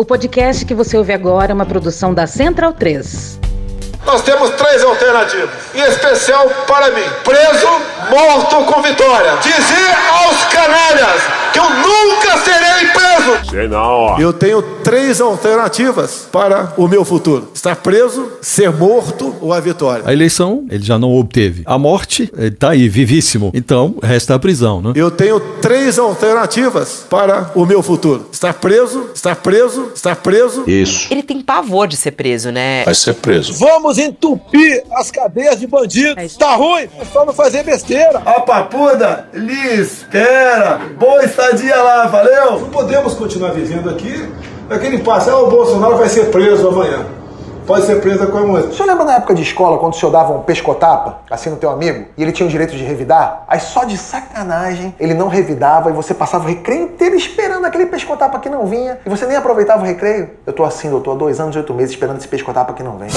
O 0.00 0.04
podcast 0.04 0.64
que 0.64 0.74
você 0.74 0.96
ouve 0.96 1.12
agora 1.12 1.50
é 1.50 1.54
uma 1.54 1.66
produção 1.66 2.14
da 2.14 2.24
Central 2.24 2.72
3. 2.72 3.40
Nós 4.06 4.22
temos 4.22 4.50
três 4.50 4.84
alternativas, 4.84 5.50
em 5.74 5.80
especial 5.80 6.48
para 6.68 6.92
mim: 6.92 7.02
preso, 7.24 7.66
morto 8.08 8.72
com 8.72 8.80
vitória. 8.80 9.32
Dizer 9.42 9.96
aos 10.22 10.44
canalhas 10.44 11.22
eu 11.58 11.70
nunca 11.70 12.38
serei 12.38 12.86
preso. 12.92 13.50
Sei 13.50 13.68
não, 13.68 13.78
ó. 13.78 14.18
Eu 14.18 14.32
tenho 14.32 14.62
três 14.62 15.20
alternativas 15.20 16.28
para 16.30 16.72
o 16.76 16.86
meu 16.86 17.04
futuro: 17.04 17.50
estar 17.52 17.76
preso, 17.76 18.30
ser 18.40 18.70
morto 18.70 19.34
ou 19.40 19.52
a 19.52 19.60
vitória. 19.60 20.04
A 20.06 20.12
eleição 20.12 20.64
ele 20.70 20.84
já 20.84 20.98
não 20.98 21.12
obteve. 21.16 21.62
A 21.66 21.78
morte, 21.78 22.30
ele 22.36 22.52
tá 22.52 22.70
aí, 22.70 22.88
vivíssimo. 22.88 23.50
Então, 23.52 23.96
resta 24.02 24.34
a 24.34 24.38
prisão, 24.38 24.80
né? 24.80 24.92
Eu 24.94 25.10
tenho 25.10 25.40
três 25.60 25.98
alternativas 25.98 27.06
para 27.10 27.50
o 27.54 27.66
meu 27.66 27.82
futuro: 27.82 28.28
estar 28.32 28.54
preso, 28.54 29.10
estar 29.14 29.34
preso, 29.36 29.90
estar 29.94 30.16
preso. 30.16 30.64
Isso. 30.66 31.08
Ele 31.10 31.22
tem 31.22 31.40
pavor 31.40 31.88
de 31.88 31.96
ser 31.96 32.12
preso, 32.12 32.50
né? 32.52 32.84
Vai 32.84 32.94
ser 32.94 33.14
preso. 33.14 33.54
Vamos 33.54 33.98
entupir 33.98 34.84
as 34.92 35.10
cadeias 35.10 35.58
de 35.58 35.66
bandidos. 35.66 36.36
Tá 36.36 36.54
ruim? 36.54 36.88
É 37.00 37.04
só 37.12 37.24
não 37.24 37.32
fazer 37.32 37.64
besteira. 37.64 38.22
A 38.24 38.40
papuda, 38.40 39.28
Liz, 39.34 39.98
espera. 39.98 40.80
Boa 40.98 41.24
estadia 41.24 41.47
lá, 41.82 42.06
valeu? 42.06 42.60
Não 42.60 42.68
podemos 42.68 43.14
continuar 43.14 43.50
vivendo 43.52 43.88
aqui 43.88 44.28
naquele 44.68 44.98
passo. 44.98 45.30
Ah, 45.30 45.40
o 45.40 45.48
Bolsonaro 45.48 45.96
vai 45.96 46.08
ser 46.08 46.30
preso 46.30 46.68
amanhã. 46.68 47.06
Pode 47.66 47.84
ser 47.84 48.00
preso 48.00 48.22
a 48.22 48.26
qualquer 48.26 48.46
momento. 48.46 48.68
O 48.70 48.74
senhor 48.74 48.86
lembra 48.86 49.04
na 49.04 49.16
época 49.16 49.34
de 49.34 49.42
escola, 49.42 49.76
quando 49.76 49.92
o 49.92 49.96
senhor 49.96 50.10
dava 50.10 50.32
um 50.32 50.40
pescotapa, 50.40 51.18
assim 51.30 51.50
no 51.50 51.56
teu 51.56 51.68
amigo, 51.68 52.06
e 52.16 52.22
ele 52.22 52.32
tinha 52.32 52.46
o 52.46 52.48
direito 52.48 52.74
de 52.74 52.82
revidar? 52.82 53.44
Aí 53.46 53.60
só 53.60 53.84
de 53.84 53.98
sacanagem, 53.98 54.94
ele 54.98 55.12
não 55.12 55.28
revidava 55.28 55.90
e 55.90 55.92
você 55.92 56.14
passava 56.14 56.44
o 56.44 56.48
recreio 56.48 56.84
inteiro 56.84 57.14
esperando 57.14 57.66
aquele 57.66 57.84
pescotapa 57.84 58.38
que 58.38 58.48
não 58.48 58.64
vinha, 58.66 58.98
e 59.04 59.08
você 59.10 59.26
nem 59.26 59.36
aproveitava 59.36 59.82
o 59.82 59.86
recreio. 59.86 60.30
Eu 60.46 60.52
tô 60.54 60.64
assim, 60.64 60.88
doutor, 60.88 61.12
há 61.12 61.16
dois 61.16 61.40
anos 61.40 61.54
e 61.54 61.58
oito 61.58 61.74
meses 61.74 61.90
esperando 61.90 62.16
esse 62.16 62.28
pescotapa 62.28 62.72
que 62.72 62.82
não 62.82 62.96
vem. 62.96 63.08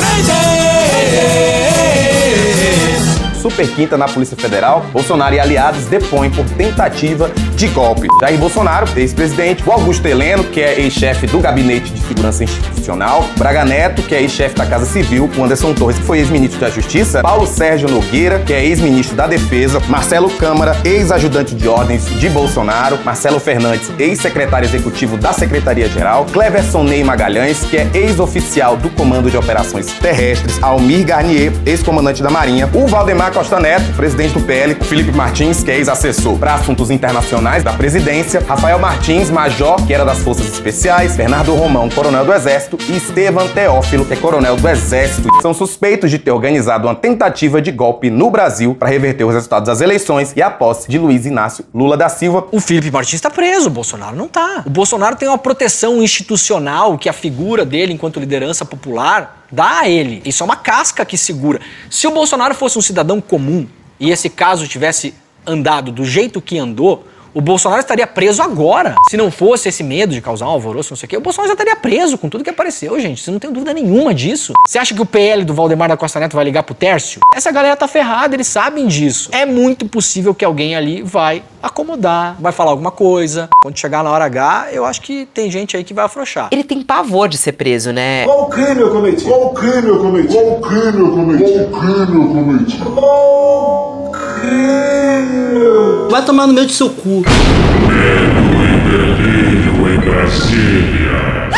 Super 3.41 3.67
Quinta 3.67 3.97
na 3.97 4.05
Polícia 4.05 4.37
Federal, 4.37 4.85
Bolsonaro 4.93 5.34
e 5.34 5.39
aliados 5.39 5.85
depõem 5.85 6.29
por 6.29 6.45
tentativa 6.51 7.31
de 7.55 7.67
golpe. 7.70 8.07
Jair 8.21 8.37
Bolsonaro, 8.37 8.87
ex-presidente, 8.95 9.63
o 9.67 9.71
Augusto 9.71 10.05
Heleno, 10.05 10.43
que 10.43 10.61
é 10.61 10.79
ex-chefe 10.79 11.25
do 11.25 11.39
Gabinete 11.39 11.91
de 11.91 12.01
Segurança 12.01 12.43
Institucional, 12.43 13.25
Braga 13.37 13.65
Neto, 13.65 14.03
que 14.03 14.13
é 14.13 14.21
ex-chefe 14.21 14.55
da 14.55 14.65
Casa 14.65 14.85
Civil, 14.85 15.27
o 15.35 15.43
Anderson 15.43 15.73
Torres, 15.73 15.98
que 15.98 16.05
foi 16.05 16.20
ex-ministro 16.20 16.59
da 16.59 16.70
Justiça, 16.70 17.21
Paulo 17.21 17.48
Sérgio 17.48 17.89
Nogueira, 17.89 18.39
que 18.39 18.53
é 18.53 18.63
ex-ministro 18.63 19.15
da 19.15 19.25
Defesa, 19.25 19.81
Marcelo 19.89 20.29
Câmara, 20.29 20.77
ex-ajudante 20.85 21.55
de 21.55 21.67
ordens 21.67 22.05
de 22.05 22.29
Bolsonaro, 22.29 22.99
Marcelo 23.03 23.39
Fernandes, 23.39 23.91
ex-secretário 23.98 24.67
executivo 24.67 25.17
da 25.17 25.33
Secretaria-Geral, 25.33 26.27
Cleverson 26.31 26.83
Ney 26.83 27.03
Magalhães, 27.03 27.63
que 27.63 27.77
é 27.77 27.89
ex-oficial 27.93 28.77
do 28.77 28.89
Comando 28.91 29.31
de 29.31 29.37
Operações 29.37 29.87
Terrestres, 29.93 30.61
Almir 30.61 31.05
Garnier, 31.05 31.51
ex-comandante 31.65 32.21
da 32.21 32.29
Marinha, 32.29 32.70
o 32.73 32.85
Valdemar 32.85 33.30
Costa 33.32 33.60
Neto, 33.60 33.96
presidente 33.96 34.34
do 34.34 34.41
PL, 34.41 34.76
Felipe 34.76 35.12
Martins, 35.12 35.63
que 35.63 35.71
é 35.71 35.77
ex-assessor 35.77 36.37
para 36.37 36.55
assuntos 36.55 36.91
internacionais 36.91 37.63
da 37.63 37.71
presidência, 37.71 38.43
Rafael 38.46 38.77
Martins, 38.77 39.29
major, 39.29 39.76
que 39.88 39.93
era 39.93 40.04
das 40.04 40.20
Forças 40.20 40.48
Especiais, 40.48 41.15
Bernardo 41.15 41.55
Romão, 41.55 41.90
coronel 41.90 42.26
do 42.26 42.34
Exército, 42.34 42.77
e 42.90 42.98
Estevam 42.98 43.48
Teófilo, 43.48 44.05
que 44.05 44.13
é 44.13 44.18
coronel 44.18 44.57
do 44.57 44.68
Exército, 44.68 45.29
são 45.41 45.54
suspeitos 45.54 46.12
de 46.12 46.20
ter 46.20 46.32
organizado 46.32 46.88
uma 46.88 46.96
tentativa 46.96 47.62
de 47.62 47.71
golpe 47.71 48.10
no 48.10 48.29
Brasil 48.29 48.76
para 48.76 48.90
reverter 48.90 49.23
os 49.23 49.34
resultados 49.34 49.68
das 49.68 49.79
eleições 49.79 50.34
e 50.35 50.41
a 50.41 50.51
posse 50.51 50.90
de 50.90 50.98
Luiz 50.98 51.26
Inácio 51.26 51.63
Lula 51.73 51.95
da 51.95 52.10
Silva. 52.10 52.48
O 52.51 52.60
Felipe 52.60 52.91
Martins 52.91 53.16
está 53.16 53.29
preso, 53.29 53.68
o 53.68 53.71
Bolsonaro 53.71 54.16
não 54.16 54.27
tá. 54.27 54.63
O 54.66 54.70
Bolsonaro 54.70 55.16
tem 55.16 55.27
uma 55.27 55.38
proteção 55.38 56.04
institucional 56.04 56.98
que 56.98 57.07
a 57.07 57.13
figura 57.13 57.66
dele 57.66 57.93
enquanto 57.93 58.20
liderança 58.20 58.66
popular 58.66 59.40
dá 59.52 59.82
a 59.82 59.90
ele. 59.90 60.21
Isso 60.26 60.44
é 60.44 60.46
uma 60.46 60.55
casca 60.55 61.05
que 61.05 61.18
segura. 61.18 61.60
Se 61.90 62.07
o 62.07 62.12
Bolsonaro 62.12 62.55
fosse 62.55 62.77
um 62.77 62.82
cidadão 62.82 63.20
comum 63.20 63.68
e 63.99 64.09
esse 64.09 64.29
caso 64.29 64.67
tivesse 64.67 65.13
andado 65.45 65.91
do 65.91 66.06
jeito 66.06 66.41
que 66.41 66.57
andou, 66.57 67.07
o 67.33 67.41
Bolsonaro 67.41 67.81
estaria 67.81 68.05
preso 68.07 68.41
agora. 68.41 68.95
Se 69.09 69.17
não 69.17 69.31
fosse 69.31 69.69
esse 69.69 69.83
medo 69.83 70.13
de 70.13 70.21
causar 70.21 70.45
um 70.47 70.49
alvoroço, 70.49 70.91
não 70.91 70.97
sei 70.97 71.07
o 71.07 71.09
quê, 71.09 71.17
o 71.17 71.21
Bolsonaro 71.21 71.49
já 71.49 71.53
estaria 71.53 71.75
preso 71.75 72.17
com 72.17 72.29
tudo 72.29 72.43
que 72.43 72.49
apareceu, 72.49 72.99
gente. 72.99 73.21
Você 73.21 73.31
não 73.31 73.39
tem 73.39 73.51
dúvida 73.51 73.73
nenhuma 73.73 74.13
disso. 74.13 74.53
Você 74.67 74.77
acha 74.77 74.93
que 74.93 75.01
o 75.01 75.05
PL 75.05 75.43
do 75.43 75.53
Valdemar 75.53 75.89
da 75.89 75.97
Costa 75.97 76.19
Neto 76.19 76.35
vai 76.35 76.45
ligar 76.45 76.63
pro 76.63 76.75
Tércio? 76.75 77.21
Essa 77.33 77.51
galera 77.51 77.75
tá 77.75 77.87
ferrada, 77.87 78.35
eles 78.35 78.47
sabem 78.47 78.87
disso. 78.87 79.29
É 79.31 79.45
muito 79.45 79.85
possível 79.87 80.33
que 80.35 80.43
alguém 80.43 80.75
ali 80.75 81.01
vai 81.01 81.43
acomodar, 81.61 82.35
vai 82.39 82.51
falar 82.51 82.71
alguma 82.71 82.91
coisa. 82.91 83.49
Quando 83.61 83.77
chegar 83.77 84.03
na 84.03 84.11
hora 84.11 84.25
H, 84.25 84.67
eu 84.71 84.85
acho 84.85 85.01
que 85.01 85.27
tem 85.33 85.49
gente 85.49 85.77
aí 85.77 85.83
que 85.83 85.93
vai 85.93 86.05
afrouxar. 86.05 86.49
Ele 86.51 86.63
tem 86.63 86.81
pavor 86.81 87.27
de 87.27 87.37
ser 87.37 87.53
preso, 87.53 87.91
né? 87.91 88.25
Qual 88.25 88.49
crime 88.49 88.81
eu 88.81 88.91
cometi? 88.91 89.23
Qual 89.23 89.53
crime 89.53 89.87
eu 89.87 89.99
cometi? 89.99 90.33
Qual 90.33 90.61
crime 90.61 90.99
eu 90.99 91.11
cometi? 91.11 91.53
Qual 91.53 91.81
crime 91.81 92.15
eu 92.15 92.29
cometi? 92.29 92.77
Qual 92.77 94.11
crime? 94.11 95.70
Vai 96.11 96.25
tomar 96.25 96.45
no 96.45 96.51
meio 96.51 96.67
do 96.67 96.73
seu 96.73 96.89
cu. 96.89 97.23
Delírio 98.89 99.94
em 99.94 99.97
Brasília. 99.97 101.49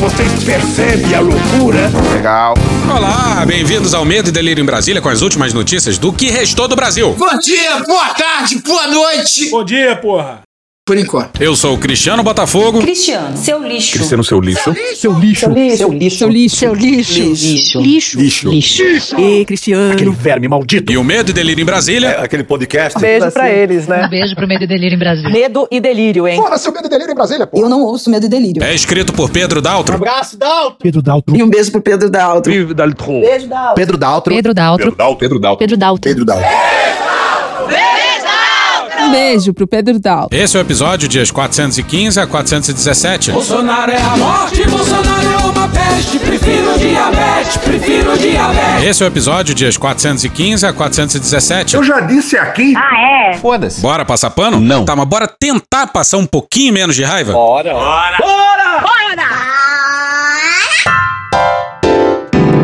Vocês 0.00 0.42
percebem 0.42 1.14
a 1.14 1.20
loucura? 1.20 1.92
Legal. 2.12 2.54
Olá, 2.92 3.46
bem-vindos 3.46 3.94
ao 3.94 4.04
Medo 4.04 4.30
e 4.30 4.32
Delírio 4.32 4.62
em 4.62 4.66
Brasília 4.66 5.00
com 5.00 5.08
as 5.08 5.22
últimas 5.22 5.52
notícias 5.52 5.96
do 5.96 6.12
que 6.12 6.28
restou 6.28 6.66
do 6.66 6.74
Brasil. 6.74 7.14
Bom 7.16 7.38
dia, 7.38 7.84
boa 7.86 8.08
tarde, 8.14 8.58
boa 8.58 8.88
noite. 8.88 9.48
Bom 9.48 9.62
dia, 9.62 9.94
porra. 9.94 10.47
Por 10.88 10.96
enquanto. 10.96 11.42
Eu 11.42 11.54
sou 11.54 11.74
o 11.74 11.78
Cristiano 11.78 12.22
Botafogo. 12.22 12.80
Cristiano, 12.80 13.36
seu 13.36 13.62
lixo. 13.62 13.98
Cristiano, 13.98 14.24
seu 14.24 14.40
lixo. 14.40 14.62
Seu 14.62 14.72
lixo. 14.72 14.96
Seu 14.96 15.12
lixo. 15.12 15.76
Seu 15.76 15.92
lixo. 15.92 16.16
Seu 16.16 16.28
lixo. 16.30 16.56
Seu 16.56 16.74
lixo. 16.74 17.78
Lixo. 17.78 18.18
Lixo. 18.18 18.48
Lixo. 18.48 19.20
E 19.20 19.44
Cristiano. 19.44 19.92
Aquele 19.92 20.12
verme 20.12 20.48
maldito. 20.48 20.90
E 20.90 20.96
o 20.96 21.04
Medo 21.04 21.28
e 21.28 21.34
Delírio 21.34 21.60
em 21.60 21.64
Brasília. 21.66 22.12
Aquele 22.12 22.42
podcast. 22.42 22.98
Beijo 22.98 23.30
pra 23.32 23.50
eles, 23.50 23.86
né? 23.86 24.06
Um 24.06 24.08
beijo 24.08 24.34
pro 24.34 24.48
Medo 24.48 24.64
e 24.64 24.66
Delírio 24.66 24.96
em 24.96 24.98
Brasília. 24.98 25.30
Medo 25.30 25.68
e 25.70 25.78
delírio, 25.78 26.26
hein? 26.26 26.40
Fora 26.40 26.56
seu 26.56 26.72
medo 26.72 26.86
e 26.86 26.88
delírio 26.88 27.12
em 27.12 27.14
Brasília, 27.14 27.46
pô. 27.46 27.60
Eu 27.60 27.68
não 27.68 27.82
ouço 27.82 28.08
Medo 28.08 28.24
e 28.24 28.28
Delírio. 28.30 28.62
É 28.62 28.74
escrito 28.74 29.12
por 29.12 29.28
Pedro 29.28 29.60
Daltro. 29.60 29.94
Abraço, 29.94 30.38
Dalton. 30.38 30.76
Pedro 30.80 31.02
Daltro. 31.02 31.36
E 31.36 31.42
um 31.42 31.50
beijo 31.50 31.70
pro 31.70 31.82
Pedro 31.82 32.08
Daltro. 32.08 32.50
Beijo, 32.50 32.72
Dal. 33.46 33.74
Pedro 33.74 33.98
Daltro. 33.98 34.34
Pedro 34.34 34.54
Daltro. 34.54 34.84
Pedro 35.18 35.38
Dalto. 35.38 35.58
Pedro 35.58 35.76
Daltro. 35.76 36.00
Pedro 36.00 36.24
Dalto. 36.24 36.42
Um 39.08 39.10
beijo 39.10 39.54
pro 39.54 39.66
Pedro 39.66 39.98
Daltro. 39.98 40.38
Esse 40.38 40.54
é 40.54 40.60
o 40.60 40.62
episódio 40.62 41.08
dias 41.08 41.30
415 41.30 42.20
a 42.20 42.26
417. 42.26 43.32
Bolsonaro 43.32 43.90
é 43.90 43.96
a 43.96 44.16
morte, 44.18 44.62
Bolsonaro 44.68 45.26
é 45.26 45.36
uma 45.38 45.68
peste. 45.68 46.18
Prefiro 46.18 46.78
diabetes, 46.78 47.56
prefiro 47.56 48.18
diabetes. 48.18 48.84
Esse 48.84 49.02
é 49.02 49.06
o 49.06 49.08
episódio 49.08 49.54
dias 49.54 49.78
415 49.78 50.66
a 50.66 50.72
417. 50.74 51.74
Eu 51.74 51.82
já 51.82 52.00
disse 52.00 52.36
aqui. 52.36 52.74
Foda-se. 53.40 53.80
Bora 53.80 54.04
passar 54.04 54.28
pano? 54.28 54.60
Não. 54.60 54.84
Tá, 54.84 54.94
mas 54.94 55.08
bora 55.08 55.26
tentar 55.26 55.86
passar 55.86 56.18
um 56.18 56.26
pouquinho 56.26 56.74
menos 56.74 56.94
de 56.94 57.02
raiva? 57.02 57.32
Bora. 57.32 57.72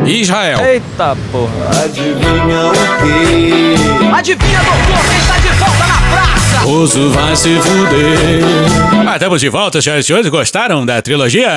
Israel. 0.07 0.61
Eita 0.61 1.17
porra. 1.33 1.85
Adivinha 1.85 2.67
o 2.67 2.73
quê? 2.73 3.75
Adivinha, 4.15 4.59
doutor, 4.59 5.09
quem 5.09 5.19
está 5.19 5.39
de 5.39 5.49
volta 5.59 5.87
na 5.87 5.94
praça? 6.11 6.67
Oso 6.67 7.11
vai 7.11 7.37
se 7.37 7.55
fuder. 7.61 8.43
Ah, 9.09 9.15
estamos 9.15 9.41
de 9.41 9.49
volta, 9.49 9.81
senhoras 9.83 10.05
e 10.05 10.07
senhores. 10.07 10.29
Gostaram 10.29 10.85
da 10.85 11.01
trilogia? 11.03 11.51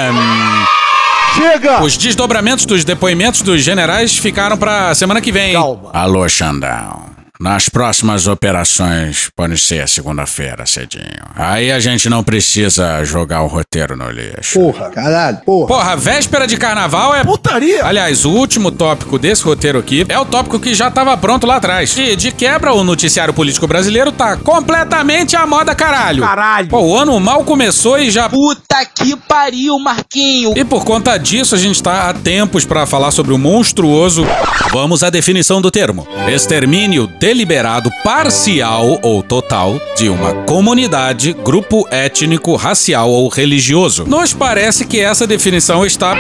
Chega! 1.36 1.84
Os 1.84 1.98
desdobramentos 1.98 2.66
dos 2.66 2.84
depoimentos 2.84 3.42
dos 3.42 3.62
generais 3.64 4.18
ficaram 4.18 4.58
pra 4.58 4.94
semana 4.96 5.22
que 5.22 5.32
vem. 5.32 5.54
Calma. 5.54 5.92
Alô, 5.94 6.28
Xandão. 6.28 7.17
Nas 7.40 7.70
próximas 7.70 8.26
operações, 8.26 9.30
pode 9.36 9.58
ser 9.60 9.88
segunda-feira, 9.88 10.66
cedinho. 10.66 11.04
Aí 11.36 11.72
a 11.72 11.80
gente 11.80 12.10
não 12.10 12.24
precisa 12.24 13.04
jogar 13.04 13.44
o 13.44 13.48
roteiro 13.48 13.96
no 13.96 14.10
lixo. 14.10 14.60
Porra, 14.60 14.90
caralho, 14.90 15.38
porra. 15.46 15.68
Porra, 15.68 15.96
véspera 15.96 16.48
de 16.48 16.58
carnaval 16.58 17.16
é. 17.16 17.24
Putaria. 17.24 17.86
Aliás, 17.86 18.26
o 18.26 18.32
último 18.32 18.72
tópico 18.72 19.20
desse 19.20 19.44
roteiro 19.44 19.78
aqui 19.78 20.04
é 20.10 20.18
o 20.18 20.26
tópico 20.26 20.60
que 20.60 20.74
já 20.74 20.90
tava 20.90 21.16
pronto 21.16 21.46
lá 21.46 21.58
atrás. 21.58 21.96
E 21.96 22.16
de 22.16 22.32
quebra, 22.32 22.74
o 22.74 22.84
noticiário 22.84 23.34
político 23.34 23.68
brasileiro 23.68 24.12
tá 24.12 24.36
completamente 24.38 25.36
à 25.36 25.46
moda 25.46 25.76
caralho. 25.76 26.24
Caralho. 26.24 26.70
Pô, 26.70 26.80
o 26.80 26.98
ano 26.98 27.20
mal 27.20 27.44
começou 27.44 28.00
e 28.00 28.10
já. 28.10 28.28
Puta 28.28 28.84
que 28.86 29.16
pariu, 29.16 29.78
Marquinho. 29.78 30.54
E 30.58 30.66
por 30.66 30.84
conta 30.84 31.16
disso, 31.18 31.54
a 31.54 31.58
gente 31.58 31.84
tá 31.84 32.10
há 32.10 32.14
tempos 32.14 32.66
pra 32.66 32.88
falar 32.88 33.12
sobre 33.12 33.32
o 33.32 33.38
monstruoso. 33.38 34.26
Vamos 34.72 35.04
à 35.04 35.12
definição 35.12 35.62
do 35.62 35.70
termo: 35.70 36.08
extermínio 36.28 37.08
deliberado, 37.28 37.92
parcial 38.06 39.00
ou 39.02 39.22
total 39.22 39.78
de 39.98 40.08
uma 40.08 40.34
comunidade, 40.46 41.34
grupo 41.34 41.86
étnico, 41.92 42.56
racial 42.56 43.10
ou 43.10 43.28
religioso. 43.28 44.06
Nos 44.06 44.34
parece 44.34 44.86
que 44.86 45.02
essa 45.02 45.28
definição 45.28 45.86
está 45.86 46.18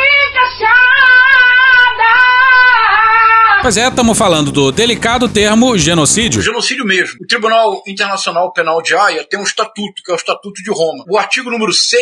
Pois 3.62 3.76
é, 3.76 3.88
estamos 3.88 4.18
falando 4.18 4.52
do 4.52 4.72
delicado 4.72 5.28
termo 5.28 5.78
genocídio. 5.78 6.42
Genocídio 6.42 6.86
mesmo. 6.86 7.18
O 7.22 7.28
Tribunal 7.28 7.82
Internacional 7.88 8.54
Penal 8.54 8.82
de 8.82 8.96
Haia 8.96 9.26
tem 9.28 9.40
um 9.40 9.44
estatuto, 9.44 10.04
que 10.06 10.12
é 10.12 10.14
o 10.14 10.18
Estatuto 10.18 10.62
de 10.64 10.70
Roma. 10.70 11.04
O 11.10 11.18
artigo 11.18 11.50
número 11.50 11.74
6 11.74 12.02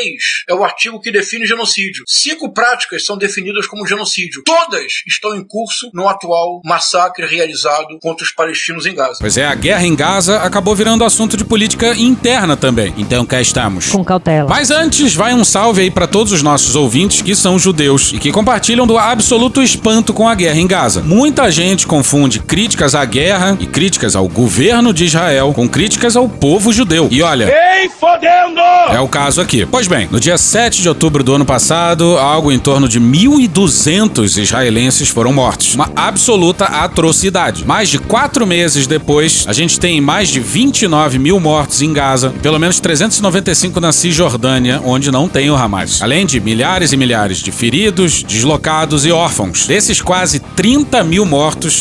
é 0.50 0.54
o 0.54 0.64
artigo 0.64 1.00
que 1.00 1.12
define 1.12 1.46
genocídio. 1.48 2.04
Cinco 2.08 2.54
práticas 2.54 3.06
são 3.06 3.18
definidas 3.18 3.68
como 3.68 3.88
genocídio. 3.88 4.44
Todas 4.44 5.02
estão 5.08 5.36
em 5.36 5.44
curso 5.44 5.90
no 5.94 6.08
atual 6.08 6.62
massacre 6.64 7.26
realizado 7.26 7.98
contra 8.02 8.24
os 8.24 8.32
palestinos 8.32 8.86
em 8.86 8.94
Gaza. 8.94 9.18
Pois 9.20 9.38
é, 9.38 9.46
a 9.46 9.56
guerra 9.56 9.86
em 9.86 9.96
Gaza 9.96 10.42
acabou 10.42 10.76
virando 10.76 11.04
assunto 11.04 11.38
de 11.38 11.46
política 11.46 11.96
interna 11.96 12.58
também. 12.58 12.94
Então 12.98 13.26
cá 13.26 13.42
estamos. 13.42 13.90
Com 13.92 14.04
cautela. 14.04 14.50
Mas 14.50 14.72
antes, 14.72 15.16
vai 15.16 15.34
um 15.34 15.46
salve 15.46 15.82
aí 15.82 15.92
para 15.92 16.06
todos 16.06 16.34
os 16.34 16.44
nossos 16.44 16.76
ouvintes 16.76 17.22
que 17.22 17.36
são 17.36 17.58
judeus 17.58 18.12
e 18.14 18.20
que 18.20 18.32
compartilham 18.32 18.86
do 18.86 18.98
absoluto 18.98 19.64
espanto 19.64 20.14
com 20.14 20.28
a 20.28 20.36
guerra 20.36 20.60
em 20.60 20.68
Gaza. 20.68 21.02
Muita 21.02 21.45
gente 21.50 21.88
confunde 21.88 22.40
críticas 22.40 22.96
à 22.96 23.04
guerra 23.06 23.58
e 23.60 23.66
críticas 23.66 24.16
ao 24.16 24.28
governo 24.28 24.94
de 24.94 25.06
Israel 25.06 25.54
com 25.54 25.68
críticas 25.68 26.16
ao 26.16 26.28
povo 26.28 26.72
judeu. 26.74 27.08
E 27.12 27.22
olha, 27.22 27.46
Ei, 27.46 27.90
fodendo! 27.90 28.62
é 28.92 29.00
o 29.00 29.08
caso 29.08 29.42
aqui. 29.42 29.66
Pois 29.66 29.88
bem, 29.88 30.08
no 30.12 30.20
dia 30.20 30.38
7 30.38 30.82
de 30.82 30.90
outubro 30.90 31.24
do 31.24 31.34
ano 31.34 31.46
passado, 31.46 32.18
algo 32.18 32.52
em 32.52 32.60
torno 32.60 32.88
de 32.88 33.00
1.200 33.00 34.38
israelenses 34.42 35.10
foram 35.10 35.34
mortos. 35.34 35.74
Uma 35.76 35.92
absoluta 35.96 36.66
atrocidade. 36.66 37.66
Mais 37.66 37.90
de 37.90 37.98
quatro 37.98 38.46
meses 38.46 38.88
depois, 38.88 39.46
a 39.48 39.54
gente 39.54 39.80
tem 39.80 40.00
mais 40.02 40.30
de 40.30 40.40
29 40.40 41.18
mil 41.20 41.40
mortos 41.40 41.82
em 41.82 41.92
Gaza, 41.94 42.34
e 42.36 42.40
pelo 42.40 42.60
menos 42.60 42.80
395 42.80 43.80
na 43.80 43.92
Cisjordânia, 43.92 44.82
onde 44.84 45.12
não 45.12 45.28
tem 45.28 45.50
o 45.50 45.56
Hamas. 45.56 46.02
Além 46.02 46.26
de 46.26 46.40
milhares 46.40 46.92
e 46.92 46.98
milhares 46.98 47.40
de 47.40 47.52
feridos, 47.52 48.24
deslocados 48.24 49.06
e 49.06 49.12
órfãos. 49.12 49.66
Desses 49.68 50.02
quase 50.02 50.40
30 50.40 51.04
mil 51.04 51.26
mortos, 51.26 51.35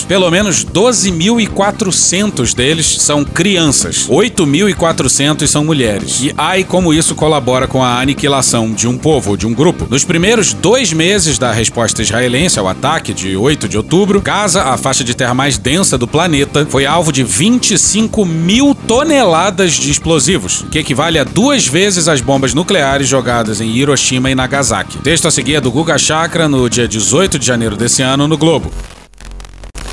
pelo 0.08 0.30
menos 0.30 0.64
12.400 0.64 2.54
deles 2.54 2.86
são 2.86 3.24
crianças. 3.24 4.08
8.400 4.08 5.46
são 5.46 5.64
mulheres. 5.64 6.22
E 6.22 6.34
ai 6.36 6.64
como 6.64 6.92
isso 6.92 7.14
colabora 7.14 7.66
com 7.66 7.82
a 7.82 8.00
aniquilação 8.00 8.72
de 8.72 8.88
um 8.88 8.96
povo 8.96 9.36
de 9.36 9.46
um 9.46 9.54
grupo. 9.54 9.86
Nos 9.88 10.04
primeiros 10.04 10.52
dois 10.52 10.92
meses 10.92 11.38
da 11.38 11.52
resposta 11.52 12.02
israelense 12.02 12.58
ao 12.58 12.68
ataque 12.68 13.12
de 13.12 13.36
8 13.36 13.68
de 13.68 13.76
outubro, 13.76 14.20
Gaza, 14.20 14.62
a 14.62 14.76
faixa 14.76 15.04
de 15.04 15.14
terra 15.14 15.34
mais 15.34 15.58
densa 15.58 15.96
do 15.96 16.06
planeta, 16.06 16.66
foi 16.68 16.86
alvo 16.86 17.12
de 17.12 17.22
25 17.22 18.24
mil 18.24 18.74
toneladas 18.74 19.72
de 19.72 19.90
explosivos, 19.90 20.64
que 20.70 20.78
equivale 20.78 21.18
a 21.18 21.24
duas 21.24 21.66
vezes 21.66 22.08
as 22.08 22.20
bombas 22.20 22.54
nucleares 22.54 23.08
jogadas 23.08 23.60
em 23.60 23.70
Hiroshima 23.76 24.30
e 24.30 24.34
Nagasaki. 24.34 24.98
Texto 24.98 25.28
a 25.28 25.30
seguir 25.30 25.56
é 25.56 25.60
do 25.60 25.70
Guga 25.70 25.98
Chakra 25.98 26.48
no 26.48 26.68
dia 26.68 26.88
18 26.88 27.38
de 27.38 27.46
janeiro 27.46 27.76
desse 27.76 28.02
ano 28.02 28.28
no 28.28 28.36
Globo. 28.36 28.70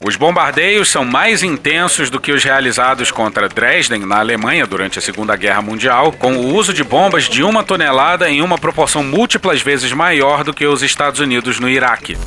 Os 0.04 0.16
bombardeios 0.16 0.90
são 0.90 1.06
mais 1.06 1.44
intensos 1.44 2.10
do 2.10 2.20
que 2.20 2.32
os 2.32 2.44
realizados 2.44 3.12
contra 3.12 3.48
Dresden, 3.48 4.00
na 4.00 4.18
Alemanha, 4.18 4.66
durante 4.66 4.98
a 4.98 5.02
Segunda 5.02 5.36
Guerra 5.36 5.62
Mundial, 5.62 6.12
com 6.12 6.38
o 6.38 6.56
uso 6.56 6.74
de 6.74 6.84
bombas 6.84 7.26
de 7.26 7.44
uma 7.44 7.64
tonelada 7.64 8.28
em 8.28 8.42
uma 8.42 8.58
proporção 8.58 9.04
múltiplas 9.04 9.62
vezes 9.62 9.94
maior 9.94 10.44
do 10.44 10.56
que 10.56 10.66
os 10.66 10.82
Estados 10.82 11.20
Unidos 11.20 11.60
no 11.60 11.70
Iraque. 11.70 12.18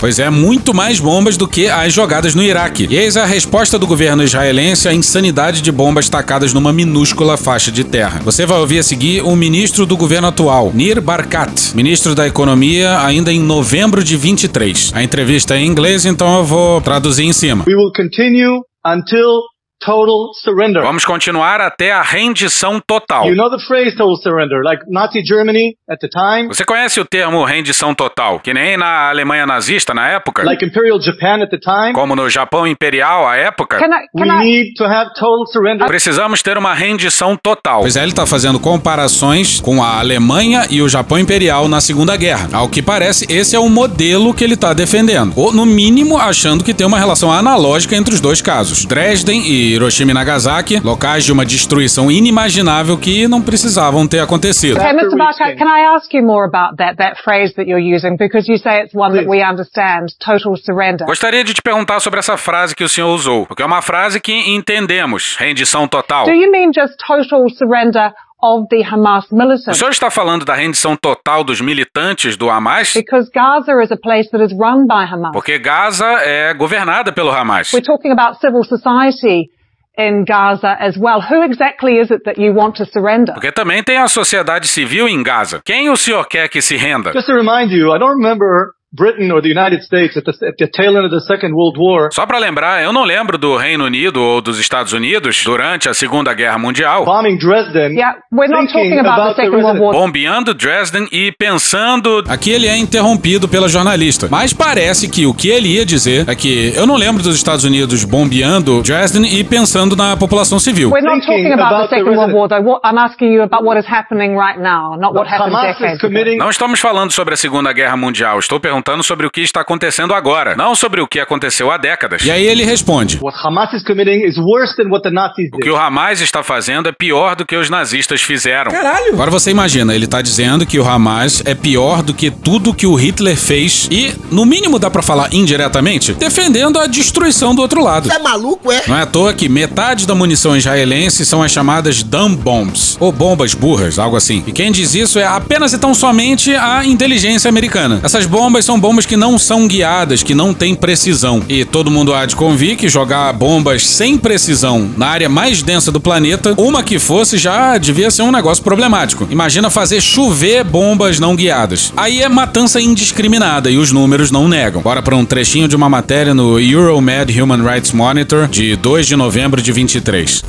Pois 0.00 0.18
é, 0.20 0.30
muito 0.30 0.72
mais 0.72 1.00
bombas 1.00 1.36
do 1.36 1.48
que 1.48 1.66
as 1.66 1.92
jogadas 1.92 2.34
no 2.34 2.42
Iraque. 2.42 2.86
E 2.88 2.96
eis 2.96 3.16
a 3.16 3.24
resposta 3.24 3.78
do 3.78 3.86
governo 3.86 4.22
israelense 4.22 4.88
à 4.88 4.94
insanidade 4.94 5.60
de 5.60 5.72
bombas 5.72 6.08
tacadas 6.08 6.52
numa 6.52 6.72
minúscula 6.72 7.36
faixa 7.36 7.72
de 7.72 7.82
terra. 7.82 8.20
Você 8.24 8.46
vai 8.46 8.58
ouvir 8.58 8.78
a 8.78 8.82
seguir 8.82 9.22
o 9.22 9.34
ministro 9.34 9.84
do 9.84 9.96
governo 9.96 10.28
atual, 10.28 10.70
Nir 10.72 11.00
Barkat, 11.00 11.74
ministro 11.74 12.14
da 12.14 12.26
Economia, 12.26 13.00
ainda 13.00 13.32
em 13.32 13.40
novembro 13.40 14.04
de 14.04 14.16
23. 14.16 14.92
A 14.94 15.02
entrevista 15.02 15.56
é 15.56 15.58
em 15.58 15.66
inglês, 15.66 16.06
então 16.06 16.38
eu 16.38 16.44
vou 16.44 16.80
traduzir 16.80 17.24
em 17.24 17.32
cima. 17.32 17.64
We 17.66 17.74
will 17.74 17.92
continue 17.92 18.60
until 18.86 19.42
total 19.84 20.32
surrender. 20.42 20.82
Vamos 20.82 21.04
continuar 21.04 21.60
até 21.60 21.92
a 21.92 22.02
rendição 22.02 22.80
total. 22.86 23.26
You 23.26 23.36
know 23.36 23.50
the 23.50 23.62
phrase 23.64 23.96
total 23.96 24.16
surrender, 24.16 24.62
like 24.64 24.82
Nazi 24.88 25.22
Germany 25.24 25.76
at 25.88 25.98
the 26.00 26.08
time, 26.08 26.48
Você 26.48 26.64
conhece 26.64 27.00
o 27.00 27.04
termo 27.04 27.44
rendição 27.44 27.94
total? 27.94 28.40
Que 28.40 28.52
nem 28.52 28.76
na 28.76 29.08
Alemanha 29.08 29.46
nazista 29.46 29.94
na 29.94 30.08
época? 30.08 30.42
like 30.44 30.64
Imperial 30.64 31.00
Japan 31.00 31.42
at 31.42 31.50
the 31.50 31.58
time. 31.58 31.92
Como 31.92 32.14
no 32.16 32.28
Japão 32.28 32.66
Imperial 32.66 33.26
à 33.26 33.36
época? 33.36 33.78
we 34.14 34.28
need 34.28 34.74
to 34.76 34.84
have 34.84 35.10
total 35.14 35.46
surrender. 35.52 35.86
Precisamos 35.86 36.42
ter 36.42 36.58
uma 36.58 36.74
rendição 36.74 37.36
total. 37.36 37.80
Pois 37.80 37.96
é, 37.96 38.00
ele 38.02 38.10
está 38.10 38.26
fazendo 38.26 38.58
comparações 38.58 39.60
com 39.60 39.82
a 39.82 39.98
Alemanha 39.98 40.66
e 40.70 40.82
o 40.82 40.88
Japão 40.88 41.18
Imperial 41.18 41.68
na 41.68 41.80
Segunda 41.80 42.16
Guerra. 42.16 42.48
Ao 42.52 42.68
que 42.68 42.82
parece, 42.82 43.26
esse 43.30 43.54
é 43.54 43.58
o 43.58 43.68
modelo 43.68 44.34
que 44.34 44.42
ele 44.44 44.54
está 44.54 44.72
defendendo. 44.72 45.32
Ou, 45.36 45.52
no 45.52 45.64
mínimo, 45.64 46.18
achando 46.18 46.64
que 46.64 46.74
tem 46.74 46.86
uma 46.86 46.98
relação 46.98 47.32
analógica 47.32 47.94
entre 47.96 48.14
os 48.14 48.20
dois 48.20 48.42
casos. 48.42 48.84
Dresden 48.84 49.42
e 49.46 49.67
Hiroshima 49.74 50.10
e 50.10 50.14
Nagasaki, 50.14 50.80
locais 50.80 51.24
de 51.24 51.32
uma 51.32 51.44
destruição 51.44 52.10
inimaginável 52.10 52.96
que 52.98 53.26
não 53.28 53.40
precisavam 53.42 54.06
ter 54.06 54.20
acontecido. 54.20 54.78
Okay, 54.78 54.90
Mr. 54.90 55.16
Barker, 55.16 55.56
can 55.56 55.66
I 55.66 55.84
ask 55.94 56.12
you 56.14 56.22
more 56.24 56.46
about 56.46 56.76
that, 56.76 56.96
that 56.96 57.22
phrase 57.22 57.54
that 57.54 57.68
you're 57.68 57.82
using? 57.96 58.16
Because 58.16 58.50
you 58.50 58.58
say 58.58 58.82
it's 58.82 58.94
one 58.94 59.14
that 59.16 59.28
we 59.28 59.42
understand, 59.42 60.06
total 60.24 60.56
surrender. 60.56 61.04
Gostaria 61.06 61.42
de 61.44 61.54
te 61.54 61.62
perguntar 61.62 62.00
sobre 62.00 62.18
essa 62.18 62.36
frase 62.36 62.74
que 62.74 62.84
o 62.84 62.88
senhor 62.88 63.14
usou, 63.14 63.46
porque 63.46 63.62
é 63.62 63.66
uma 63.66 63.82
frase 63.82 64.20
que 64.20 64.32
entendemos, 64.32 65.36
rendição 65.38 65.86
total. 65.88 66.24
Do 66.24 66.32
you 66.32 66.50
mean 66.50 66.70
just 66.74 66.94
total 67.06 67.48
surrender 67.50 68.12
of 68.40 68.68
the 68.70 68.84
Hamas 68.84 69.24
O 69.32 69.34
militants? 69.36 69.76
senhor 69.76 69.90
está 69.90 70.10
falando 70.10 70.44
da 70.44 70.54
rendição 70.54 70.96
total 70.96 71.42
dos 71.42 71.60
militantes 71.60 72.36
do 72.36 72.48
Hamas? 72.48 72.94
Because 72.94 73.28
Gaza 73.34 73.72
is 73.82 73.90
a 73.90 73.96
place 73.96 74.30
that 74.30 74.42
is 74.44 74.52
run 74.52 74.86
by 74.86 75.04
Hamas. 75.12 75.32
Porque 75.32 75.58
Gaza 75.58 76.06
é 76.22 76.54
governada 76.54 77.12
pelo 77.12 77.30
Hamas. 77.30 77.72
We're 77.72 77.82
talking 77.84 78.12
about 78.12 78.38
civil 78.40 78.62
society 78.62 79.50
in 79.98 80.24
Gaza 80.24 80.76
as 80.80 80.96
well. 80.96 81.20
Who 81.20 81.42
exactly 81.42 81.98
is 81.98 82.10
it 82.10 82.22
that 82.24 82.38
you 82.38 82.54
want 82.54 82.76
to 82.76 82.86
surrender? 82.86 83.34
Porque 83.34 83.52
também 83.52 83.82
tem 83.82 83.98
a 83.98 84.08
sociedade 84.08 84.68
civil 84.68 85.08
em 85.08 85.22
Gaza. 85.22 85.60
Quem 85.64 85.90
o 85.90 85.96
senhor 85.96 86.24
quer 86.26 86.48
que 86.48 86.62
se 86.62 86.76
renda? 86.76 87.12
Just 87.12 87.26
to 87.26 87.34
remind 87.34 87.72
you, 87.72 87.92
I 87.94 87.98
don't 87.98 88.16
remember 88.16 88.77
Britain 88.92 89.30
or 89.30 89.42
the 89.42 89.50
United 89.50 89.82
States 89.82 90.16
at 90.16 90.24
the, 90.24 90.32
at 90.46 90.54
the 90.56 90.66
tail 90.66 90.96
end 90.96 91.04
of 91.04 91.10
the 91.10 91.20
Second 91.20 91.52
World 91.52 91.78
War 91.78 92.08
Só 92.10 92.24
pra 92.24 92.38
lembrar, 92.38 92.82
eu 92.82 92.90
não 92.90 93.04
lembro 93.04 93.36
do 93.36 93.54
Reino 93.54 93.84
Unido 93.84 94.18
ou 94.22 94.40
dos 94.40 94.58
Estados 94.58 94.94
Unidos 94.94 95.42
durante 95.44 95.90
a 95.90 95.94
Segunda 95.94 96.32
Guerra 96.32 96.56
Mundial. 96.58 97.04
bombing 97.04 97.36
Dresden. 97.36 97.92
Yeah, 97.92 98.16
we're 98.32 98.48
not 98.48 98.72
talking 98.72 98.98
about, 98.98 99.20
about 99.20 99.36
the 99.36 99.42
Second 99.42 99.62
World 99.62 99.80
War. 99.80 99.92
Bombeando 99.92 100.54
Dresden 100.54 101.06
e 101.12 101.30
pensando. 101.32 102.24
Aqui 102.28 102.50
ele 102.50 102.66
é 102.66 102.78
interrompido 102.78 103.46
pela 103.46 103.68
jornalista. 103.68 104.26
Mas 104.30 104.54
parece 104.54 105.08
que 105.10 105.26
o 105.26 105.34
que 105.34 105.50
ele 105.50 105.68
ia 105.68 105.84
dizer 105.84 106.26
é 106.26 106.34
que 106.34 106.72
eu 106.74 106.86
não 106.86 106.96
lembro 106.96 107.22
dos 107.22 107.36
Estados 107.36 107.64
Unidos 107.64 108.04
bombeando 108.04 108.82
Dresden 108.82 109.38
e 109.38 109.44
pensando 109.44 109.94
na 109.96 110.16
população 110.16 110.58
civil. 110.58 110.90
We're 110.90 111.04
not 111.04 111.26
talking 111.26 111.52
about, 111.52 111.90
the 111.90 111.96
Second 111.96 112.16
World 112.16 112.32
War, 112.32 112.48
though. 112.48 112.80
I'm 112.82 112.98
asking 112.98 113.34
you 113.34 113.42
about 113.42 113.64
what 113.64 113.78
is 113.78 113.86
happening 113.86 114.34
right 114.34 114.58
now, 114.58 114.96
not 114.96 115.12
what 115.14 115.28
happened 115.30 115.54
decades 115.60 116.02
ago. 116.02 116.38
Não 116.38 116.48
estamos 116.48 116.80
falando 116.80 117.12
sobre 117.12 117.34
a 117.34 117.36
Segunda 117.36 117.70
Guerra 117.74 117.96
Mundial, 117.96 118.38
estou 118.38 118.58
perguntando 118.58 118.77
sobre 119.02 119.26
o 119.26 119.30
que 119.30 119.40
está 119.40 119.60
acontecendo 119.60 120.12
agora, 120.14 120.54
não 120.56 120.74
sobre 120.74 121.00
o 121.00 121.06
que 121.06 121.20
aconteceu 121.20 121.70
há 121.70 121.76
décadas. 121.76 122.24
E 122.24 122.30
aí 122.30 122.46
ele 122.46 122.64
responde: 122.64 123.18
What 123.22 123.38
Hamas 123.44 123.72
is 123.72 123.82
committing 123.84 124.24
is 124.26 124.36
worse 124.38 124.74
than 124.76 124.88
what 124.90 125.02
the 125.02 125.10
Nazis 125.10 125.48
O 125.52 125.56
did. 125.56 125.62
que 125.62 125.70
o 125.70 125.76
Hamas 125.76 126.20
está 126.20 126.42
fazendo 126.42 126.88
é 126.88 126.92
pior 126.92 127.36
do 127.36 127.44
que 127.46 127.56
os 127.56 127.68
nazistas 127.70 128.20
fizeram. 128.22 128.70
Caralho! 128.70 129.12
Agora 129.12 129.30
você 129.30 129.50
imagina, 129.50 129.94
ele 129.94 130.04
está 130.04 130.20
dizendo 130.22 130.66
que 130.66 130.78
o 130.78 130.88
Hamas 130.88 131.42
é 131.44 131.54
pior 131.54 132.02
do 132.02 132.12
que 132.14 132.30
tudo 132.30 132.74
que 132.74 132.86
o 132.86 132.94
Hitler 132.94 133.36
fez 133.36 133.88
e, 133.90 134.14
no 134.30 134.44
mínimo 134.44 134.78
dá 134.78 134.90
pra 134.90 135.02
falar 135.02 135.32
indiretamente, 135.32 136.12
defendendo 136.14 136.78
a 136.78 136.86
destruição 136.86 137.54
do 137.54 137.62
outro 137.62 137.82
lado. 137.82 138.08
Você 138.08 138.14
é 138.14 138.18
maluco, 138.18 138.72
é? 138.72 138.82
Não 138.86 138.96
é 138.96 139.02
à 139.02 139.06
toa 139.06 139.32
que 139.32 139.48
metade 139.48 140.06
da 140.06 140.14
munição 140.14 140.56
israelense 140.56 141.24
são 141.26 141.42
as 141.42 141.52
chamadas 141.52 142.02
dumb 142.02 142.36
bombs, 142.36 142.96
ou 143.00 143.12
bombas 143.12 143.54
burras, 143.54 143.98
algo 143.98 144.16
assim. 144.16 144.42
E 144.46 144.52
quem 144.52 144.70
diz 144.72 144.94
isso 144.94 145.18
é 145.18 145.24
apenas 145.24 145.72
e 145.72 145.78
tão 145.78 145.94
somente 145.94 146.54
a 146.54 146.84
inteligência 146.84 147.48
americana. 147.48 148.00
Essas 148.02 148.26
bombas 148.26 148.64
são 148.68 148.78
bombas 148.78 149.06
que 149.06 149.16
não 149.16 149.38
são 149.38 149.66
guiadas, 149.66 150.22
que 150.22 150.34
não 150.34 150.52
têm 150.52 150.74
precisão. 150.74 151.42
E 151.48 151.64
todo 151.64 151.90
mundo 151.90 152.12
há 152.12 152.26
de 152.26 152.36
convir 152.36 152.76
que 152.76 152.86
jogar 152.86 153.32
bombas 153.32 153.86
sem 153.86 154.18
precisão 154.18 154.90
na 154.94 155.06
área 155.06 155.26
mais 155.26 155.62
densa 155.62 155.90
do 155.90 155.98
planeta, 155.98 156.52
uma 156.58 156.82
que 156.82 156.98
fosse 156.98 157.38
já 157.38 157.78
devia 157.78 158.10
ser 158.10 158.20
um 158.20 158.30
negócio 158.30 158.62
problemático. 158.62 159.26
Imagina 159.30 159.70
fazer 159.70 160.02
chover 160.02 160.64
bombas 160.64 161.18
não 161.18 161.34
guiadas. 161.34 161.94
Aí 161.96 162.20
é 162.20 162.28
matança 162.28 162.78
indiscriminada 162.78 163.70
e 163.70 163.78
os 163.78 163.90
números 163.90 164.30
não 164.30 164.46
negam. 164.46 164.82
Bora 164.82 165.00
para 165.00 165.16
um 165.16 165.24
trechinho 165.24 165.66
de 165.66 165.74
uma 165.74 165.88
matéria 165.88 166.34
no 166.34 166.60
Euromed 166.60 167.40
Human 167.40 167.66
Rights 167.66 167.92
Monitor 167.92 168.48
de 168.48 168.76
2 168.76 169.06
de 169.06 169.16
novembro 169.16 169.62
de 169.62 169.72
23. 169.72 170.44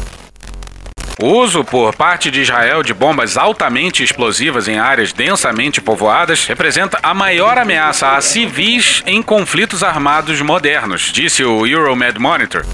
O 1.22 1.34
uso 1.34 1.66
por 1.66 1.94
parte 1.94 2.32
de 2.32 2.40
Israel 2.40 2.82
de 2.82 2.94
bombas 2.94 3.36
altamente 3.36 4.02
explosivas 4.02 4.70
em 4.70 4.80
áreas 4.80 5.12
densamente 5.12 5.82
povoadas 5.82 6.46
representa 6.46 6.98
a 7.04 7.14
maior 7.14 7.58
ameaça 7.58 8.16
a 8.16 8.22
civis 8.22 9.04
em 9.06 9.22
conflitos 9.22 9.84
armados 9.84 10.42
modernos, 10.42 11.12
disse 11.12 11.44
o 11.44 11.68
Euromed 11.68 12.18
Monitor. 12.18 12.66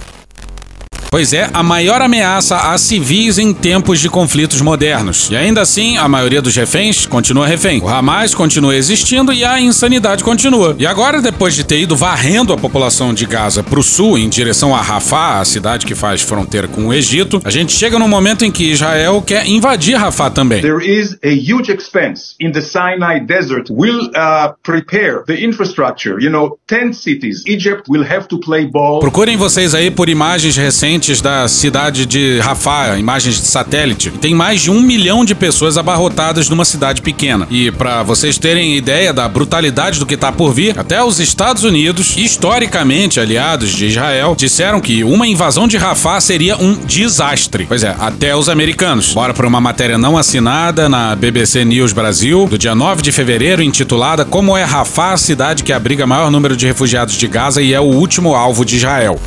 Pois 1.15 1.31
é 1.31 1.49
a 1.53 1.63
maior 1.63 2.01
ameaça 2.01 2.57
a 2.57 2.77
civis 2.77 3.37
em 3.37 3.53
tempos 3.53 4.01
de 4.01 4.09
conflitos 4.09 4.59
modernos. 4.59 5.29
E 5.31 5.35
ainda 5.37 5.61
assim, 5.61 5.95
a 5.97 6.09
maioria 6.09 6.41
dos 6.41 6.53
reféns 6.53 7.05
continua 7.05 7.47
refém. 7.47 7.81
O 7.81 7.87
Hamas 7.87 8.35
continua 8.35 8.75
existindo 8.75 9.31
e 9.31 9.45
a 9.45 9.57
insanidade 9.57 10.25
continua. 10.25 10.75
E 10.77 10.85
agora, 10.85 11.21
depois 11.21 11.55
de 11.55 11.63
ter 11.63 11.79
ido 11.79 11.95
varrendo 11.95 12.51
a 12.51 12.57
população 12.57 13.13
de 13.13 13.25
Gaza 13.25 13.63
para 13.63 13.79
o 13.79 13.81
sul 13.81 14.17
em 14.17 14.27
direção 14.27 14.75
a 14.75 14.81
Rafah, 14.81 15.39
a 15.39 15.45
cidade 15.45 15.85
que 15.85 15.95
faz 15.95 16.21
fronteira 16.21 16.67
com 16.67 16.87
o 16.87 16.93
Egito, 16.93 17.41
a 17.45 17.49
gente 17.49 17.71
chega 17.71 17.97
num 17.97 18.09
momento 18.09 18.43
em 18.43 18.51
que 18.51 18.73
Israel 18.73 19.23
quer 19.25 19.47
invadir 19.47 19.95
Rafah 19.95 20.31
também. 20.31 20.61
There 20.61 20.85
is 20.85 21.17
a 21.23 21.29
huge 21.29 21.71
expense 21.71 22.35
in 22.41 22.51
the 22.51 22.59
Sinai 22.59 23.21
desert. 23.21 23.71
Will 23.71 24.01
uh, 24.07 24.53
prepare 24.61 25.23
the 25.25 25.41
infrastructure. 25.41 26.21
You 26.21 26.29
know, 26.29 26.57
10 26.67 26.91
cities. 26.91 27.41
Egypt 27.47 27.83
will 27.89 28.03
have 28.03 28.27
to 28.27 28.37
play 28.37 28.65
ball. 28.69 28.99
Procurem 28.99 29.37
vocês 29.37 29.73
aí 29.73 29.89
por 29.89 30.09
imagens 30.09 30.57
recentes 30.57 31.04
da 31.21 31.47
cidade 31.47 32.05
de 32.05 32.39
Rafah, 32.39 32.97
imagens 32.97 33.35
de 33.35 33.45
satélite. 33.45 34.09
Tem 34.09 34.33
mais 34.33 34.61
de 34.61 34.71
um 34.71 34.81
milhão 34.81 35.23
de 35.23 35.35
pessoas 35.35 35.77
abarrotadas 35.77 36.49
numa 36.49 36.65
cidade 36.65 37.01
pequena. 37.01 37.47
E 37.51 37.69
para 37.71 38.01
vocês 38.01 38.39
terem 38.39 38.75
ideia 38.75 39.13
da 39.13 39.27
brutalidade 39.29 39.99
do 39.99 40.05
que 40.05 40.17
tá 40.17 40.31
por 40.31 40.51
vir, 40.51 40.79
até 40.79 41.03
os 41.03 41.19
Estados 41.19 41.63
Unidos, 41.63 42.17
historicamente 42.17 43.19
aliados 43.19 43.69
de 43.69 43.85
Israel, 43.85 44.35
disseram 44.35 44.81
que 44.81 45.03
uma 45.03 45.27
invasão 45.27 45.67
de 45.67 45.77
Rafah 45.77 46.19
seria 46.19 46.57
um 46.57 46.73
desastre. 46.73 47.65
Pois 47.67 47.83
é, 47.83 47.95
até 47.99 48.35
os 48.35 48.49
americanos. 48.49 49.13
Bora 49.13 49.33
para 49.33 49.47
uma 49.47 49.61
matéria 49.61 49.99
não 49.99 50.17
assinada 50.17 50.89
na 50.89 51.15
BBC 51.15 51.63
News 51.63 51.93
Brasil, 51.93 52.47
do 52.47 52.57
dia 52.57 52.73
9 52.73 53.03
de 53.03 53.11
fevereiro, 53.11 53.61
intitulada 53.61 54.25
Como 54.25 54.57
é 54.57 54.63
Rafah, 54.63 55.13
a 55.13 55.17
cidade 55.17 55.63
que 55.63 55.71
abriga 55.71 56.07
maior 56.07 56.31
número 56.31 56.57
de 56.57 56.65
refugiados 56.65 57.15
de 57.15 57.27
Gaza 57.27 57.61
e 57.61 57.73
é 57.73 57.79
o 57.79 57.83
último 57.83 58.33
alvo 58.33 58.65
de 58.65 58.77
Israel. 58.77 59.19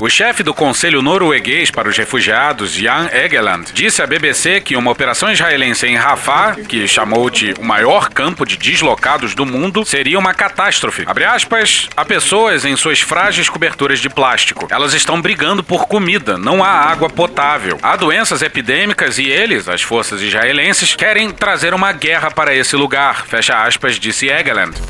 O 0.00 0.08
chefe 0.08 0.44
do 0.44 0.54
Conselho 0.54 1.02
Norueguês 1.02 1.72
para 1.72 1.88
os 1.88 1.98
Refugiados, 1.98 2.72
Jan 2.72 3.10
Egeland, 3.12 3.72
disse 3.72 4.00
à 4.00 4.06
BBC 4.06 4.60
que 4.60 4.76
uma 4.76 4.92
operação 4.92 5.28
israelense 5.28 5.88
em 5.88 5.96
Rafah, 5.96 6.54
que 6.68 6.86
chamou 6.86 7.28
de 7.28 7.52
o 7.58 7.64
maior 7.64 8.08
campo 8.08 8.46
de 8.46 8.56
deslocados 8.56 9.34
do 9.34 9.44
mundo, 9.44 9.84
seria 9.84 10.16
uma 10.16 10.32
catástrofe. 10.32 11.02
Abre 11.04 11.24
aspas, 11.24 11.88
há 11.96 12.04
pessoas 12.04 12.64
em 12.64 12.76
suas 12.76 13.00
frágeis 13.00 13.48
coberturas 13.48 13.98
de 13.98 14.08
plástico. 14.08 14.68
Elas 14.70 14.94
estão 14.94 15.20
brigando 15.20 15.64
por 15.64 15.88
comida, 15.88 16.38
não 16.38 16.62
há 16.62 16.68
água 16.68 17.10
potável. 17.10 17.76
Há 17.82 17.96
doenças 17.96 18.40
epidêmicas 18.40 19.18
e 19.18 19.26
eles, 19.28 19.68
as 19.68 19.82
forças 19.82 20.22
israelenses, 20.22 20.94
querem 20.94 21.32
trazer 21.32 21.74
uma 21.74 21.90
guerra 21.90 22.30
para 22.30 22.54
esse 22.54 22.76
lugar. 22.76 23.26
Fecha 23.26 23.64
aspas, 23.64 23.98
disse 23.98 24.28
Egeland. 24.28 24.80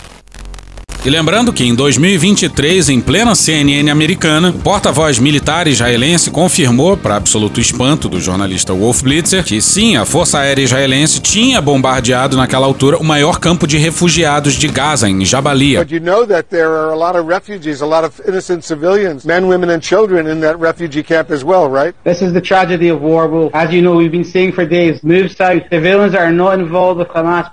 E 1.04 1.10
lembrando 1.10 1.52
que 1.52 1.64
em 1.64 1.74
2023, 1.76 2.88
em 2.88 3.00
plena 3.00 3.34
CNN 3.34 3.88
americana, 3.88 4.50
o 4.50 4.58
porta-voz 4.58 5.18
militar 5.20 5.68
israelense 5.68 6.28
confirmou, 6.28 6.96
para 6.96 7.14
absoluto 7.14 7.60
espanto 7.60 8.08
do 8.08 8.20
jornalista 8.20 8.74
Wolf 8.74 9.02
Blitzer, 9.02 9.44
que 9.44 9.60
sim, 9.62 9.96
a 9.96 10.04
Força 10.04 10.40
Aérea 10.40 10.64
Israelense 10.64 11.20
tinha 11.20 11.60
bombardeado 11.60 12.36
naquela 12.36 12.66
altura 12.66 12.98
o 12.98 13.04
maior 13.04 13.38
campo 13.38 13.64
de 13.64 13.78
refugiados 13.78 14.54
de 14.54 14.66
Gaza, 14.66 15.08
em 15.08 15.24
Jabalia. 15.24 15.78
But 15.78 15.92
you 15.92 16.00
know 16.00 16.26
that 16.26 16.48
there 16.50 16.66
are 16.66 16.90
a 16.90 16.96
lot 16.96 17.16
of 17.16 17.28
refugees, 17.28 17.80
a 17.80 17.86
lot 17.86 18.04
of 18.04 18.20
innocent 18.28 18.64
civilians, 18.64 19.24
men, 19.24 19.46
women, 19.46 19.70
and 19.70 19.80
children 19.80 20.26
in 20.26 20.40
that 20.40 20.58
refugee 20.58 21.04
camp 21.04 21.30
as 21.30 21.44
well, 21.44 21.70
right? 21.70 21.94
This 22.02 22.20
is 22.20 22.32
the 22.32 22.42
tragedy 22.42 22.90
of 22.90 23.00
war. 23.00 23.50
As 23.54 23.72
you 23.72 23.82
know, 23.82 23.94
we've 23.94 24.12
been 24.12 24.24
saying 24.24 24.52
for 24.52 24.66
days, 24.66 25.00
move 25.04 25.30
south. 25.30 25.62
Civilians 25.70 26.16
are 26.16 26.32
not 26.32 26.58
involved 26.58 26.98
with 26.98 27.08
Hamas. 27.08 27.48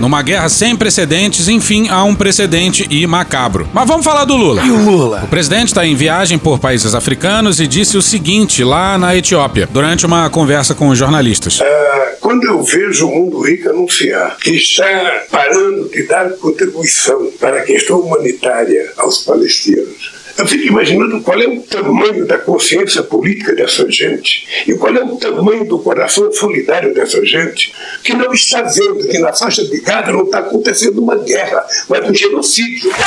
Numa 0.00 0.22
guerra 0.22 0.48
sem 0.48 0.76
precedentes, 0.76 1.48
enfim, 1.48 1.88
há 1.88 2.04
um 2.04 2.14
precedente 2.14 2.86
e 2.90 3.06
macabro. 3.06 3.68
Mas 3.72 3.88
vamos 3.88 4.04
falar 4.04 4.24
do 4.24 4.36
Lula. 4.36 4.62
E 4.62 4.70
o 4.70 4.76
Lula? 4.76 5.22
O 5.24 5.28
presidente 5.28 5.68
está 5.68 5.86
em 5.86 5.94
viagem 5.94 6.38
por 6.38 6.58
países 6.58 6.94
africanos 6.94 7.60
e 7.60 7.66
disse 7.66 7.96
o 7.96 8.02
seguinte 8.02 8.62
lá 8.62 8.98
na 8.98 9.16
Etiópia, 9.16 9.68
durante 9.70 10.04
uma 10.04 10.28
conversa 10.28 10.74
com 10.74 10.88
os 10.88 10.98
jornalistas. 10.98 11.60
Ah, 11.62 12.12
quando 12.20 12.44
eu 12.44 12.62
vejo 12.62 13.08
o 13.08 13.14
mundo 13.14 13.40
rico 13.40 13.70
anunciar 13.70 14.36
que 14.38 14.50
está 14.50 15.24
parando 15.30 15.88
de 15.88 16.06
dar 16.06 16.30
contribuição 16.32 17.30
para 17.40 17.60
a 17.60 17.62
questão 17.62 18.00
humanitária 18.00 18.92
aos 18.98 19.18
palestinos, 19.18 20.19
eu 20.40 20.46
fico 20.48 20.66
imaginando 20.68 21.20
qual 21.20 21.40
é 21.40 21.46
o 21.46 21.62
tamanho 21.62 22.26
da 22.26 22.38
consciência 22.38 23.02
política 23.02 23.54
dessa 23.54 23.88
gente 23.90 24.46
e 24.66 24.74
qual 24.74 24.94
é 24.94 25.02
o 25.02 25.16
tamanho 25.16 25.64
do 25.66 25.78
coração 25.78 26.32
solidário 26.32 26.94
dessa 26.94 27.24
gente 27.24 27.72
que 28.02 28.14
não 28.14 28.32
está 28.32 28.62
vendo 28.62 29.06
que 29.08 29.18
na 29.18 29.32
faixa 29.32 29.64
de 29.64 29.80
Gaza 29.80 30.12
não 30.12 30.24
está 30.24 30.38
acontecendo 30.38 31.00
uma 31.00 31.16
guerra, 31.16 31.64
mas 31.88 32.08
um 32.08 32.14
genocídio. 32.14 32.90
Porra. 32.90 33.06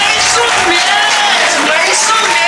E 1.88 1.92
isso 1.92 2.43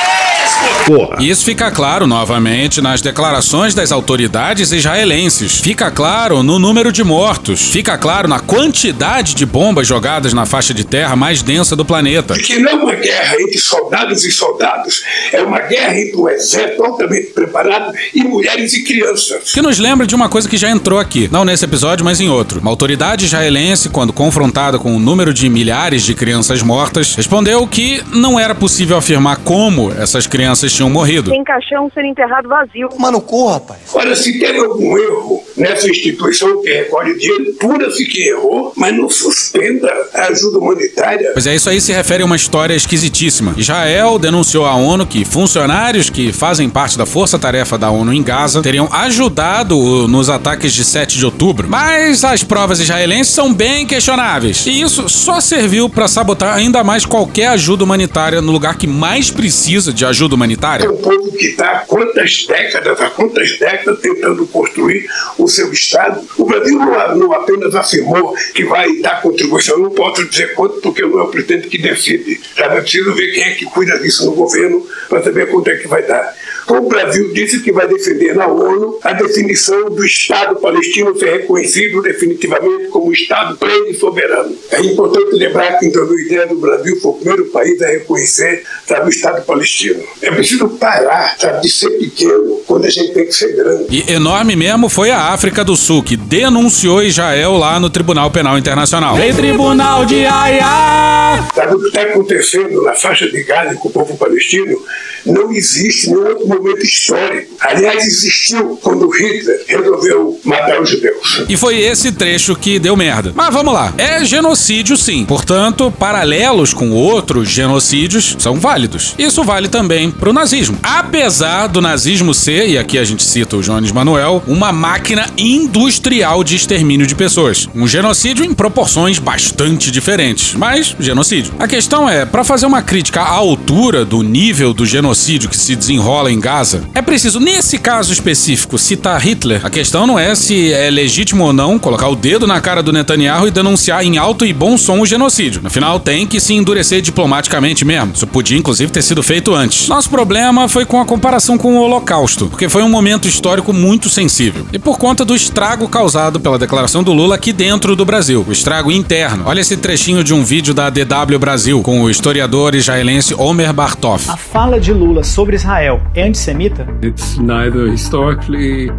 fica 1.43 1.69
claro 1.69 2.07
novamente 2.07 2.81
nas 2.81 3.01
declarações 3.01 3.75
das 3.75 3.91
autoridades 3.91 4.71
israelenses. 4.71 5.59
Fica 5.59 5.91
claro 5.91 6.41
no 6.41 6.57
número 6.57 6.91
de 6.91 7.03
mortos. 7.03 7.61
Fica 7.61 7.97
claro 7.97 8.27
na 8.27 8.39
quantidade 8.39 9.35
de 9.35 9.45
bombas 9.45 9.87
jogadas 9.87 10.33
na 10.33 10.45
faixa 10.45 10.73
de 10.73 10.83
terra 10.83 11.15
mais 11.15 11.41
densa 11.41 11.75
do 11.75 11.83
planeta. 11.85 12.33
Que 12.33 12.59
não 12.59 12.71
é 12.71 12.75
uma 12.75 12.95
guerra 12.95 13.35
entre 13.41 13.59
soldados 13.59 14.23
e 14.23 14.31
soldados, 14.31 15.03
é 15.31 15.41
uma 15.41 15.59
guerra 15.59 15.99
entre 15.99 16.17
um 16.17 16.29
exército 16.29 16.83
altamente 16.83 17.27
preparado 17.27 17.93
e 18.13 18.23
mulheres 18.23 18.73
e 18.73 18.83
crianças. 18.83 19.51
Que 19.51 19.61
nos 19.61 19.77
lembra 19.77 20.07
de 20.07 20.15
uma 20.15 20.29
coisa 20.29 20.47
que 20.47 20.57
já 20.57 20.69
entrou 20.69 20.99
aqui, 20.99 21.29
não 21.31 21.45
nesse 21.45 21.65
episódio, 21.65 22.05
mas 22.05 22.19
em 22.19 22.29
outro. 22.29 22.59
Uma 22.59 22.71
autoridade 22.71 23.25
israelense, 23.25 23.89
quando 23.89 24.13
confrontada 24.13 24.79
com 24.79 24.95
o 24.95 24.99
número 24.99 25.33
de 25.33 25.49
milhares 25.49 26.03
de 26.03 26.13
crianças 26.13 26.61
mortas, 26.61 27.15
respondeu 27.15 27.65
que 27.67 28.03
não 28.11 28.39
era 28.39 28.55
possível 28.55 28.97
afirmar 28.97 29.37
como 29.37 29.91
essas 29.91 30.25
crianças 30.25 30.44
tinham 30.73 30.89
morrido. 30.89 31.31
Tem 31.31 31.43
caixão 31.43 31.89
sendo 31.93 32.07
enterrado 32.07 32.47
vazio. 32.47 32.89
Mano, 32.97 33.21
corra, 33.21 33.53
rapaz. 33.53 33.79
Olha, 33.93 34.15
se 34.15 34.37
teve 34.39 34.59
algum 34.59 34.97
erro 34.97 35.43
nessa 35.57 35.89
instituição 35.89 36.61
que 36.61 36.69
recolhe 36.69 37.17
dinheiro, 37.17 37.53
pura-se 37.59 38.05
que 38.05 38.29
errou, 38.29 38.73
mas 38.75 38.95
não 38.95 39.09
suspenda 39.09 39.91
a 40.13 40.27
ajuda 40.27 40.59
humanitária. 40.59 41.31
Pois 41.33 41.47
é, 41.47 41.55
isso 41.55 41.69
aí 41.69 41.79
se 41.79 41.93
refere 41.93 42.23
a 42.23 42.25
uma 42.25 42.35
história 42.35 42.73
esquisitíssima. 42.73 43.53
Israel 43.57 44.19
denunciou 44.19 44.65
à 44.65 44.75
ONU 44.75 45.05
que 45.05 45.23
funcionários 45.23 46.09
que 46.09 46.31
fazem 46.31 46.69
parte 46.69 46.97
da 46.97 47.05
força-tarefa 47.05 47.77
da 47.77 47.89
ONU 47.89 48.13
em 48.13 48.23
Gaza 48.23 48.61
teriam 48.61 48.89
ajudado 48.91 50.07
nos 50.07 50.29
ataques 50.29 50.73
de 50.73 50.83
7 50.83 51.17
de 51.17 51.25
outubro. 51.25 51.67
Mas 51.69 52.23
as 52.23 52.43
provas 52.43 52.79
israelenses 52.79 53.33
são 53.33 53.53
bem 53.53 53.85
questionáveis. 53.85 54.65
E 54.65 54.81
isso 54.81 55.07
só 55.09 55.39
serviu 55.39 55.89
para 55.89 56.07
sabotar 56.07 56.55
ainda 56.55 56.83
mais 56.83 57.05
qualquer 57.05 57.47
ajuda 57.47 57.83
humanitária 57.83 58.41
no 58.41 58.51
lugar 58.51 58.77
que 58.77 58.87
mais 58.87 59.31
precisa 59.31 59.93
de 59.93 60.05
ajuda 60.05 60.34
humanitária. 60.35 60.85
É 60.85 60.89
um 60.89 60.97
povo 60.97 61.31
que 61.31 61.47
está 61.47 61.71
há 61.71 61.79
quantas 61.79 62.45
décadas, 62.45 63.01
há 63.01 63.09
quantas 63.09 63.57
décadas 63.57 63.99
tentando 63.99 64.45
construir 64.47 65.07
o 65.37 65.47
seu 65.47 65.71
Estado. 65.71 66.25
O 66.37 66.45
Brasil 66.45 66.77
não, 66.77 67.17
não 67.17 67.33
apenas 67.33 67.73
afirmou 67.75 68.35
que 68.53 68.63
vai 68.65 68.97
dar 68.97 69.21
contribuição, 69.21 69.77
eu 69.77 69.83
não 69.83 69.91
posso 69.91 70.25
dizer 70.27 70.53
quanto, 70.53 70.79
porque 70.81 71.01
não 71.01 71.19
é 71.19 71.23
o 71.23 71.27
presidente 71.27 71.67
que 71.67 71.77
decide. 71.77 72.39
Sabe? 72.55 72.77
É 72.77 72.81
preciso 72.81 73.13
ver 73.13 73.31
quem 73.33 73.43
é 73.43 73.51
que 73.51 73.65
cuida 73.65 73.97
disso 73.99 74.25
no 74.25 74.33
governo 74.33 74.85
para 75.09 75.23
saber 75.23 75.49
quanto 75.49 75.69
é 75.69 75.77
que 75.77 75.87
vai 75.87 76.03
dar. 76.03 76.35
O 76.67 76.81
Brasil 76.89 77.31
disse 77.33 77.59
que 77.61 77.71
vai 77.71 77.87
defender 77.87 78.35
na 78.35 78.47
ONU 78.47 78.99
a 79.03 79.13
definição 79.13 79.89
do 79.89 80.03
Estado 80.03 80.55
palestino 80.55 81.17
ser 81.17 81.41
reconhecido 81.41 82.01
definitivamente 82.01 82.87
como 82.87 83.11
Estado 83.13 83.55
pleno 83.55 83.87
e 83.87 83.93
soberano. 83.93 84.55
É 84.71 84.81
importante 84.81 85.35
lembrar 85.35 85.77
que 85.77 85.85
em 85.85 85.91
2010 85.91 86.51
o 86.51 86.55
Brasil 86.55 86.99
foi 87.01 87.11
o 87.11 87.15
primeiro 87.15 87.45
país 87.45 87.81
a 87.81 87.87
reconhecer 87.87 88.63
sabe, 88.87 89.07
o 89.07 89.09
Estado 89.09 89.43
palestino. 89.45 90.03
É 90.21 90.31
preciso 90.31 90.69
parar 90.69 91.35
sabe, 91.37 91.61
de 91.61 91.69
ser 91.69 91.91
pequeno 91.91 92.61
quando 92.65 92.85
a 92.85 92.89
gente 92.89 93.13
tem 93.13 93.25
que 93.25 93.33
ser 93.33 93.55
grande. 93.55 93.85
E 93.89 94.11
enorme 94.11 94.55
mesmo 94.55 94.89
foi 94.89 95.11
a 95.11 95.33
África 95.33 95.63
do 95.63 95.75
Sul, 95.75 96.01
que 96.01 96.17
denunciou 96.17 97.03
Israel 97.03 97.57
lá 97.57 97.79
no 97.79 97.89
Tribunal 97.89 98.31
Penal 98.31 98.57
Internacional. 98.57 99.19
Ei, 99.19 99.33
Tribunal 99.33 100.05
de 100.05 100.25
Haia! 100.25 101.24
Sabe 101.53 101.75
o 101.75 101.79
que 101.79 101.87
está 101.87 102.01
acontecendo 102.01 102.83
na 102.83 102.93
faixa 102.93 103.29
de 103.29 103.43
Gaza 103.43 103.75
com 103.75 103.89
o 103.89 103.91
povo 103.91 104.17
palestino? 104.17 104.77
Não 105.25 105.51
existe 105.51 106.09
nenhum 106.09 106.27
outro 106.27 106.47
momento 106.47 106.83
histórico. 106.83 107.55
Aliás, 107.59 108.05
existiu 108.05 108.77
quando 108.81 109.09
Hitler 109.09 109.63
resolveu 109.67 110.39
matar 110.43 110.81
os 110.81 110.89
judeus. 110.89 111.43
E 111.49 111.57
foi 111.57 111.79
esse 111.79 112.11
trecho 112.11 112.55
que 112.55 112.77
deu 112.77 112.95
merda. 112.95 113.33
Mas 113.35 113.53
vamos 113.53 113.73
lá. 113.73 113.93
É 113.97 114.23
genocídio, 114.23 114.95
sim. 114.95 115.25
Portanto, 115.25 115.91
paralelos 115.91 116.73
com 116.73 116.91
outros 116.91 117.49
genocídios 117.49 118.35
são 118.37 118.59
válidos. 118.59 119.15
Isso 119.17 119.43
vale 119.43 119.67
também 119.67 120.11
pro 120.11 120.31
nazismo. 120.31 120.77
Apesar 120.83 121.67
do 121.67 121.81
nazismo 121.81 122.33
ser, 122.33 122.69
e 122.69 122.77
aqui 122.77 122.99
a 122.99 123.03
gente 123.03 123.23
cita 123.23 123.57
o 123.57 123.61
Jones 123.61 123.91
Manuel, 123.91 124.43
uma 124.47 124.71
máquina 124.71 125.27
industrial 125.37 126.43
de 126.43 126.55
extermínio 126.55 127.07
de 127.07 127.15
pessoas. 127.15 127.67
Um 127.73 127.87
genocídio 127.87 128.45
em 128.45 128.53
proporções 128.53 129.17
bastante 129.17 129.89
diferentes, 129.89 130.53
mas 130.53 130.95
genocídio. 130.99 131.24
A 131.59 131.67
questão 131.67 132.09
é, 132.09 132.25
para 132.25 132.43
fazer 132.43 132.65
uma 132.65 132.81
crítica 132.81 133.21
à 133.21 133.29
altura 133.29 134.05
do 134.05 134.21
nível 134.21 134.73
do 134.73 134.85
genocídio 134.85 135.05
genocídio 135.15 135.49
que 135.49 135.57
se 135.57 135.75
desenrola 135.75 136.31
em 136.31 136.39
Gaza, 136.39 136.83
é 136.93 137.01
preciso, 137.01 137.39
nesse 137.39 137.77
caso 137.77 138.11
específico, 138.11 138.77
citar 138.77 139.19
Hitler. 139.19 139.61
A 139.63 139.69
questão 139.69 140.05
não 140.05 140.19
é 140.19 140.35
se 140.35 140.71
é 140.73 140.89
legítimo 140.89 141.43
ou 141.43 141.53
não 141.53 141.79
colocar 141.79 142.07
o 142.07 142.15
dedo 142.15 142.45
na 142.45 142.59
cara 142.59 142.83
do 142.83 142.91
Netanyahu 142.91 143.47
e 143.47 143.51
denunciar 143.51 144.03
em 144.03 144.17
alto 144.17 144.45
e 144.45 144.53
bom 144.53 144.77
som 144.77 144.99
o 144.99 145.05
genocídio. 145.05 145.61
No 145.63 145.69
final, 145.69 145.99
tem 145.99 146.27
que 146.27 146.39
se 146.39 146.53
endurecer 146.53 147.01
diplomaticamente 147.01 147.85
mesmo. 147.85 148.11
Isso 148.13 148.27
podia, 148.27 148.57
inclusive, 148.57 148.91
ter 148.91 149.01
sido 149.01 149.23
feito 149.23 149.53
antes. 149.53 149.87
Nosso 149.87 150.09
problema 150.09 150.67
foi 150.67 150.85
com 150.85 150.99
a 150.99 151.05
comparação 151.05 151.57
com 151.57 151.75
o 151.75 151.79
Holocausto, 151.79 152.47
porque 152.47 152.69
foi 152.69 152.83
um 152.83 152.89
momento 152.89 153.27
histórico 153.27 153.71
muito 153.71 154.09
sensível. 154.09 154.65
E 154.71 154.79
por 154.79 154.97
conta 154.97 155.23
do 155.23 155.35
estrago 155.35 155.87
causado 155.87 156.39
pela 156.39 156.59
declaração 156.59 157.03
do 157.03 157.13
Lula 157.13 157.35
aqui 157.35 157.53
dentro 157.53 157.95
do 157.95 158.05
Brasil, 158.05 158.45
o 158.47 158.51
estrago 158.51 158.91
interno. 158.91 159.43
Olha 159.45 159.61
esse 159.61 159.77
trechinho 159.77 160.23
de 160.23 160.33
um 160.33 160.43
vídeo 160.43 160.73
da 160.73 160.89
DW 160.89 161.14
Brasil 161.39 161.81
com 161.81 162.01
o 162.01 162.09
historiador 162.09 162.75
israelense 162.75 163.33
Omer 163.33 163.71
Bartov. 163.71 164.29
A 164.29 164.35
fala 164.35 164.81
de 164.81 164.91
Lula 164.91 165.23
sobre 165.23 165.55
Israel 165.55 166.01
é 166.13 166.23
antissemita? 166.23 166.85
It's 167.01 167.37
neither 167.37 167.87
historically 167.87 168.91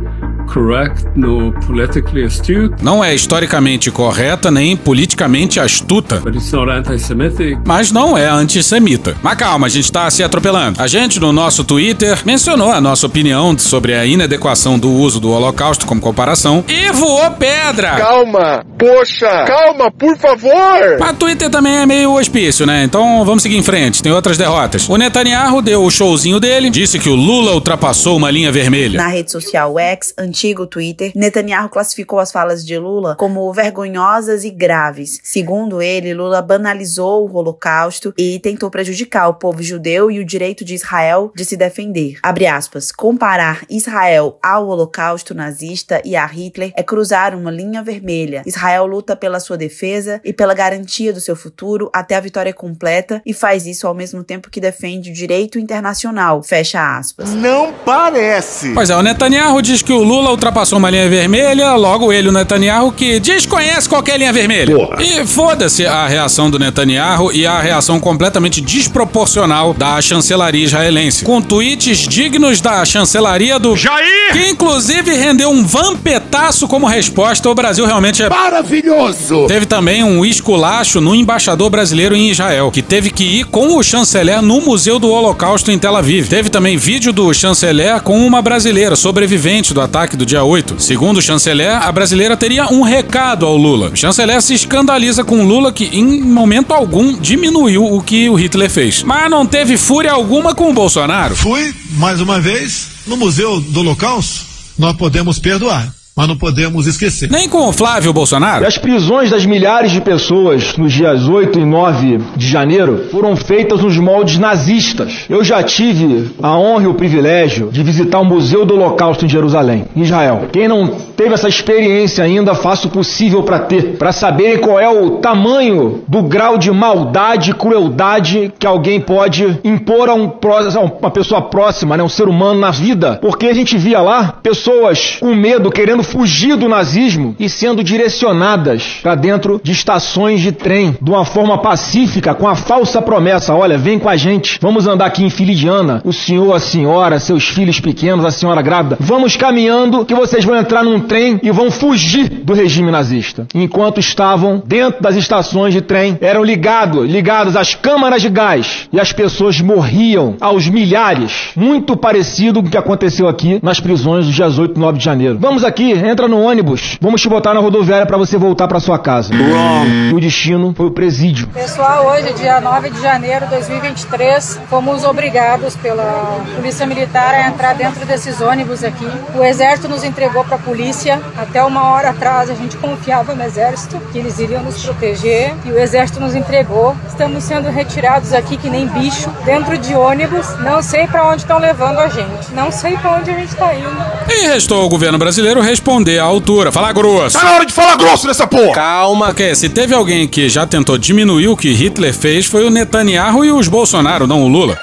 correct 0.46 1.04
nor 1.14 1.52
politically 1.66 2.24
astute. 2.24 2.74
Não 2.82 3.04
é 3.04 3.14
historicamente 3.14 3.90
correta 3.90 4.50
nem 4.50 4.76
politicamente 4.76 5.60
astuta. 5.60 6.16
But 6.16 6.34
it's 6.34 6.52
not 6.52 6.70
anti-Semitic. 6.70 7.58
Mas 7.66 7.92
não 7.92 8.16
é 8.16 8.26
antissemita. 8.28 9.14
Mas 9.22 9.36
calma, 9.36 9.66
a 9.66 9.70
gente 9.70 9.90
tá 9.90 10.10
se 10.10 10.22
atropelando. 10.22 10.80
A 10.80 10.86
gente 10.86 11.20
no 11.20 11.32
nosso 11.32 11.64
Twitter 11.64 12.18
mencionou 12.24 12.72
a 12.72 12.80
nossa 12.80 13.06
opinião 13.06 13.56
sobre 13.58 13.94
a 13.94 14.06
inadequação 14.06 14.78
do 14.78 14.90
uso 14.90 15.20
do 15.20 15.30
Holocausto 15.30 15.86
como 15.86 16.00
comparação 16.00 16.64
e 16.68 16.90
voou 16.92 17.30
pedra. 17.32 17.96
Calma, 17.96 18.64
poxa, 18.78 19.44
calma, 19.46 19.90
por 19.90 20.16
favor. 20.18 20.98
Mas 20.98 21.16
Twitter 21.16 21.50
também 21.50 21.74
é 21.76 21.86
meio 21.86 22.14
hospício, 22.14 22.66
né? 22.66 22.84
Então 22.84 23.24
vamos 23.24 23.42
seguir 23.42 23.56
em 23.56 23.62
frente, 23.62 24.02
tem 24.02 24.12
outras 24.12 24.36
derrotas. 24.38 24.88
O 24.88 24.96
Netanyahu 24.96 25.60
deu 25.62 25.82
o 25.84 25.90
showzinho 25.90 26.38
dele, 26.40 26.70
disse 26.70 26.98
que 26.98 27.08
o 27.08 27.14
Lula 27.14 27.52
ultrapassou 27.52 28.16
uma 28.16 28.30
linha 28.30 28.52
vermelha. 28.52 28.98
Na 28.98 29.08
rede 29.08 29.30
social 29.30 29.78
X, 29.78 30.14
antigo 30.36 30.66
Twitter, 30.66 31.12
Netanyahu 31.14 31.70
classificou 31.70 32.18
as 32.18 32.30
falas 32.30 32.64
de 32.64 32.78
Lula 32.78 33.16
como 33.16 33.50
vergonhosas 33.54 34.44
e 34.44 34.50
graves. 34.50 35.18
Segundo 35.22 35.80
ele, 35.80 36.12
Lula 36.12 36.42
banalizou 36.42 37.26
o 37.26 37.34
Holocausto 37.34 38.12
e 38.18 38.38
tentou 38.40 38.70
prejudicar 38.70 39.28
o 39.28 39.34
povo 39.34 39.62
judeu 39.62 40.10
e 40.10 40.18
o 40.18 40.24
direito 40.26 40.62
de 40.62 40.74
Israel 40.74 41.32
de 41.34 41.42
se 41.42 41.56
defender. 41.56 42.18
Abre 42.22 42.46
aspas. 42.46 42.92
Comparar 42.92 43.64
Israel 43.70 44.38
ao 44.42 44.68
Holocausto 44.68 45.34
nazista 45.34 46.02
e 46.04 46.14
a 46.14 46.26
Hitler 46.26 46.70
é 46.76 46.82
cruzar 46.82 47.34
uma 47.34 47.50
linha 47.50 47.82
vermelha. 47.82 48.42
Israel 48.44 48.84
luta 48.84 49.16
pela 49.16 49.40
sua 49.40 49.56
defesa 49.56 50.20
e 50.22 50.34
pela 50.34 50.52
garantia 50.52 51.14
do 51.14 51.20
seu 51.20 51.34
futuro 51.34 51.88
até 51.94 52.14
a 52.14 52.20
vitória 52.20 52.52
completa 52.52 53.22
e 53.24 53.32
faz 53.32 53.66
isso 53.66 53.86
ao 53.86 53.94
mesmo 53.94 54.22
tempo 54.22 54.50
que 54.50 54.60
defende 54.60 55.10
o 55.10 55.14
direito 55.14 55.58
internacional. 55.58 56.42
Fecha 56.42 56.98
aspas. 56.98 57.32
Não 57.32 57.72
parece. 57.72 58.74
Pois 58.74 58.90
é, 58.90 58.96
o 58.96 59.02
Netanyahu 59.02 59.62
diz 59.62 59.80
que 59.80 59.92
o 59.92 60.02
Lula 60.02 60.25
ultrapassou 60.30 60.78
uma 60.78 60.90
linha 60.90 61.08
vermelha, 61.08 61.74
logo 61.74 62.12
ele, 62.12 62.28
o 62.28 62.32
Netanyahu, 62.32 62.92
que 62.92 63.20
desconhece 63.20 63.88
qualquer 63.88 64.18
linha 64.18 64.32
vermelha. 64.32 64.74
Porra. 64.74 65.02
E 65.02 65.26
foda-se 65.26 65.86
a 65.86 66.06
reação 66.06 66.50
do 66.50 66.58
Netanyahu 66.58 67.32
e 67.32 67.46
a 67.46 67.60
reação 67.60 68.00
completamente 68.00 68.60
desproporcional 68.60 69.74
da 69.74 70.00
chancelaria 70.00 70.64
israelense, 70.64 71.24
com 71.24 71.40
tweets 71.40 71.98
dignos 72.08 72.60
da 72.60 72.84
chancelaria 72.84 73.58
do 73.58 73.76
Jair, 73.76 74.32
que 74.32 74.48
inclusive 74.48 75.14
rendeu 75.14 75.50
um 75.50 75.64
vampetaço 75.64 76.66
como 76.68 76.86
resposta. 76.86 77.48
O 77.48 77.54
Brasil 77.54 77.86
realmente 77.86 78.22
é 78.22 78.28
maravilhoso. 78.28 79.46
Teve 79.46 79.66
também 79.66 80.02
um 80.02 80.24
esculacho 80.24 81.00
no 81.00 81.14
embaixador 81.14 81.70
brasileiro 81.70 82.14
em 82.14 82.30
Israel, 82.30 82.70
que 82.70 82.82
teve 82.82 83.10
que 83.10 83.24
ir 83.24 83.44
com 83.44 83.76
o 83.76 83.82
chanceler 83.82 84.42
no 84.42 84.60
Museu 84.60 84.98
do 84.98 85.10
Holocausto 85.10 85.70
em 85.70 85.78
Tel 85.78 85.96
Aviv. 85.96 86.28
Teve 86.28 86.48
também 86.48 86.76
vídeo 86.76 87.12
do 87.12 87.32
chanceler 87.32 88.00
com 88.00 88.26
uma 88.26 88.42
brasileira 88.42 88.96
sobrevivente 88.96 89.74
do 89.74 89.80
ataque 89.80 90.15
do 90.16 90.26
dia 90.26 90.42
8. 90.42 90.80
Segundo 90.80 91.18
o 91.18 91.22
chanceler, 91.22 91.70
a 91.70 91.92
brasileira 91.92 92.36
teria 92.36 92.66
um 92.72 92.82
recado 92.82 93.46
ao 93.46 93.56
Lula. 93.56 93.90
O 93.90 93.96
chanceler 93.96 94.40
se 94.42 94.54
escandaliza 94.54 95.22
com 95.22 95.44
Lula 95.44 95.72
que, 95.72 95.84
em 95.92 96.22
momento 96.22 96.72
algum, 96.72 97.16
diminuiu 97.18 97.84
o 97.84 98.02
que 98.02 98.28
o 98.28 98.34
Hitler 98.34 98.70
fez. 98.70 99.02
Mas 99.02 99.30
não 99.30 99.46
teve 99.46 99.76
fúria 99.76 100.12
alguma 100.12 100.54
com 100.54 100.70
o 100.70 100.74
Bolsonaro. 100.74 101.36
Fui, 101.36 101.74
mais 101.92 102.20
uma 102.20 102.40
vez, 102.40 102.88
no 103.06 103.16
Museu 103.16 103.60
do 103.60 103.80
Holocausto. 103.80 104.46
Nós 104.78 104.96
podemos 104.96 105.38
perdoar, 105.38 105.92
mas 106.16 106.26
não 106.26 106.36
podemos 106.36 106.86
esquecer. 106.86 107.30
Nem 107.30 107.46
com 107.46 107.68
o 107.68 107.72
Flávio 107.72 108.10
Bolsonaro. 108.10 108.64
E 108.64 108.66
as 108.66 108.78
prisões 108.78 109.30
das 109.30 109.44
milhares 109.44 109.92
de 109.92 110.00
pessoas 110.00 110.74
nos 110.78 110.90
dias 110.90 111.28
8 111.28 111.58
e 111.58 111.64
9 111.64 112.18
de 112.34 112.46
janeiro 112.46 113.04
foram 113.10 113.36
feitas 113.36 113.82
nos 113.82 113.98
moldes 113.98 114.38
nazistas. 114.38 115.26
Eu 115.28 115.44
já 115.44 115.62
tive 115.62 116.30
a 116.42 116.56
honra 116.58 116.84
e 116.84 116.86
o 116.86 116.94
privilégio 116.94 117.68
de 117.70 117.82
visitar 117.82 118.18
o 118.20 118.24
Museu 118.24 118.64
do 118.64 118.74
Holocausto 118.74 119.26
em 119.26 119.28
Jerusalém, 119.28 119.84
em 119.94 120.00
Israel. 120.00 120.48
Quem 120.50 120.66
não 120.66 120.88
teve 120.88 121.34
essa 121.34 121.48
experiência 121.48 122.24
ainda, 122.24 122.54
faça 122.54 122.86
o 122.86 122.90
possível 122.90 123.42
para 123.42 123.58
ter, 123.58 123.96
para 123.98 124.10
saberem 124.10 124.58
qual 124.58 124.80
é 124.80 124.88
o 124.88 125.18
tamanho 125.18 126.02
do 126.08 126.22
grau 126.22 126.56
de 126.56 126.70
maldade 126.70 127.50
e 127.50 127.54
crueldade 127.54 128.52
que 128.58 128.66
alguém 128.66 129.00
pode 129.00 129.60
impor 129.62 130.08
a, 130.08 130.14
um, 130.14 130.30
a 130.30 130.80
uma 130.80 131.10
pessoa 131.10 131.42
próxima, 131.42 131.96
né, 131.96 132.02
um 132.02 132.08
ser 132.08 132.26
humano 132.26 132.60
na 132.60 132.70
vida. 132.70 133.18
Porque 133.20 133.46
a 133.46 133.54
gente 133.54 133.76
via 133.76 134.00
lá 134.00 134.38
pessoas 134.42 135.18
com 135.20 135.34
medo, 135.34 135.70
querendo 135.70 136.05
fugir 136.06 136.56
do 136.56 136.68
nazismo 136.68 137.34
e 137.38 137.48
sendo 137.48 137.84
direcionadas 137.84 139.00
para 139.02 139.14
dentro 139.14 139.60
de 139.62 139.72
estações 139.72 140.40
de 140.40 140.52
trem 140.52 140.96
de 141.00 141.10
uma 141.10 141.24
forma 141.24 141.58
pacífica, 141.58 142.34
com 142.34 142.48
a 142.48 142.54
falsa 142.54 143.02
promessa: 143.02 143.54
olha, 143.54 143.76
vem 143.76 143.98
com 143.98 144.08
a 144.08 144.16
gente, 144.16 144.58
vamos 144.60 144.86
andar 144.86 145.06
aqui 145.06 145.24
em 145.24 145.30
Filidiana, 145.30 146.00
o 146.04 146.12
senhor, 146.12 146.54
a 146.54 146.60
senhora, 146.60 147.18
seus 147.18 147.48
filhos 147.48 147.80
pequenos, 147.80 148.24
a 148.24 148.30
senhora 148.30 148.62
grávida, 148.62 148.96
vamos 149.00 149.36
caminhando 149.36 150.04
que 150.04 150.14
vocês 150.14 150.44
vão 150.44 150.56
entrar 150.56 150.82
num 150.82 151.00
trem 151.00 151.38
e 151.42 151.50
vão 151.50 151.70
fugir 151.70 152.28
do 152.28 152.54
regime 152.54 152.90
nazista. 152.90 153.46
Enquanto 153.54 154.00
estavam 154.00 154.62
dentro 154.64 155.02
das 155.02 155.16
estações 155.16 155.74
de 155.74 155.80
trem, 155.80 156.16
eram 156.20 156.42
ligados, 156.42 157.08
ligados 157.10 157.56
às 157.56 157.74
câmaras 157.74 158.22
de 158.22 158.28
gás 158.28 158.88
e 158.92 159.00
as 159.00 159.12
pessoas 159.12 159.60
morriam 159.60 160.36
aos 160.40 160.68
milhares, 160.68 161.50
muito 161.56 161.96
parecido 161.96 162.62
com 162.62 162.68
o 162.68 162.70
que 162.70 162.76
aconteceu 162.76 163.28
aqui 163.28 163.58
nas 163.62 163.80
prisões 163.80 164.26
dos 164.26 164.34
dias 164.34 164.58
8 164.58 164.76
e 164.76 164.80
9 164.80 164.98
de 164.98 165.04
janeiro. 165.04 165.38
Vamos 165.40 165.64
aqui, 165.64 165.92
entra 165.98 166.28
no 166.28 166.40
ônibus, 166.40 166.98
vamos 167.00 167.20
te 167.20 167.28
botar 167.28 167.54
na 167.54 167.60
rodoviária 167.60 168.06
para 168.06 168.16
você 168.16 168.36
voltar 168.36 168.68
para 168.68 168.78
sua 168.78 168.98
casa. 168.98 169.32
E 169.34 170.12
o 170.12 170.20
destino 170.20 170.74
foi 170.76 170.86
o 170.86 170.90
presídio. 170.90 171.48
Pessoal, 171.48 172.06
hoje, 172.06 172.32
dia 172.34 172.60
9 172.60 172.90
de 172.90 173.00
janeiro 173.00 173.46
de 173.46 173.52
2023, 173.52 174.60
fomos 174.68 175.04
obrigados 175.04 175.76
pela 175.76 176.40
Polícia 176.54 176.86
Militar 176.86 177.34
a 177.34 177.48
entrar 177.48 177.74
dentro 177.74 178.04
desses 178.04 178.40
ônibus 178.40 178.84
aqui. 178.84 179.08
O 179.34 179.42
Exército 179.42 179.88
nos 179.88 180.04
entregou 180.04 180.44
para 180.44 180.56
a 180.56 180.58
polícia. 180.58 181.20
Até 181.36 181.62
uma 181.62 181.90
hora 181.90 182.10
atrás 182.10 182.50
a 182.50 182.54
gente 182.54 182.76
confiava 182.76 183.34
no 183.34 183.42
Exército, 183.42 183.98
que 184.12 184.18
eles 184.18 184.38
iriam 184.38 184.62
nos 184.62 184.82
proteger, 184.82 185.54
e 185.64 185.70
o 185.70 185.78
Exército 185.78 186.20
nos 186.20 186.34
entregou. 186.34 186.94
Estamos 187.08 187.42
sendo 187.44 187.70
retirados 187.70 188.32
aqui 188.32 188.56
que 188.56 188.68
nem 188.68 188.86
bicho, 188.86 189.30
dentro 189.44 189.78
de 189.78 189.94
ônibus. 189.94 190.46
Não 190.60 190.82
sei 190.82 191.06
para 191.06 191.26
onde 191.26 191.42
estão 191.42 191.58
levando 191.58 191.98
a 191.98 192.08
gente. 192.08 192.52
Não 192.52 192.70
sei 192.70 192.96
para 192.96 193.16
onde 193.16 193.30
a 193.30 193.34
gente 193.34 193.48
está 193.48 193.74
indo. 193.74 193.96
E 194.28 194.46
restou 194.48 194.82
ao 194.82 194.88
governo 194.88 195.18
brasileiro 195.18 195.60
responder 195.60 195.85
à 196.18 196.24
altura, 196.24 196.72
falar 196.72 196.92
grosso. 196.92 197.38
Tá 197.38 197.44
na 197.44 197.52
hora 197.52 197.64
de 197.64 197.72
falar 197.72 197.96
grosso 197.96 198.26
nessa 198.26 198.44
porra. 198.44 198.72
Calma, 198.72 199.32
que 199.32 199.54
se 199.54 199.68
teve 199.68 199.94
alguém 199.94 200.26
que 200.26 200.48
já 200.48 200.66
tentou 200.66 200.98
diminuir 200.98 201.46
o 201.46 201.56
que 201.56 201.72
Hitler 201.72 202.12
fez 202.12 202.46
foi 202.46 202.66
o 202.66 202.70
Netanyahu 202.70 203.44
e 203.44 203.52
os 203.52 203.68
Bolsonaro, 203.68 204.26
não 204.26 204.42
o 204.42 204.48
Lula. 204.48 204.76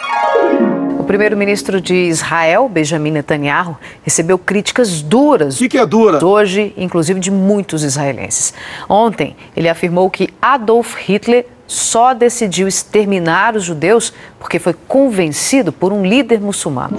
O 0.98 1.04
primeiro-ministro 1.04 1.82
de 1.82 1.94
Israel, 1.94 2.70
Benjamin 2.70 3.12
Netanyahu, 3.12 3.78
recebeu 4.02 4.38
críticas 4.38 5.02
duras. 5.02 5.56
O 5.56 5.60
que, 5.60 5.68
que 5.68 5.78
é 5.78 5.86
dura? 5.86 6.26
Hoje, 6.26 6.74
inclusive 6.78 7.20
de 7.20 7.30
muitos 7.30 7.84
israelenses. 7.84 8.54
Ontem, 8.88 9.36
ele 9.58 9.68
afirmou 9.68 10.10
que 10.10 10.30
Adolf 10.42 10.96
Hitler 11.06 11.46
só 11.68 12.14
decidiu 12.14 12.68
exterminar 12.68 13.56
os 13.58 13.64
judeus 13.66 14.14
porque 14.44 14.60
foi 14.60 14.76
convencido 14.90 15.72
por 15.72 15.94
um 15.94 16.06
líder 16.06 16.42
muçulmano. 16.42 16.98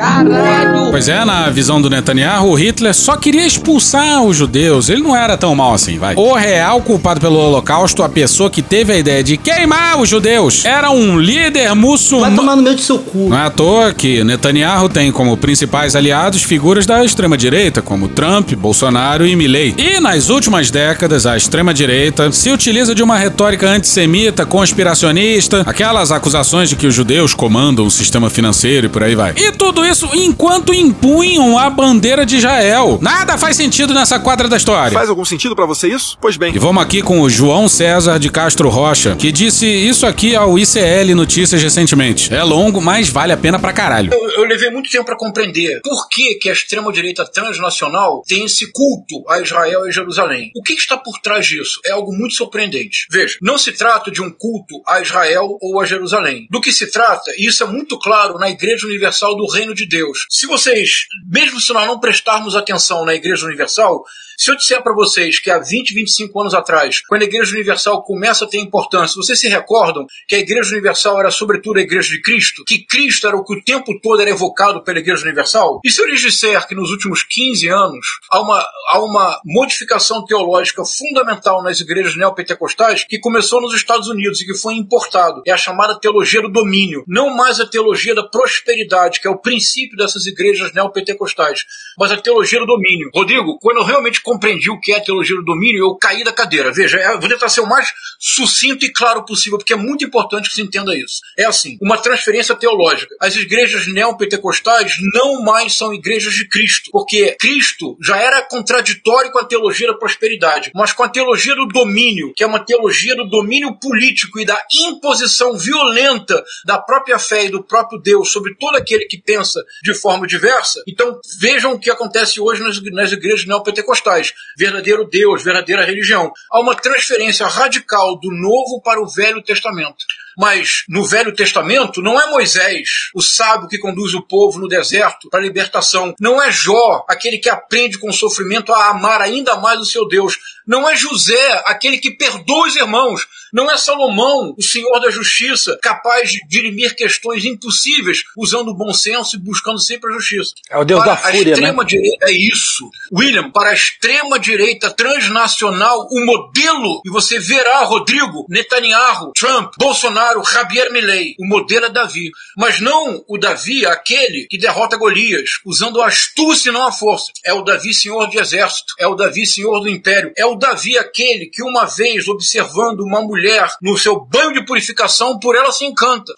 Pois 0.90 1.11
é, 1.11 1.26
na 1.26 1.50
visão 1.50 1.80
do 1.80 1.90
Netanyahu, 1.90 2.48
o 2.48 2.54
Hitler 2.54 2.94
só 2.94 3.18
queria 3.18 3.46
expulsar 3.46 4.22
os 4.22 4.35
judeus. 4.35 4.88
Ele 4.88 5.02
não 5.02 5.14
era 5.14 5.37
tão 5.37 5.54
mal 5.54 5.74
assim, 5.74 5.98
vai. 5.98 6.14
O 6.16 6.33
real 6.33 6.80
culpado 6.80 7.20
pelo 7.20 7.38
Holocausto, 7.38 8.02
a 8.02 8.09
pessoa 8.09 8.48
que 8.48 8.62
teve 8.62 8.94
a 8.94 8.96
ideia 8.96 9.22
de 9.22 9.37
queimar 9.37 10.00
os 10.00 10.09
judeus, 10.09 10.64
era 10.64 10.90
um 10.90 11.18
líder 11.18 11.74
muçulmano. 11.74 12.35
Vai 12.35 12.44
tomar 12.44 12.57
no 12.57 12.62
meio 12.62 12.76
do 12.76 12.80
seu 12.80 12.98
cu. 12.98 13.28
Não 13.28 13.38
é 13.38 13.44
à 13.44 13.50
toa 13.50 13.92
que 13.92 14.24
Netanyahu 14.24 14.88
tem 14.88 15.12
como 15.12 15.37
principais 15.37 15.94
aliados 15.94 16.42
figuras 16.42 16.87
da 16.87 17.04
extrema-direita, 17.04 17.83
como 17.83 18.09
Trump, 18.09 18.54
Bolsonaro 18.54 19.26
e 19.26 19.37
Milley. 19.37 19.74
E 19.76 20.00
nas 20.00 20.30
últimas 20.30 20.70
décadas, 20.70 21.26
a 21.26 21.37
extrema-direita 21.37 22.33
se 22.33 22.50
utiliza 22.50 22.94
de 22.94 23.02
uma 23.02 23.18
retórica 23.18 23.68
antissemita, 23.68 24.46
conspiracionista, 24.46 25.61
aquelas 25.66 26.11
acusações 26.11 26.70
de 26.70 26.76
que 26.76 26.87
os 26.87 26.94
judeus 26.94 27.34
comandam 27.35 27.87
o 27.87 27.90
sistema 27.90 28.31
financeiro 28.31 28.87
e 28.87 28.88
por 28.88 29.03
aí 29.03 29.14
vai. 29.14 29.35
E 29.37 29.53
tudo 29.53 29.85
isso 29.85 30.09
enquanto 30.14 30.73
empunham 30.73 31.59
a 31.59 31.68
bandeira 31.68 32.25
de 32.25 32.37
Israel. 32.37 32.99
Nada 33.01 33.37
faz 33.37 33.57
sentido 33.57 33.94
nessa 33.94 34.18
quadra 34.18 34.49
da 34.49 34.57
história. 34.57 34.92
Faz 34.92 35.09
algum 35.09 35.25
sentido 35.25 35.55
para 35.55 35.66
você 35.66 35.88
isso? 35.88 36.16
Pois 36.20 36.37
bem. 36.37 36.55
E 36.55 36.59
vamos 36.59 36.83
aqui 36.83 37.03
com 37.03 37.20
o 37.20 37.31
João 37.31 37.68
César 37.68 38.18
de 38.18 38.31
Castro 38.31 38.68
Rocha, 38.68 39.16
que 39.16 39.33
disse 39.33 39.66
isso 39.66 40.07
aqui 40.07 40.35
ao 40.37 40.59
ICL 40.59 41.14
Notícias 41.14 41.62
recentemente. 41.62 42.33
É 42.33 42.42
longo, 42.42 42.81
mas 42.81 43.09
vale 43.09 43.33
a 43.33 43.37
pena 43.37 43.59
pra 43.59 43.73
caralho. 43.73 44.12
Eu, 44.12 44.31
eu 44.31 44.44
levei 44.44 44.70
muito 44.70 44.90
tempo 44.90 45.05
para 45.05 45.16
compreender 45.16 45.81
por 45.83 46.09
que, 46.09 46.35
que 46.37 46.49
a 46.49 46.53
extrema-direita 46.53 47.25
transnacional 47.25 48.23
tem 48.27 48.44
esse 48.44 48.70
culto 48.73 49.25
a 49.29 49.40
Israel 49.40 49.87
e 49.88 49.92
Jerusalém. 49.92 50.51
O 50.57 50.62
que, 50.62 50.75
que 50.75 50.81
está 50.81 50.97
por 50.97 51.18
trás 51.20 51.47
disso? 51.47 51.81
É 51.85 51.92
algo 51.92 52.12
muito 52.12 52.35
surpreendente. 52.35 53.07
Veja, 53.11 53.37
não 53.40 53.59
se 53.59 53.73
trata 53.73 54.11
de 54.11 54.23
um 54.23 54.31
culto 54.31 54.81
a 54.87 55.01
Israel 55.01 55.59
ou 55.61 55.81
a 55.81 55.85
Jerusalém. 55.85 56.47
Do 56.51 56.61
que 56.61 56.73
se 56.73 56.90
trata, 56.90 57.23
e 57.37 57.48
isso 57.48 57.62
é 57.62 57.66
muito 57.66 57.98
claro 57.98 58.38
na 58.38 58.50
Igreja 58.50 58.87
Universal 58.87 59.37
do 59.37 59.46
Reino 59.50 59.74
de 59.74 59.87
Deus. 59.87 60.26
Se 60.30 60.46
vocês, 60.46 61.06
mesmo 61.26 61.60
se 61.60 61.72
nós 61.72 61.87
não 61.87 61.98
prestarmos 61.98 62.54
atenção 62.54 63.04
na 63.04 63.14
Igreja 63.14 63.46
Universal, 63.46 64.04
se 64.37 64.51
eu 64.51 64.57
disser 64.57 64.83
para 64.83 64.94
vocês 64.94 65.38
que 65.38 65.51
há 65.51 65.59
20, 65.59 65.94
25 65.94 66.40
anos 66.40 66.55
atrás, 66.55 67.01
quando 67.07 67.23
a 67.23 67.25
Igreja 67.25 67.55
Universal 67.55 68.03
começa 68.03 68.44
a 68.44 68.49
ter 68.49 68.59
importância, 68.59 69.16
vocês 69.16 69.40
se 69.40 69.49
recordam 69.49 70.07
que 70.29 70.35
a 70.35 70.38
Igreja 70.38 70.70
Universal 70.73 71.20
era 71.20 71.31
sobretudo 71.31 71.79
a 71.79 71.83
Igreja 71.83 72.09
de 72.09 72.20
Cristo? 72.20 72.64
Que 72.66 72.85
Cristo 72.85 73.27
era 73.27 73.37
o 73.37 73.44
que 73.44 73.55
o 73.55 73.62
tempo 73.62 73.99
todo 74.03 74.20
era 74.20 74.31
evocado 74.31 74.83
pela 74.83 74.99
Igreja 74.99 75.25
Universal? 75.25 75.81
E 75.85 75.90
se 75.90 76.01
eu 76.01 76.09
lhes 76.09 76.20
disser 76.20 76.66
que 76.66 76.75
nos 76.75 76.90
últimos 76.90 77.23
15 77.23 77.68
anos 77.68 78.07
há 78.31 78.40
uma, 78.40 78.66
há 78.88 79.05
uma 79.05 79.40
modificação 79.44 80.25
teológica 80.25 80.85
fundamental 80.85 81.62
nas 81.62 81.81
igrejas 81.81 82.16
neopentecostais 82.16 83.05
que 83.09 83.18
começou 83.18 83.61
nos 83.61 83.75
Estados 83.75 84.09
Unidos 84.09 84.40
e 84.40 84.47
que 84.47 84.55
foi 84.55 84.75
importado? 84.75 85.42
É 85.47 85.53
a 85.53 85.57
chamada 85.57 85.99
teologia 85.99 86.42
do 86.42 86.51
domínio. 86.51 87.05
Não 87.07 87.35
mais 87.35 87.61
a 87.61 87.66
teologia 87.66 88.14
da 88.14 88.23
prosperidade, 88.23 89.20
que 89.20 89.29
é 89.29 89.31
o 89.31 89.38
princípio 89.38 89.97
dessas 89.97 90.27
igrejas 90.27 90.73
neopentecostais, 90.73 91.64
mas 91.99 92.11
a 92.11 92.16
teologia 92.16 92.59
do 92.61 92.66
domínio. 92.66 93.11
Rodrigo, 93.14 93.59
quando 93.61 93.79
eu 93.79 93.85
realmente 93.85 94.23
compreendi 94.24 94.70
o 94.70 94.80
que 94.80 94.92
é 94.92 94.96
a 94.96 95.04
teologia 95.04 95.37
do 95.37 95.44
domínio, 95.44 95.84
eu 95.84 95.96
caí 95.96 96.24
da 96.24 96.32
cadeira. 96.32 96.72
Veja, 96.72 96.98
eu 96.98 97.20
vou 97.20 97.28
tentar 97.28 97.48
ser 97.48 97.60
o 97.60 97.66
mais 97.66 97.92
sucinto 98.18 98.84
e 98.84 98.92
claro 98.92 99.24
possível, 99.24 99.58
porque 99.58 99.72
é 99.72 99.76
muito 99.76 100.04
importante 100.04 100.48
que 100.48 100.54
se 100.54 100.62
entenda 100.62 100.96
isso. 100.96 101.20
É 101.38 101.44
assim, 101.44 101.76
uma 101.80 101.98
transferência 101.98 102.54
teológica. 102.54 103.14
As 103.20 103.37
igrejas 103.37 103.87
neopentecostais 103.87 104.94
não 105.12 105.42
mais 105.42 105.76
são 105.76 105.92
igrejas 105.92 106.34
de 106.34 106.48
Cristo, 106.48 106.90
porque 106.90 107.37
Cristo 107.38 107.96
já 108.02 108.16
era 108.16 108.42
contraditório 108.42 109.30
com 109.30 109.38
a 109.38 109.44
teologia 109.44 109.88
da 109.88 109.98
prosperidade, 109.98 110.70
mas 110.74 110.92
com 110.92 111.02
a 111.02 111.08
teologia 111.08 111.54
do 111.54 111.66
domínio, 111.66 112.32
que 112.34 112.42
é 112.42 112.46
uma 112.46 112.64
teologia 112.64 113.14
do 113.14 113.28
domínio 113.28 113.78
político 113.78 114.40
e 114.40 114.44
da 114.44 114.60
imposição 114.88 115.56
violenta 115.56 116.42
da 116.64 116.78
própria 116.78 117.18
fé 117.18 117.44
e 117.44 117.50
do 117.50 117.62
próprio 117.62 118.00
Deus 118.00 118.32
sobre 118.32 118.54
todo 118.54 118.76
aquele 118.76 119.04
que 119.06 119.20
pensa 119.20 119.60
de 119.82 119.94
forma 119.94 120.26
diversa. 120.26 120.82
Então, 120.88 121.20
vejam 121.40 121.72
o 121.72 121.78
que 121.78 121.90
acontece 121.90 122.40
hoje 122.40 122.62
nas, 122.62 122.80
nas 122.92 123.12
igrejas 123.12 123.46
neopentecostais 123.46 124.13
verdadeiro 124.57 125.09
Deus, 125.09 125.42
verdadeira 125.42 125.85
religião. 125.85 126.33
Há 126.50 126.61
uma 126.61 126.74
transferência 126.74 127.46
radical 127.46 128.18
do 128.20 128.31
Novo 128.31 128.81
para 128.83 129.00
o 129.00 129.09
Velho 129.09 129.42
Testamento. 129.42 130.05
Mas 130.37 130.83
no 130.88 131.05
Velho 131.05 131.35
Testamento 131.35 132.03
não 132.03 132.20
é 132.20 132.29
Moisés, 132.29 132.88
o 133.14 133.22
sábio 133.22 133.68
que 133.68 133.79
conduz 133.79 134.14
o 134.14 134.22
povo 134.22 134.59
no 134.59 134.68
deserto 134.68 135.29
para 135.31 135.40
a 135.40 135.42
libertação. 135.42 136.14
Não 136.20 136.42
é 136.42 136.50
Jó, 136.50 137.05
aquele 137.09 137.38
que 137.38 137.48
aprende 137.48 137.98
com 137.98 138.12
sofrimento 138.12 138.72
a 138.72 138.88
amar 138.88 139.20
ainda 139.20 139.57
mais 139.57 139.79
o 139.81 139.85
seu 139.85 140.07
Deus. 140.09 140.37
Não 140.66 140.88
é 140.88 140.96
José, 140.96 141.62
aquele 141.66 141.98
que 141.98 142.11
perdoa 142.11 142.66
os 142.66 142.77
irmãos. 142.77 143.27
Não 143.53 143.70
é 143.70 143.77
Salomão, 143.77 144.55
o 144.59 144.62
Senhor 144.62 144.98
da 145.00 145.11
Justiça, 145.11 145.79
capaz 145.81 146.33
de 146.33 146.40
dirimir 146.48 146.96
questões 146.96 147.44
impossíveis 147.44 148.22
usando 148.37 148.68
o 148.68 148.77
bom 148.77 148.92
senso 148.92 149.37
e 149.37 149.38
buscando 149.38 149.81
sempre 149.81 150.11
a 150.11 150.14
justiça. 150.14 150.53
É 150.68 150.77
o 150.77 150.85
Deus 150.85 151.03
para 151.03 151.12
da 151.12 151.16
fúria, 151.18 151.38
a 151.38 151.50
extrema 151.53 151.83
né? 151.83 151.88
direita 151.88 152.27
é 152.27 152.33
isso. 152.33 152.90
William, 153.12 153.50
para 153.50 153.70
a 153.70 153.74
extrema 153.74 154.38
direita 154.38 154.90
transnacional, 154.90 156.09
o 156.11 156.24
modelo, 156.27 157.00
e 157.05 157.11
você 157.11 157.38
verá, 157.38 157.85
Rodrigo, 157.85 158.44
Netanyahu, 158.48 159.33
Trump, 159.33 159.72
Bolsonaro, 159.79 160.42
Javier 160.44 160.92
Milei, 160.92 161.35
o 161.38 161.46
modelo 161.46 161.87
é 161.87 161.90
Davi. 161.90 162.31
Mas 162.57 162.81
não 162.81 163.24
o 163.29 163.38
Davi, 163.38 163.87
aquele 163.87 164.46
que 164.48 164.59
derrota 164.59 164.96
Golias, 164.96 165.50
usando 165.64 166.00
a 166.03 166.09
astúcia 166.09 166.70
e 166.70 166.72
não 166.72 166.87
a 166.87 166.92
força. 166.92 167.33
É 167.44 167.53
o 167.53 167.62
Davi, 167.62 167.94
senhor 167.94 168.29
de 168.29 168.38
exército. 168.38 168.94
É 168.98 169.07
o 169.07 169.14
Davi, 169.14 169.46
senhor 169.46 169.81
do 169.81 169.88
império. 169.88 170.33
É 170.37 170.44
o 170.44 170.53
Davi, 170.56 170.96
aquele 170.98 171.46
que 171.46 171.62
uma 171.62 171.84
vez, 171.84 172.28
observando 172.28 173.00
uma 173.00 173.20
mulher 173.20 173.68
no 173.80 173.96
seu 173.96 174.20
banho 174.20 174.52
de 174.52 174.64
purificação, 174.64 175.38
por 175.38 175.54
ela 175.56 175.72
se 175.72 175.84
encanta 175.84 176.32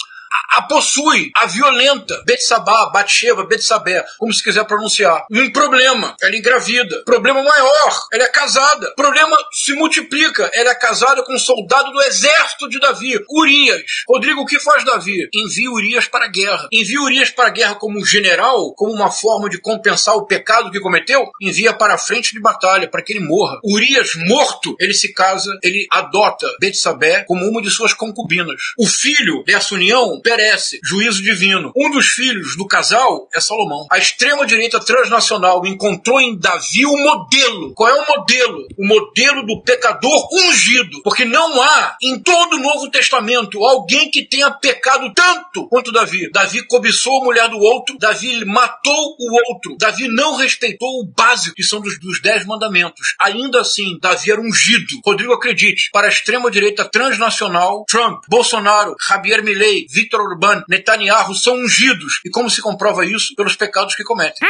a 0.50 0.62
possui, 0.62 1.30
a 1.34 1.46
violenta, 1.46 2.22
Betsabá, 2.26 2.90
Batsheva, 2.90 3.44
Betsabé, 3.44 4.04
como 4.18 4.32
se 4.32 4.42
quiser 4.42 4.64
pronunciar. 4.64 5.24
Um 5.30 5.50
problema, 5.50 6.16
ela 6.20 6.36
engravida. 6.36 7.02
Problema 7.04 7.42
maior, 7.42 8.06
ela 8.12 8.24
é 8.24 8.28
casada. 8.28 8.92
Problema 8.96 9.36
se 9.52 9.72
multiplica, 9.74 10.50
ela 10.54 10.70
é 10.70 10.74
casada 10.74 11.22
com 11.22 11.34
um 11.34 11.38
soldado 11.38 11.92
do 11.92 12.02
exército 12.02 12.68
de 12.68 12.78
Davi, 12.78 13.18
Urias. 13.30 13.82
Rodrigo, 14.08 14.42
o 14.42 14.46
que 14.46 14.60
faz 14.60 14.84
Davi? 14.84 15.28
Envia 15.34 15.70
Urias 15.70 16.06
para 16.06 16.26
a 16.26 16.28
guerra. 16.28 16.68
Envia 16.72 17.00
Urias 17.00 17.30
para 17.30 17.48
a 17.48 17.52
guerra 17.52 17.74
como 17.74 17.98
um 17.98 18.04
general, 18.04 18.74
como 18.74 18.92
uma 18.92 19.10
forma 19.10 19.48
de 19.48 19.58
compensar 19.58 20.16
o 20.16 20.26
pecado 20.26 20.70
que 20.70 20.80
cometeu? 20.80 21.30
Envia 21.40 21.72
para 21.72 21.94
a 21.94 21.98
frente 21.98 22.32
de 22.32 22.40
batalha, 22.40 22.88
para 22.88 23.02
que 23.02 23.12
ele 23.12 23.24
morra. 23.24 23.58
Urias, 23.64 24.12
morto, 24.26 24.74
ele 24.78 24.94
se 24.94 25.12
casa, 25.12 25.50
ele 25.62 25.86
adota 25.90 26.46
Betsabé 26.60 27.24
como 27.24 27.48
uma 27.48 27.62
de 27.62 27.70
suas 27.70 27.92
concubinas. 27.92 28.60
O 28.78 28.86
filho 28.86 29.42
dessa 29.44 29.74
união 29.74 30.20
perece, 30.36 30.78
juízo 30.84 31.22
divino. 31.22 31.72
Um 31.74 31.90
dos 31.90 32.08
filhos 32.08 32.56
do 32.56 32.66
casal 32.66 33.26
é 33.34 33.40
Salomão. 33.40 33.86
A 33.90 33.98
extrema-direita 33.98 34.78
transnacional 34.80 35.64
encontrou 35.66 36.20
em 36.20 36.38
Davi 36.38 36.84
o 36.84 36.96
modelo. 36.96 37.72
Qual 37.74 37.88
é 37.88 37.94
o 37.94 38.06
modelo? 38.06 38.66
O 38.78 38.86
modelo 38.86 39.46
do 39.46 39.62
pecador 39.62 40.28
ungido. 40.32 41.02
Porque 41.02 41.24
não 41.24 41.62
há 41.62 41.96
em 42.02 42.18
todo 42.18 42.56
o 42.56 42.60
Novo 42.60 42.90
Testamento 42.90 43.64
alguém 43.64 44.10
que 44.10 44.28
tenha 44.28 44.50
pecado 44.50 45.12
tanto 45.14 45.66
quanto 45.68 45.90
Davi. 45.90 46.30
Davi 46.30 46.66
cobiçou 46.66 47.22
a 47.22 47.24
mulher 47.24 47.48
do 47.48 47.58
outro, 47.58 47.96
Davi 47.98 48.44
matou 48.44 49.16
o 49.18 49.52
outro, 49.52 49.76
Davi 49.78 50.08
não 50.08 50.36
respeitou 50.36 51.00
o 51.00 51.06
básico, 51.16 51.54
que 51.54 51.62
são 51.62 51.80
dos, 51.80 51.98
dos 51.98 52.20
dez 52.20 52.44
mandamentos. 52.44 53.14
Ainda 53.20 53.60
assim, 53.60 53.98
Davi 54.00 54.30
era 54.30 54.40
ungido. 54.40 55.00
Rodrigo, 55.04 55.32
acredite, 55.32 55.88
para 55.92 56.06
a 56.06 56.10
extrema-direita 56.10 56.84
transnacional, 56.84 57.84
Trump, 57.88 58.22
Bolsonaro, 58.28 58.94
Javier 59.08 59.42
Milei, 59.42 59.86
Victor 59.90 60.25
Orbán, 60.26 60.62
Netanyahu 60.68 61.34
são 61.34 61.54
ungidos. 61.54 62.20
E 62.24 62.30
como 62.30 62.50
se 62.50 62.60
comprova 62.60 63.04
isso? 63.04 63.34
Pelos 63.36 63.56
pecados 63.56 63.94
que 63.94 64.04
cometem. 64.04 64.46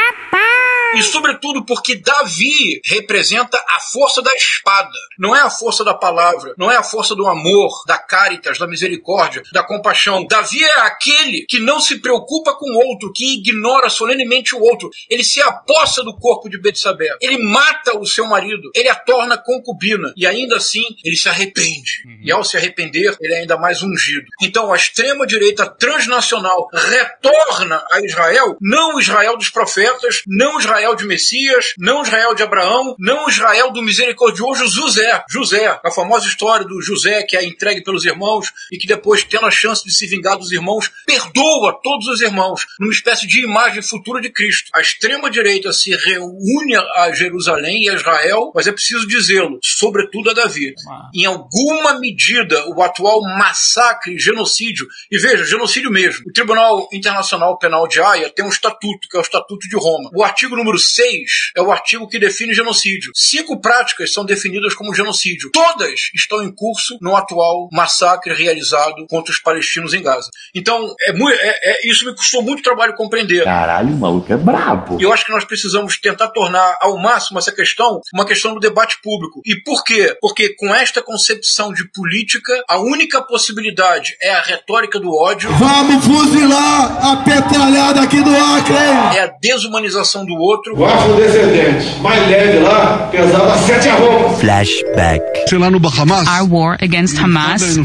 E 0.95 1.03
sobretudo 1.03 1.65
porque 1.65 1.95
Davi 1.95 2.81
representa 2.85 3.57
a 3.57 3.79
força 3.79 4.21
da 4.21 4.33
espada. 4.33 4.89
Não 5.19 5.35
é 5.35 5.41
a 5.41 5.49
força 5.49 5.83
da 5.83 5.93
palavra, 5.93 6.53
não 6.57 6.71
é 6.71 6.77
a 6.77 6.83
força 6.83 7.15
do 7.15 7.27
amor, 7.27 7.83
da 7.85 7.97
caritas, 7.97 8.57
da 8.57 8.67
misericórdia, 8.67 9.43
da 9.51 9.63
compaixão. 9.63 10.25
Davi 10.25 10.63
é 10.63 10.79
aquele 10.79 11.45
que 11.47 11.59
não 11.59 11.79
se 11.79 11.99
preocupa 11.99 12.55
com 12.55 12.69
o 12.71 12.87
outro, 12.87 13.11
que 13.13 13.39
ignora 13.39 13.89
solenemente 13.89 14.55
o 14.55 14.61
outro. 14.61 14.89
Ele 15.09 15.23
se 15.23 15.41
apossa 15.41 16.03
do 16.03 16.15
corpo 16.15 16.49
de 16.49 16.59
Betsabé. 16.59 17.09
Ele 17.21 17.37
mata 17.37 17.97
o 17.97 18.05
seu 18.05 18.25
marido, 18.25 18.71
ele 18.73 18.89
a 18.89 18.95
torna 18.95 19.37
concubina 19.37 20.13
e 20.15 20.25
ainda 20.25 20.57
assim 20.57 20.83
ele 21.03 21.15
se 21.15 21.29
arrepende. 21.29 21.91
E 22.23 22.31
ao 22.31 22.43
se 22.43 22.57
arrepender, 22.57 23.15
ele 23.19 23.33
é 23.33 23.39
ainda 23.39 23.57
mais 23.57 23.83
ungido. 23.83 24.25
Então 24.41 24.71
a 24.71 24.75
extrema 24.75 25.27
direita 25.27 25.67
transnacional 25.69 26.67
retorna 26.73 27.83
a 27.91 28.01
Israel, 28.01 28.57
não 28.61 28.95
o 28.95 28.99
Israel 28.99 29.37
dos 29.37 29.49
profetas, 29.49 30.21
não 30.27 30.55
o 30.55 30.59
Israel 30.59 30.76
de 30.95 31.05
Messias, 31.05 31.73
não 31.77 32.01
Israel 32.01 32.35
de 32.35 32.43
Abraão, 32.43 32.95
não 32.99 33.27
Israel 33.29 33.71
do 33.71 33.81
misericordioso 33.81 34.67
José. 34.67 35.23
José, 35.29 35.79
a 35.83 35.91
famosa 35.91 36.27
história 36.27 36.65
do 36.65 36.81
José 36.81 37.23
que 37.23 37.37
é 37.37 37.43
entregue 37.45 37.83
pelos 37.83 38.05
irmãos 38.05 38.51
e 38.71 38.77
que 38.77 38.87
depois, 38.87 39.23
tendo 39.23 39.45
a 39.45 39.51
chance 39.51 39.83
de 39.83 39.93
se 39.93 40.07
vingar 40.07 40.37
dos 40.37 40.51
irmãos, 40.51 40.91
perdoa 41.05 41.79
todos 41.81 42.07
os 42.07 42.21
irmãos, 42.21 42.65
numa 42.79 42.91
espécie 42.91 43.27
de 43.27 43.43
imagem 43.43 43.81
futura 43.81 44.21
de 44.21 44.29
Cristo. 44.29 44.69
A 44.73 44.81
extrema 44.81 45.29
direita 45.29 45.71
se 45.71 45.95
reúne 45.95 46.75
a 46.95 47.11
Jerusalém 47.13 47.83
e 47.83 47.89
a 47.89 47.95
Israel, 47.95 48.51
mas 48.53 48.67
é 48.67 48.71
preciso 48.71 49.07
dizê-lo, 49.07 49.59
sobretudo 49.63 50.29
a 50.29 50.33
Davi. 50.33 50.73
Em 51.13 51.25
alguma 51.25 51.99
medida, 51.99 52.65
o 52.69 52.81
atual 52.81 53.21
massacre, 53.21 54.17
genocídio, 54.17 54.87
e 55.11 55.17
veja, 55.17 55.45
genocídio 55.45 55.91
mesmo. 55.91 56.23
O 56.27 56.33
Tribunal 56.33 56.87
Internacional 56.91 57.57
Penal 57.57 57.87
de 57.87 58.01
Haia 58.01 58.29
tem 58.29 58.45
um 58.45 58.49
estatuto, 58.49 59.07
que 59.09 59.15
é 59.15 59.19
o 59.19 59.21
Estatuto 59.21 59.67
de 59.67 59.75
Roma. 59.75 60.09
O 60.13 60.23
artigo 60.23 60.55
número 60.55 60.66
número 60.67 60.77
6 60.77 61.07
é 61.55 61.61
o 61.61 61.71
artigo 61.71 62.07
que 62.07 62.19
define 62.19 62.53
genocídio. 62.53 63.11
Cinco 63.15 63.59
práticas 63.59 64.11
são 64.11 64.25
definidas 64.25 64.75
como 64.75 64.93
genocídio. 64.93 65.49
Todas 65.51 66.09
estão 66.13 66.43
em 66.43 66.53
curso 66.53 66.97
no 67.01 67.15
atual 67.15 67.69
massacre 67.71 68.33
realizado 68.33 69.05
contra 69.09 69.31
os 69.31 69.39
palestinos 69.39 69.93
em 69.93 70.01
Gaza. 70.01 70.29
Então, 70.53 70.93
é, 71.01 71.11
é, 71.11 71.71
é 71.71 71.89
isso 71.89 72.05
me 72.05 72.15
custou 72.15 72.41
muito 72.43 72.61
trabalho 72.61 72.95
compreender. 72.95 73.45
Caralho, 73.45 73.93
o 73.93 73.97
maluco 73.97 74.31
é 74.31 74.37
brabo. 74.37 74.97
E 74.99 75.03
eu 75.03 75.13
acho 75.13 75.25
que 75.25 75.31
nós 75.31 75.45
precisamos 75.45 75.97
tentar 75.97 76.27
tornar 76.29 76.77
ao 76.81 76.97
máximo 76.97 77.39
essa 77.39 77.51
questão 77.51 78.01
uma 78.13 78.25
questão 78.25 78.53
do 78.53 78.59
debate 78.59 78.97
público. 79.01 79.41
E 79.45 79.55
por 79.63 79.83
quê? 79.83 80.15
Porque 80.19 80.53
com 80.55 80.73
esta 80.75 81.01
concepção 81.01 81.71
de 81.71 81.89
política, 81.91 82.61
a 82.67 82.79
única 82.79 83.21
possibilidade 83.21 84.15
é 84.21 84.33
a 84.33 84.41
retórica 84.41 84.99
do 84.99 85.15
ódio. 85.15 85.49
Vamos 85.51 86.05
fuzilar 86.05 87.05
a 87.05 87.17
petralhada 87.17 88.01
aqui 88.01 88.21
do 88.21 88.35
Acre! 88.35 89.17
É 89.17 89.21
a 89.21 89.33
desumanização 89.39 90.25
do 90.25 90.33
outro. 90.33 90.56
O 90.75 90.85
afrodescendente 90.85 91.99
mais 92.01 92.27
leve 92.27 92.59
lá 92.59 93.09
pesava 93.11 93.57
sete 93.59 93.89
arrobas. 93.89 94.39
Flashback. 94.39 95.21
Lá 95.53 95.69
no 95.69 95.79
Bahamas. 95.79 96.27
Our 96.27 96.49
war 96.49 96.77
against 96.81 97.17
Hamas 97.19 97.77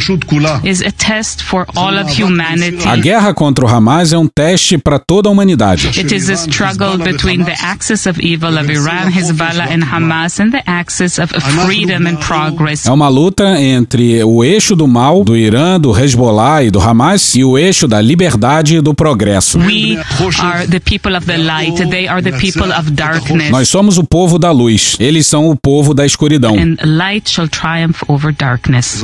is 0.65 0.83
a 0.83 0.91
test 0.91 1.43
for 1.43 1.67
all 1.77 1.99
of 1.99 2.11
humanity. 2.11 2.87
A 2.89 2.97
guerra 2.97 3.35
contra 3.35 3.65
o 3.65 3.69
Hamas 3.69 4.13
é 4.13 4.19
um 4.19 4.27
teste 4.27 4.79
para 4.79 4.99
toda 4.99 5.29
a 5.29 5.33
humanidade. 5.33 5.89
It 5.89 6.15
is 6.15 6.31
a 6.31 6.35
struggle 6.35 6.99
between 6.99 7.45
the 7.45 7.55
axis 7.63 8.07
of 8.07 8.21
evil 8.21 8.59
of 8.59 8.71
Iran, 8.73 9.11
Hezbollah 9.11 9.69
and 9.71 9.85
Hamas 9.85 10.41
and 10.41 10.51
the 10.51 10.63
axis 10.67 11.19
of 11.19 11.33
freedom 11.67 12.09
and 12.09 12.17
progress. 12.17 12.87
É 12.87 12.91
uma 12.91 13.09
luta 13.09 13.61
entre 13.61 14.25
o 14.25 14.43
eixo 14.43 14.75
do 14.75 14.89
mal 14.89 15.25
do 15.25 15.37
Irã, 15.37 15.79
do 15.79 15.93
Hezbollah 15.93 16.65
e 16.65 16.71
do 16.71 16.81
Hamas 16.81 17.35
e 17.35 17.45
o 17.45 17.59
eixo 17.59 17.87
da 17.87 18.01
liberdade 18.01 18.77
e 18.77 18.81
do 18.81 18.95
progresso. 18.95 19.59
We 19.59 19.99
are 20.41 20.67
the 20.67 20.81
people 20.81 21.17
of 21.17 21.27
the 21.27 21.37
light, 21.37 21.77
they 21.91 22.09
are 22.09 22.23
the 22.23 22.33
people. 22.33 22.62
Nós 23.51 23.69
somos 23.69 23.99
o 23.99 24.05
povo 24.05 24.39
da 24.39 24.51
luz, 24.51 24.97
eles 25.01 25.27
são 25.27 25.49
o 25.49 25.57
povo 25.57 25.95
da 25.95 26.07
escuridão. 26.07 26.57
And 26.57 26.77
light 26.85 27.29
shall 27.31 27.49
triumph 27.49 28.03
over 28.09 28.35
darkness. 28.35 29.03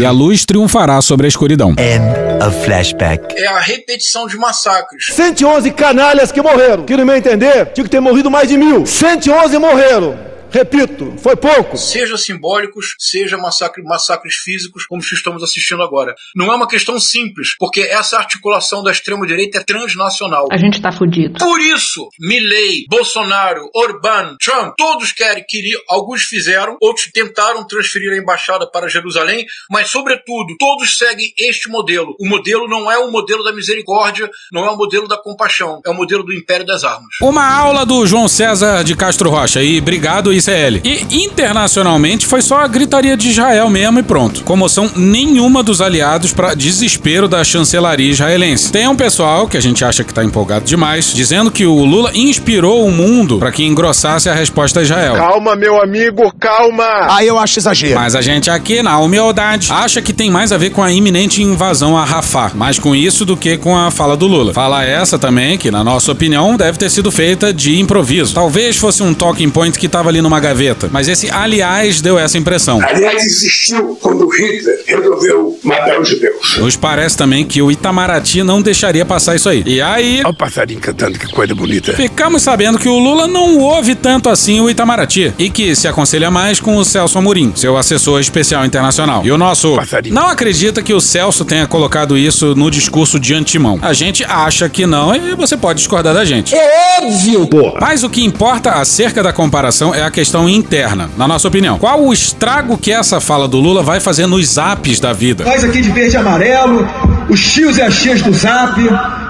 E 0.00 0.04
a 0.04 0.10
luz 0.10 0.44
triunfará 0.44 1.00
sobre 1.02 1.26
a 1.26 1.28
escuridão. 1.28 1.70
End 1.70 2.44
of 2.44 2.64
flashback. 2.64 3.34
É 3.36 3.46
a 3.46 3.60
repetição 3.60 4.26
de 4.26 4.36
massacres. 4.36 5.06
111 5.10 5.70
canalhas 5.72 6.32
que 6.32 6.40
morreram. 6.42 6.84
Que 6.84 6.96
no 6.96 7.04
meu 7.04 7.16
entender, 7.16 7.66
tinha 7.66 7.84
que 7.84 7.90
ter 7.90 8.00
morrido 8.00 8.30
mais 8.30 8.48
de 8.48 8.56
mil. 8.56 8.86
111 8.86 9.58
morreram. 9.58 10.33
Repito, 10.54 11.16
foi 11.18 11.34
pouco. 11.34 11.76
Seja 11.76 12.16
simbólicos, 12.16 12.94
seja 12.96 13.36
massacre, 13.36 13.82
massacres 13.82 14.36
físicos, 14.36 14.86
como 14.86 15.02
estamos 15.02 15.42
assistindo 15.42 15.82
agora. 15.82 16.14
Não 16.32 16.46
é 16.46 16.54
uma 16.54 16.68
questão 16.68 17.00
simples, 17.00 17.56
porque 17.58 17.80
essa 17.80 18.18
articulação 18.18 18.80
da 18.80 18.92
extrema-direita 18.92 19.58
é 19.58 19.64
transnacional. 19.64 20.46
A 20.52 20.56
gente 20.56 20.80
tá 20.80 20.92
fudido. 20.92 21.40
Por 21.40 21.60
isso, 21.60 22.08
Milley, 22.20 22.86
Bolsonaro, 22.88 23.68
Orbán, 23.74 24.36
Trump, 24.40 24.74
todos 24.78 25.10
querem, 25.10 25.44
queriam, 25.44 25.80
alguns 25.88 26.22
fizeram, 26.22 26.76
outros 26.80 27.10
tentaram 27.12 27.66
transferir 27.66 28.12
a 28.12 28.16
embaixada 28.16 28.70
para 28.70 28.88
Jerusalém, 28.88 29.44
mas, 29.68 29.88
sobretudo, 29.88 30.54
todos 30.56 30.96
seguem 30.96 31.32
este 31.36 31.68
modelo. 31.68 32.14
O 32.20 32.28
modelo 32.28 32.68
não 32.68 32.88
é 32.88 32.96
o 32.96 33.10
modelo 33.10 33.42
da 33.42 33.52
misericórdia, 33.52 34.30
não 34.52 34.64
é 34.64 34.70
o 34.70 34.76
modelo 34.76 35.08
da 35.08 35.18
compaixão, 35.18 35.80
é 35.84 35.90
o 35.90 35.94
modelo 35.94 36.22
do 36.22 36.32
império 36.32 36.64
das 36.64 36.84
armas. 36.84 37.08
Uma 37.20 37.52
aula 37.52 37.84
do 37.84 38.06
João 38.06 38.28
César 38.28 38.84
de 38.84 38.94
Castro 38.94 39.30
Rocha. 39.30 39.60
E 39.60 39.80
obrigado, 39.80 40.32
ICL. 40.44 40.80
E 40.84 41.24
internacionalmente 41.24 42.26
foi 42.26 42.42
só 42.42 42.58
a 42.58 42.66
gritaria 42.66 43.16
de 43.16 43.30
Israel 43.30 43.70
mesmo 43.70 43.98
e 43.98 44.02
pronto. 44.02 44.42
Comoção 44.42 44.90
nenhuma 44.94 45.62
dos 45.62 45.80
aliados 45.80 46.32
para 46.32 46.54
desespero 46.54 47.28
da 47.28 47.42
chancelaria 47.42 48.10
israelense. 48.10 48.70
Tem 48.70 48.86
um 48.86 48.96
pessoal 48.96 49.48
que 49.48 49.56
a 49.56 49.60
gente 49.60 49.84
acha 49.84 50.04
que 50.04 50.12
tá 50.12 50.24
empolgado 50.24 50.64
demais, 50.64 51.12
dizendo 51.14 51.50
que 51.50 51.66
o 51.66 51.84
Lula 51.84 52.10
inspirou 52.14 52.86
o 52.86 52.90
mundo 52.90 53.38
para 53.38 53.52
que 53.52 53.64
engrossasse 53.64 54.28
a 54.28 54.34
resposta 54.34 54.80
a 54.80 54.82
Israel. 54.82 55.14
Calma, 55.14 55.56
meu 55.56 55.80
amigo, 55.80 56.32
calma. 56.38 57.14
Aí 57.14 57.26
eu 57.26 57.38
acho 57.38 57.58
exagero. 57.58 57.94
Mas 57.94 58.14
a 58.14 58.20
gente 58.20 58.50
aqui, 58.50 58.82
na 58.82 58.98
humildade, 58.98 59.68
acha 59.72 60.02
que 60.02 60.12
tem 60.12 60.30
mais 60.30 60.52
a 60.52 60.58
ver 60.58 60.70
com 60.70 60.82
a 60.82 60.92
iminente 60.92 61.42
invasão 61.42 61.96
a 61.96 62.04
Rafah, 62.04 62.52
mais 62.54 62.78
com 62.78 62.94
isso 62.94 63.24
do 63.24 63.36
que 63.36 63.56
com 63.56 63.76
a 63.76 63.90
fala 63.90 64.16
do 64.16 64.26
Lula. 64.26 64.52
Fala 64.52 64.84
essa 64.84 65.18
também, 65.18 65.56
que 65.56 65.70
na 65.70 65.82
nossa 65.82 66.12
opinião 66.12 66.56
deve 66.56 66.78
ter 66.78 66.90
sido 66.90 67.10
feita 67.10 67.52
de 67.52 67.80
improviso. 67.80 68.34
Talvez 68.34 68.76
fosse 68.76 69.02
um 69.02 69.14
talking 69.14 69.50
point 69.50 69.78
que 69.78 69.88
tava 69.88 70.08
ali 70.08 70.20
numa 70.20 70.33
gaveta, 70.40 70.88
mas 70.92 71.08
esse, 71.08 71.30
aliás, 71.30 72.00
deu 72.00 72.18
essa 72.18 72.36
impressão. 72.38 72.80
Aliás, 72.82 73.22
existiu 73.24 73.98
quando 74.00 74.28
Hitler 74.28 74.82
resolveu 74.86 75.58
matar 75.62 76.00
os 76.00 76.08
judeus. 76.08 76.56
Nos 76.58 76.76
parece 76.76 77.16
também 77.16 77.44
que 77.44 77.60
o 77.62 77.70
Itamaraty 77.70 78.42
não 78.42 78.60
deixaria 78.60 79.04
passar 79.04 79.36
isso 79.36 79.48
aí. 79.48 79.62
E 79.66 79.80
aí. 79.80 80.20
Olha 80.20 80.30
o 80.30 80.34
passarinho 80.34 80.80
cantando, 80.80 81.18
que 81.18 81.26
coisa 81.28 81.54
bonita. 81.54 81.92
Ficamos 81.94 82.42
sabendo 82.42 82.78
que 82.78 82.88
o 82.88 82.98
Lula 82.98 83.26
não 83.26 83.58
ouve 83.58 83.94
tanto 83.94 84.28
assim 84.28 84.60
o 84.60 84.68
Itamaraty 84.70 85.32
e 85.38 85.50
que 85.50 85.74
se 85.74 85.88
aconselha 85.88 86.30
mais 86.30 86.60
com 86.60 86.76
o 86.76 86.84
Celso 86.84 87.18
Amorim, 87.18 87.52
seu 87.54 87.76
assessor 87.76 88.20
especial 88.20 88.64
internacional. 88.64 89.24
E 89.24 89.30
o 89.30 89.38
nosso 89.38 89.76
passarinho. 89.76 90.14
não 90.14 90.28
acredita 90.28 90.82
que 90.82 90.92
o 90.92 91.00
Celso 91.00 91.44
tenha 91.44 91.66
colocado 91.66 92.16
isso 92.16 92.54
no 92.54 92.70
discurso 92.70 93.18
de 93.18 93.34
antemão. 93.34 93.78
A 93.82 93.92
gente 93.92 94.24
acha 94.24 94.68
que 94.68 94.86
não 94.86 95.14
e 95.14 95.34
você 95.34 95.56
pode 95.56 95.78
discordar 95.78 96.14
da 96.14 96.24
gente. 96.24 96.54
É 96.54 97.00
óbvio, 97.02 97.46
pô. 97.46 97.76
Mas 97.80 98.02
o 98.02 98.10
que 98.10 98.24
importa 98.24 98.70
acerca 98.72 99.22
da 99.22 99.32
comparação 99.32 99.94
é 99.94 100.02
a 100.02 100.10
questão 100.14 100.48
interna, 100.48 101.10
na 101.16 101.26
nossa 101.26 101.48
opinião. 101.48 101.76
Qual 101.78 102.04
o 102.04 102.12
estrago 102.12 102.78
que 102.78 102.92
essa 102.92 103.20
fala 103.20 103.48
do 103.48 103.58
Lula 103.58 103.82
vai 103.82 103.98
fazer 103.98 104.26
nos 104.26 104.56
apps 104.56 105.00
da 105.00 105.12
vida? 105.12 105.44
Nós 105.44 105.64
aqui 105.64 105.82
de 105.82 105.90
verde 105.90 106.14
e 106.14 106.16
amarelo, 106.16 106.88
os 107.28 107.52
tios 107.52 107.76
e 107.76 107.82
as 107.82 108.00
tias 108.00 108.22
do 108.22 108.32
Zap, 108.32 108.80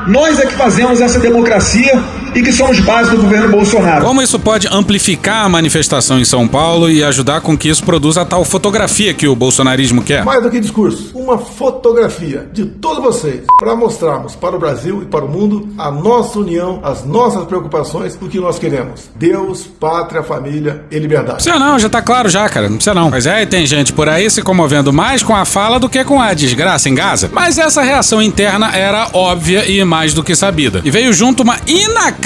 nós 0.07 0.39
é 0.39 0.47
que 0.47 0.53
fazemos 0.53 1.01
essa 1.01 1.19
democracia 1.19 2.01
e 2.35 2.43
que 2.43 2.53
somos 2.53 2.81
base 2.81 3.11
do 3.11 3.19
governo 3.23 3.49
Bolsonaro. 3.51 4.05
Como 4.05 4.21
isso 4.21 4.39
pode 4.39 4.69
amplificar 4.71 5.45
a 5.45 5.49
manifestação 5.49 6.19
em 6.19 6.25
São 6.25 6.49
Paulo 6.49 6.91
e 6.91 7.05
ajudar 7.05 7.41
com 7.41 7.57
que 7.57 7.69
isso 7.69 7.85
produza 7.85 8.23
a 8.23 8.25
tal 8.25 8.45
fotografia 8.45 9.15
que 9.15 9.29
o 9.29 9.37
bolsonarismo 9.37 10.03
quer? 10.03 10.25
Mais 10.25 10.43
do 10.43 10.51
que 10.51 10.59
discurso, 10.59 11.13
uma 11.15 11.39
fotografia 11.39 12.49
de 12.53 12.67
todos 12.67 13.03
vocês 13.03 13.43
para 13.59 13.77
mostrarmos 13.77 14.35
para 14.35 14.57
o 14.57 14.59
Brasil 14.59 15.03
e 15.03 15.07
para 15.07 15.25
o 15.25 15.29
mundo 15.29 15.69
a 15.79 15.91
nossa 15.91 16.39
união, 16.39 16.81
as 16.83 17.05
nossas 17.05 17.45
preocupações, 17.45 18.19
o 18.21 18.29
que 18.29 18.41
nós 18.41 18.59
queremos: 18.59 19.09
Deus, 19.15 19.63
pátria, 19.63 20.23
família 20.23 20.85
e 20.91 20.99
liberdade. 20.99 21.37
Precisa 21.37 21.59
não, 21.59 21.79
já 21.79 21.89
tá 21.89 22.03
claro 22.03 22.29
já, 22.29 22.49
cara. 22.49 22.69
Não 22.69 22.77
precisa 22.77 22.95
não. 22.95 23.11
Mas 23.11 23.27
é, 23.27 23.43
e 23.43 23.47
tem 23.47 23.67
gente 23.67 23.93
por 23.93 24.09
aí 24.09 24.29
se 24.29 24.43
comovendo 24.43 24.93
mais 24.93 25.23
com 25.23 25.37
a 25.37 25.45
fala 25.45 25.79
do 25.79 25.89
que 25.89 26.03
com 26.05 26.21
a 26.21 26.35
desgraça 26.35 26.89
em 26.89 26.95
Gaza. 26.95 27.31
Mas 27.33 27.59
essa 27.59 27.83
reação 27.83 28.21
interna 28.21 28.75
era 28.75 29.09
óbvia 29.13 29.71
e 29.71 29.85
mais 29.85 30.13
do 30.13 30.23
que 30.23 30.35
sabida. 30.35 30.81
E 30.85 30.91
veio 30.91 31.13
junto 31.13 31.43
uma 31.43 31.59
inacreditável 31.67 32.24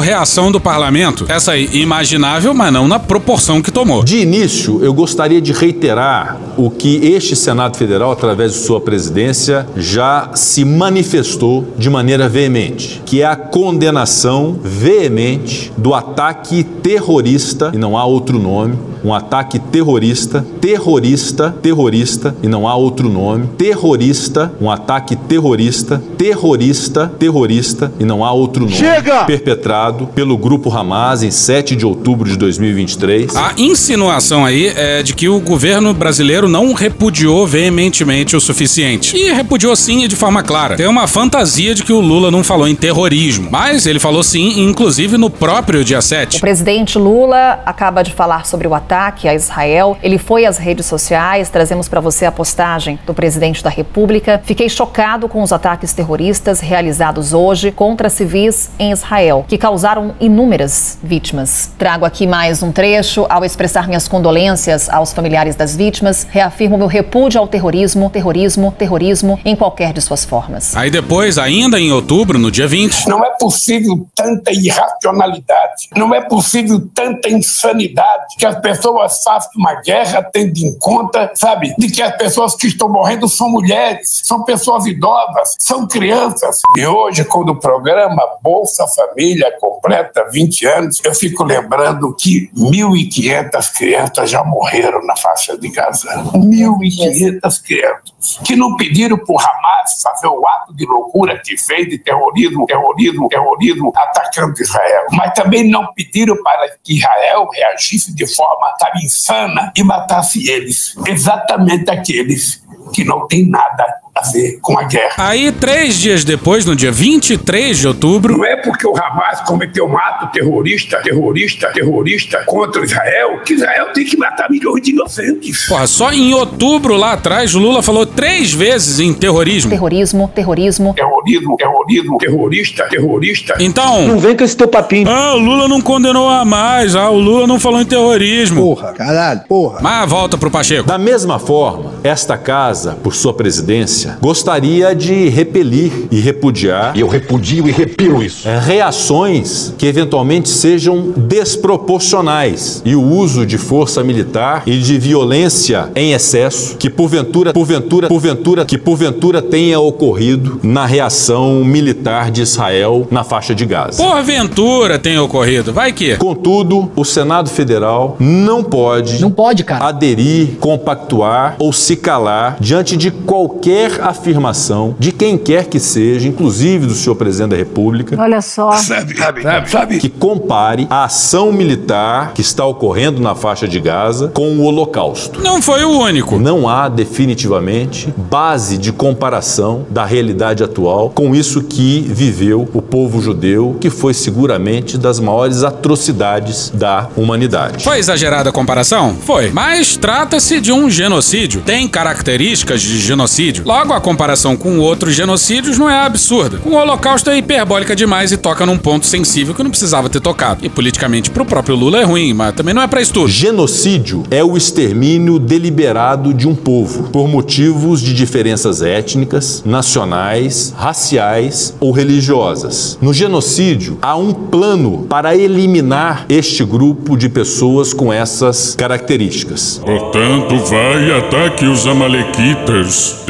reação 0.00 0.52
do 0.52 0.60
parlamento. 0.60 1.26
Essa 1.28 1.52
aí, 1.52 1.68
imaginável, 1.72 2.54
mas 2.54 2.72
não 2.72 2.86
na 2.86 2.98
proporção 2.98 3.60
que 3.60 3.72
tomou. 3.72 4.04
De 4.04 4.18
início, 4.18 4.84
eu 4.84 4.94
gostaria 4.94 5.40
de 5.40 5.52
reiterar 5.52 6.38
o 6.56 6.70
que 6.70 6.96
este 7.06 7.34
Senado 7.34 7.76
Federal, 7.76 8.12
através 8.12 8.52
de 8.52 8.58
sua 8.58 8.80
presidência, 8.80 9.66
já 9.76 10.30
se 10.34 10.64
manifestou 10.64 11.66
de 11.76 11.90
maneira 11.90 12.28
veemente, 12.28 13.02
que 13.04 13.22
é 13.22 13.24
a 13.24 13.34
condenação 13.34 14.58
veemente 14.62 15.72
do 15.76 15.94
ataque 15.94 16.62
terrorista, 16.62 17.72
e 17.74 17.78
não 17.78 17.98
há 17.98 18.04
outro 18.04 18.38
nome, 18.38 18.78
um 19.04 19.12
ataque 19.12 19.58
terrorista, 19.58 20.44
terrorista, 20.60 21.54
terrorista, 21.62 22.34
e 22.42 22.48
não 22.48 22.68
há 22.68 22.74
outro 22.74 23.08
nome, 23.08 23.48
terrorista, 23.58 24.52
um 24.60 24.70
ataque 24.70 25.16
terrorista, 25.16 26.02
terrorista, 26.16 27.12
terrorista, 27.18 27.92
e 27.98 28.04
não 28.04 28.24
há 28.24 28.32
outro 28.32 28.64
nome, 28.64 28.76
Chega! 28.76 29.24
perpetrado 29.24 30.06
pelo 30.08 30.36
grupo 30.36 30.70
Hamas 30.70 31.22
em 31.22 31.30
7 31.30 31.74
de 31.74 31.84
outubro 31.84 32.28
de 32.28 32.36
2023. 32.36 33.34
A 33.34 33.54
insinuação 33.56 34.44
aí 34.44 34.72
é 34.76 35.02
de 35.02 35.14
que 35.14 35.28
o 35.28 35.40
governo 35.40 35.92
brasileiro 35.92 36.48
não 36.48 36.72
repudiou 36.72 37.46
veementemente 37.46 38.36
o 38.36 38.40
suficiente. 38.40 39.16
E 39.16 39.32
repudiou 39.32 39.74
sim 39.74 40.04
e 40.04 40.08
de 40.08 40.16
forma 40.16 40.42
clara. 40.42 40.76
Tem 40.76 40.86
uma 40.86 41.06
fantasia 41.06 41.74
de 41.74 41.82
que 41.82 41.92
o 41.92 42.00
Lula 42.00 42.30
não 42.30 42.44
falou 42.44 42.68
em 42.68 42.74
terrorismo, 42.74 43.48
mas 43.50 43.86
ele 43.86 43.98
falou 43.98 44.22
sim, 44.22 44.60
inclusive 44.60 45.16
no 45.16 45.28
próprio 45.28 45.84
dia 45.84 46.00
7. 46.00 46.38
O 46.38 46.40
presidente 46.40 46.98
Lula 46.98 47.60
acaba 47.66 48.02
de 48.02 48.12
falar 48.12 48.46
sobre 48.46 48.68
o 48.68 48.74
ataque 48.74 48.91
a 48.92 49.34
Israel. 49.34 49.96
Ele 50.02 50.18
foi 50.18 50.44
às 50.44 50.58
redes 50.58 50.84
sociais, 50.84 51.48
trazemos 51.48 51.88
para 51.88 51.98
você 51.98 52.26
a 52.26 52.32
postagem 52.32 52.98
do 53.06 53.14
presidente 53.14 53.62
da 53.64 53.70
República. 53.70 54.40
Fiquei 54.44 54.68
chocado 54.68 55.28
com 55.28 55.42
os 55.42 55.50
ataques 55.50 55.94
terroristas 55.94 56.60
realizados 56.60 57.32
hoje 57.32 57.72
contra 57.72 58.10
civis 58.10 58.70
em 58.78 58.92
Israel, 58.92 59.46
que 59.48 59.56
causaram 59.56 60.14
inúmeras 60.20 60.98
vítimas. 61.02 61.72
Trago 61.78 62.04
aqui 62.04 62.26
mais 62.26 62.62
um 62.62 62.70
trecho. 62.70 63.24
Ao 63.30 63.44
expressar 63.44 63.88
minhas 63.88 64.06
condolências 64.06 64.90
aos 64.90 65.12
familiares 65.12 65.56
das 65.56 65.74
vítimas, 65.74 66.26
reafirmo 66.30 66.76
meu 66.76 66.86
repúdio 66.86 67.40
ao 67.40 67.48
terrorismo, 67.48 68.10
terrorismo, 68.10 68.74
terrorismo 68.76 69.40
em 69.42 69.56
qualquer 69.56 69.94
de 69.94 70.02
suas 70.02 70.24
formas. 70.24 70.76
Aí 70.76 70.90
depois, 70.90 71.38
ainda 71.38 71.80
em 71.80 71.92
outubro, 71.92 72.38
no 72.38 72.50
dia 72.50 72.66
20. 72.66 73.08
Não 73.08 73.24
é 73.24 73.30
possível 73.38 74.06
tanta 74.14 74.52
irracionalidade, 74.52 75.88
não 75.96 76.14
é 76.14 76.20
possível 76.20 76.86
tanta 76.94 77.30
insanidade 77.30 78.36
que 78.38 78.44
as 78.44 78.58
pessoas 78.60 78.81
pessoas 78.82 79.22
façam 79.22 79.52
uma 79.56 79.74
guerra 79.80 80.28
tendo 80.32 80.58
em 80.58 80.76
conta, 80.76 81.30
sabe, 81.36 81.72
de 81.78 81.88
que 81.88 82.02
as 82.02 82.16
pessoas 82.16 82.56
que 82.56 82.66
estão 82.66 82.88
morrendo 82.88 83.28
são 83.28 83.48
mulheres, 83.48 84.20
são 84.24 84.42
pessoas 84.42 84.86
idosas, 84.86 85.54
são 85.60 85.86
crianças. 85.86 86.60
E 86.76 86.84
hoje, 86.84 87.24
quando 87.24 87.50
o 87.50 87.60
programa 87.60 88.20
Bolsa 88.42 88.84
Família 88.88 89.56
completa 89.60 90.28
20 90.32 90.66
anos, 90.66 90.98
eu 91.04 91.14
fico 91.14 91.44
lembrando 91.44 92.14
que 92.18 92.50
1.500 92.56 93.72
crianças 93.72 94.30
já 94.30 94.42
morreram 94.42 95.04
na 95.06 95.16
faixa 95.16 95.56
de 95.56 95.68
Gaza. 95.68 96.08
1.500 96.34 97.62
crianças 97.62 98.11
que 98.44 98.56
não 98.56 98.76
pediram 98.76 99.16
para 99.16 99.34
o 99.34 99.38
Hamas 99.38 100.02
fazer 100.02 100.28
o 100.28 100.46
ato 100.46 100.74
de 100.74 100.86
loucura 100.86 101.40
que 101.40 101.56
fez 101.56 101.88
de 101.88 101.98
terrorismo, 101.98 102.66
terrorismo, 102.66 103.28
terrorismo 103.28 103.92
atacando 103.94 104.60
Israel, 104.60 105.06
mas 105.12 105.32
também 105.34 105.68
não 105.68 105.92
pediram 105.92 106.40
para 106.42 106.68
que 106.82 106.98
Israel 106.98 107.48
reagisse 107.52 108.14
de 108.14 108.26
forma 108.26 108.74
sabe, 108.78 109.04
insana 109.04 109.72
e 109.76 109.82
matasse 109.82 110.50
eles, 110.50 110.94
exatamente 111.06 111.90
aqueles 111.90 112.62
que 112.92 113.04
não 113.04 113.26
têm 113.26 113.48
nada 113.48 114.01
a 114.22 114.32
ver 114.32 114.58
com 114.60 114.78
a 114.78 114.84
guerra. 114.84 115.14
Aí, 115.18 115.52
três 115.52 115.96
dias 115.96 116.24
depois, 116.24 116.64
no 116.64 116.74
dia 116.76 116.92
23 116.92 117.78
de 117.78 117.88
outubro. 117.88 118.36
Não 118.36 118.44
é 118.44 118.56
porque 118.56 118.86
o 118.86 118.96
Hamas 118.96 119.40
cometeu 119.42 119.86
um 119.86 119.96
ato 119.96 120.30
terrorista, 120.32 121.00
terrorista, 121.02 121.68
terrorista 121.72 122.42
contra 122.46 122.84
Israel 122.84 123.40
que 123.44 123.54
Israel 123.54 123.92
tem 123.92 124.04
que 124.04 124.16
matar 124.16 124.50
milhões 124.50 124.82
de 124.82 124.90
inocentes. 124.90 125.66
Porra, 125.66 125.86
só 125.86 126.12
em 126.12 126.32
outubro 126.34 126.96
lá 126.96 127.12
atrás, 127.12 127.54
Lula 127.54 127.82
falou 127.82 128.06
três 128.06 128.52
vezes 128.52 129.00
em 129.00 129.12
terrorismo. 129.12 129.70
Terrorismo, 129.70 130.30
terrorismo. 130.34 130.94
Terrorismo, 130.94 131.56
terrorismo, 131.56 132.18
terrorista, 132.18 132.84
terrorista. 132.88 133.54
Então. 133.60 134.06
Não 134.06 134.18
vem 134.18 134.36
com 134.36 134.44
esse 134.44 134.56
teu 134.56 134.68
papinho. 134.68 135.08
Ah, 135.08 135.34
o 135.34 135.38
Lula 135.38 135.68
não 135.68 135.80
condenou 135.80 136.28
a 136.28 136.44
mais. 136.44 136.94
Ah, 136.94 137.10
o 137.10 137.18
Lula 137.18 137.46
não 137.46 137.58
falou 137.58 137.80
em 137.80 137.84
terrorismo. 137.84 138.60
Porra, 138.60 138.92
caralho, 138.92 139.40
porra. 139.48 139.80
Mas 139.80 140.08
volta 140.08 140.38
pro 140.38 140.50
Pacheco. 140.50 140.86
Da 140.86 140.98
mesma 140.98 141.38
forma, 141.38 141.94
esta 142.04 142.36
casa, 142.36 142.98
por 143.02 143.14
sua 143.14 143.34
presidência, 143.34 144.11
gostaria 144.20 144.94
de 144.94 145.28
repelir 145.28 145.92
e 146.10 146.20
repudiar. 146.20 146.96
E 146.96 147.00
eu 147.00 147.08
repudio 147.08 147.68
e 147.68 147.70
repilo 147.70 148.22
isso. 148.22 148.48
Reações 148.48 149.74
que 149.78 149.86
eventualmente 149.86 150.48
sejam 150.48 151.12
desproporcionais 151.16 152.82
e 152.84 152.94
o 152.94 153.02
uso 153.02 153.46
de 153.46 153.58
força 153.58 154.02
militar 154.02 154.62
e 154.66 154.78
de 154.78 154.98
violência 154.98 155.90
em 155.94 156.12
excesso 156.12 156.76
que 156.76 156.90
porventura, 156.90 157.52
porventura, 157.52 158.08
porventura, 158.08 158.64
que 158.64 158.78
porventura 158.78 159.42
tenha 159.42 159.80
ocorrido 159.80 160.60
na 160.62 160.86
reação 160.86 161.64
militar 161.64 162.30
de 162.30 162.42
Israel 162.42 163.06
na 163.10 163.24
faixa 163.24 163.54
de 163.54 163.64
Gaza. 163.64 164.02
Porventura 164.02 164.98
tenha 164.98 165.22
ocorrido, 165.22 165.72
vai 165.72 165.92
que. 165.92 166.16
Contudo, 166.16 166.90
o 166.96 167.04
Senado 167.04 167.50
Federal 167.50 168.16
não 168.18 168.62
pode, 168.62 169.20
não 169.20 169.30
pode, 169.30 169.64
cara, 169.64 169.86
aderir, 169.86 170.56
compactuar 170.58 171.56
ou 171.58 171.72
se 171.72 171.96
calar 171.96 172.56
diante 172.60 172.96
de 172.96 173.10
qualquer 173.10 174.01
afirmação 174.02 174.94
de 174.98 175.12
quem 175.12 175.36
quer 175.38 175.66
que 175.66 175.78
seja, 175.78 176.28
inclusive 176.28 176.86
do 176.86 176.94
senhor 176.94 177.14
presidente 177.16 177.50
da 177.50 177.56
República. 177.56 178.20
Olha 178.20 178.40
só. 178.40 178.72
Sabe, 178.72 179.16
sabe, 179.16 179.42
sabe, 179.42 179.70
sabe. 179.70 179.98
Que 179.98 180.08
compare 180.08 180.86
a 180.90 181.04
ação 181.04 181.52
militar 181.52 182.32
que 182.34 182.40
está 182.40 182.64
ocorrendo 182.64 183.20
na 183.20 183.34
faixa 183.34 183.66
de 183.66 183.80
Gaza 183.80 184.28
com 184.28 184.56
o 184.58 184.62
Holocausto. 184.62 185.40
Não 185.40 185.60
foi 185.60 185.84
o 185.84 185.90
único. 185.90 186.38
Não 186.38 186.68
há 186.68 186.88
definitivamente 186.88 188.12
base 188.16 188.78
de 188.78 188.92
comparação 188.92 189.86
da 189.90 190.04
realidade 190.04 190.62
atual 190.62 191.10
com 191.10 191.34
isso 191.34 191.62
que 191.62 192.00
viveu 192.00 192.68
o 192.72 192.82
povo 192.82 193.20
judeu, 193.20 193.76
que 193.80 193.90
foi 193.90 194.14
seguramente 194.14 194.98
das 194.98 195.20
maiores 195.20 195.62
atrocidades 195.62 196.70
da 196.70 197.08
humanidade. 197.16 197.84
Foi 197.84 197.98
exagerada 197.98 198.50
a 198.50 198.52
comparação? 198.52 199.14
Foi. 199.14 199.50
Mas 199.50 199.96
trata-se 199.96 200.60
de 200.60 200.72
um 200.72 200.90
genocídio. 200.90 201.62
Tem 201.62 201.86
características 201.88 202.80
de 202.82 202.98
genocídio. 202.98 203.64
Logo, 203.66 203.91
a 203.92 204.00
comparação 204.00 204.56
com 204.56 204.78
outros 204.78 205.14
genocídios 205.14 205.78
não 205.78 205.88
é 205.88 206.04
absurda. 206.04 206.60
O 206.64 206.74
Holocausto 206.74 207.30
é 207.30 207.38
hiperbólica 207.38 207.94
demais 207.94 208.32
e 208.32 208.36
toca 208.36 208.66
num 208.66 208.78
ponto 208.78 209.06
sensível 209.06 209.54
que 209.54 209.62
não 209.62 209.70
precisava 209.70 210.08
ter 210.08 210.20
tocado. 210.20 210.64
E 210.64 210.68
politicamente 210.68 211.30
pro 211.30 211.44
próprio 211.44 211.76
Lula 211.76 212.00
é 212.00 212.04
ruim, 212.04 212.32
mas 212.32 212.54
também 212.54 212.74
não 212.74 212.82
é 212.82 212.86
pra 212.86 213.00
estudo. 213.00 213.28
Genocídio 213.28 214.22
é 214.30 214.42
o 214.42 214.56
extermínio 214.56 215.38
deliberado 215.38 216.32
de 216.34 216.48
um 216.48 216.54
povo 216.54 217.04
por 217.10 217.28
motivos 217.28 218.00
de 218.00 218.14
diferenças 218.14 218.82
étnicas, 218.82 219.62
nacionais, 219.64 220.72
raciais 220.76 221.74
ou 221.80 221.92
religiosas. 221.92 222.98
No 223.00 223.12
genocídio, 223.12 223.98
há 224.00 224.16
um 224.16 224.32
plano 224.32 225.06
para 225.08 225.36
eliminar 225.36 226.26
este 226.28 226.64
grupo 226.64 227.16
de 227.16 227.28
pessoas 227.28 227.92
com 227.92 228.12
essas 228.12 228.74
características. 228.76 229.80
Portanto, 229.84 230.56
vai 230.58 231.08
e 231.08 231.12
ataque 231.12 231.66
os 231.66 231.86
Amalequitas, 231.86 233.22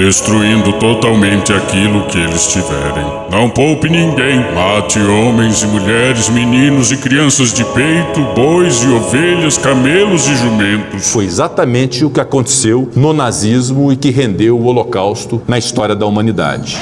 destruindo 0.42 0.72
totalmente 0.74 1.52
aquilo 1.52 2.04
que 2.06 2.18
eles 2.18 2.48
tiverem. 2.48 3.04
Não 3.30 3.48
poupe 3.48 3.88
ninguém, 3.88 4.38
mate 4.52 4.98
homens 4.98 5.62
e 5.62 5.66
mulheres, 5.66 6.28
meninos 6.28 6.90
e 6.90 6.96
crianças 6.96 7.54
de 7.54 7.64
peito, 7.64 8.20
bois 8.34 8.82
e 8.82 8.88
ovelhas, 8.88 9.56
camelos 9.56 10.26
e 10.26 10.36
jumentos. 10.36 11.12
Foi 11.12 11.24
exatamente 11.24 12.04
o 12.04 12.10
que 12.10 12.20
aconteceu 12.20 12.90
no 12.96 13.12
nazismo 13.12 13.92
e 13.92 13.96
que 13.96 14.10
rendeu 14.10 14.58
o 14.58 14.64
Holocausto 14.64 15.40
na 15.46 15.58
história 15.58 15.94
da 15.94 16.06
humanidade. 16.06 16.76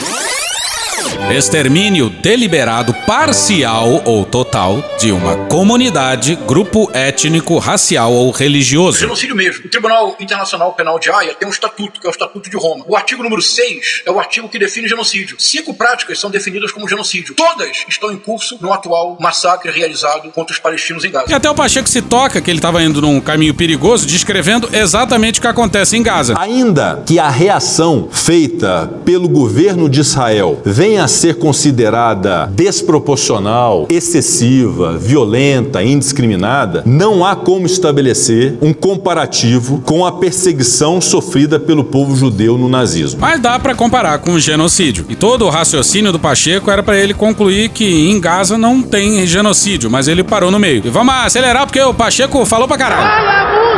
Extermínio 1.31 2.11
deliberado, 2.11 2.93
parcial 3.07 4.03
ou 4.05 4.25
total 4.25 4.83
de 4.99 5.13
uma 5.13 5.37
comunidade, 5.47 6.35
grupo 6.47 6.91
étnico, 6.93 7.59
racial 7.59 8.13
ou 8.13 8.31
religioso. 8.31 8.99
Genocídio 8.99 9.37
mesmo. 9.37 9.67
O 9.67 9.69
Tribunal 9.69 10.17
Internacional 10.19 10.73
Penal 10.75 10.99
de 10.99 11.11
Haia 11.11 11.35
tem 11.35 11.47
um 11.47 11.51
estatuto, 11.51 12.01
que 12.01 12.07
é 12.07 12.11
o 12.11 12.13
Estatuto 12.13 12.51
de 12.51 12.57
Roma. 12.57 12.85
O 12.87 12.97
artigo 12.97 13.23
número 13.23 13.41
6 13.41 14.03
é 14.07 14.11
o 14.11 14.19
artigo 14.19 14.49
que 14.49 14.59
define 14.59 14.89
genocídio. 14.89 15.37
Cinco 15.39 15.73
práticas 15.73 16.19
são 16.19 16.31
definidas 16.31 16.73
como 16.73 16.89
genocídio. 16.89 17.35
Todas 17.35 17.85
estão 17.89 18.13
em 18.13 18.17
curso 18.19 18.59
no 18.61 18.73
atual 18.73 19.17
massacre 19.21 19.71
realizado 19.71 20.31
contra 20.33 20.53
os 20.53 20.59
palestinos 20.61 21.05
em 21.05 21.11
Gaza. 21.11 21.31
E 21.31 21.35
até 21.35 21.49
o 21.49 21.55
Pacheco 21.55 21.89
se 21.89 22.03
toca 22.03 22.41
que 22.41 22.51
ele 22.51 22.59
estava 22.59 22.83
indo 22.83 23.01
num 23.01 23.21
caminho 23.21 23.55
perigoso, 23.55 24.07
descrevendo 24.07 24.69
exatamente 24.73 25.39
o 25.39 25.43
que 25.43 25.49
acontece 25.49 25.97
em 25.97 26.03
Gaza. 26.03 26.35
Ainda 26.39 27.03
que 27.07 27.19
a 27.19 27.29
reação 27.29 28.09
feita 28.11 28.91
pelo 29.05 29.29
governo 29.29 29.89
de 29.89 30.01
Israel 30.01 30.61
venha 30.65 30.90
a 30.99 31.09
ser 31.09 31.37
considerada 31.37 32.47
desproporcional, 32.53 33.87
excessiva, 33.89 34.97
violenta, 34.97 35.83
indiscriminada, 35.83 36.83
não 36.87 37.25
há 37.25 37.37
como 37.37 37.67
estabelecer 37.67 38.57
um 38.61 38.73
comparativo 38.73 39.81
com 39.85 40.05
a 40.05 40.13
perseguição 40.13 41.01
sofrida 41.01 41.59
pelo 41.59 41.85
povo 41.85 42.17
judeu 42.17 42.57
no 42.59 42.69
nazismo. 42.69 43.21
Mas 43.21 43.41
dá 43.41 43.59
para 43.59 43.75
comparar 43.75 44.19
com 44.19 44.33
o 44.33 44.41
genocídio. 44.41 45.07
E 45.09 45.15
todo 45.15 45.47
o 45.47 45.51
raciocínio 45.51 46.13
do 46.13 46.19
Pacheco 46.19 46.71
era 46.71 46.83
para 46.83 46.99
ele 46.99 47.15
concluir 47.15 47.69
que 47.71 48.11
em 48.11 48.21
Gaza 48.21 48.57
não 48.57 48.83
tem 48.83 49.27
genocídio, 49.27 49.91
mas 49.91 50.09
ele 50.09 50.25
parou 50.25 50.51
no 50.51 50.59
meio. 50.59 50.83
E 50.85 50.91
vamos 50.91 51.15
acelerar 51.15 51.67
porque 51.67 51.81
o 51.81 51.95
Pacheco 51.95 52.45
falou 52.45 52.67
pra 52.67 52.79
caralho. 52.79 53.70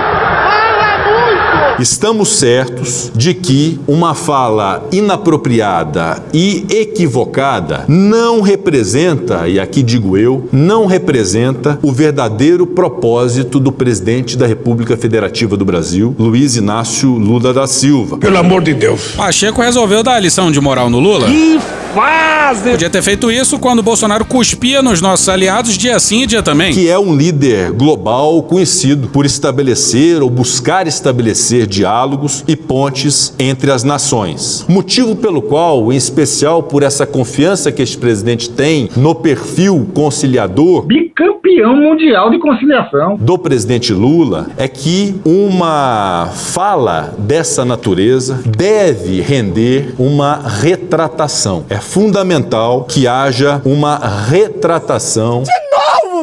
Estamos 1.82 2.28
certos 2.28 3.10
de 3.12 3.34
que 3.34 3.80
uma 3.88 4.14
fala 4.14 4.86
inapropriada 4.92 6.22
e 6.32 6.64
equivocada 6.70 7.86
não 7.88 8.40
representa, 8.40 9.48
e 9.48 9.58
aqui 9.58 9.82
digo 9.82 10.16
eu, 10.16 10.48
não 10.52 10.86
representa 10.86 11.80
o 11.82 11.90
verdadeiro 11.90 12.68
propósito 12.68 13.58
do 13.58 13.72
presidente 13.72 14.36
da 14.36 14.46
República 14.46 14.96
Federativa 14.96 15.56
do 15.56 15.64
Brasil, 15.64 16.14
Luiz 16.16 16.54
Inácio 16.54 17.10
Lula 17.10 17.52
da 17.52 17.66
Silva. 17.66 18.16
Pelo 18.16 18.38
amor 18.38 18.62
de 18.62 18.74
Deus. 18.74 19.16
Pacheco 19.16 19.60
resolveu 19.60 20.04
dar 20.04 20.14
a 20.14 20.20
lição 20.20 20.52
de 20.52 20.60
moral 20.60 20.88
no 20.88 21.00
Lula. 21.00 21.26
Que 21.26 21.58
fase! 21.92 22.70
Podia 22.70 22.90
ter 22.90 23.02
feito 23.02 23.30
isso 23.30 23.58
quando 23.58 23.80
o 23.80 23.82
Bolsonaro 23.82 24.24
cuspia 24.24 24.82
nos 24.82 25.00
nossos 25.00 25.28
aliados 25.28 25.76
dia 25.76 25.98
sim 25.98 26.22
e 26.22 26.26
dia 26.26 26.42
também. 26.42 26.72
Que 26.72 26.88
é 26.88 26.98
um 26.98 27.14
líder 27.14 27.72
global 27.72 28.42
conhecido 28.42 29.08
por 29.08 29.26
estabelecer 29.26 30.22
ou 30.22 30.30
buscar 30.30 30.86
estabelecer 30.86 31.66
diálogos 31.72 32.44
e 32.46 32.54
pontes 32.54 33.34
entre 33.38 33.70
as 33.70 33.82
nações. 33.82 34.64
Motivo 34.68 35.16
pelo 35.16 35.42
qual, 35.42 35.92
em 35.92 35.96
especial 35.96 36.62
por 36.62 36.82
essa 36.82 37.06
confiança 37.06 37.72
que 37.72 37.82
este 37.82 37.96
presidente 37.98 38.50
tem 38.50 38.88
no 38.96 39.14
perfil 39.14 39.88
conciliador, 39.94 40.86
Bicampeão 40.86 41.76
mundial 41.76 42.30
de 42.30 42.38
conciliação. 42.38 43.16
do 43.16 43.38
presidente 43.38 43.92
Lula, 43.92 44.48
é 44.56 44.68
que 44.68 45.14
uma 45.24 46.28
fala 46.34 47.14
dessa 47.18 47.64
natureza 47.64 48.40
deve 48.46 49.20
render 49.20 49.94
uma 49.98 50.36
retratação. 50.36 51.64
É 51.70 51.76
fundamental 51.76 52.84
que 52.84 53.06
haja 53.06 53.60
uma 53.64 53.96
retratação 54.28 55.42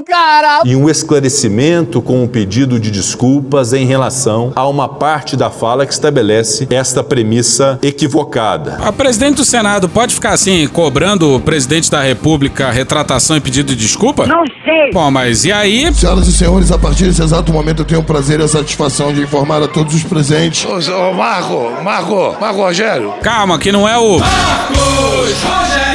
cara! 0.03 0.62
E 0.65 0.75
um 0.75 0.89
esclarecimento 0.89 2.01
com 2.01 2.23
um 2.23 2.27
pedido 2.27 2.79
de 2.79 2.91
desculpas 2.91 3.73
em 3.73 3.85
relação 3.85 4.51
a 4.55 4.67
uma 4.67 4.88
parte 4.88 5.35
da 5.35 5.49
fala 5.49 5.85
que 5.85 5.93
estabelece 5.93 6.67
esta 6.69 7.03
premissa 7.03 7.79
equivocada. 7.81 8.77
A 8.81 8.91
presidente 8.91 9.38
do 9.38 9.45
Senado 9.45 9.88
pode 9.88 10.13
ficar 10.15 10.31
assim, 10.31 10.67
cobrando 10.67 11.35
o 11.35 11.39
presidente 11.39 11.89
da 11.89 12.01
República 12.01 12.71
retratação 12.71 13.38
e 13.38 13.41
pedido 13.41 13.75
de 13.75 13.75
desculpa? 13.75 14.25
Não 14.25 14.43
sei. 14.63 14.91
Bom, 14.93 15.09
mas 15.12 15.45
e 15.45 15.51
aí? 15.51 15.93
Senhoras 15.93 16.27
e 16.27 16.33
senhores, 16.33 16.71
a 16.71 16.77
partir 16.77 17.05
desse 17.05 17.21
exato 17.21 17.51
momento 17.51 17.81
eu 17.81 17.85
tenho 17.85 18.01
o 18.01 18.03
prazer 18.03 18.39
e 18.39 18.43
a 18.43 18.47
satisfação 18.47 19.13
de 19.13 19.21
informar 19.21 19.62
a 19.62 19.67
todos 19.67 19.93
os 19.93 20.03
presentes. 20.03 20.65
Ô, 20.65 21.09
ô 21.09 21.13
Marco, 21.13 21.83
Marco, 21.83 22.35
Marco 22.39 22.62
Rogério. 22.62 23.13
Calma, 23.21 23.57
que 23.57 23.71
não 23.71 23.88
é 23.88 23.97
o. 23.97 24.17
É 24.17 25.88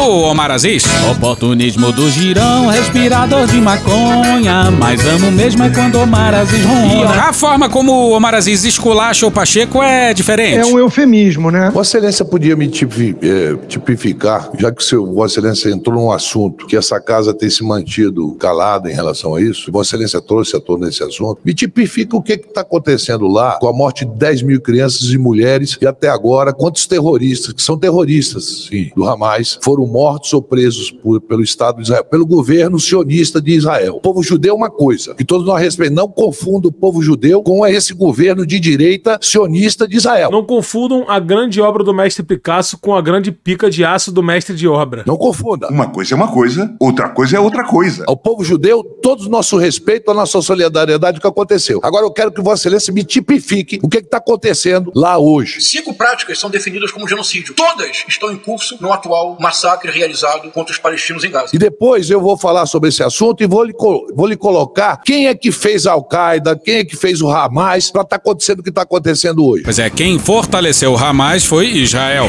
o 0.00 0.22
Omar 0.22 0.50
Aziz? 0.50 0.84
Oportunismo 1.10 1.92
do 1.92 2.08
girão, 2.10 2.68
respirador 2.68 3.46
de 3.46 3.60
maconha. 3.60 4.70
Mas 4.70 5.04
amo 5.06 5.30
mesmo 5.30 5.62
é 5.62 5.70
quando 5.70 5.96
Omar 5.96 6.34
Aziz 6.34 6.64
ronra. 6.64 7.28
A 7.28 7.32
forma 7.32 7.68
como 7.68 7.92
o 7.92 8.12
Omar 8.12 8.34
Aziz 8.34 8.64
esculacha 8.64 9.26
o 9.26 9.30
Pacheco 9.30 9.82
é 9.82 10.14
diferente. 10.14 10.58
É 10.58 10.66
um 10.66 10.78
eufemismo, 10.78 11.50
né? 11.50 11.70
Vossa 11.70 11.98
Excelência 11.98 12.24
podia 12.24 12.56
me 12.56 12.66
eh, 12.66 13.56
tipificar, 13.68 14.50
já 14.58 14.72
que 14.72 14.82
o 14.82 14.84
seu 14.84 15.06
Vossa 15.12 15.38
Excelência 15.38 15.70
entrou 15.70 15.94
num 15.94 16.10
assunto 16.10 16.66
que 16.66 16.76
essa 16.76 16.98
casa 17.00 17.34
tem 17.34 17.50
se 17.50 17.62
mantido 17.62 18.34
calada 18.36 18.90
em 18.90 18.94
relação 18.94 19.34
a 19.34 19.42
isso, 19.42 19.70
Vossa 19.70 19.90
Excelência 19.90 20.20
trouxe 20.20 20.56
à 20.56 20.60
tona 20.60 20.88
esse 20.88 21.02
assunto, 21.02 21.40
me 21.44 21.52
tipifica 21.52 22.16
o 22.16 22.22
que 22.22 22.32
está 22.32 22.62
acontecendo 22.62 23.26
lá 23.28 23.58
com 23.60 23.68
a 23.68 23.72
morte 23.72 24.04
de 24.04 24.12
10 24.14 24.42
mil 24.42 24.60
crianças 24.60 25.10
e 25.10 25.18
mulheres 25.18 25.76
e 25.80 25.86
até 25.86 26.08
agora 26.08 26.52
quantos 26.52 26.86
terroristas, 26.86 27.52
que 27.52 27.62
são 27.62 27.76
terroristas, 27.76 28.66
sim, 28.70 28.90
do 28.96 29.06
Hamas, 29.06 29.58
foram 29.62 29.89
mortos 29.90 30.32
ou 30.32 30.40
presos 30.42 30.90
por- 30.90 31.20
pelo 31.20 31.42
Estado 31.42 31.76
de 31.76 31.82
Israel, 31.82 32.04
pelo 32.04 32.26
governo 32.26 32.78
sionista 32.78 33.40
de 33.40 33.52
Israel. 33.52 33.96
O 33.96 34.00
povo 34.00 34.22
judeu 34.22 34.52
é 34.54 34.56
uma 34.56 34.70
coisa, 34.70 35.14
que 35.14 35.24
todos 35.24 35.46
nós 35.46 35.60
respeitamos. 35.60 36.00
Não 36.00 36.08
confunda 36.08 36.68
o 36.68 36.72
povo 36.72 37.02
judeu 37.02 37.42
com 37.42 37.66
esse 37.66 37.92
governo 37.94 38.46
de 38.46 38.58
direita 38.60 39.18
sionista 39.20 39.86
de 39.88 39.96
Israel. 39.96 40.30
Não 40.30 40.44
confundam 40.44 41.04
a 41.08 41.18
grande 41.18 41.60
obra 41.60 41.82
do 41.82 41.92
mestre 41.92 42.22
Picasso 42.22 42.78
com 42.78 42.94
a 42.94 43.02
grande 43.02 43.32
pica 43.32 43.70
de 43.70 43.84
aço 43.84 44.12
do 44.12 44.22
mestre 44.22 44.54
de 44.54 44.68
obra. 44.68 45.02
Não 45.06 45.16
confunda. 45.16 45.68
Uma 45.68 45.88
coisa 45.88 46.14
é 46.14 46.16
uma 46.16 46.28
coisa, 46.28 46.74
outra 46.78 47.08
coisa 47.08 47.36
é 47.36 47.40
outra 47.40 47.64
coisa. 47.64 48.04
Ao 48.06 48.16
povo 48.16 48.44
judeu, 48.44 48.82
todo 49.02 49.22
o 49.26 49.28
nosso 49.28 49.56
respeito, 49.56 50.10
a 50.10 50.14
nossa 50.14 50.40
solidariedade 50.40 51.18
o 51.18 51.20
que 51.20 51.26
aconteceu. 51.26 51.80
Agora 51.82 52.04
eu 52.06 52.10
quero 52.12 52.30
que 52.30 52.40
Vossa 52.40 52.60
Excelência 52.68 52.92
me 52.92 53.02
tipifique 53.04 53.80
o 53.82 53.88
que 53.88 53.98
está 53.98 54.18
acontecendo 54.18 54.92
lá 54.94 55.18
hoje. 55.18 55.60
Cinco 55.60 55.94
práticas 55.94 56.38
são 56.38 56.50
definidas 56.50 56.92
como 56.92 57.08
genocídio. 57.08 57.54
Todas 57.54 58.04
estão 58.08 58.30
em 58.30 58.36
curso 58.36 58.76
no 58.80 58.92
atual 58.92 59.36
massacre 59.40 59.79
realizado 59.88 60.50
contra 60.50 60.72
os 60.72 60.78
palestinos 60.78 61.24
em 61.24 61.30
Gaza. 61.30 61.50
E 61.52 61.58
depois 61.58 62.10
eu 62.10 62.20
vou 62.20 62.36
falar 62.36 62.66
sobre 62.66 62.88
esse 62.88 63.02
assunto 63.02 63.42
e 63.42 63.46
vou 63.46 63.64
lhe, 63.64 63.72
vou 64.14 64.26
lhe 64.26 64.36
colocar 64.36 65.00
quem 65.04 65.28
é 65.28 65.34
que 65.34 65.50
fez 65.52 65.86
a 65.86 65.92
Al-Qaeda, 65.92 66.60
quem 66.62 66.76
é 66.76 66.84
que 66.84 66.96
fez 66.96 67.22
o 67.22 67.30
Hamas, 67.30 67.90
para 67.90 68.02
estar 68.02 68.16
acontecendo 68.16 68.60
o 68.60 68.62
que 68.62 68.68
está 68.68 68.82
acontecendo 68.82 69.46
hoje. 69.46 69.62
Pois 69.64 69.78
é, 69.78 69.88
quem 69.88 70.18
fortaleceu 70.18 70.92
o 70.92 70.98
Hamas 70.98 71.44
foi 71.44 71.66
Israel. 71.66 72.28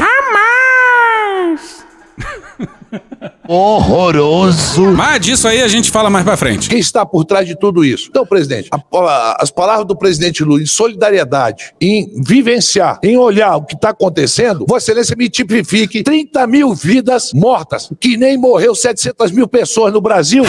Horroroso. 3.52 4.92
Mas 4.92 5.20
disso 5.20 5.46
aí 5.46 5.60
a 5.62 5.68
gente 5.68 5.90
fala 5.90 6.08
mais 6.08 6.24
pra 6.24 6.36
frente. 6.36 6.68
Quem 6.68 6.78
está 6.78 7.04
por 7.04 7.24
trás 7.24 7.46
de 7.46 7.54
tudo 7.58 7.84
isso? 7.84 8.06
Então, 8.10 8.24
presidente, 8.26 8.68
a- 8.72 8.80
a- 8.98 9.36
as 9.40 9.50
palavras 9.50 9.86
do 9.86 9.94
presidente 9.96 10.42
Lula 10.42 10.62
em 10.62 10.66
solidariedade, 10.66 11.72
em 11.80 12.10
vivenciar, 12.22 12.98
em 13.02 13.16
olhar 13.16 13.56
o 13.56 13.62
que 13.64 13.74
está 13.74 13.90
acontecendo, 13.90 14.64
Vossa 14.68 14.90
Excelência 14.90 15.14
me 15.16 15.28
tipifique 15.28 16.02
30 16.02 16.46
mil 16.46 16.74
vidas 16.74 17.32
mortas, 17.34 17.90
que 18.00 18.16
nem 18.16 18.36
morreu 18.38 18.74
700 18.74 19.30
mil 19.30 19.46
pessoas 19.46 19.92
no 19.92 20.00
Brasil. 20.00 20.44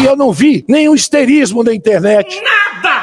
E 0.00 0.04
eu 0.04 0.16
não 0.16 0.32
vi 0.32 0.64
nenhum 0.68 0.94
histerismo 0.94 1.62
na 1.62 1.74
internet 1.74 2.40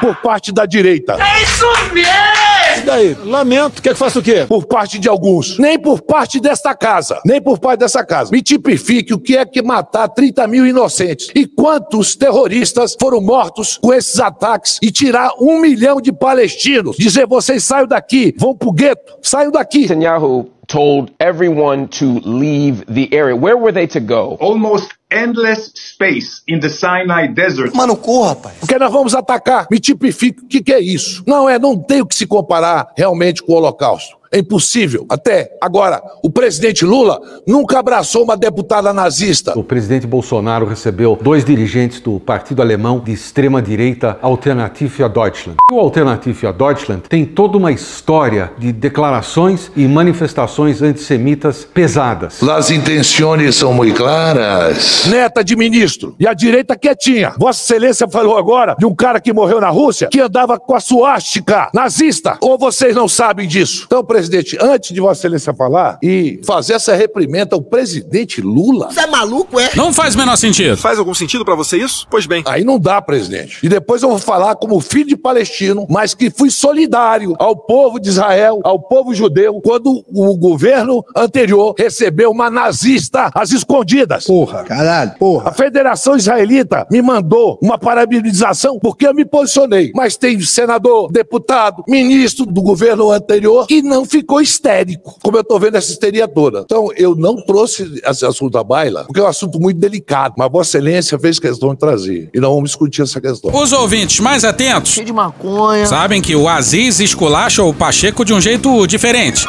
por 0.00 0.16
parte 0.16 0.52
da 0.52 0.64
direita. 0.66 1.14
É 1.14 1.42
isso 1.42 1.66
mesmo! 1.92 2.41
E 2.82 2.84
daí? 2.84 3.16
Lamento. 3.24 3.80
Quer 3.80 3.92
que 3.92 3.98
faça 3.98 4.18
o 4.18 4.22
quê? 4.22 4.44
Por 4.48 4.66
parte 4.66 4.98
de 4.98 5.08
alguns. 5.08 5.56
Nem 5.56 5.78
por 5.78 6.02
parte 6.02 6.40
desta 6.40 6.74
casa. 6.74 7.20
Nem 7.24 7.40
por 7.40 7.58
parte 7.60 7.80
dessa 7.80 8.04
casa. 8.04 8.32
Me 8.32 8.42
tipifique 8.42 9.14
o 9.14 9.20
que 9.20 9.36
é 9.36 9.44
que 9.44 9.62
matar 9.62 10.08
30 10.08 10.48
mil 10.48 10.66
inocentes. 10.66 11.30
E 11.34 11.46
quantos 11.46 12.16
terroristas 12.16 12.96
foram 13.00 13.20
mortos 13.20 13.78
com 13.80 13.94
esses 13.94 14.18
ataques 14.18 14.78
e 14.82 14.90
tirar 14.90 15.30
um 15.40 15.60
milhão 15.60 16.00
de 16.00 16.12
palestinos. 16.12 16.96
Dizer, 16.96 17.26
vocês 17.26 17.62
saiam 17.62 17.86
daqui, 17.86 18.34
vão 18.36 18.56
pro 18.56 18.72
gueto, 18.72 19.16
saiam 19.22 19.52
daqui. 19.52 19.82
Netanyahu 19.82 20.50
told 20.66 21.12
everyone 21.20 21.86
to 21.86 22.20
leave 22.24 22.84
the 22.86 23.08
area. 23.12 23.36
Where 23.36 23.56
were 23.56 23.72
they 23.72 23.86
to 23.88 24.00
go? 24.00 24.36
Almost 24.40 24.92
endless 25.12 25.72
space 25.74 26.42
in 26.48 26.60
the 26.60 26.68
Sinai 26.68 27.28
Desert. 27.28 27.74
Mano, 27.74 27.96
corra, 27.96 28.30
rapaz. 28.30 28.56
Porque 28.60 28.78
nós 28.78 28.92
vamos 28.92 29.14
atacar. 29.14 29.66
Me 29.70 29.78
tipifique 29.78 30.42
o 30.42 30.46
que, 30.46 30.62
que 30.62 30.72
é 30.72 30.80
isso. 30.80 31.22
Não 31.26 31.48
é, 31.48 31.58
não 31.58 31.76
tem 31.76 32.00
o 32.00 32.06
que 32.06 32.14
se 32.14 32.26
comparar 32.26 32.88
realmente 32.96 33.42
com 33.42 33.52
o 33.52 33.56
Holocausto. 33.56 34.22
É 34.34 34.38
impossível. 34.38 35.04
Até 35.10 35.50
agora, 35.60 36.02
o 36.22 36.30
presidente 36.30 36.86
Lula 36.86 37.20
nunca 37.46 37.78
abraçou 37.78 38.24
uma 38.24 38.34
deputada 38.34 38.90
nazista. 38.90 39.52
O 39.58 39.62
presidente 39.62 40.06
Bolsonaro 40.06 40.64
recebeu 40.64 41.18
dois 41.20 41.44
dirigentes 41.44 42.00
do 42.00 42.18
partido 42.18 42.62
alemão 42.62 42.98
de 42.98 43.12
extrema-direita 43.12 44.18
Alternative 44.22 45.06
Deutschland. 45.10 45.58
O 45.70 45.78
Alternative 45.78 46.50
Deutschland 46.50 47.02
tem 47.10 47.26
toda 47.26 47.58
uma 47.58 47.72
história 47.72 48.50
de 48.56 48.72
declarações 48.72 49.70
e 49.76 49.86
manifestações 49.86 50.80
antissemitas 50.80 51.66
pesadas. 51.66 52.42
As 52.42 52.70
intenções 52.70 53.56
são 53.56 53.74
muito 53.74 53.98
claras. 53.98 55.01
Neta 55.06 55.42
de 55.42 55.56
ministro. 55.56 56.14
E 56.18 56.26
a 56.26 56.32
direita 56.32 56.76
quietinha. 56.76 57.34
Vossa 57.38 57.62
Excelência 57.62 58.08
falou 58.08 58.36
agora 58.36 58.76
de 58.78 58.86
um 58.86 58.94
cara 58.94 59.20
que 59.20 59.32
morreu 59.32 59.60
na 59.60 59.68
Rússia 59.68 60.08
que 60.08 60.20
andava 60.20 60.58
com 60.58 60.74
a 60.74 60.80
suástica 60.80 61.70
nazista. 61.74 62.38
Ou 62.40 62.56
vocês 62.56 62.94
não 62.94 63.08
sabem 63.08 63.48
disso? 63.48 63.84
Então, 63.86 64.04
presidente, 64.04 64.56
antes 64.60 64.92
de 64.92 65.00
Vossa 65.00 65.20
Excelência 65.20 65.54
falar 65.54 65.98
e 66.02 66.40
fazer 66.44 66.74
essa 66.74 66.94
reprimenda 66.94 67.56
ao 67.56 67.62
presidente 67.62 68.40
Lula. 68.40 68.92
Você 68.92 69.00
é 69.00 69.06
maluco, 69.06 69.58
é? 69.58 69.70
Não 69.74 69.92
faz 69.92 70.14
o 70.14 70.18
menor 70.18 70.36
sentido. 70.36 70.76
Faz 70.76 70.98
algum 70.98 71.14
sentido 71.14 71.44
pra 71.44 71.54
você 71.54 71.76
isso? 71.76 72.06
Pois 72.10 72.26
bem. 72.26 72.42
Aí 72.46 72.64
não 72.64 72.78
dá, 72.78 73.00
presidente. 73.02 73.58
E 73.62 73.68
depois 73.68 74.02
eu 74.02 74.08
vou 74.08 74.18
falar 74.18 74.54
como 74.56 74.80
filho 74.80 75.08
de 75.08 75.16
palestino, 75.16 75.86
mas 75.90 76.14
que 76.14 76.30
fui 76.30 76.50
solidário 76.50 77.34
ao 77.38 77.56
povo 77.56 77.98
de 77.98 78.08
Israel, 78.08 78.60
ao 78.64 78.78
povo 78.78 79.14
judeu, 79.14 79.60
quando 79.60 80.04
o 80.08 80.36
governo 80.36 81.04
anterior 81.16 81.74
recebeu 81.76 82.30
uma 82.30 82.48
nazista 82.50 83.30
às 83.34 83.50
escondidas. 83.50 84.26
Porra, 84.26 84.64
caralho, 84.92 85.12
porra. 85.18 85.50
A 85.50 85.52
Federação 85.52 86.16
Israelita 86.16 86.86
me 86.90 87.00
mandou 87.00 87.58
uma 87.62 87.78
parabenização 87.78 88.78
porque 88.78 89.06
eu 89.06 89.14
me 89.14 89.24
posicionei. 89.24 89.90
Mas 89.94 90.16
tem 90.16 90.40
senador, 90.40 91.10
deputado, 91.10 91.82
ministro 91.88 92.44
do 92.44 92.62
governo 92.62 93.10
anterior 93.10 93.66
que 93.66 93.82
não 93.82 94.04
ficou 94.04 94.40
histérico, 94.40 95.16
como 95.22 95.38
eu 95.38 95.44
tô 95.44 95.58
vendo 95.58 95.76
essa 95.76 95.90
histeria 95.90 96.28
toda. 96.28 96.60
Então, 96.60 96.88
eu 96.96 97.14
não 97.14 97.36
trouxe 97.44 98.00
esse 98.04 98.26
assunto 98.26 98.58
à 98.58 98.64
baila, 98.64 99.04
porque 99.04 99.20
é 99.20 99.22
um 99.22 99.26
assunto 99.26 99.58
muito 99.58 99.78
delicado, 99.78 100.34
mas 100.36 100.50
Vossa 100.50 100.78
Excelência 100.78 101.18
fez 101.18 101.38
questão 101.38 101.70
de 101.72 101.78
trazer. 101.78 102.30
E 102.34 102.40
nós 102.40 102.50
vamos 102.50 102.70
discutir 102.70 103.02
essa 103.02 103.20
questão. 103.20 103.50
Os 103.54 103.72
ouvintes 103.72 104.20
mais 104.20 104.44
atentos 104.44 104.92
Cheio 104.92 105.06
de 105.06 105.12
maconha. 105.12 105.86
sabem 105.86 106.20
que 106.20 106.34
o 106.34 106.48
Aziz 106.48 107.00
esculacha 107.00 107.62
o 107.62 107.72
Pacheco 107.72 108.24
de 108.24 108.32
um 108.32 108.40
jeito 108.40 108.86
diferente. 108.86 109.46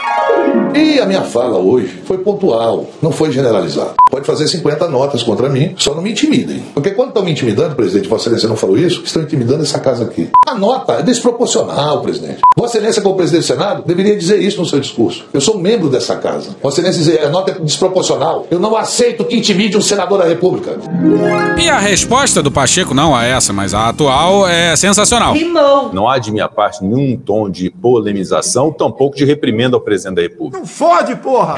E 0.76 1.00
a 1.00 1.06
minha 1.06 1.22
fala 1.22 1.58
hoje 1.58 2.02
foi 2.06 2.18
pontual, 2.18 2.88
não 3.02 3.12
foi 3.12 3.32
generalizada. 3.32 3.94
Pode 4.10 4.26
fazer 4.26 4.48
50 4.48 4.88
notas 4.88 5.24
contra 5.24 5.50
mim, 5.50 5.74
só 5.78 5.94
não 5.94 6.02
me 6.02 6.12
intimidem. 6.12 6.64
Porque 6.74 6.92
quando 6.92 7.10
estão 7.10 7.24
me 7.24 7.32
intimidando, 7.32 7.76
presidente, 7.76 8.08
Vossa 8.08 8.24
Excelência 8.24 8.48
não 8.48 8.56
falou 8.56 8.78
isso, 8.78 9.02
estão 9.04 9.24
intimidando 9.24 9.64
essa 9.64 9.80
casa 9.80 10.04
aqui. 10.04 10.30
A 10.48 10.54
nota 10.56 10.94
é 10.94 11.02
desproporcional, 11.02 12.02
presidente. 12.02 12.42
Vossa 12.56 12.78
Excelência, 12.78 13.02
como 13.02 13.16
presidente 13.16 13.42
do 13.42 13.48
Senado, 13.48 13.84
deveria 13.86 14.16
dizer 14.16 14.40
isso 14.40 14.60
no 14.60 14.66
seu 14.66 14.80
discurso. 14.80 15.26
Eu 15.34 15.42
sou 15.42 15.58
membro 15.58 15.90
dessa 15.90 16.16
casa. 16.16 16.56
Vossa 16.62 16.80
Excelência 16.80 17.04
dizer 17.04 17.26
a 17.26 17.30
nota 17.30 17.52
é 17.52 17.56
desproporcional. 17.56 18.46
Eu 18.52 18.60
não 18.60 18.76
aceito 18.76 19.26
que 19.26 19.36
intimide 19.36 19.78
um 19.78 19.82
senador 19.82 20.20
da 20.20 20.26
República. 20.26 20.78
E 21.60 21.70
a 21.70 21.80
resposta 21.80 22.42
do 22.42 22.52
Pacheco, 22.52 22.94
não 22.94 23.16
a 23.16 23.24
essa, 23.26 23.52
mas 23.52 23.74
a 23.74 23.90
atual, 23.90 24.48
é 24.48 24.76
sensacional. 24.76 25.34
Não 25.92 26.08
há 26.08 26.20
de 26.20 26.32
minha 26.32 26.48
parte 26.48 26.84
nenhum 26.84 27.18
tom 27.18 27.50
de 27.50 27.70
polemização, 27.70 28.72
tampouco 28.72 29.16
de 29.16 29.26
reprimenda 29.26 29.76
ao 29.76 29.82
presidente 29.82 30.16
da 30.18 30.22
República. 30.22 30.63
Não 30.64 30.68
fode, 30.68 31.14
porra! 31.18 31.58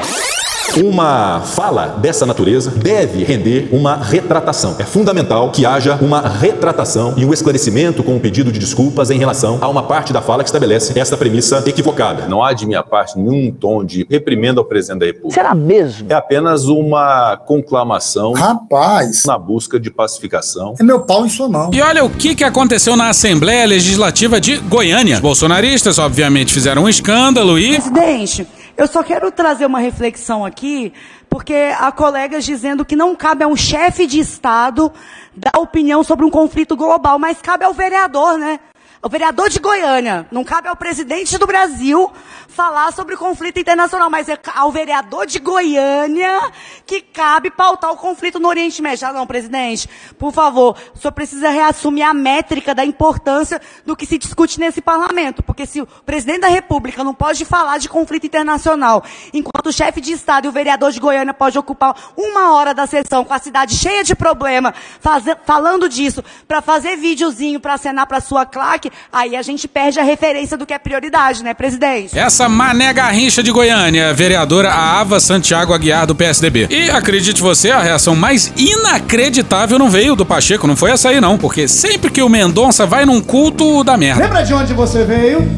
Uma 0.76 1.40
fala 1.40 1.86
dessa 1.86 2.26
natureza 2.26 2.72
deve 2.72 3.22
render 3.22 3.68
uma 3.70 3.94
retratação. 3.94 4.74
É 4.80 4.84
fundamental 4.84 5.50
que 5.52 5.64
haja 5.64 5.94
uma 6.02 6.20
retratação 6.20 7.14
e 7.16 7.24
um 7.24 7.32
esclarecimento 7.32 8.02
com 8.02 8.16
um 8.16 8.18
pedido 8.18 8.50
de 8.50 8.58
desculpas 8.58 9.10
em 9.10 9.18
relação 9.18 9.58
a 9.60 9.68
uma 9.68 9.84
parte 9.84 10.12
da 10.12 10.20
fala 10.20 10.42
que 10.42 10.48
estabelece 10.48 10.98
esta 10.98 11.16
premissa 11.16 11.62
equivocada. 11.64 12.26
Não 12.26 12.42
há 12.42 12.52
de 12.52 12.66
minha 12.66 12.82
parte 12.82 13.16
nenhum 13.16 13.52
tom 13.52 13.84
de 13.84 14.04
reprimenda 14.10 14.60
ao 14.60 14.64
presidente 14.64 15.00
da 15.00 15.06
República. 15.06 15.34
Será 15.34 15.54
mesmo? 15.54 16.08
É 16.10 16.14
apenas 16.14 16.64
uma 16.64 17.36
conclamação 17.36 18.32
Rapaz. 18.32 19.22
na 19.24 19.38
busca 19.38 19.78
de 19.78 19.88
pacificação. 19.90 20.74
É 20.80 20.82
meu 20.82 21.00
pau 21.00 21.24
em 21.24 21.28
sua 21.28 21.48
mão. 21.48 21.70
E 21.72 21.80
olha 21.80 22.04
o 22.04 22.10
que, 22.10 22.34
que 22.34 22.42
aconteceu 22.42 22.96
na 22.96 23.08
Assembleia 23.08 23.66
Legislativa 23.66 24.40
de 24.40 24.56
Goiânia. 24.56 25.14
Os 25.14 25.20
bolsonaristas, 25.20 25.96
obviamente, 25.98 26.52
fizeram 26.52 26.82
um 26.82 26.88
escândalo 26.88 27.56
e. 27.56 27.76
Presidente, 27.76 28.46
Eu 28.76 28.86
só 28.86 29.02
quero 29.02 29.32
trazer 29.32 29.64
uma 29.64 29.78
reflexão 29.78 30.44
aqui, 30.44 30.92
porque 31.30 31.72
há 31.78 31.90
colegas 31.90 32.44
dizendo 32.44 32.84
que 32.84 32.94
não 32.94 33.16
cabe 33.16 33.42
a 33.42 33.48
um 33.48 33.56
chefe 33.56 34.06
de 34.06 34.20
Estado 34.20 34.92
dar 35.34 35.58
opinião 35.58 36.04
sobre 36.04 36.26
um 36.26 36.30
conflito 36.30 36.76
global, 36.76 37.18
mas 37.18 37.40
cabe 37.40 37.64
ao 37.64 37.72
vereador, 37.72 38.36
né? 38.36 38.60
O 39.02 39.08
vereador 39.08 39.48
de 39.48 39.60
Goiânia, 39.60 40.26
não 40.30 40.44
cabe 40.44 40.68
ao 40.68 40.76
presidente 40.76 41.38
do 41.38 41.46
Brasil 41.46 42.12
falar 42.56 42.90
sobre 42.92 43.14
o 43.14 43.18
conflito 43.18 43.60
internacional, 43.60 44.08
mas 44.08 44.30
é 44.30 44.38
ao 44.54 44.72
vereador 44.72 45.26
de 45.26 45.38
Goiânia 45.38 46.50
que 46.86 47.02
cabe 47.02 47.50
pautar 47.50 47.92
o 47.92 47.96
conflito 47.96 48.40
no 48.40 48.48
Oriente 48.48 48.80
Médio. 48.80 49.06
Ah, 49.06 49.12
não, 49.12 49.26
presidente, 49.26 49.86
por 50.18 50.32
favor, 50.32 50.74
o 50.94 50.98
senhor 50.98 51.12
precisa 51.12 51.50
reassumir 51.50 52.06
a 52.06 52.14
métrica 52.14 52.74
da 52.74 52.82
importância 52.84 53.60
do 53.84 53.94
que 53.94 54.06
se 54.06 54.16
discute 54.16 54.58
nesse 54.58 54.80
parlamento, 54.80 55.42
porque 55.42 55.66
se 55.66 55.82
o 55.82 55.86
presidente 56.06 56.40
da 56.40 56.48
República 56.48 57.04
não 57.04 57.12
pode 57.12 57.44
falar 57.44 57.76
de 57.78 57.88
conflito 57.90 58.24
internacional, 58.26 59.04
enquanto 59.34 59.66
o 59.66 59.72
chefe 59.72 60.00
de 60.00 60.12
Estado 60.12 60.46
e 60.46 60.48
o 60.48 60.52
vereador 60.52 60.90
de 60.92 60.98
Goiânia 60.98 61.34
pode 61.34 61.58
ocupar 61.58 61.94
uma 62.16 62.54
hora 62.54 62.72
da 62.72 62.86
sessão 62.86 63.22
com 63.22 63.34
a 63.34 63.38
cidade 63.38 63.76
cheia 63.76 64.02
de 64.02 64.14
problema, 64.14 64.72
faze- 64.98 65.36
falando 65.44 65.88
disso, 65.90 66.24
para 66.48 66.62
fazer 66.62 66.96
videozinho 66.96 67.60
para 67.60 67.74
acenar 67.74 68.06
para 68.06 68.20
sua 68.20 68.46
claque, 68.46 68.90
aí 69.12 69.36
a 69.36 69.42
gente 69.42 69.68
perde 69.68 70.00
a 70.00 70.02
referência 70.02 70.56
do 70.56 70.64
que 70.64 70.72
é 70.72 70.78
prioridade, 70.78 71.44
né, 71.44 71.52
presidente? 71.52 72.18
Essa 72.18 72.45
Mané 72.48 72.92
Garrincha 72.92 73.42
de 73.42 73.50
Goiânia, 73.50 74.12
vereadora 74.12 74.72
Ava 74.72 75.20
Santiago 75.20 75.72
Aguiar 75.72 76.06
do 76.06 76.14
PSDB. 76.14 76.68
E 76.70 76.90
acredite 76.90 77.40
você, 77.40 77.70
a 77.70 77.82
reação 77.82 78.14
mais 78.14 78.52
inacreditável 78.56 79.78
não 79.78 79.90
veio 79.90 80.16
do 80.16 80.24
Pacheco, 80.24 80.66
não 80.66 80.76
foi 80.76 80.90
essa 80.90 81.08
aí 81.08 81.20
não, 81.20 81.38
porque 81.38 81.68
sempre 81.68 82.10
que 82.10 82.22
o 82.22 82.28
Mendonça 82.28 82.86
vai 82.86 83.04
num 83.04 83.20
culto 83.20 83.82
da 83.84 83.96
merda. 83.96 84.22
Lembra 84.22 84.42
de 84.42 84.54
onde 84.54 84.72
você 84.74 85.04
veio? 85.04 85.48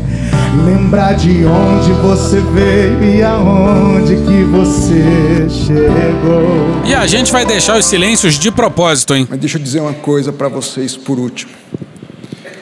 Lembrar 0.65 1.13
de 1.13 1.45
onde 1.45 1.93
você 1.93 2.41
veio 2.41 3.05
e 3.05 3.23
aonde 3.23 4.17
que 4.17 4.43
você 4.45 5.47
chegou. 5.49 6.83
E 6.85 6.95
a 6.95 7.07
gente 7.07 7.31
vai 7.31 7.45
deixar 7.45 7.79
os 7.79 7.85
silêncios 7.85 8.39
de 8.39 8.51
propósito, 8.51 9.15
hein? 9.15 9.27
Mas 9.29 9.39
deixa 9.39 9.59
eu 9.59 9.63
dizer 9.63 9.81
uma 9.81 9.93
coisa 9.93 10.33
pra 10.33 10.49
vocês 10.49 10.97
por 10.97 11.19
último, 11.19 11.53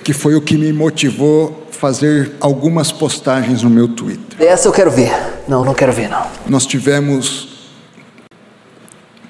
que 0.02 0.12
foi 0.12 0.34
o 0.34 0.40
que 0.40 0.56
me 0.56 0.72
motivou 0.72 1.65
fazer 1.76 2.32
algumas 2.40 2.90
postagens 2.90 3.62
no 3.62 3.70
meu 3.70 3.88
Twitter. 3.88 4.40
Essa 4.40 4.68
eu 4.68 4.72
quero 4.72 4.90
ver. 4.90 5.12
Não, 5.46 5.64
não 5.64 5.74
quero 5.74 5.92
ver, 5.92 6.08
não. 6.08 6.26
Nós 6.48 6.66
tivemos 6.66 7.56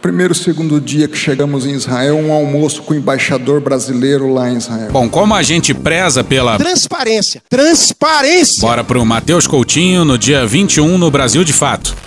primeiro 0.07 0.37
segundo 0.37 0.81
dia 0.81 1.09
que 1.09 1.17
chegamos 1.17 1.67
em 1.67 1.73
Israel 1.73 2.17
um 2.17 2.33
almoço 2.33 2.81
com 2.83 2.95
o 2.95 2.97
embaixador 2.97 3.61
brasileiro 3.61 4.33
lá 4.33 4.49
em 4.49 4.57
Israel. 4.57 4.93
Bom, 4.93 5.09
como 5.09 5.35
a 5.35 5.43
gente 5.43 5.75
preza 5.75 6.23
pela 6.23 6.57
Transparência. 6.57 7.43
Transparência. 7.49 8.61
Bora 8.61 8.85
pro 8.85 9.05
Matheus 9.05 9.49
Coutinho 9.49 10.05
no 10.05 10.17
dia 10.17 10.47
21 10.47 10.97
no 10.97 11.11
Brasil 11.11 11.43
de 11.43 11.53
Fato. 11.53 12.06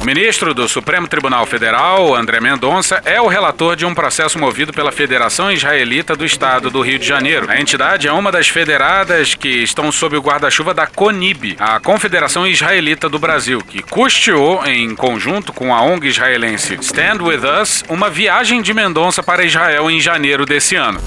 O 0.00 0.04
ministro 0.04 0.52
do 0.52 0.68
Supremo 0.68 1.08
Tribunal 1.08 1.46
Federal, 1.46 2.14
André 2.14 2.38
Mendonça, 2.40 3.00
é 3.04 3.20
o 3.20 3.26
relator 3.26 3.74
de 3.74 3.84
um 3.86 3.94
processo 3.94 4.38
movido 4.38 4.72
pela 4.72 4.92
Federação 4.92 5.50
Israelita 5.50 6.14
do 6.14 6.24
Estado 6.24 6.70
do 6.70 6.80
Rio 6.80 6.98
de 6.98 7.06
Janeiro. 7.06 7.50
A 7.50 7.58
entidade 7.58 8.06
é 8.06 8.12
uma 8.12 8.30
das 8.30 8.46
federadas 8.48 9.34
que 9.34 9.48
estão 9.48 9.90
sob 9.90 10.16
o 10.16 10.20
guarda-chuva 10.20 10.74
da 10.74 10.86
CONIB, 10.86 11.56
a 11.58 11.80
Confederação 11.80 12.46
Israelita 12.46 13.08
do 13.08 13.18
Brasil, 13.18 13.60
que 13.60 13.82
custeou, 13.82 14.64
em 14.66 14.94
conjunto 14.94 15.52
com 15.52 15.74
a 15.74 15.82
ONG 15.82 16.08
israelense 16.08 16.74
Stand 16.80 17.22
With 17.22 17.40
Us, 17.60 17.82
uma 17.88 18.10
viagem 18.10 18.62
de 18.62 18.74
Mendonça 18.74 19.22
para 19.22 19.44
Israel 19.44 19.90
em 19.90 19.98
janeiro 19.98 20.44
desse 20.44 20.76
ano. 20.76 21.00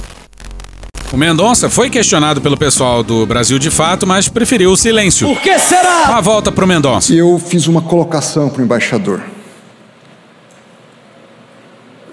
O 1.11 1.17
Mendonça 1.17 1.69
foi 1.69 1.89
questionado 1.89 2.39
pelo 2.39 2.55
pessoal 2.55 3.01
do 3.03 3.25
Brasil 3.25 3.57
de 3.57 3.71
Fato, 3.71 4.05
mas 4.05 4.29
preferiu 4.29 4.71
o 4.71 4.77
silêncio. 4.77 5.27
Por 5.27 5.41
que 5.41 5.57
será? 5.57 6.05
Uma 6.09 6.21
volta 6.21 6.51
pro 6.51 6.67
Mendonça. 6.67 7.13
Eu 7.13 7.39
fiz 7.39 7.65
uma 7.67 7.81
colocação 7.81 8.47
para 8.49 8.61
o 8.61 8.65
embaixador. 8.65 9.21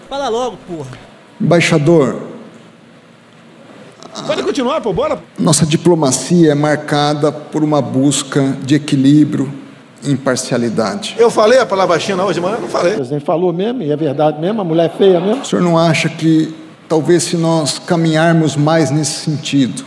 Fala 0.08 0.28
logo, 0.28 0.56
porra. 0.66 0.88
Embaixador, 1.40 2.22
Pode 4.26 4.42
continuar, 4.42 4.80
pô, 4.80 4.94
bora. 4.94 5.18
nossa 5.38 5.66
diplomacia 5.66 6.52
é 6.52 6.54
marcada 6.54 7.30
por 7.30 7.62
uma 7.62 7.82
busca 7.82 8.56
de 8.64 8.74
equilíbrio 8.76 9.52
e 10.02 10.10
imparcialidade. 10.10 11.14
Eu 11.18 11.30
falei 11.30 11.58
a 11.58 11.66
palavra 11.66 11.98
China 12.00 12.24
hoje 12.24 12.34
de 12.34 12.40
manhã? 12.40 12.56
Não 12.58 12.66
falei. 12.68 12.92
O 12.92 12.96
presidente 12.96 13.26
falou 13.26 13.52
mesmo, 13.52 13.82
e 13.82 13.92
é 13.92 13.96
verdade 13.96 14.40
mesmo, 14.40 14.62
a 14.62 14.64
mulher 14.64 14.86
é 14.86 14.96
feia 14.96 15.20
mesmo. 15.20 15.42
O 15.42 15.44
senhor 15.44 15.60
não 15.60 15.76
acha 15.76 16.08
que 16.08 16.54
talvez 16.88 17.24
se 17.24 17.36
nós 17.36 17.78
caminharmos 17.78 18.56
mais 18.56 18.90
nesse 18.90 19.24
sentido, 19.24 19.84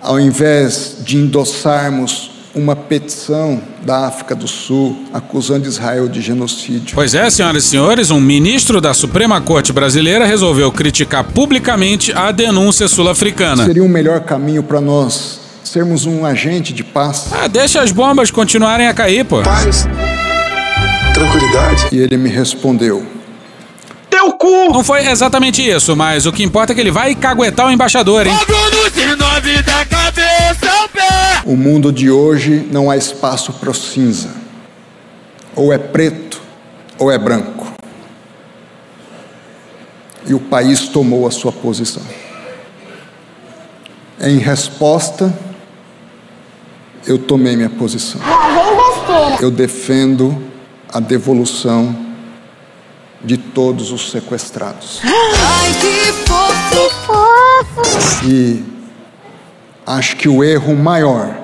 ao 0.00 0.18
invés 0.18 0.96
de 1.00 1.16
endossarmos 1.16 2.30
uma 2.54 2.76
petição 2.76 3.62
da 3.82 4.06
África 4.06 4.34
do 4.34 4.46
Sul 4.46 5.04
acusando 5.12 5.66
Israel 5.66 6.06
de 6.06 6.20
genocídio, 6.20 6.94
Pois 6.94 7.14
é, 7.14 7.30
senhoras 7.30 7.64
e 7.64 7.68
senhores, 7.68 8.10
um 8.10 8.20
ministro 8.20 8.78
da 8.80 8.92
Suprema 8.92 9.40
Corte 9.40 9.72
Brasileira 9.72 10.26
resolveu 10.26 10.70
criticar 10.70 11.24
publicamente 11.24 12.12
a 12.12 12.30
denúncia 12.30 12.86
sul-africana. 12.88 13.64
seria 13.64 13.82
um 13.82 13.88
melhor 13.88 14.20
caminho 14.20 14.62
para 14.62 14.80
nós 14.80 15.40
sermos 15.64 16.04
um 16.04 16.26
agente 16.26 16.74
de 16.74 16.84
paz? 16.84 17.28
Ah, 17.32 17.46
deixa 17.48 17.80
as 17.80 17.90
bombas 17.90 18.30
continuarem 18.30 18.86
a 18.86 18.92
cair, 18.92 19.24
pô. 19.24 19.40
Paz, 19.42 19.88
tranquilidade. 21.14 21.86
E 21.90 21.96
ele 21.98 22.18
me 22.18 22.28
respondeu: 22.28 23.06
Teu 24.22 24.32
cu! 24.34 24.72
Não 24.72 24.84
foi 24.84 25.08
exatamente 25.08 25.68
isso, 25.68 25.96
mas 25.96 26.26
o 26.26 26.32
que 26.32 26.44
importa 26.44 26.72
é 26.72 26.74
que 26.74 26.80
ele 26.80 26.92
vai 26.92 27.12
caguetar 27.14 27.66
o 27.66 27.72
embaixador, 27.72 28.24
hein? 28.24 28.32
O 31.44 31.56
mundo 31.56 31.92
de 31.92 32.08
hoje 32.08 32.68
não 32.70 32.88
há 32.88 32.96
espaço 32.96 33.52
para 33.54 33.68
o 33.68 33.74
cinza. 33.74 34.30
Ou 35.56 35.72
é 35.72 35.78
preto 35.78 36.40
ou 36.98 37.10
é 37.10 37.18
branco. 37.18 37.72
E 40.24 40.32
o 40.34 40.38
país 40.38 40.86
tomou 40.86 41.26
a 41.26 41.32
sua 41.32 41.50
posição. 41.50 42.02
Em 44.20 44.38
resposta, 44.38 45.36
eu 47.04 47.18
tomei 47.18 47.56
minha 47.56 47.70
posição. 47.70 48.20
Eu 49.40 49.50
defendo 49.50 50.40
a 50.92 51.00
devolução 51.00 52.11
de 53.24 53.36
todos 53.36 53.92
os 53.92 54.10
sequestrados. 54.10 55.00
Ai, 55.04 55.72
que 55.80 56.12
fofo! 56.26 58.26
E 58.26 58.62
acho 59.86 60.16
que 60.16 60.28
o 60.28 60.42
erro 60.42 60.74
maior 60.76 61.36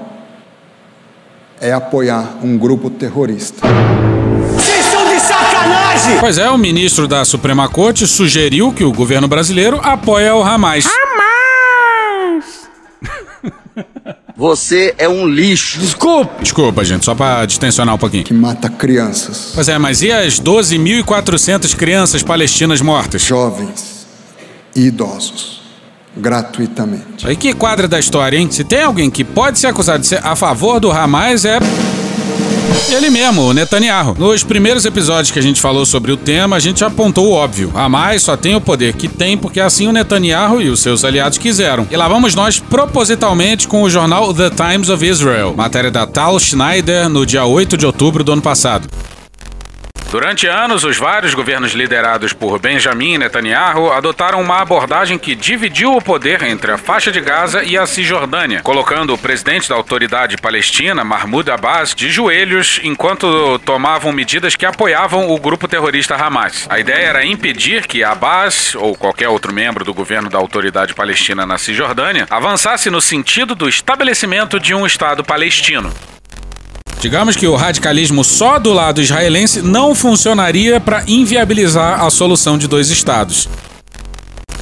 é 1.61 1.72
apoiar 1.72 2.39
um 2.43 2.57
grupo 2.57 2.91
terrorista. 2.91 3.66
Vocês 4.55 4.85
estão 4.85 5.09
de 5.09 5.20
sacanagem! 5.20 6.18
Pois 6.20 6.39
é, 6.39 6.49
o 6.49 6.59
ministro 6.59 7.09
da 7.09 7.24
Suprema 7.24 7.68
Corte 7.68 8.07
sugeriu 8.07 8.72
que 8.72 8.85
o 8.85 8.93
governo 8.93 9.29
brasileiro 9.29 9.81
apoie 9.83 10.31
o 10.31 10.43
Hamas. 10.43 10.85
Você 14.39 14.95
é 14.99 15.09
um 15.09 15.26
lixo. 15.26 15.80
Desculpa. 15.80 16.41
Desculpa, 16.41 16.84
gente, 16.84 17.05
só 17.05 17.12
pra 17.12 17.45
distensionar 17.45 17.97
um 17.97 17.99
pouquinho. 17.99 18.22
Que 18.22 18.32
mata 18.32 18.68
crianças. 18.68 19.51
Pois 19.53 19.68
é, 19.68 19.76
mas 19.78 20.01
e 20.01 20.12
as 20.12 20.39
12.400 20.39 21.74
crianças 21.74 22.22
palestinas 22.22 22.80
mortas? 22.80 23.20
Jovens 23.22 24.07
e 24.76 24.82
idosos. 24.82 25.61
Gratuitamente. 26.16 27.26
Aí 27.26 27.34
que 27.34 27.53
quadra 27.53 27.89
da 27.89 27.99
história, 27.99 28.39
hein? 28.39 28.49
Se 28.49 28.62
tem 28.62 28.82
alguém 28.82 29.11
que 29.11 29.24
pode 29.24 29.59
ser 29.59 29.66
acusado 29.66 30.03
de 30.03 30.07
ser 30.07 30.24
a 30.24 30.36
favor 30.36 30.78
do 30.78 30.93
Hamas, 30.93 31.45
é. 31.45 31.59
Ele 32.87 33.11
mesmo, 33.11 33.43
o 33.43 33.53
Netanyahu. 33.53 34.14
Nos 34.18 34.45
primeiros 34.45 34.85
episódios 34.85 35.31
que 35.31 35.39
a 35.39 35.43
gente 35.43 35.61
falou 35.61 35.85
sobre 35.85 36.12
o 36.12 36.16
tema, 36.16 36.57
a 36.57 36.61
gente 36.61 36.85
apontou 36.85 37.29
o 37.29 37.33
óbvio. 37.33 37.72
Hamas 37.74 38.22
só 38.22 38.37
tem 38.37 38.55
o 38.55 38.61
poder 38.61 38.95
que 38.95 39.09
tem 39.09 39.37
porque 39.37 39.61
assim 39.61 39.89
o 39.89 39.93
Netanyahu 39.93 40.62
e 40.62 40.68
os 40.68 40.81
seus 40.81 41.05
aliados 41.05 41.39
quiseram. 41.39 41.87
E 41.91 41.97
lá 41.97 42.09
vamos 42.09 42.35
nós 42.35 42.59
propositalmente 42.59 43.68
com 43.68 43.83
o 43.83 43.91
jornal 43.91 44.33
The 44.33 44.51
Times 44.51 44.89
of 44.89 45.05
Israel, 45.05 45.55
matéria 45.57 45.91
da 45.91 46.07
Tal 46.07 46.39
Schneider 46.39 47.09
no 47.09 47.26
dia 47.26 47.45
8 47.45 47.76
de 47.76 47.85
outubro 47.85 48.24
do 48.24 48.33
ano 48.33 48.43
passado. 48.43 48.89
Durante 50.11 50.47
anos, 50.47 50.85
os 50.85 50.97
vários 50.97 51.35
governos 51.35 51.73
liderados 51.73 52.33
por 52.33 52.59
Benjamin 52.59 53.19
Netanyahu 53.19 53.93
adotaram 53.93 54.41
uma 54.41 54.63
abordagem 54.63 55.19
que 55.19 55.35
dividiu 55.35 55.95
o 55.95 56.01
poder 56.01 56.43
entre 56.45 56.73
a 56.73 56.79
faixa 56.79 57.13
de 57.13 57.21
Gaza 57.21 57.63
e 57.63 57.77
a 57.77 57.87
Cisjordânia, 57.87 58.63
colocando 58.63 59.13
o 59.13 59.19
presidente 59.19 59.69
da 59.69 59.75
autoridade 59.75 60.39
palestina, 60.39 61.05
Mahmoud 61.05 61.51
Abbas, 61.51 61.95
de 61.95 62.09
joelhos 62.09 62.81
enquanto 62.83 63.59
tomavam 63.67 64.11
medidas 64.11 64.57
que 64.57 64.65
apoiavam 64.65 65.31
o 65.31 65.39
grupo 65.39 65.69
terrorista 65.69 66.17
Hamas. 66.17 66.67
A 66.71 66.81
ideia 66.81 67.05
era 67.05 67.27
impedir 67.27 67.87
que 67.87 68.03
Abbas, 68.03 68.75
ou 68.77 68.97
qualquer 68.97 69.29
outro 69.29 69.53
membro 69.53 69.85
do 69.85 69.93
governo 69.93 70.31
da 70.31 70.39
autoridade 70.39 70.95
palestina 70.95 71.45
na 71.45 71.59
Cisjordânia, 71.59 72.27
avançasse 72.31 72.89
no 72.89 73.03
sentido 73.03 73.55
do 73.55 73.69
estabelecimento 73.69 74.59
de 74.59 74.75
um 74.75 74.87
Estado 74.87 75.23
palestino. 75.23 75.93
Digamos 77.01 77.37
que 77.37 77.47
o 77.47 77.55
radicalismo 77.55 78.25
só 78.25 78.59
do 78.59 78.73
lado 78.73 79.01
israelense 79.01 79.63
não 79.63 79.95
funcionaria 79.95 80.81
para 80.81 81.05
inviabilizar 81.07 82.03
a 82.03 82.11
solução 82.11 82.59
de 82.59 82.67
dois 82.67 82.91
estados. 82.91 83.49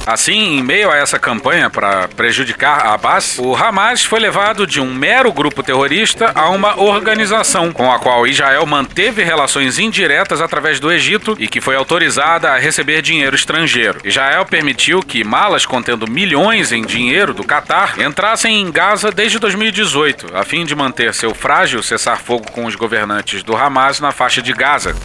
Assim, 0.07 0.57
em 0.57 0.63
meio 0.63 0.89
a 0.89 0.95
essa 0.95 1.19
campanha 1.19 1.69
para 1.69 2.07
prejudicar 2.07 2.79
a 2.85 2.93
Abbas, 2.93 3.37
o 3.39 3.53
Hamas 3.53 4.05
foi 4.05 4.21
levado 4.21 4.65
de 4.65 4.79
um 4.79 4.93
mero 4.93 5.33
grupo 5.33 5.61
terrorista 5.61 6.31
a 6.33 6.49
uma 6.49 6.79
organização 6.79 7.73
com 7.73 7.91
a 7.91 7.99
qual 7.99 8.25
Israel 8.25 8.65
manteve 8.65 9.21
relações 9.21 9.77
indiretas 9.77 10.39
através 10.39 10.79
do 10.79 10.89
Egito 10.89 11.35
e 11.37 11.45
que 11.45 11.59
foi 11.59 11.75
autorizada 11.75 12.53
a 12.53 12.57
receber 12.57 13.01
dinheiro 13.01 13.35
estrangeiro. 13.35 13.99
Israel 14.01 14.45
permitiu 14.45 15.01
que 15.01 15.25
malas 15.25 15.65
contendo 15.65 16.09
milhões 16.09 16.71
em 16.71 16.85
dinheiro 16.85 17.33
do 17.33 17.43
Catar 17.43 17.99
entrassem 17.99 18.61
em 18.61 18.71
Gaza 18.71 19.11
desde 19.11 19.39
2018, 19.39 20.37
a 20.37 20.45
fim 20.45 20.63
de 20.63 20.73
manter 20.73 21.13
seu 21.13 21.35
frágil 21.35 21.83
cessar-fogo 21.83 22.49
com 22.53 22.63
os 22.63 22.75
governantes 22.75 23.43
do 23.43 23.57
Hamas 23.57 23.99
na 23.99 24.13
faixa 24.13 24.41
de 24.41 24.53
Gaza. 24.53 24.95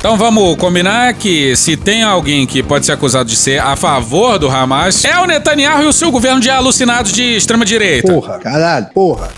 Então 0.00 0.16
vamos 0.16 0.56
combinar 0.56 1.12
que 1.12 1.54
se 1.54 1.76
tem 1.76 2.02
alguém 2.02 2.46
que 2.46 2.62
pode 2.62 2.86
ser 2.86 2.92
acusado 2.92 3.28
de 3.28 3.36
ser 3.36 3.60
a 3.60 3.76
favor 3.76 4.38
do 4.38 4.48
Hamas, 4.48 5.04
é 5.04 5.20
o 5.20 5.26
Netanyahu 5.26 5.82
e 5.82 5.86
o 5.86 5.92
seu 5.92 6.10
governo 6.10 6.40
de 6.40 6.48
alucinados 6.48 7.12
de 7.12 7.36
extrema-direita. 7.36 8.10
Porra, 8.10 8.38
caralho, 8.38 8.86
porra. 8.94 9.28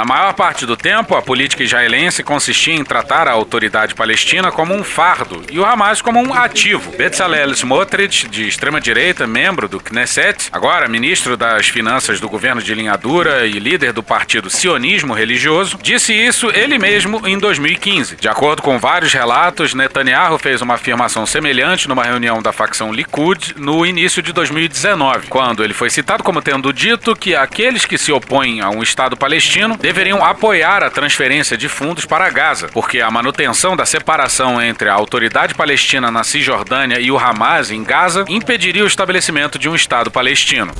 Na 0.00 0.06
maior 0.06 0.32
parte 0.32 0.64
do 0.64 0.78
tempo, 0.78 1.14
a 1.14 1.20
política 1.20 1.62
israelense 1.62 2.22
consistia 2.22 2.72
em 2.72 2.82
tratar 2.82 3.28
a 3.28 3.32
autoridade 3.32 3.94
palestina 3.94 4.50
como 4.50 4.74
um 4.74 4.82
fardo 4.82 5.42
e 5.52 5.58
o 5.58 5.64
Hamas 5.66 6.00
como 6.00 6.18
um 6.18 6.32
ativo. 6.32 6.90
Bezalel 6.96 7.50
Smotrich, 7.50 8.26
de 8.26 8.48
extrema-direita, 8.48 9.26
membro 9.26 9.68
do 9.68 9.78
Knesset, 9.78 10.48
agora 10.52 10.88
ministro 10.88 11.36
das 11.36 11.68
Finanças 11.68 12.18
do 12.18 12.30
governo 12.30 12.62
de 12.62 12.74
linha 12.74 12.96
dura 12.96 13.46
e 13.46 13.58
líder 13.58 13.92
do 13.92 14.02
partido 14.02 14.48
Sionismo 14.48 15.12
Religioso, 15.12 15.78
disse 15.82 16.14
isso 16.14 16.50
ele 16.50 16.78
mesmo 16.78 17.28
em 17.28 17.38
2015. 17.38 18.16
De 18.16 18.26
acordo 18.26 18.62
com 18.62 18.78
vários 18.78 19.12
relatos, 19.12 19.74
Netanyahu 19.74 20.38
fez 20.38 20.62
uma 20.62 20.76
afirmação 20.76 21.26
semelhante 21.26 21.86
numa 21.86 22.04
reunião 22.04 22.40
da 22.40 22.52
facção 22.52 22.90
Likud 22.90 23.54
no 23.58 23.84
início 23.84 24.22
de 24.22 24.32
2019, 24.32 25.26
quando 25.26 25.62
ele 25.62 25.74
foi 25.74 25.90
citado 25.90 26.24
como 26.24 26.40
tendo 26.40 26.72
dito 26.72 27.14
que 27.14 27.36
aqueles 27.36 27.84
que 27.84 27.98
se 27.98 28.10
opõem 28.10 28.62
a 28.62 28.70
um 28.70 28.82
Estado 28.82 29.14
palestino 29.14 29.76
deveriam 29.92 30.24
apoiar 30.24 30.84
a 30.84 30.88
transferência 30.88 31.56
de 31.56 31.68
fundos 31.68 32.04
para 32.04 32.30
Gaza, 32.30 32.68
porque 32.72 33.00
a 33.00 33.10
manutenção 33.10 33.74
da 33.74 33.84
separação 33.84 34.62
entre 34.62 34.88
a 34.88 34.94
autoridade 34.94 35.52
palestina 35.52 36.12
na 36.12 36.22
Cisjordânia 36.22 37.00
e 37.00 37.10
o 37.10 37.18
Hamas 37.18 37.72
em 37.72 37.82
Gaza 37.82 38.24
impediria 38.28 38.84
o 38.84 38.86
estabelecimento 38.86 39.58
de 39.58 39.68
um 39.68 39.74
Estado 39.74 40.08
palestino. 40.08 40.72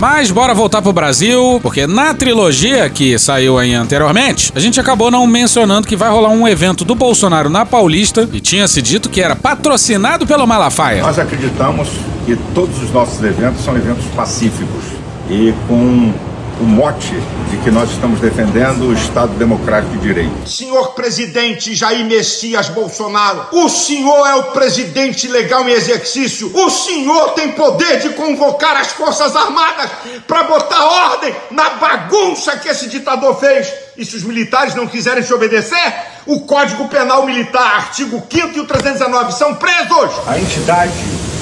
Mas 0.00 0.32
bora 0.32 0.52
voltar 0.52 0.82
pro 0.82 0.92
Brasil, 0.92 1.60
porque 1.62 1.86
na 1.86 2.12
trilogia 2.12 2.90
que 2.90 3.16
saiu 3.16 3.58
aí 3.58 3.72
anteriormente, 3.74 4.50
a 4.56 4.58
gente 4.58 4.80
acabou 4.80 5.08
não 5.08 5.24
mencionando 5.24 5.86
que 5.86 5.94
vai 5.94 6.10
rolar 6.10 6.30
um 6.30 6.48
evento 6.48 6.84
do 6.84 6.96
Bolsonaro 6.96 7.48
na 7.48 7.64
Paulista 7.64 8.28
e 8.32 8.40
tinha 8.40 8.66
se 8.66 8.82
dito 8.82 9.08
que 9.08 9.20
era 9.20 9.36
patrocinado 9.36 10.26
pelo 10.26 10.44
Malafaia. 10.48 11.00
Nós 11.00 11.20
acreditamos 11.20 11.88
que 12.26 12.34
todos 12.52 12.82
os 12.82 12.90
nossos 12.90 13.22
eventos 13.22 13.64
são 13.64 13.76
eventos 13.76 14.04
pacíficos 14.16 14.82
e 15.30 15.54
com 15.68 16.12
o 16.60 16.64
mote 16.64 17.14
de 17.50 17.56
que 17.58 17.70
nós 17.70 17.90
estamos 17.90 18.20
defendendo 18.20 18.88
o 18.88 18.92
Estado 18.92 19.32
Democrático 19.34 19.92
de 19.96 19.98
Direito. 19.98 20.48
Senhor 20.48 20.94
presidente 20.94 21.74
Jair 21.74 22.04
Messias 22.06 22.68
Bolsonaro, 22.68 23.46
o 23.52 23.68
senhor 23.68 24.26
é 24.26 24.34
o 24.36 24.44
presidente 24.44 25.26
legal 25.28 25.68
em 25.68 25.72
exercício. 25.72 26.50
O 26.54 26.70
senhor 26.70 27.30
tem 27.30 27.52
poder 27.52 28.00
de 28.00 28.10
convocar 28.10 28.76
as 28.76 28.88
Forças 28.88 29.34
Armadas 29.34 29.90
para 30.26 30.44
botar 30.44 30.84
ordem 30.84 31.34
na 31.50 31.70
bagunça 31.70 32.56
que 32.56 32.68
esse 32.68 32.88
ditador 32.88 33.38
fez. 33.38 33.72
E 33.96 34.04
se 34.04 34.16
os 34.16 34.24
militares 34.24 34.74
não 34.74 34.86
quiserem 34.86 35.22
se 35.22 35.32
obedecer, 35.32 35.94
o 36.26 36.40
Código 36.40 36.88
Penal 36.88 37.26
Militar, 37.26 37.76
artigo 37.76 38.22
5 38.30 38.56
e 38.56 38.60
o 38.60 38.66
319, 38.66 39.32
são 39.32 39.54
presos. 39.54 40.10
A 40.26 40.38
entidade 40.38 40.92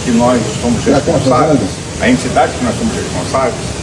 que 0.04 0.10
nós 0.10 0.40
somos 0.60 0.84
responsáveis, 0.84 1.60
a 2.00 2.08
entidade 2.08 2.52
que 2.58 2.64
nós 2.64 2.76
somos 2.76 2.94
responsáveis, 2.94 3.81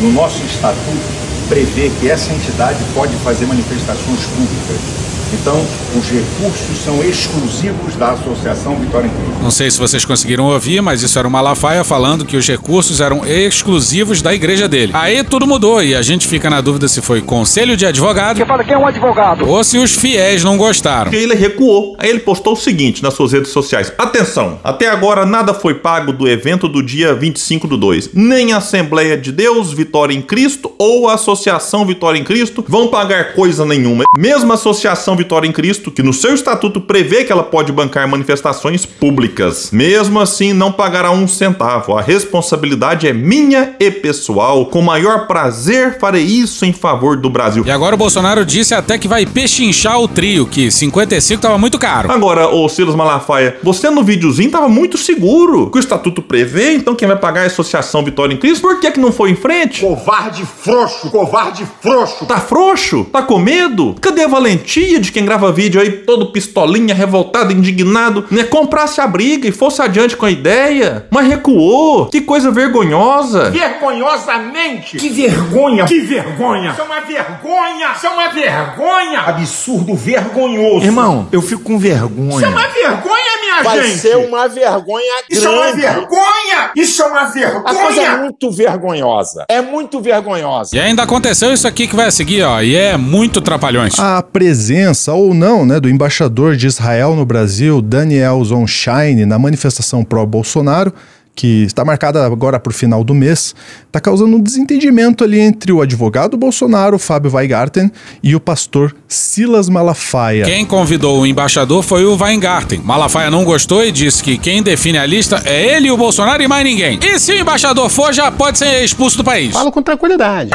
no 0.00 0.12
nosso 0.12 0.44
estatuto 0.44 1.28
prevê 1.48 1.90
que 1.98 2.10
essa 2.10 2.32
entidade 2.32 2.78
pode 2.94 3.16
fazer 3.16 3.46
manifestações 3.46 4.26
públicas. 4.26 5.07
Então, 5.32 5.64
os 5.94 6.08
recursos 6.08 6.78
são 6.84 7.04
exclusivos 7.04 7.94
da 7.96 8.12
Associação 8.12 8.76
Vitória 8.76 9.06
em 9.06 9.10
Cristo. 9.10 9.42
Não 9.42 9.50
sei 9.50 9.70
se 9.70 9.78
vocês 9.78 10.04
conseguiram 10.04 10.46
ouvir, 10.46 10.80
mas 10.80 11.02
isso 11.02 11.18
era 11.18 11.28
o 11.28 11.30
Malafaia 11.30 11.84
falando 11.84 12.24
que 12.24 12.36
os 12.36 12.46
recursos 12.48 13.00
eram 13.00 13.26
exclusivos 13.26 14.22
da 14.22 14.34
igreja 14.34 14.66
dele. 14.66 14.92
Aí 14.94 15.22
tudo 15.22 15.46
mudou 15.46 15.82
e 15.82 15.94
a 15.94 16.00
gente 16.00 16.26
fica 16.26 16.48
na 16.48 16.60
dúvida 16.62 16.88
se 16.88 17.02
foi 17.02 17.20
conselho 17.20 17.76
de 17.76 17.84
advogado. 17.84 18.38
Você 18.38 18.46
fala 18.46 18.64
quem 18.64 18.74
é 18.74 18.78
um 18.78 18.86
advogado? 18.86 19.46
Ou 19.46 19.62
se 19.62 19.76
os 19.76 19.94
fiéis 19.94 20.42
não 20.42 20.56
gostaram. 20.56 21.12
Ele 21.12 21.34
recuou. 21.34 21.94
Aí 21.98 22.08
ele 22.08 22.20
postou 22.20 22.54
o 22.54 22.56
seguinte 22.56 23.02
nas 23.02 23.12
suas 23.14 23.32
redes 23.32 23.50
sociais: 23.50 23.92
Atenção, 23.98 24.58
até 24.64 24.88
agora 24.88 25.26
nada 25.26 25.52
foi 25.52 25.74
pago 25.74 26.12
do 26.12 26.26
evento 26.26 26.68
do 26.68 26.82
dia 26.82 27.14
25 27.14 27.68
do 27.68 27.76
2. 27.76 28.10
Nem 28.14 28.52
a 28.52 28.58
Assembleia 28.58 29.16
de 29.16 29.30
Deus, 29.30 29.72
Vitória 29.72 30.14
em 30.14 30.22
Cristo 30.22 30.72
ou 30.78 31.08
a 31.08 31.14
Associação 31.14 31.84
Vitória 31.84 32.18
em 32.18 32.24
Cristo 32.24 32.64
vão 32.66 32.88
pagar 32.88 33.34
coisa 33.34 33.66
nenhuma. 33.66 34.04
Mesmo 34.16 34.50
a 34.52 34.54
Associação 34.54 35.17
Vitória 35.18 35.46
em 35.46 35.52
Cristo, 35.52 35.90
que 35.90 36.02
no 36.02 36.12
seu 36.12 36.34
estatuto 36.34 36.80
prevê 36.80 37.24
que 37.24 37.32
ela 37.32 37.42
pode 37.42 37.72
bancar 37.72 38.08
manifestações 38.08 38.86
públicas. 38.86 39.70
Mesmo 39.72 40.20
assim, 40.20 40.52
não 40.52 40.72
pagará 40.72 41.10
um 41.10 41.28
centavo. 41.28 41.96
A 41.96 42.00
responsabilidade 42.00 43.06
é 43.06 43.12
minha 43.12 43.74
e 43.78 43.90
pessoal. 43.90 44.66
Com 44.66 44.80
maior 44.80 45.26
prazer 45.26 45.98
farei 45.98 46.24
isso 46.24 46.64
em 46.64 46.72
favor 46.72 47.16
do 47.16 47.28
Brasil. 47.28 47.64
E 47.66 47.70
agora 47.70 47.94
o 47.94 47.98
Bolsonaro 47.98 48.44
disse 48.46 48.74
até 48.74 48.96
que 48.96 49.08
vai 49.08 49.26
pechinchar 49.26 50.00
o 50.00 50.08
trio, 50.08 50.46
que 50.46 50.70
55 50.70 51.42
tava 51.42 51.58
muito 51.58 51.78
caro. 51.78 52.10
Agora, 52.10 52.48
ô 52.48 52.68
Silas 52.68 52.94
Malafaia, 52.94 53.58
você 53.62 53.90
no 53.90 54.02
videozinho 54.02 54.50
tava 54.50 54.68
muito 54.68 54.96
seguro 54.96 55.70
que 55.70 55.78
o 55.78 55.80
estatuto 55.80 56.22
prevê, 56.22 56.74
então 56.74 56.94
quem 56.94 57.08
vai 57.08 57.16
pagar 57.16 57.40
é 57.40 57.44
a 57.44 57.46
Associação 57.46 58.04
Vitória 58.04 58.32
em 58.34 58.36
Cristo. 58.38 58.62
Por 58.62 58.80
que 58.80 58.90
que 58.90 59.00
não 59.00 59.12
foi 59.12 59.30
em 59.30 59.36
frente? 59.36 59.80
Covarde 59.80 60.44
frouxo, 60.44 61.10
covarde 61.10 61.66
frouxo. 61.80 62.26
Tá 62.26 62.40
frouxo? 62.40 63.04
Tá 63.04 63.22
com 63.22 63.38
medo? 63.38 63.94
Cadê 64.00 64.22
a 64.22 64.28
valentia 64.28 65.00
de 65.00 65.07
quem 65.12 65.24
grava 65.24 65.50
vídeo 65.52 65.80
aí 65.80 65.90
todo 65.90 66.26
pistolinha, 66.32 66.94
revoltado, 66.94 67.52
indignado, 67.52 68.24
né? 68.30 68.44
Comprasse 68.44 69.00
a 69.00 69.06
briga 69.06 69.48
e 69.48 69.52
fosse 69.52 69.80
adiante 69.82 70.16
com 70.16 70.26
a 70.26 70.30
ideia, 70.30 71.06
mas 71.10 71.26
recuou. 71.26 72.06
Que 72.06 72.20
coisa 72.20 72.50
vergonhosa. 72.50 73.50
Vergonhosamente. 73.50 74.96
Que 74.96 75.08
vergonha. 75.08 75.84
Que 75.84 76.00
vergonha. 76.00 76.70
Isso 76.70 76.80
é 76.80 76.84
uma 76.84 77.00
vergonha. 77.00 77.92
Isso 77.94 78.06
é 78.06 78.10
uma 78.10 78.28
vergonha. 78.28 79.20
Absurdo, 79.20 79.94
vergonhoso. 79.94 80.84
Irmão, 80.84 81.28
eu 81.32 81.42
fico 81.42 81.62
com 81.62 81.78
vergonha. 81.78 82.36
Isso 82.36 82.44
é 82.44 82.48
uma 82.48 82.68
vergonha, 82.68 83.40
minha 83.40 83.62
Vai 83.62 83.82
gente. 83.82 83.98
ser 83.98 84.16
uma 84.16 84.48
vergonha 84.48 85.14
grande. 85.28 85.38
Isso 85.38 85.46
é 85.46 85.50
uma 85.50 85.72
vergonha. 85.72 86.70
Isso 86.76 87.02
é 87.02 87.06
uma 87.06 87.24
vergonha. 87.24 87.64
A 87.64 87.74
coisa 87.74 88.02
é 88.02 88.16
muito 88.18 88.50
vergonhosa. 88.50 89.44
É 89.48 89.60
muito 89.60 90.00
vergonhosa. 90.00 90.76
E 90.76 90.80
ainda 90.80 91.02
aconteceu 91.02 91.52
isso 91.52 91.66
aqui 91.66 91.86
que 91.86 91.96
vai 91.96 92.10
seguir, 92.10 92.42
ó, 92.42 92.60
e 92.60 92.76
é 92.76 92.96
muito 92.96 93.40
trapalhões. 93.40 93.98
A 93.98 94.22
presença 94.22 94.97
ou 95.06 95.32
não 95.32 95.64
né, 95.64 95.78
do 95.78 95.88
embaixador 95.88 96.56
de 96.56 96.66
Israel 96.66 97.14
no 97.14 97.24
Brasil, 97.24 97.80
Daniel 97.80 98.42
Zonshine, 98.44 99.24
na 99.24 99.38
manifestação 99.38 100.02
pró-Bolsonaro, 100.04 100.92
que 101.38 101.62
está 101.62 101.84
marcada 101.84 102.26
agora 102.26 102.58
para 102.58 102.70
o 102.70 102.74
final 102.74 103.04
do 103.04 103.14
mês, 103.14 103.54
está 103.86 104.00
causando 104.00 104.36
um 104.36 104.40
desentendimento 104.40 105.22
ali 105.22 105.38
entre 105.38 105.70
o 105.70 105.80
advogado 105.80 106.36
Bolsonaro, 106.36 106.98
Fábio 106.98 107.30
Weigarten, 107.32 107.92
e 108.20 108.34
o 108.34 108.40
pastor 108.40 108.92
Silas 109.06 109.68
Malafaia. 109.68 110.44
Quem 110.44 110.66
convidou 110.66 111.20
o 111.20 111.26
embaixador 111.26 111.84
foi 111.84 112.04
o 112.04 112.16
Weingarten. 112.16 112.80
Malafaia 112.84 113.30
não 113.30 113.44
gostou 113.44 113.84
e 113.84 113.92
disse 113.92 114.20
que 114.20 114.36
quem 114.36 114.64
define 114.64 114.98
a 114.98 115.06
lista 115.06 115.40
é 115.44 115.76
ele 115.76 115.86
e 115.86 115.90
o 115.92 115.96
Bolsonaro 115.96 116.42
e 116.42 116.48
mais 116.48 116.64
ninguém. 116.64 116.98
E 117.00 117.20
se 117.20 117.30
o 117.30 117.38
embaixador 117.38 117.88
for, 117.88 118.12
já 118.12 118.32
pode 118.32 118.58
ser 118.58 118.82
expulso 118.82 119.16
do 119.18 119.22
país. 119.22 119.52
Falo 119.52 119.70
com 119.70 119.80
tranquilidade. 119.80 120.50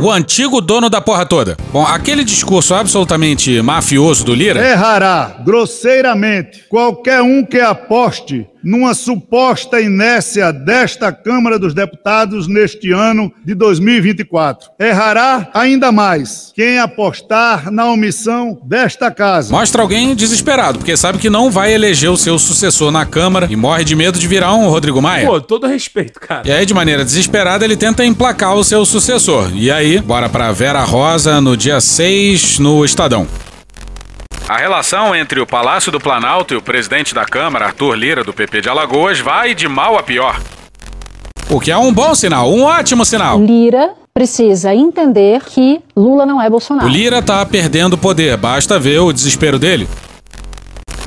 O 0.00 0.12
antigo 0.12 0.60
dono 0.60 0.88
da 0.88 1.00
porra 1.00 1.26
toda. 1.26 1.56
Bom, 1.72 1.84
aquele 1.84 2.22
discurso 2.22 2.72
absolutamente 2.72 3.60
mafioso 3.60 4.24
do 4.24 4.32
Lira. 4.32 4.64
Errará 4.64 5.40
grosseiramente 5.44 6.64
qualquer 6.68 7.20
um 7.20 7.44
que 7.44 7.58
aposte 7.58 8.46
numa 8.62 8.94
suposta 8.94 9.80
inércia 9.80 10.52
desta 10.52 11.12
Câmara 11.12 11.58
dos 11.58 11.74
Deputados 11.74 12.46
neste 12.46 12.92
ano 12.92 13.32
de 13.44 13.54
2024. 13.54 14.70
Errará 14.78 15.50
ainda 15.54 15.92
mais 15.92 16.52
quem 16.54 16.78
apostar 16.78 17.70
na 17.70 17.86
omissão 17.86 18.58
desta 18.64 19.10
casa. 19.10 19.52
Mostra 19.52 19.82
alguém 19.82 20.14
desesperado, 20.14 20.78
porque 20.78 20.96
sabe 20.96 21.18
que 21.18 21.30
não 21.30 21.50
vai 21.50 21.72
eleger 21.72 22.10
o 22.10 22.16
seu 22.16 22.38
sucessor 22.38 22.90
na 22.90 23.06
Câmara 23.06 23.48
e 23.50 23.56
morre 23.56 23.84
de 23.84 23.94
medo 23.94 24.18
de 24.18 24.26
virar 24.26 24.54
um 24.54 24.68
Rodrigo 24.68 25.00
Maia. 25.00 25.26
Pô, 25.26 25.40
todo 25.40 25.66
respeito, 25.66 26.20
cara. 26.20 26.46
E 26.46 26.52
aí, 26.52 26.66
de 26.66 26.74
maneira 26.74 27.04
desesperada, 27.04 27.64
ele 27.64 27.76
tenta 27.76 28.04
emplacar 28.04 28.54
o 28.54 28.64
seu 28.64 28.84
sucessor. 28.84 29.50
E 29.54 29.70
aí, 29.70 30.00
bora 30.00 30.28
pra 30.28 30.52
Vera 30.52 30.84
Rosa 30.84 31.40
no 31.40 31.56
dia 31.56 31.80
6 31.80 32.58
no 32.58 32.84
Estadão. 32.84 33.26
A 34.48 34.56
relação 34.56 35.14
entre 35.14 35.40
o 35.40 35.46
Palácio 35.46 35.92
do 35.92 36.00
Planalto 36.00 36.54
e 36.54 36.56
o 36.56 36.62
presidente 36.62 37.14
da 37.14 37.26
Câmara, 37.26 37.66
Arthur 37.66 37.94
Lira, 37.94 38.24
do 38.24 38.32
PP 38.32 38.62
de 38.62 38.68
Alagoas, 38.70 39.20
vai 39.20 39.54
de 39.54 39.68
mal 39.68 39.98
a 39.98 40.02
pior. 40.02 40.40
O 41.50 41.60
que 41.60 41.70
é 41.70 41.76
um 41.76 41.92
bom 41.92 42.14
sinal, 42.14 42.50
um 42.50 42.62
ótimo 42.62 43.04
sinal. 43.04 43.38
Lira 43.38 43.90
precisa 44.14 44.74
entender 44.74 45.42
que 45.44 45.82
Lula 45.94 46.24
não 46.24 46.40
é 46.40 46.48
Bolsonaro. 46.48 46.88
O 46.88 46.90
Lira 46.90 47.20
tá 47.20 47.44
perdendo 47.44 47.98
poder, 47.98 48.38
basta 48.38 48.78
ver 48.78 49.00
o 49.00 49.12
desespero 49.12 49.58
dele. 49.58 49.86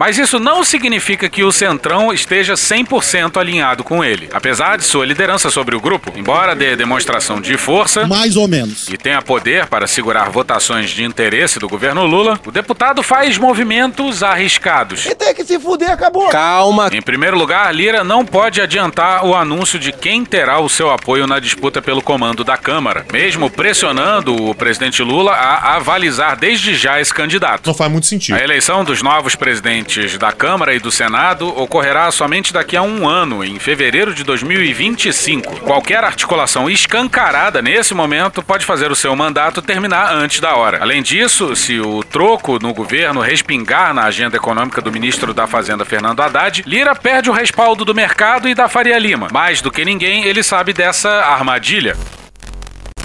Mas 0.01 0.17
isso 0.17 0.39
não 0.39 0.63
significa 0.63 1.29
que 1.29 1.43
o 1.43 1.51
Centrão 1.51 2.11
esteja 2.11 2.55
100% 2.55 3.37
alinhado 3.39 3.83
com 3.83 4.03
ele. 4.03 4.27
Apesar 4.33 4.75
de 4.79 4.83
sua 4.83 5.05
liderança 5.05 5.51
sobre 5.51 5.75
o 5.75 5.79
grupo, 5.79 6.11
embora 6.15 6.55
dê 6.55 6.75
demonstração 6.75 7.39
de 7.39 7.55
força, 7.55 8.07
Mais 8.07 8.35
ou 8.35 8.47
menos. 8.47 8.87
e 8.89 8.97
tenha 8.97 9.21
poder 9.21 9.67
para 9.67 9.85
segurar 9.85 10.31
votações 10.31 10.89
de 10.89 11.03
interesse 11.03 11.59
do 11.59 11.69
governo 11.69 12.03
Lula, 12.07 12.39
o 12.43 12.51
deputado 12.51 13.03
faz 13.03 13.37
movimentos 13.37 14.23
arriscados. 14.23 15.05
E 15.05 15.13
tem 15.13 15.35
que 15.35 15.43
se 15.43 15.59
fuder, 15.59 15.91
acabou. 15.91 16.29
Calma. 16.29 16.89
Em 16.91 17.01
primeiro 17.03 17.37
lugar, 17.37 17.71
Lira 17.71 18.03
não 18.03 18.25
pode 18.25 18.59
adiantar 18.59 19.23
o 19.23 19.35
anúncio 19.35 19.77
de 19.77 19.91
quem 19.91 20.25
terá 20.25 20.59
o 20.59 20.67
seu 20.67 20.89
apoio 20.89 21.27
na 21.27 21.37
disputa 21.37 21.79
pelo 21.79 22.01
comando 22.01 22.43
da 22.43 22.57
Câmara, 22.57 23.05
mesmo 23.13 23.51
pressionando 23.51 24.49
o 24.49 24.55
presidente 24.55 25.03
Lula 25.03 25.33
a 25.33 25.75
avalizar 25.75 26.35
desde 26.39 26.73
já 26.73 26.99
esse 26.99 27.13
candidato. 27.13 27.67
Não 27.67 27.75
faz 27.75 27.91
muito 27.91 28.07
sentido. 28.07 28.35
A 28.35 28.43
eleição 28.43 28.83
dos 28.83 29.03
novos 29.03 29.35
presidentes 29.35 29.90
da 30.17 30.31
Câmara 30.31 30.73
e 30.73 30.79
do 30.79 30.89
Senado 30.89 31.49
ocorrerá 31.49 32.09
somente 32.11 32.53
daqui 32.53 32.77
a 32.77 32.81
um 32.81 33.09
ano, 33.09 33.43
em 33.43 33.59
fevereiro 33.59 34.13
de 34.13 34.23
2025. 34.23 35.59
Qualquer 35.61 36.01
articulação 36.01 36.69
escancarada 36.69 37.61
nesse 37.61 37.93
momento 37.93 38.41
pode 38.41 38.65
fazer 38.65 38.89
o 38.89 38.95
seu 38.95 39.13
mandato 39.17 39.61
terminar 39.61 40.13
antes 40.13 40.39
da 40.39 40.55
hora. 40.55 40.79
Além 40.81 41.03
disso, 41.03 41.55
se 41.57 41.77
o 41.81 42.03
troco 42.05 42.57
no 42.61 42.73
governo 42.73 43.19
respingar 43.19 43.93
na 43.93 44.05
agenda 44.05 44.37
econômica 44.37 44.81
do 44.81 44.93
ministro 44.93 45.33
da 45.33 45.45
Fazenda 45.45 45.83
Fernando 45.83 46.21
Haddad, 46.21 46.63
Lira 46.65 46.95
perde 46.95 47.29
o 47.29 47.33
respaldo 47.33 47.83
do 47.83 47.93
mercado 47.93 48.47
e 48.47 48.55
da 48.55 48.69
Faria 48.69 48.97
Lima. 48.97 49.27
Mais 49.29 49.61
do 49.61 49.69
que 49.69 49.83
ninguém, 49.83 50.23
ele 50.23 50.41
sabe 50.41 50.71
dessa 50.71 51.09
armadilha. 51.09 51.97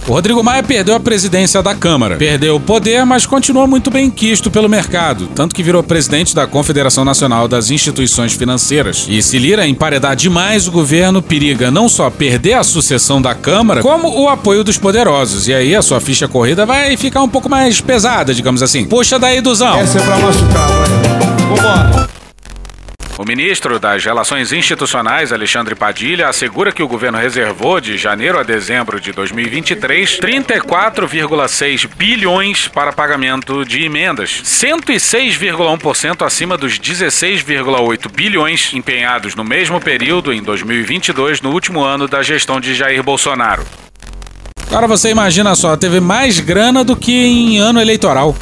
O 0.09 0.13
Rodrigo 0.13 0.41
Maia 0.41 0.63
perdeu 0.63 0.95
a 0.95 1.01
presidência 1.01 1.61
da 1.61 1.75
Câmara. 1.75 2.17
Perdeu 2.17 2.55
o 2.55 2.61
poder, 2.61 3.05
mas 3.05 3.27
continuou 3.27 3.67
muito 3.67 3.91
bem 3.91 4.09
quisto 4.09 4.49
pelo 4.49 4.69
mercado, 4.69 5.27
tanto 5.35 5.53
que 5.53 5.65
virou 5.65 5.83
presidente 5.83 6.33
da 6.33 6.47
Confederação 6.47 7.05
Nacional 7.05 7.49
das 7.49 7.71
Instituições 7.73 8.33
Financeiras. 8.33 9.07
E 9.09 9.21
se 9.21 9.37
Lira 9.37 9.67
emparedar 9.67 10.15
demais 10.15 10.69
o 10.69 10.71
governo, 10.71 11.21
periga 11.21 11.73
não 11.73 11.89
só 11.89 12.09
perder 12.09 12.53
a 12.53 12.63
sucessão 12.63 13.21
da 13.21 13.35
Câmara, 13.35 13.83
como 13.83 14.09
o 14.09 14.29
apoio 14.29 14.63
dos 14.63 14.79
poderosos. 14.79 15.49
E 15.49 15.55
aí 15.55 15.75
a 15.75 15.83
sua 15.83 16.01
ficha 16.01 16.29
corrida 16.29 16.65
vai 16.65 16.97
ficar 16.97 17.25
um 17.25 17.29
pouco 17.29 17.49
mais 17.49 17.81
pesada, 17.81 18.33
digamos 18.33 18.63
assim. 18.63 18.85
Puxa 18.85 19.19
daí, 19.19 19.41
Duzão. 19.41 19.77
Essa 19.81 19.99
é 19.99 20.03
pra 20.03 20.19
machucar, 20.19 20.69
vai. 20.69 20.89
Vambora. 21.49 22.26
O 23.19 23.25
ministro 23.25 23.79
das 23.79 24.05
Relações 24.05 24.53
Institucionais, 24.53 25.33
Alexandre 25.33 25.75
Padilha, 25.75 26.29
assegura 26.29 26.71
que 26.71 26.83
o 26.83 26.89
governo 26.89 27.17
reservou 27.17 27.81
de 27.81 27.97
janeiro 27.97 28.39
a 28.39 28.43
dezembro 28.43 29.01
de 29.01 29.11
2023 29.11 30.21
34,6 30.21 31.89
bilhões 31.97 32.69
para 32.69 32.93
pagamento 32.93 33.65
de 33.65 33.83
emendas, 33.85 34.43
106,1% 34.45 36.27
acima 36.27 36.59
dos 36.59 36.79
16,8 36.79 38.13
bilhões 38.13 38.75
empenhados 38.75 39.35
no 39.35 39.43
mesmo 39.43 39.81
período 39.81 40.31
em 40.31 40.43
2022, 40.43 41.41
no 41.41 41.53
último 41.53 41.83
ano 41.83 42.07
da 42.07 42.23
gestão 42.23 42.61
de 42.61 42.75
Jair 42.75 43.03
Bolsonaro. 43.03 43.65
Agora 44.69 44.87
você 44.87 45.09
imagina 45.11 45.55
só, 45.55 45.75
teve 45.75 46.01
mais 46.01 46.39
grana 46.39 46.85
do 46.85 46.95
que 46.95 47.13
em 47.13 47.59
ano 47.61 47.81
eleitoral. 47.81 48.37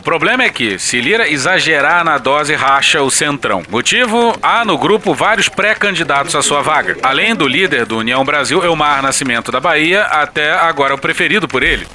O 0.00 0.02
problema 0.02 0.44
é 0.44 0.48
que, 0.48 0.78
se 0.78 0.98
Lira 0.98 1.28
exagerar 1.28 2.02
na 2.02 2.16
dose, 2.16 2.54
racha 2.54 3.02
o 3.02 3.10
centrão. 3.10 3.62
Motivo: 3.68 4.34
há 4.42 4.64
no 4.64 4.78
grupo 4.78 5.12
vários 5.12 5.46
pré-candidatos 5.46 6.34
à 6.34 6.40
sua 6.40 6.62
vaga. 6.62 6.96
Além 7.02 7.34
do 7.34 7.46
líder 7.46 7.84
do 7.84 7.98
União 7.98 8.24
Brasil, 8.24 8.64
Elmar 8.64 9.02
Nascimento 9.02 9.52
da 9.52 9.60
Bahia, 9.60 10.04
até 10.04 10.52
agora 10.52 10.94
o 10.94 10.98
preferido 10.98 11.46
por 11.46 11.62
ele. 11.62 11.86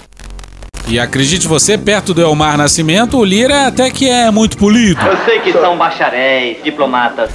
E 0.88 1.00
acredite 1.00 1.48
você, 1.48 1.80
perto 1.80 2.14
do 2.14 2.22
Elmar 2.22 2.60
Nascimento, 2.60 3.18
o 3.18 3.26
Lira 3.26 3.66
até 3.66 3.90
que 3.90 4.08
é 4.08 4.30
muito 4.30 4.56
polido. 4.56 5.02
Eu 5.04 5.26
sei 5.26 5.40
que 5.40 5.52
são 5.52 5.76
bacharéis, 5.76 6.64
diplomatas. 6.64 7.32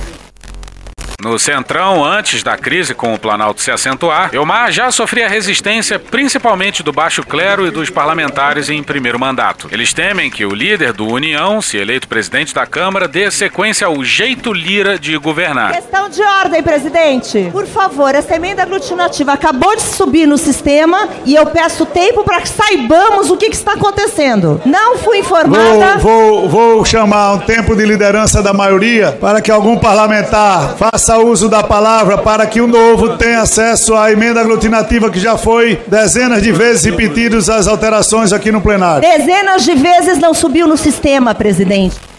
No 1.23 1.39
Centrão, 1.39 2.03
antes 2.03 2.43
da 2.43 2.57
crise 2.57 2.95
com 2.95 3.13
o 3.13 3.19
Planalto 3.19 3.61
se 3.61 3.71
acentuar, 3.71 4.31
Elmar 4.33 4.73
já 4.73 4.91
sofria 4.91 5.29
resistência 5.29 5.99
principalmente 5.99 6.83
do 6.83 6.93
baixo 6.93 7.23
clero 7.23 7.67
e 7.67 7.71
dos 7.71 7.91
parlamentares 7.91 8.71
em 8.71 8.83
primeiro 8.83 9.21
mandato. 9.21 9.69
Eles 9.71 9.93
temem 9.93 10.31
que 10.31 10.47
o 10.47 10.55
líder 10.55 10.95
do 10.95 11.07
União, 11.07 11.61
se 11.61 11.77
eleito 11.77 12.09
presidente 12.09 12.55
da 12.55 12.67
Câmara, 12.67 13.07
dê 13.07 13.31
sequência 13.31 13.87
ao 13.87 14.03
jeito 14.03 14.51
Lira 14.53 14.99
de 14.99 15.17
governar. 15.19 15.75
Questão 15.75 16.09
de 16.09 16.23
ordem, 16.23 16.63
presidente. 16.63 17.51
Por 17.53 17.67
favor, 17.67 18.15
essa 18.15 18.35
emenda 18.35 18.63
aglutinativa 18.63 19.33
acabou 19.33 19.77
de 19.77 19.83
subir 19.83 20.27
no 20.27 20.39
sistema 20.39 21.07
e 21.27 21.35
eu 21.35 21.45
peço 21.47 21.85
tempo 21.85 22.25
para 22.25 22.41
que 22.41 22.49
saibamos 22.49 23.31
o 23.31 23.37
que, 23.37 23.51
que 23.51 23.57
está 23.57 23.75
acontecendo. 23.75 24.61
Não 24.65 24.97
fui 24.97 25.19
informada. 25.19 25.99
Vou, 25.99 26.49
vou, 26.49 26.49
vou 26.49 26.85
chamar 26.85 27.35
um 27.35 27.39
tempo 27.41 27.77
de 27.77 27.85
liderança 27.85 28.43
da 28.43 28.55
maioria 28.55 29.13
para 29.21 29.43
que 29.43 29.51
algum 29.51 29.77
parlamentar 29.77 30.77
faça 30.79 31.10
uso 31.19 31.49
da 31.49 31.63
palavra 31.63 32.19
para 32.19 32.47
que 32.47 32.61
o 32.61 32.67
novo 32.67 33.17
tenha 33.17 33.41
acesso 33.41 33.95
à 33.95 34.11
emenda 34.11 34.41
aglutinativa 34.41 35.11
que 35.11 35.19
já 35.19 35.37
foi 35.37 35.81
dezenas 35.87 36.43
de 36.43 36.53
vezes 36.53 36.85
repetidas 36.85 37.49
as 37.49 37.67
alterações 37.67 38.33
aqui 38.33 38.51
no 38.51 38.61
plenário. 38.61 39.09
Dezenas 39.09 39.63
de 39.65 39.75
vezes 39.75 40.19
não 40.19 40.35
subiu 40.35 40.67
no 40.67 40.77
sistema, 40.77 41.35
presidente. 41.35 42.10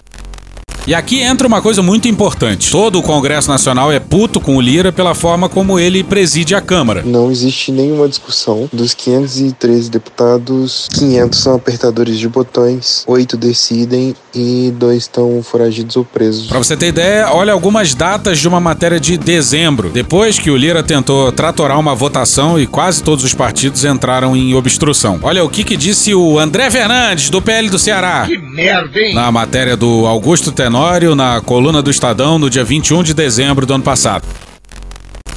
E 0.87 0.95
aqui 0.95 1.21
entra 1.21 1.47
uma 1.47 1.61
coisa 1.61 1.83
muito 1.83 2.07
importante. 2.07 2.71
Todo 2.71 2.97
o 2.97 3.03
Congresso 3.03 3.49
Nacional 3.49 3.91
é 3.91 3.99
puto 3.99 4.41
com 4.41 4.57
o 4.57 4.61
Lira 4.61 4.91
pela 4.91 5.13
forma 5.13 5.47
como 5.47 5.79
ele 5.79 6.03
preside 6.03 6.55
a 6.55 6.61
Câmara. 6.61 7.03
Não 7.05 7.31
existe 7.31 7.71
nenhuma 7.71 8.09
discussão. 8.09 8.67
Dos 8.73 8.93
513 8.95 9.91
deputados, 9.91 10.89
500 10.93 11.39
são 11.39 11.55
apertadores 11.55 12.17
de 12.17 12.27
botões, 12.27 13.03
8 13.07 13.37
decidem 13.37 14.15
e 14.33 14.73
dois 14.75 15.03
estão 15.03 15.43
foragidos 15.43 15.95
ou 15.95 16.03
presos. 16.03 16.47
Pra 16.47 16.57
você 16.57 16.75
ter 16.75 16.87
ideia, 16.87 17.31
olha 17.31 17.53
algumas 17.53 17.93
datas 17.93 18.39
de 18.39 18.47
uma 18.47 18.59
matéria 18.59 18.99
de 18.99 19.17
dezembro. 19.17 19.89
Depois 19.89 20.39
que 20.39 20.49
o 20.49 20.57
Lira 20.57 20.81
tentou 20.81 21.31
tratorar 21.31 21.79
uma 21.79 21.93
votação 21.93 22.59
e 22.59 22.65
quase 22.65 23.03
todos 23.03 23.23
os 23.23 23.33
partidos 23.33 23.85
entraram 23.85 24.35
em 24.35 24.55
obstrução. 24.55 25.19
Olha 25.21 25.43
o 25.43 25.49
que, 25.49 25.63
que 25.63 25.77
disse 25.77 26.15
o 26.15 26.39
André 26.39 26.71
Fernandes, 26.71 27.29
do 27.29 27.41
PL 27.41 27.69
do 27.69 27.77
Ceará. 27.77 28.25
Que 28.25 28.37
merda, 28.37 28.99
hein? 28.99 29.13
Na 29.13 29.31
matéria 29.31 29.77
do 29.77 30.07
Augusto 30.07 30.51
Tenório, 30.51 30.70
na 31.15 31.41
coluna 31.41 31.81
do 31.81 31.91
Estadão, 31.91 32.39
no 32.39 32.49
dia 32.49 32.63
21 32.63 33.03
de 33.03 33.13
dezembro 33.13 33.65
do 33.65 33.73
ano 33.73 33.83
passado. 33.83 34.25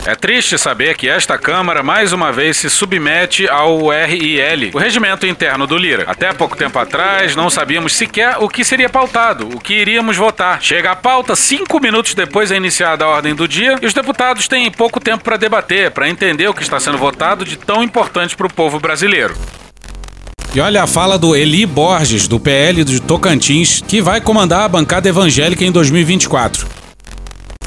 É 0.07 0.14
triste 0.14 0.59
saber 0.59 0.97
que 0.99 1.09
esta 1.09 1.39
Câmara 1.39 1.82
mais 1.82 2.12
uma 2.12 2.30
vez 2.30 2.59
se 2.59 2.68
submete 2.68 3.49
ao 3.49 3.89
RIL, 3.89 4.70
o 4.74 4.78
regimento 4.78 5.26
interno 5.26 5.66
do 5.66 5.78
Lira. 5.78 6.05
Até 6.07 6.30
pouco 6.35 6.57
tempo 6.57 6.78
atrás 6.78 7.35
não 7.35 7.49
sabíamos 7.49 7.95
sequer 7.97 8.37
o 8.39 8.47
que 8.47 8.62
seria 8.64 8.91
pautado, 8.91 9.49
o 9.49 9.59
que 9.59 9.72
iríamos 9.72 10.18
votar. 10.18 10.61
Chega 10.62 10.91
a 10.91 10.97
pauta 10.97 11.35
cinco 11.35 11.80
minutos 11.80 12.14
depois 12.14 12.51
da 12.51 12.57
iniciada 12.57 13.07
a 13.07 13.09
ordem 13.09 13.35
do 13.35 13.49
dia 13.49 13.78
e 13.80 13.87
os 13.87 13.95
deputados 13.95 14.47
têm 14.47 14.70
pouco 14.70 15.01
tempo 15.01 15.24
para 15.24 15.39
debater, 15.39 15.91
para 15.91 16.09
entender 16.09 16.49
o 16.49 16.55
que 16.55 16.62
está 16.62 16.78
sendo 16.78 16.99
votado 16.99 17.43
de 17.43 17.57
tão 17.57 17.82
importante 17.82 18.37
para 18.37 18.47
o 18.47 18.53
povo 18.53 18.78
brasileiro. 18.78 19.35
E 20.55 20.61
olha 20.61 20.84
a 20.84 20.86
fala 20.86 21.18
do 21.18 21.34
Eli 21.34 21.66
Borges, 21.66 22.28
do 22.28 22.38
PL 22.38 22.84
de 22.84 23.02
Tocantins, 23.02 23.82
que 23.82 24.00
vai 24.00 24.20
comandar 24.20 24.62
a 24.62 24.68
bancada 24.68 25.09
evangélica 25.09 25.64
em 25.64 25.72
2024. 25.72 26.68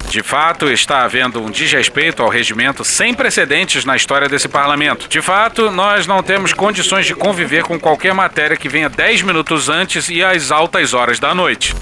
De 0.09 0.23
fato, 0.23 0.71
está 0.71 1.03
havendo 1.03 1.41
um 1.41 1.51
desrespeito 1.51 2.23
ao 2.23 2.29
regimento 2.29 2.85
sem 2.85 3.13
precedentes 3.13 3.83
na 3.83 3.97
história 3.97 4.29
desse 4.29 4.47
parlamento. 4.47 5.09
De 5.09 5.21
fato, 5.21 5.69
nós 5.69 6.07
não 6.07 6.23
temos 6.23 6.53
condições 6.53 7.05
de 7.05 7.13
conviver 7.13 7.63
com 7.63 7.77
qualquer 7.77 8.13
matéria 8.13 8.55
que 8.55 8.69
venha 8.69 8.87
10 8.87 9.23
minutos 9.23 9.67
antes 9.67 10.07
e 10.07 10.23
às 10.23 10.49
altas 10.49 10.93
horas 10.93 11.19
da 11.19 11.35
noite. 11.35 11.75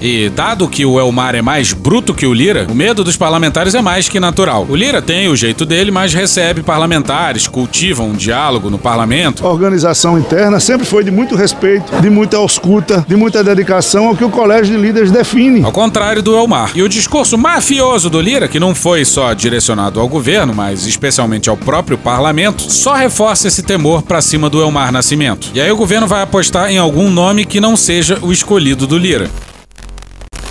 E 0.00 0.28
dado 0.28 0.68
que 0.68 0.84
o 0.84 1.00
Elmar 1.00 1.34
é 1.34 1.42
mais 1.42 1.72
bruto 1.72 2.14
que 2.14 2.26
o 2.26 2.34
Lira, 2.34 2.66
o 2.70 2.74
medo 2.74 3.02
dos 3.02 3.16
parlamentares 3.16 3.74
é 3.74 3.80
mais 3.80 4.08
que 4.08 4.20
natural. 4.20 4.66
O 4.68 4.76
Lira 4.76 5.00
tem 5.00 5.28
o 5.28 5.36
jeito 5.36 5.64
dele, 5.64 5.90
mas 5.90 6.12
recebe 6.12 6.62
parlamentares, 6.62 7.48
cultiva 7.48 8.02
um 8.02 8.12
diálogo 8.12 8.70
no 8.70 8.78
parlamento. 8.78 9.46
A 9.46 9.50
organização 9.50 10.18
interna 10.18 10.60
sempre 10.60 10.86
foi 10.86 11.02
de 11.02 11.10
muito 11.10 11.34
respeito, 11.34 12.00
de 12.00 12.10
muita 12.10 12.36
escuta, 12.44 13.04
de 13.08 13.16
muita 13.16 13.42
dedicação 13.42 14.08
ao 14.08 14.16
que 14.16 14.24
o 14.24 14.30
colégio 14.30 14.76
de 14.76 14.82
líderes 14.82 15.10
define. 15.10 15.64
Ao 15.64 15.72
contrário 15.72 16.22
do 16.22 16.36
Elmar. 16.36 16.72
E 16.74 16.82
o 16.82 16.88
discurso 16.88 17.38
mafioso 17.38 18.10
do 18.10 18.20
Lira, 18.20 18.48
que 18.48 18.60
não 18.60 18.74
foi 18.74 19.04
só 19.04 19.32
direcionado 19.32 20.00
ao 20.00 20.08
governo, 20.08 20.54
mas 20.54 20.86
especialmente 20.86 21.48
ao 21.48 21.56
próprio 21.56 21.96
parlamento, 21.96 22.70
só 22.70 22.94
reforça 22.94 23.48
esse 23.48 23.62
temor 23.62 24.02
para 24.02 24.20
cima 24.20 24.50
do 24.50 24.60
Elmar 24.60 24.92
Nascimento. 24.92 25.50
E 25.54 25.60
aí 25.60 25.70
o 25.70 25.76
governo 25.76 26.06
vai 26.06 26.22
apostar 26.22 26.70
em 26.70 26.78
algum 26.78 27.10
nome 27.10 27.44
que 27.44 27.60
não 27.60 27.76
seja 27.76 28.18
o 28.22 28.32
escolhido 28.32 28.86
do 28.86 28.98
Lira. 28.98 29.30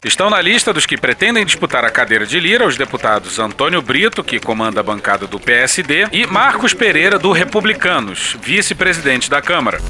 Estão 0.06 0.30
na 0.30 0.40
lista 0.40 0.72
dos 0.72 0.86
que 0.86 0.96
pretendem 0.98 1.44
disputar 1.44 1.84
a 1.84 1.90
cadeira 1.90 2.28
de 2.28 2.40
Lira 2.40 2.68
os 2.68 2.78
deputados 2.78 3.40
Antônio 3.40 3.82
Brito, 3.82 4.24
que 4.24 4.40
comanda 4.40 4.80
a 4.80 4.84
bancada 4.84 5.26
do 5.26 5.40
PSD, 5.40 6.06
e 6.12 6.28
Marcos 6.28 6.76
Pereira, 6.76 7.18
do 7.18 7.32
Republicanos, 7.32 8.38
vice-presidente 8.40 9.32
da 9.32 9.42
Câmara. 9.42 9.82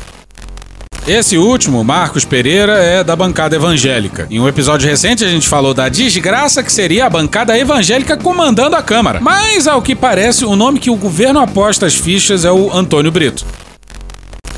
Esse 1.06 1.38
último, 1.38 1.84
Marcos 1.84 2.24
Pereira, 2.24 2.82
é 2.82 3.04
da 3.04 3.14
bancada 3.14 3.58
evangélica. 3.58 4.26
Em 4.32 4.40
um 4.40 4.48
episódio 4.48 4.90
recente, 4.90 5.26
a 5.26 5.28
gente 5.28 5.50
falou 5.50 5.74
da 5.74 5.90
desgraça 5.90 6.64
que 6.64 6.72
seria 6.72 7.08
a 7.08 7.10
bancada 7.10 7.60
evangélica 7.60 8.16
comandando 8.16 8.78
a 8.78 8.82
Câmara. 8.82 9.20
Mas, 9.20 9.68
ao 9.68 9.82
que 9.82 9.94
parece, 9.94 10.46
o 10.46 10.56
nome 10.56 10.80
que 10.80 10.90
o 10.90 10.96
governo 10.96 11.42
aposta 11.42 11.86
as 11.86 11.96
fichas 11.96 12.46
é 12.46 12.52
o 12.52 12.72
Antônio 12.72 13.12
Brito. 13.12 13.46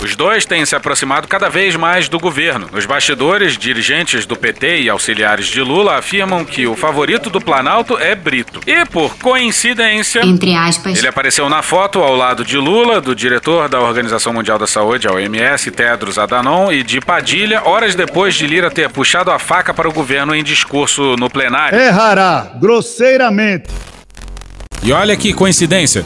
Os 0.02 0.16
dois 0.16 0.46
têm 0.46 0.64
se 0.64 0.76
aproximado 0.76 1.28
cada 1.28 1.50
vez 1.50 1.76
mais 1.76 2.08
do 2.08 2.20
governo. 2.20 2.70
Nos 2.72 2.86
bastidores, 2.86 3.58
dirigentes 3.58 4.26
do 4.28 4.36
PT 4.36 4.82
e 4.82 4.90
auxiliares 4.90 5.48
de 5.48 5.60
Lula 5.62 5.98
afirmam 5.98 6.46
que 6.46 6.68
o 6.68 6.76
favorito 6.76 7.30
do 7.32 7.42
Planalto 7.42 7.98
é 7.98 8.14
Brito. 8.14 8.62
E, 8.68 8.86
por 8.86 9.18
coincidência, 9.18 10.24
Entre 10.24 10.54
aspas. 10.56 10.98
ele 10.98 11.08
apareceu 11.08 11.50
na 11.50 11.64
foto 11.64 12.00
ao 12.00 12.16
lado 12.16 12.46
de 12.46 12.58
Lula, 12.58 13.02
do 13.02 13.16
diretor 13.16 13.68
da 13.68 13.82
Organização 13.82 14.32
Mundial 14.34 14.60
da 14.60 14.68
Saúde, 14.68 15.08
a 15.08 15.12
OMS, 15.14 15.72
Tedros 15.72 16.20
Adhanom, 16.20 16.72
e 16.72 16.84
de 16.84 17.02
Padilha, 17.02 17.64
horas 17.66 17.96
depois 17.96 18.36
de 18.36 18.46
Lira 18.46 18.70
ter 18.70 18.90
puxado 18.90 19.32
a 19.32 19.40
faca 19.40 19.74
para 19.74 19.90
o 19.90 19.92
governo 19.94 20.36
em 20.36 20.44
discurso 20.44 21.16
no 21.18 21.28
plenário. 21.30 21.78
Errará 21.80 22.52
grosseiramente. 22.60 23.70
E 24.84 24.92
olha 24.94 25.18
que 25.18 25.34
coincidência. 25.34 26.06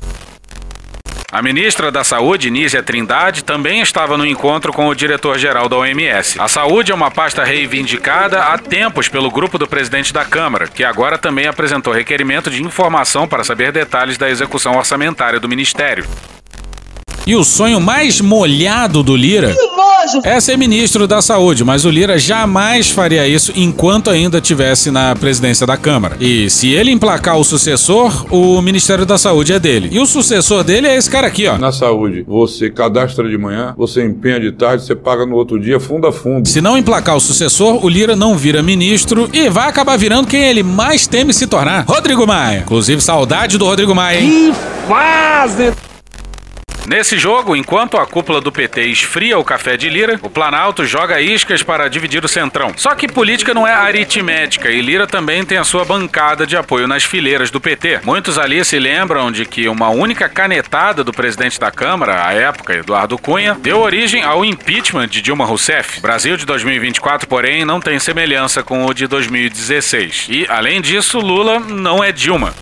A 1.31 1.41
ministra 1.41 1.89
da 1.89 2.03
Saúde, 2.03 2.51
Nízia 2.51 2.83
Trindade, 2.83 3.41
também 3.41 3.79
estava 3.79 4.17
no 4.17 4.25
encontro 4.25 4.73
com 4.73 4.87
o 4.87 4.93
diretor-geral 4.93 5.69
da 5.69 5.77
OMS. 5.77 6.37
A 6.37 6.49
saúde 6.49 6.91
é 6.91 6.95
uma 6.95 7.09
pasta 7.09 7.41
reivindicada 7.41 8.43
há 8.43 8.57
tempos 8.57 9.07
pelo 9.07 9.31
grupo 9.31 9.57
do 9.57 9.65
presidente 9.65 10.11
da 10.11 10.25
Câmara, 10.25 10.67
que 10.67 10.83
agora 10.83 11.17
também 11.17 11.47
apresentou 11.47 11.93
requerimento 11.93 12.49
de 12.49 12.61
informação 12.61 13.29
para 13.29 13.45
saber 13.45 13.71
detalhes 13.71 14.17
da 14.17 14.29
execução 14.29 14.75
orçamentária 14.75 15.39
do 15.39 15.47
ministério. 15.47 16.03
E 17.25 17.35
o 17.35 17.43
sonho 17.43 17.79
mais 17.79 18.19
molhado 18.19 19.03
do 19.03 19.15
Lira 19.15 19.55
é 20.23 20.39
ser 20.39 20.57
ministro 20.57 21.05
da 21.05 21.21
Saúde, 21.21 21.63
mas 21.63 21.85
o 21.85 21.89
Lira 21.91 22.17
jamais 22.17 22.89
faria 22.89 23.27
isso 23.27 23.53
enquanto 23.55 24.09
ainda 24.09 24.41
tivesse 24.41 24.89
na 24.89 25.15
presidência 25.15 25.67
da 25.67 25.77
Câmara. 25.77 26.17
E 26.19 26.49
se 26.49 26.71
ele 26.71 26.89
emplacar 26.89 27.37
o 27.37 27.43
sucessor, 27.43 28.25
o 28.33 28.59
Ministério 28.61 29.05
da 29.05 29.19
Saúde 29.19 29.53
é 29.53 29.59
dele. 29.59 29.89
E 29.91 29.99
o 29.99 30.05
sucessor 30.07 30.63
dele 30.63 30.87
é 30.87 30.95
esse 30.97 31.09
cara 31.09 31.27
aqui, 31.27 31.47
ó. 31.47 31.59
Na 31.59 31.71
saúde, 31.71 32.25
você 32.27 32.71
cadastra 32.71 33.29
de 33.29 33.37
manhã, 33.37 33.75
você 33.77 34.03
empenha 34.03 34.39
de 34.39 34.51
tarde, 34.51 34.83
você 34.83 34.95
paga 34.95 35.23
no 35.23 35.35
outro 35.35 35.59
dia, 35.59 35.79
fundo 35.79 36.07
a 36.07 36.11
fundo. 36.11 36.47
Se 36.49 36.59
não 36.59 36.75
emplacar 36.75 37.15
o 37.15 37.21
sucessor, 37.21 37.85
o 37.85 37.87
Lira 37.87 38.15
não 38.15 38.35
vira 38.35 38.63
ministro 38.63 39.29
e 39.31 39.47
vai 39.47 39.69
acabar 39.69 39.95
virando 39.95 40.27
quem 40.27 40.41
ele 40.43 40.63
mais 40.63 41.05
teme 41.05 41.33
se 41.33 41.45
tornar: 41.45 41.85
Rodrigo 41.87 42.25
Maia. 42.25 42.61
Inclusive, 42.65 42.99
saudade 42.99 43.59
do 43.59 43.65
Rodrigo 43.65 43.93
Maia, 43.93 44.21
hein? 44.21 44.29
Que 44.29 44.87
fase! 44.87 45.90
Nesse 46.87 47.17
jogo, 47.17 47.55
enquanto 47.55 47.97
a 47.97 48.05
cúpula 48.05 48.41
do 48.41 48.51
PT 48.51 48.81
esfria 48.85 49.37
o 49.37 49.43
café 49.43 49.77
de 49.77 49.87
Lira, 49.89 50.19
o 50.21 50.29
Planalto 50.29 50.83
joga 50.83 51.21
iscas 51.21 51.61
para 51.61 51.87
dividir 51.87 52.23
o 52.25 52.27
centrão. 52.27 52.73
Só 52.75 52.95
que 52.95 53.07
política 53.07 53.53
não 53.53 53.67
é 53.67 53.73
aritmética 53.73 54.69
e 54.69 54.81
Lira 54.81 55.05
também 55.05 55.45
tem 55.45 55.57
a 55.57 55.63
sua 55.63 55.85
bancada 55.85 56.45
de 56.45 56.57
apoio 56.57 56.87
nas 56.87 57.03
fileiras 57.03 57.51
do 57.51 57.61
PT. 57.61 58.01
Muitos 58.03 58.39
ali 58.39 58.63
se 58.65 58.79
lembram 58.79 59.31
de 59.31 59.45
que 59.45 59.69
uma 59.69 59.89
única 59.89 60.27
canetada 60.27 61.03
do 61.03 61.13
presidente 61.13 61.59
da 61.59 61.71
Câmara, 61.71 62.25
à 62.25 62.33
época, 62.33 62.73
Eduardo 62.73 63.17
Cunha, 63.17 63.55
deu 63.61 63.79
origem 63.79 64.23
ao 64.23 64.43
impeachment 64.43 65.07
de 65.07 65.21
Dilma 65.21 65.45
Rousseff. 65.45 65.99
O 65.99 66.01
Brasil 66.01 66.35
de 66.35 66.45
2024, 66.45 67.27
porém, 67.27 67.63
não 67.63 67.79
tem 67.79 67.99
semelhança 67.99 68.63
com 68.63 68.85
o 68.85 68.93
de 68.93 69.07
2016. 69.07 70.27
E, 70.29 70.45
além 70.49 70.81
disso, 70.81 71.19
Lula 71.19 71.59
não 71.59 72.03
é 72.03 72.11
Dilma. 72.11 72.53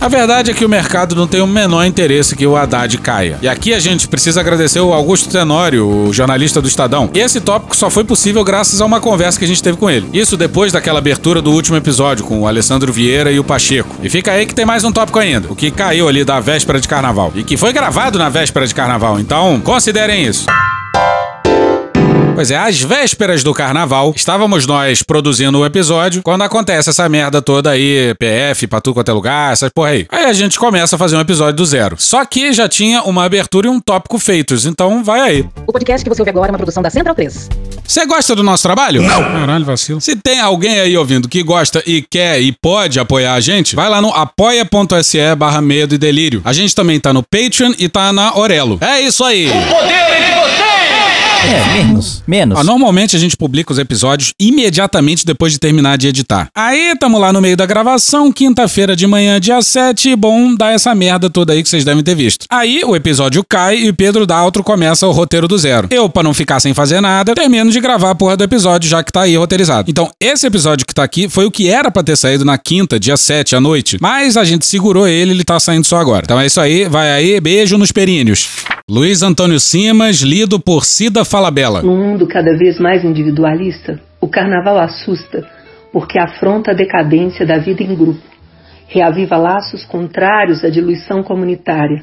A 0.00 0.06
verdade 0.06 0.52
é 0.52 0.54
que 0.54 0.64
o 0.64 0.68
mercado 0.68 1.16
não 1.16 1.26
tem 1.26 1.40
o 1.40 1.46
menor 1.46 1.84
interesse 1.84 2.36
que 2.36 2.46
o 2.46 2.56
Haddad 2.56 2.96
caia. 2.98 3.36
E 3.42 3.48
aqui 3.48 3.74
a 3.74 3.80
gente 3.80 4.06
precisa 4.06 4.40
agradecer 4.40 4.78
o 4.78 4.92
Augusto 4.92 5.28
Tenório, 5.28 5.86
o 5.88 6.12
jornalista 6.12 6.62
do 6.62 6.68
Estadão. 6.68 7.10
E 7.12 7.18
esse 7.18 7.40
tópico 7.40 7.76
só 7.76 7.90
foi 7.90 8.04
possível 8.04 8.44
graças 8.44 8.80
a 8.80 8.84
uma 8.86 9.00
conversa 9.00 9.36
que 9.38 9.44
a 9.44 9.48
gente 9.48 9.62
teve 9.62 9.76
com 9.76 9.90
ele. 9.90 10.08
Isso 10.12 10.36
depois 10.36 10.70
daquela 10.70 11.00
abertura 11.00 11.42
do 11.42 11.50
último 11.50 11.76
episódio 11.76 12.24
com 12.24 12.42
o 12.42 12.46
Alessandro 12.46 12.92
Vieira 12.92 13.32
e 13.32 13.40
o 13.40 13.44
Pacheco. 13.44 13.96
E 14.00 14.08
fica 14.08 14.30
aí 14.30 14.46
que 14.46 14.54
tem 14.54 14.64
mais 14.64 14.84
um 14.84 14.92
tópico 14.92 15.18
ainda, 15.18 15.50
o 15.50 15.56
que 15.56 15.68
caiu 15.68 16.08
ali 16.08 16.24
da 16.24 16.38
véspera 16.38 16.80
de 16.80 16.86
carnaval. 16.86 17.32
E 17.34 17.42
que 17.42 17.56
foi 17.56 17.72
gravado 17.72 18.20
na 18.20 18.28
véspera 18.28 18.68
de 18.68 18.74
carnaval. 18.74 19.18
Então, 19.18 19.60
considerem 19.60 20.24
isso. 20.24 20.46
Pois 22.38 22.52
é, 22.52 22.56
às 22.56 22.80
vésperas 22.80 23.42
do 23.42 23.52
carnaval, 23.52 24.12
estávamos 24.14 24.64
nós 24.64 25.02
produzindo 25.02 25.58
o 25.58 25.66
episódio, 25.66 26.22
quando 26.22 26.42
acontece 26.42 26.88
essa 26.88 27.08
merda 27.08 27.42
toda 27.42 27.70
aí, 27.70 28.14
PF 28.14 28.68
pra 28.68 28.80
tudo 28.80 28.94
quanto 28.94 29.10
é 29.10 29.12
lugar, 29.12 29.52
essas 29.52 29.68
porra 29.74 29.88
aí. 29.88 30.06
Aí 30.08 30.26
a 30.26 30.32
gente 30.32 30.56
começa 30.56 30.94
a 30.94 30.98
fazer 31.00 31.16
um 31.16 31.20
episódio 31.20 31.54
do 31.54 31.66
zero. 31.66 31.96
Só 31.98 32.24
que 32.24 32.52
já 32.52 32.68
tinha 32.68 33.02
uma 33.02 33.24
abertura 33.24 33.66
e 33.66 33.70
um 33.70 33.80
tópico 33.80 34.20
feitos, 34.20 34.66
então 34.66 35.02
vai 35.02 35.20
aí. 35.20 35.48
O 35.66 35.72
podcast 35.72 36.04
que 36.04 36.14
você 36.14 36.22
ouve 36.22 36.30
agora 36.30 36.46
é 36.46 36.52
uma 36.52 36.58
produção 36.58 36.80
da 36.80 36.90
Central 36.90 37.16
3. 37.16 37.48
Você 37.84 38.06
gosta 38.06 38.36
do 38.36 38.44
nosso 38.44 38.62
trabalho? 38.62 39.02
Não. 39.02 39.20
Caralho, 39.20 39.64
vacilo. 39.64 40.00
Se 40.00 40.14
tem 40.14 40.38
alguém 40.38 40.78
aí 40.78 40.96
ouvindo 40.96 41.28
que 41.28 41.42
gosta 41.42 41.82
e 41.84 42.02
quer 42.02 42.40
e 42.40 42.52
pode 42.52 43.00
apoiar 43.00 43.34
a 43.34 43.40
gente, 43.40 43.74
vai 43.74 43.90
lá 43.90 44.00
no 44.00 44.10
apoia.se 44.10 45.34
barra 45.36 45.60
medo 45.60 45.96
e 45.96 45.98
delírio. 45.98 46.40
A 46.44 46.52
gente 46.52 46.72
também 46.72 47.00
tá 47.00 47.12
no 47.12 47.20
Patreon 47.20 47.72
e 47.76 47.88
tá 47.88 48.12
na 48.12 48.38
Orelo. 48.38 48.78
É 48.80 49.00
isso 49.00 49.24
aí. 49.24 49.48
É, 51.46 51.82
menos. 51.82 52.22
Menos. 52.26 52.58
Ó, 52.58 52.64
normalmente 52.64 53.16
a 53.16 53.18
gente 53.18 53.36
publica 53.36 53.72
os 53.72 53.78
episódios 53.78 54.32
imediatamente 54.38 55.24
depois 55.24 55.52
de 55.52 55.58
terminar 55.58 55.96
de 55.96 56.08
editar. 56.08 56.48
Aí, 56.54 56.94
tamo 56.98 57.18
lá 57.18 57.32
no 57.32 57.40
meio 57.40 57.56
da 57.56 57.64
gravação, 57.64 58.32
quinta-feira 58.32 58.94
de 58.96 59.06
manhã, 59.06 59.40
dia 59.40 59.62
7, 59.62 60.10
e 60.10 60.16
bom, 60.16 60.54
dá 60.54 60.70
essa 60.70 60.94
merda 60.94 61.30
toda 61.30 61.52
aí 61.52 61.62
que 61.62 61.68
vocês 61.68 61.84
devem 61.84 62.02
ter 62.02 62.14
visto. 62.14 62.46
Aí, 62.50 62.82
o 62.84 62.94
episódio 62.94 63.44
cai 63.48 63.76
e 63.76 63.92
Pedro 63.92 64.26
Daltro 64.26 64.62
começa 64.62 65.06
o 65.06 65.12
roteiro 65.12 65.48
do 65.48 65.56
zero. 65.56 65.88
Eu, 65.90 66.08
pra 66.08 66.22
não 66.22 66.34
ficar 66.34 66.60
sem 66.60 66.74
fazer 66.74 67.00
nada, 67.00 67.34
termino 67.34 67.70
de 67.70 67.80
gravar 67.80 68.10
a 68.10 68.14
porra 68.14 68.36
do 68.36 68.44
episódio, 68.44 68.88
já 68.88 69.02
que 69.02 69.12
tá 69.12 69.22
aí 69.22 69.36
roteirizado. 69.36 69.90
Então, 69.90 70.10
esse 70.20 70.46
episódio 70.46 70.86
que 70.86 70.94
tá 70.94 71.04
aqui 71.04 71.28
foi 71.28 71.46
o 71.46 71.50
que 71.50 71.68
era 71.68 71.90
pra 71.90 72.02
ter 72.02 72.16
saído 72.16 72.44
na 72.44 72.58
quinta, 72.58 72.98
dia 72.98 73.16
7, 73.16 73.56
à 73.56 73.60
noite. 73.60 73.98
Mas 74.00 74.36
a 74.36 74.44
gente 74.44 74.66
segurou 74.66 75.06
ele, 75.06 75.30
ele 75.30 75.44
tá 75.44 75.58
saindo 75.58 75.86
só 75.86 75.98
agora. 75.98 76.22
Então 76.24 76.38
é 76.40 76.46
isso 76.46 76.60
aí, 76.60 76.88
vai 76.88 77.10
aí, 77.10 77.40
beijo 77.40 77.78
nos 77.78 77.92
perínneos. 77.92 78.48
Luiz 78.90 79.22
Antônio 79.22 79.60
Simas, 79.60 80.16
lido 80.20 80.58
por 80.58 80.84
Cida 80.86 81.22
Falabella. 81.28 81.82
Num 81.82 81.96
mundo 81.96 82.26
cada 82.26 82.56
vez 82.56 82.78
mais 82.78 83.04
individualista, 83.04 84.00
o 84.20 84.26
carnaval 84.26 84.78
assusta 84.78 85.46
porque 85.92 86.18
afronta 86.18 86.70
a 86.70 86.74
decadência 86.74 87.46
da 87.46 87.58
vida 87.58 87.82
em 87.82 87.94
grupo, 87.94 88.22
reaviva 88.86 89.36
laços 89.36 89.84
contrários 89.84 90.64
à 90.64 90.70
diluição 90.70 91.22
comunitária, 91.22 92.02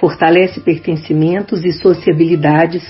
fortalece 0.00 0.60
pertencimentos 0.60 1.64
e 1.64 1.72
sociabilidades 1.72 2.82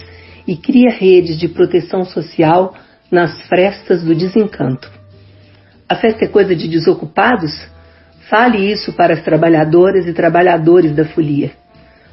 e 0.46 0.56
cria 0.56 0.90
redes 0.90 1.38
de 1.38 1.48
proteção 1.48 2.04
social 2.04 2.74
nas 3.10 3.40
frestas 3.46 4.02
do 4.02 4.14
desencanto. 4.14 4.90
A 5.88 5.94
festa 5.94 6.24
é 6.24 6.28
coisa 6.28 6.54
de 6.54 6.68
desocupados? 6.68 7.66
Fale 8.28 8.70
isso 8.70 8.92
para 8.92 9.14
as 9.14 9.22
trabalhadoras 9.22 10.06
e 10.06 10.12
trabalhadores 10.12 10.94
da 10.94 11.04
folia. 11.06 11.52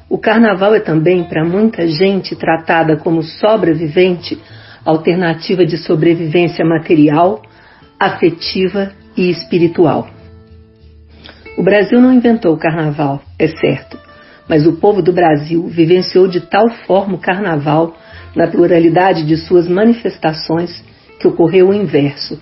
O 0.08 0.18
carnaval 0.18 0.74
é 0.74 0.80
também, 0.80 1.24
para 1.24 1.44
muita 1.44 1.86
gente 1.88 2.36
tratada 2.36 2.96
como 2.96 3.22
sobrevivente, 3.22 4.40
alternativa 4.84 5.66
de 5.66 5.76
sobrevivência 5.76 6.64
material, 6.64 7.42
afetiva 7.98 8.92
e 9.16 9.28
espiritual. 9.28 10.08
O 11.58 11.62
Brasil 11.62 12.00
não 12.00 12.12
inventou 12.12 12.54
o 12.54 12.58
carnaval, 12.58 13.20
é 13.38 13.48
certo, 13.48 13.98
mas 14.48 14.64
o 14.66 14.74
povo 14.74 15.02
do 15.02 15.12
Brasil 15.12 15.66
vivenciou 15.66 16.28
de 16.28 16.40
tal 16.40 16.68
forma 16.86 17.16
o 17.16 17.20
carnaval, 17.20 17.96
na 18.36 18.46
pluralidade 18.46 19.24
de 19.24 19.36
suas 19.36 19.66
manifestações, 19.66 20.84
que 21.18 21.26
ocorreu 21.26 21.70
o 21.70 21.74
inverso. 21.74 22.38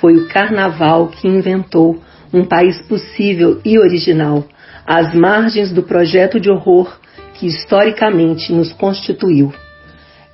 Foi 0.00 0.16
o 0.16 0.28
carnaval 0.28 1.08
que 1.08 1.26
inventou 1.26 2.00
um 2.32 2.44
país 2.44 2.80
possível 2.82 3.60
e 3.64 3.78
original, 3.78 4.44
às 4.86 5.14
margens 5.14 5.72
do 5.72 5.82
projeto 5.82 6.38
de 6.38 6.50
horror 6.50 6.98
que 7.34 7.46
historicamente 7.46 8.52
nos 8.52 8.72
constituiu. 8.72 9.52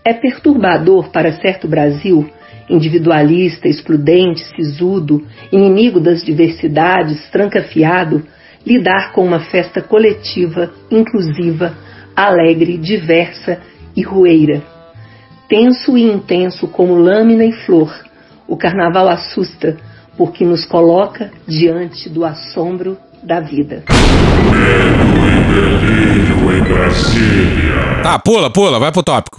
É 0.05 0.13
perturbador 0.13 1.11
para 1.11 1.33
certo 1.33 1.69
Brasil, 1.69 2.29
individualista, 2.69 3.69
excludente, 3.69 4.45
sisudo, 4.57 5.27
inimigo 5.53 6.01
das 6.01 6.25
diversidades, 6.25 7.29
trancafiado, 7.31 8.23
lidar 8.65 9.13
com 9.13 9.25
uma 9.25 9.41
festa 9.41 9.81
coletiva, 9.81 10.73
inclusiva, 10.91 11.77
alegre, 12.15 12.79
diversa 12.79 13.61
e 13.97 14.03
rueira. 14.03 14.63
Tenso 15.49 15.99
e 15.99 16.03
intenso 16.03 16.69
como 16.69 16.95
lâmina 16.95 17.45
e 17.45 17.53
flor, 17.53 17.93
o 18.47 18.57
carnaval 18.57 19.09
assusta 19.09 19.77
porque 20.17 20.45
nos 20.45 20.65
coloca 20.65 21.31
diante 21.47 22.09
do 22.09 22.25
assombro 22.25 22.99
da 23.23 23.41
vida. 23.41 23.85
Tá, 28.03 28.19
pula, 28.19 28.51
pula, 28.51 28.79
vai 28.79 28.91
pro 28.91 29.03
tópico. 29.03 29.39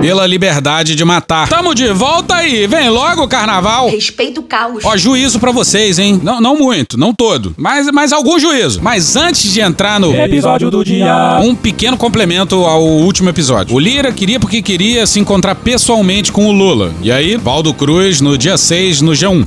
Pela 0.00 0.24
liberdade 0.28 0.94
de 0.94 1.04
matar. 1.04 1.48
Tamo 1.48 1.74
de 1.74 1.88
volta 1.88 2.36
aí, 2.36 2.68
vem 2.68 2.88
logo 2.88 3.24
o 3.24 3.28
carnaval. 3.28 3.90
Respeita 3.90 4.38
o 4.38 4.44
caos. 4.44 4.84
Ó, 4.84 4.96
juízo 4.96 5.40
pra 5.40 5.50
vocês, 5.50 5.98
hein? 5.98 6.20
Não, 6.22 6.40
não 6.40 6.56
muito, 6.56 6.96
não 6.96 7.12
todo, 7.12 7.52
mas, 7.56 7.90
mas 7.92 8.12
algum 8.12 8.38
juízo. 8.38 8.80
Mas 8.80 9.16
antes 9.16 9.52
de 9.52 9.60
entrar 9.60 9.98
no 9.98 10.14
Episódio 10.14 10.70
do 10.70 10.84
dia. 10.84 11.40
um 11.42 11.52
pequeno 11.52 11.96
complemento 11.96 12.64
ao 12.64 12.84
último 12.84 13.28
episódio. 13.28 13.74
O 13.74 13.80
Lira 13.80 14.12
queria 14.12 14.38
porque 14.38 14.62
queria 14.62 15.04
se 15.04 15.18
encontrar 15.18 15.56
pessoalmente 15.56 16.30
com 16.30 16.46
o 16.46 16.52
Lula. 16.52 16.94
E 17.02 17.10
aí, 17.10 17.36
Valdo 17.36 17.74
Cruz 17.74 18.20
no 18.20 18.38
dia 18.38 18.56
6 18.56 19.00
no 19.00 19.12
G1. 19.12 19.44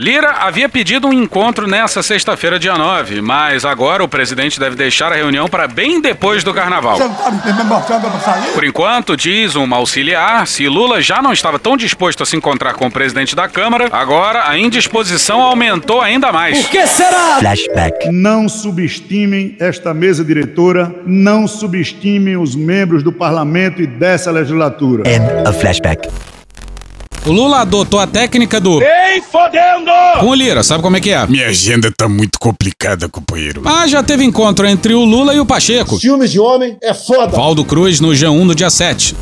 Lira 0.00 0.30
havia 0.30 0.68
pedido 0.68 1.08
um 1.08 1.12
encontro 1.12 1.66
nessa 1.66 2.04
sexta-feira, 2.04 2.56
dia 2.56 2.78
9, 2.78 3.20
mas 3.20 3.64
agora 3.64 4.04
o 4.04 4.06
presidente 4.06 4.60
deve 4.60 4.76
deixar 4.76 5.10
a 5.10 5.16
reunião 5.16 5.48
para 5.48 5.66
bem 5.66 6.00
depois 6.00 6.44
do 6.44 6.54
carnaval. 6.54 6.96
Por 8.54 8.62
enquanto, 8.62 9.16
diz 9.16 9.56
uma 9.56 9.74
auxiliar, 9.74 10.46
se 10.46 10.68
Lula 10.68 11.02
já 11.02 11.20
não 11.20 11.32
estava 11.32 11.58
tão 11.58 11.76
disposto 11.76 12.22
a 12.22 12.26
se 12.26 12.36
encontrar 12.36 12.74
com 12.74 12.86
o 12.86 12.90
presidente 12.92 13.34
da 13.34 13.48
Câmara, 13.48 13.88
agora 13.90 14.48
a 14.48 14.56
indisposição 14.56 15.42
aumentou 15.42 16.00
ainda 16.00 16.30
mais. 16.30 16.56
Por 16.60 16.70
que 16.70 16.86
será? 16.86 17.38
Flashback. 17.40 18.08
Não 18.12 18.48
subestimem 18.48 19.56
esta 19.58 19.92
mesa 19.92 20.24
diretora, 20.24 20.94
não 21.04 21.48
subestimem 21.48 22.36
os 22.36 22.54
membros 22.54 23.02
do 23.02 23.10
parlamento 23.10 23.82
e 23.82 23.86
dessa 23.88 24.30
legislatura. 24.30 25.02
a 25.44 25.52
flashback. 25.52 26.08
O 27.28 27.32
Lula 27.32 27.60
adotou 27.60 28.00
a 28.00 28.06
técnica 28.06 28.58
do. 28.58 28.82
Ei, 28.82 29.20
fodendo! 29.20 29.90
Com 30.18 30.28
o 30.28 30.34
Lira, 30.34 30.62
sabe 30.62 30.82
como 30.82 30.96
é 30.96 31.00
que 31.00 31.10
é? 31.10 31.26
Minha 31.26 31.48
agenda 31.48 31.92
tá 31.94 32.08
muito 32.08 32.38
complicada, 32.38 33.06
companheiro. 33.06 33.60
Mas 33.62 33.90
já 33.90 34.02
teve 34.02 34.24
encontro 34.24 34.66
entre 34.66 34.94
o 34.94 35.04
Lula 35.04 35.34
e 35.34 35.38
o 35.38 35.44
Pacheco. 35.44 35.98
Filmes 35.98 36.32
de 36.32 36.40
homem 36.40 36.78
é 36.82 36.94
foda. 36.94 37.36
Valdo 37.36 37.66
Cruz 37.66 38.00
no 38.00 38.12
G1 38.12 38.44
no 38.44 38.54
dia 38.54 38.70
7. 38.70 39.14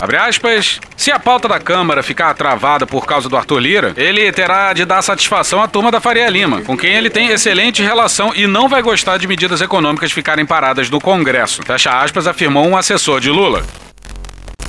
Abre 0.00 0.18
aspas. 0.18 0.78
Se 0.96 1.10
a 1.10 1.18
pauta 1.18 1.48
da 1.48 1.58
Câmara 1.58 2.00
ficar 2.00 2.32
travada 2.34 2.86
por 2.86 3.04
causa 3.06 3.28
do 3.28 3.36
Arthur 3.36 3.58
Lira, 3.58 3.92
ele 3.96 4.30
terá 4.30 4.72
de 4.72 4.84
dar 4.84 5.02
satisfação 5.02 5.60
à 5.60 5.66
turma 5.66 5.90
da 5.90 6.00
Faria 6.00 6.28
Lima, 6.28 6.62
com 6.62 6.76
quem 6.76 6.92
ele 6.92 7.10
tem 7.10 7.30
excelente 7.30 7.82
relação 7.82 8.32
e 8.36 8.46
não 8.46 8.68
vai 8.68 8.82
gostar 8.82 9.18
de 9.18 9.26
medidas 9.26 9.60
econômicas 9.60 10.12
ficarem 10.12 10.46
paradas 10.46 10.88
no 10.88 11.00
Congresso. 11.00 11.60
Fecha 11.64 11.90
aspas, 11.90 12.28
afirmou 12.28 12.64
um 12.64 12.76
assessor 12.76 13.18
de 13.18 13.30
Lula. 13.30 13.64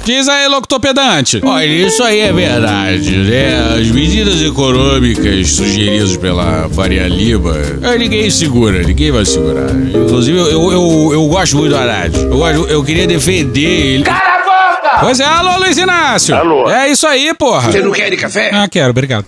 Diz 0.06 0.28
aí, 0.30 0.48
locutor 0.48 0.80
pedante. 0.80 1.42
Olha, 1.44 1.66
isso 1.66 2.04
aí 2.04 2.20
é 2.20 2.32
verdade, 2.32 3.10
né? 3.18 3.80
As 3.82 3.88
medidas 3.88 4.40
econômicas 4.40 5.52
sugeridas 5.52 6.16
pela 6.16 6.70
Faria 6.70 7.08
Lima, 7.08 7.56
eh, 7.82 7.98
ninguém 7.98 8.30
segura, 8.30 8.84
ninguém 8.84 9.12
vai 9.12 9.26
segurar. 9.26 9.72
Inclusive, 9.72 10.38
eu, 10.38 10.48
eu, 10.48 10.72
eu, 10.72 11.10
eu 11.14 11.28
gosto 11.28 11.58
muito 11.58 11.72
do 11.72 11.78
Haddad. 11.78 12.16
Eu, 12.20 12.38
gosto- 12.38 12.68
eu 12.68 12.84
queria 12.84 13.08
defender 13.08 13.62
ele. 13.62 14.04
Cala 14.04 14.20
a 14.20 14.44
boca! 14.82 14.98
Pois 15.02 15.20
é, 15.20 15.26
alô, 15.26 15.58
Luiz 15.58 15.76
Inácio. 15.78 16.36
Alô. 16.36 16.70
É 16.70 16.88
isso 16.92 17.08
aí, 17.08 17.34
porra. 17.34 17.72
Você 17.72 17.82
não 17.82 17.92
quer 17.92 18.12
de 18.12 18.18
café? 18.18 18.52
Ah, 18.54 18.68
quero, 18.68 18.92
obrigado. 18.92 19.26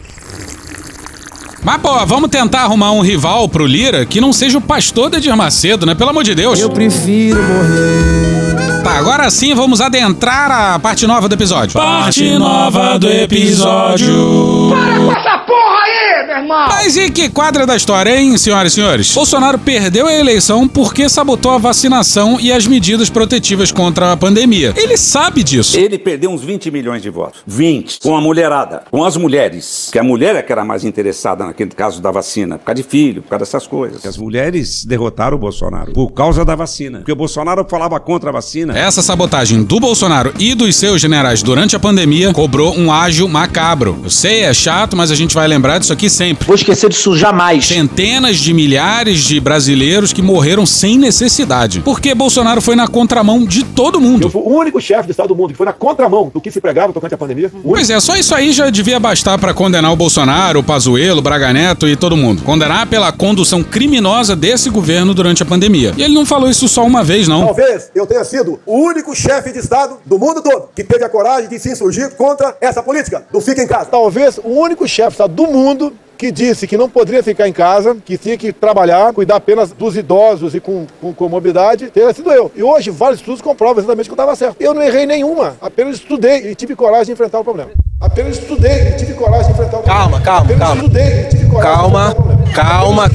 Mas, 1.63 1.81
pô, 1.81 2.05
vamos 2.05 2.29
tentar 2.29 2.61
arrumar 2.61 2.91
um 2.91 3.01
rival 3.01 3.49
pro 3.49 3.65
Lira 3.65 4.05
que 4.05 4.21
não 4.21 4.31
seja 4.31 4.59
o 4.59 4.61
pastor 4.61 5.09
da 5.09 5.17
Edir 5.17 5.35
Macedo, 5.35 5.85
né? 5.87 5.95
Pelo 5.95 6.11
amor 6.11 6.23
de 6.23 6.35
Deus. 6.35 6.59
Eu 6.59 6.69
prefiro 6.69 7.41
morrer. 7.41 8.66
Tá, 8.87 8.99
agora 8.99 9.29
sim 9.29 9.53
vamos 9.53 9.81
adentrar 9.81 10.49
a 10.49 10.79
parte 10.79 11.05
nova 11.05 11.27
do 11.27 11.33
episódio. 11.35 11.73
Parte 11.73 12.37
nova 12.37 12.97
do 12.97 13.11
episódio. 13.11 14.69
Para 14.69 14.95
com 14.95 15.11
essa 15.11 15.37
porra 15.39 15.76
aí, 15.97 16.27
meu 16.27 16.37
irmão! 16.37 16.67
Mas 16.67 16.95
e 16.95 17.09
que 17.09 17.29
quadra 17.29 17.65
da 17.65 17.75
história, 17.75 18.19
hein, 18.19 18.37
senhoras 18.37 18.71
e 18.71 18.75
senhores? 18.75 19.13
Bolsonaro 19.13 19.57
perdeu 19.59 20.07
a 20.07 20.13
eleição 20.13 20.67
porque 20.67 21.09
sabotou 21.09 21.51
a 21.51 21.57
vacinação 21.57 22.39
e 22.39 22.51
as 22.51 22.67
medidas 22.67 23.09
protetivas 23.09 23.71
contra 23.71 24.11
a 24.11 24.17
pandemia. 24.17 24.73
Ele 24.75 24.97
sabe 24.97 25.43
disso. 25.43 25.77
Ele 25.77 25.97
perdeu 25.97 26.29
uns 26.31 26.43
20 26.43 26.71
milhões 26.71 27.01
de 27.01 27.09
votos. 27.09 27.41
20. 27.45 27.99
Com 28.01 28.15
a 28.15 28.21
mulherada. 28.21 28.83
Com 28.89 29.03
as 29.03 29.17
mulheres. 29.17 29.89
Que 29.91 29.99
a 29.99 30.03
mulher 30.03 30.35
é 30.35 30.41
que 30.41 30.51
era 30.51 30.63
mais 30.63 30.83
interessada 30.83 31.45
naquele 31.45 31.71
caso 31.71 32.01
da 32.01 32.11
vacina. 32.11 32.57
Por 32.57 32.65
causa 32.65 32.81
de 32.81 32.87
filho, 32.87 33.21
por 33.21 33.29
causa 33.29 33.45
dessas 33.45 33.67
coisas. 33.67 34.05
As 34.05 34.17
mulheres 34.17 34.85
derrotaram 34.85 35.37
o 35.37 35.39
Bolsonaro 35.39 35.93
por 35.93 36.11
causa 36.11 36.43
da 36.45 36.55
vacina. 36.55 36.99
Porque 36.99 37.11
o 37.11 37.15
Bolsonaro 37.15 37.65
falava 37.69 37.99
contra 37.99 38.29
a 38.29 38.33
vacina. 38.33 38.77
Essa 38.77 39.01
sabotagem 39.01 39.63
do 39.63 39.79
Bolsonaro 39.79 40.33
e 40.39 40.53
dos 40.53 40.75
seus 40.75 41.01
generais 41.01 41.41
durante 41.41 41.75
a 41.75 41.79
pandemia 41.79 42.33
cobrou 42.33 42.77
um 42.77 42.91
ágio 42.91 43.27
macabro. 43.27 43.99
Eu 44.03 44.09
sei, 44.09 44.43
é 44.43 44.53
chato, 44.53 44.95
mas 44.95 45.11
a 45.11 45.15
gente 45.15 45.33
vai 45.33 45.47
lembrar 45.47 45.79
disso 45.79 45.86
aqui 45.93 46.09
sempre. 46.09 46.45
Vou 46.45 46.55
esquecer 46.55 46.89
disso 46.89 47.15
jamais. 47.15 47.65
Centenas 47.65 48.37
de 48.37 48.53
milhares 48.53 49.19
de 49.19 49.39
brasileiros 49.39 50.13
que 50.13 50.21
morreram 50.21 50.65
sem 50.65 50.97
necessidade. 50.97 51.81
Porque 51.81 52.13
Bolsonaro 52.13 52.61
foi 52.61 52.75
na 52.75 52.87
contramão 52.87 53.45
de 53.45 53.63
todo 53.63 53.99
mundo. 53.99 54.31
O 54.33 54.57
único 54.57 54.79
chefe 54.81 55.05
de 55.05 55.11
Estado 55.11 55.29
do 55.29 55.35
mundo 55.35 55.51
que 55.51 55.57
foi 55.57 55.65
na 55.65 55.73
contramão 55.73 56.31
do 56.33 56.41
que 56.41 56.51
se 56.51 56.61
pregava 56.61 56.93
tocante 56.93 57.13
à 57.13 57.17
pandemia. 57.17 57.51
o 57.63 57.71
Pois 57.71 57.89
é, 57.89 57.99
só 57.99 58.15
isso 58.15 58.33
aí 58.33 58.51
já 58.51 58.69
devia 58.69 58.99
bastar 58.99 59.37
pra 59.37 59.53
condenar 59.53 59.91
o 59.91 59.95
Bolsonaro, 59.95 60.59
o 60.59 60.63
Pazuello, 60.63 61.19
o 61.19 61.21
Braga 61.21 61.53
Neto 61.53 61.87
e 61.87 61.95
todo 61.95 62.17
mundo. 62.17 62.41
Condenar 62.43 62.87
pela 62.87 63.11
condução 63.11 63.63
criminosa 63.63 64.35
desse 64.35 64.69
governo 64.69 65.13
durante 65.13 65.43
a 65.43 65.45
pandemia. 65.45 65.93
E 65.97 66.03
ele 66.03 66.13
não 66.13 66.25
falou 66.25 66.49
isso 66.49 66.67
só 66.67 66.85
uma 66.85 67.03
vez, 67.03 67.27
não. 67.27 67.45
Talvez 67.45 67.91
eu 67.93 68.05
tenha 68.05 68.23
sido 68.23 68.59
o 68.65 68.77
único 68.77 69.15
chefe 69.15 69.51
de 69.51 69.59
Estado 69.59 69.97
do 70.05 70.17
mundo 70.17 70.41
todo 70.41 70.69
que 70.75 70.83
teve 70.83 71.03
a 71.03 71.09
coragem 71.09 71.49
de 71.49 71.59
se 71.59 71.71
insurgir 71.71 72.11
contra 72.11 72.55
essa 72.61 72.81
política 72.81 73.25
do 73.31 73.41
fica 73.41 73.61
em 73.61 73.67
casa. 73.67 73.85
Talvez 73.85 74.39
o 74.43 74.49
único 74.49 74.87
chefe 74.87 75.09
de 75.09 75.13
Estado 75.13 75.33
do 75.33 75.47
mundo 75.47 75.76
que 76.17 76.31
disse 76.31 76.65
que 76.65 76.75
não 76.75 76.89
poderia 76.89 77.21
ficar 77.21 77.47
em 77.47 77.53
casa, 77.53 77.95
que 78.03 78.17
tinha 78.17 78.37
que 78.37 78.51
trabalhar, 78.51 79.13
cuidar 79.13 79.35
apenas 79.35 79.71
dos 79.71 79.95
idosos 79.95 80.55
e 80.55 80.59
com, 80.59 80.87
com 80.99 81.13
comorbidade, 81.13 81.91
teria 81.91 82.11
sido 82.11 82.31
eu. 82.31 82.51
E 82.55 82.63
hoje 82.63 82.89
vários 82.89 83.19
estudos 83.19 83.41
comprovam 83.41 83.77
exatamente 83.77 84.07
que 84.07 84.11
eu 84.11 84.15
estava 84.15 84.35
certo. 84.35 84.57
Eu 84.59 84.73
não 84.73 84.81
errei 84.81 85.05
nenhuma, 85.05 85.55
apenas 85.61 85.97
estudei 85.97 86.49
e 86.49 86.55
tive 86.55 86.75
coragem 86.75 87.05
de 87.05 87.11
enfrentar 87.11 87.39
o 87.39 87.43
problema. 87.43 87.71
Apenas 88.01 88.37
estudei 88.37 88.89
e 88.89 88.95
tive 88.95 89.13
coragem 89.13 89.47
de 89.47 89.51
enfrentar 89.53 89.77
o 89.77 89.83
problema. 89.83 89.99
Calma, 89.99 90.21
calma, 90.21 90.41
apenas 90.41 90.67
calma. 90.67 90.81
estudei 90.81 91.21
e 91.21 91.29
tive 91.29 91.45
coragem 91.45 91.71
Calma, 91.71 92.15
calma, 92.53 93.09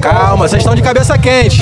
calma, 0.00 0.48
vocês 0.48 0.60
estão 0.60 0.74
de 0.74 0.82
cabeça 0.82 1.16
quente. 1.18 1.60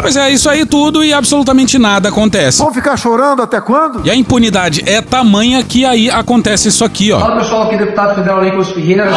Pois 0.00 0.16
é, 0.16 0.30
isso 0.30 0.48
aí 0.48 0.64
tudo 0.64 1.04
e 1.04 1.12
absolutamente 1.12 1.78
nada 1.78 2.08
acontece. 2.08 2.58
Vão 2.58 2.72
ficar 2.72 2.96
chorando 2.96 3.42
até 3.42 3.60
quando? 3.60 4.06
E 4.06 4.10
a 4.10 4.14
impunidade 4.14 4.82
é 4.86 5.00
tamanha 5.00 5.62
que 5.62 5.84
aí 5.84 6.10
acontece 6.10 6.68
isso 6.68 6.84
aqui, 6.84 7.12
ó. 7.12 7.20
Fala 7.20 7.36
pessoal, 7.36 7.62
aqui 7.62 7.76
deputado 7.76 8.14
federal 8.14 8.42
Nicolas 8.42 8.70
Ferreira. 8.70 9.10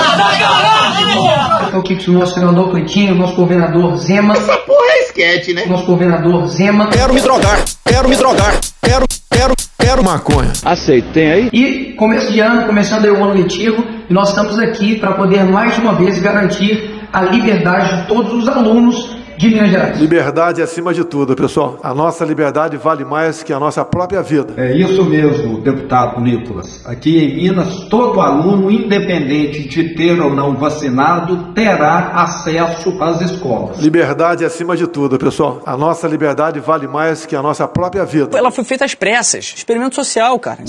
Estou 1.64 1.80
aqui 1.80 2.03
com 2.03 2.12
o 2.12 2.14
nosso 2.16 2.34
senador 2.34 2.72
Cleitinho, 2.72 3.16
nosso 3.16 3.36
governador 3.36 3.95
Zema. 3.97 4.34
Essa 4.34 4.57
porra 4.57 4.86
é 4.89 5.03
esquete, 5.03 5.53
né? 5.53 5.66
Nosso 5.68 5.86
governador 5.86 6.47
Zema. 6.47 6.88
Quero 6.88 7.14
me 7.14 7.22
drogar, 7.22 7.60
quero 7.86 8.10
me 8.10 8.16
drogar, 8.16 8.60
quero, 8.82 9.05
quero, 9.32 9.53
quero 9.78 10.03
maconha. 10.03 10.51
Aceito, 10.66 11.10
tem 11.14 11.32
aí? 11.32 11.49
E 11.53 11.93
começo 11.93 12.32
de 12.32 12.39
ano, 12.39 12.66
começando 12.66 13.05
aí 13.05 13.12
o 13.12 13.24
ano 13.24 13.34
letivo, 13.34 13.84
e 14.10 14.14
nós 14.14 14.30
estamos 14.30 14.57
aqui 14.60 14.97
para 14.99 15.14
poder 15.14 15.43
mais 15.45 15.78
uma 15.78 15.93
vez 15.93 16.20
garantir 16.20 16.99
a 17.14 17.22
liberdade 17.22 18.01
de 18.01 18.07
todos 18.07 18.34
os 18.34 18.47
alunos 18.47 19.18
de 19.39 19.47
Minas 19.47 19.71
Gerais. 19.71 19.97
Liberdade 19.97 20.61
acima 20.61 20.93
de 20.93 21.05
tudo, 21.05 21.33
pessoal. 21.33 21.79
A 21.81 21.93
nossa 21.93 22.25
liberdade 22.25 22.75
vale 22.75 23.05
mais 23.05 23.41
que 23.41 23.53
a 23.53 23.59
nossa 23.59 23.85
própria 23.85 24.21
vida. 24.21 24.53
É 24.57 24.75
isso 24.75 25.05
mesmo, 25.05 25.61
deputado 25.61 26.19
Nicolas. 26.19 26.85
Aqui 26.85 27.17
em 27.17 27.35
Minas, 27.37 27.87
todo 27.89 28.19
aluno, 28.19 28.69
independente 28.69 29.65
de 29.69 29.95
ter 29.95 30.19
ou 30.19 30.35
não 30.35 30.57
vacinado, 30.57 31.53
terá 31.53 32.11
acesso 32.15 33.01
às 33.01 33.21
escolas. 33.21 33.79
Liberdade 33.79 34.43
acima 34.43 34.75
de 34.75 34.85
tudo, 34.87 35.17
pessoal. 35.17 35.61
A 35.65 35.77
nossa 35.77 36.05
liberdade 36.05 36.59
vale 36.59 36.85
mais 36.85 37.25
que 37.25 37.33
a 37.33 37.41
nossa 37.41 37.65
própria 37.65 38.03
vida. 38.03 38.37
Ela 38.37 38.51
foi 38.51 38.65
feita 38.65 38.83
às 38.83 38.93
pressas. 38.93 39.53
Experimento 39.55 39.95
social, 39.95 40.37
cara. 40.37 40.59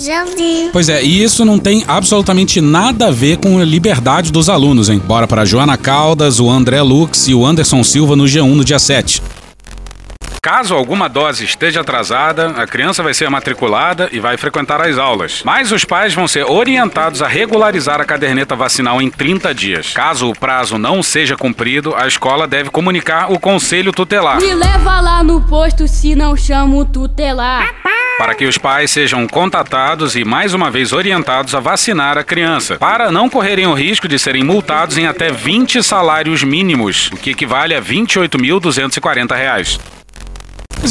Pois 0.73 0.89
é, 0.89 1.03
e 1.03 1.21
isso 1.21 1.45
não 1.45 1.59
tem 1.59 1.85
absolutamente 1.89 2.61
nada 2.61 3.09
a 3.09 3.11
ver 3.11 3.39
com 3.39 3.59
a 3.59 3.65
liberdade 3.65 4.31
dos 4.31 4.49
alunos, 4.49 4.89
hein? 4.89 5.03
Bora 5.05 5.27
para 5.27 5.45
Joana 5.45 5.77
Caldas, 5.77 6.39
o 6.39 6.49
André 6.49 6.81
Lux 6.81 7.27
e 7.27 7.35
o 7.35 7.45
Anderson 7.45 7.83
Silva 7.83 8.15
no 8.15 8.27
G1 8.27 8.60
no 8.61 8.65
dia 8.65 8.79
7. 8.79 9.23
Caso 10.43 10.75
alguma 10.75 11.09
dose 11.09 11.45
esteja 11.45 11.81
atrasada, 11.81 12.49
a 12.63 12.67
criança 12.67 13.03
vai 13.03 13.13
ser 13.15 13.29
matriculada 13.29 14.09
e 14.13 14.21
vai 14.21 14.37
frequentar 14.37 14.81
as 14.83 14.99
aulas. 14.99 15.43
Mas 15.45 15.73
os 15.73 15.85
pais 15.85 16.15
vão 16.15 16.29
ser 16.29 16.45
orientados 16.45 17.23
a 17.23 17.29
regularizar 17.29 18.01
a 18.01 18.05
caderneta 18.05 18.57
vacinal 18.57 19.01
em 19.01 19.11
30 19.11 19.55
dias. 19.55 19.93
Caso 19.93 20.31
o 20.31 20.39
prazo 20.39 20.79
não 20.79 21.03
seja 21.03 21.37
cumprido, 21.37 21.95
a 21.95 22.07
escola 22.07 22.47
deve 22.47 22.71
comunicar 22.71 23.33
o 23.33 23.39
conselho 23.39 23.93
tutelar. 23.93 24.39
Me 24.39 24.55
leva 24.55 25.01
lá 25.01 25.23
no 25.23 25.43
posto 25.43 25.89
se 25.89 26.15
não 26.15 26.37
chamo 26.37 26.85
tutelar. 26.85 27.75
Para 28.21 28.35
que 28.35 28.45
os 28.45 28.59
pais 28.59 28.91
sejam 28.91 29.27
contatados 29.27 30.15
e 30.15 30.27
mais 30.27 30.53
uma 30.53 30.71
vez 30.71 30.93
orientados 30.93 31.55
a 31.55 31.59
vacinar 31.59 32.19
a 32.19 32.23
criança, 32.23 32.77
para 32.77 33.11
não 33.11 33.31
correrem 33.31 33.67
o 33.67 33.73
risco 33.73 34.07
de 34.07 34.19
serem 34.19 34.45
multados 34.45 34.99
em 34.99 35.07
até 35.07 35.33
20 35.33 35.83
salários 35.83 36.45
mínimos, 36.45 37.09
o 37.15 37.17
que 37.17 37.31
equivale 37.31 37.75
a 37.75 37.81
R$ 37.81 37.87
28.240. 37.87 40.00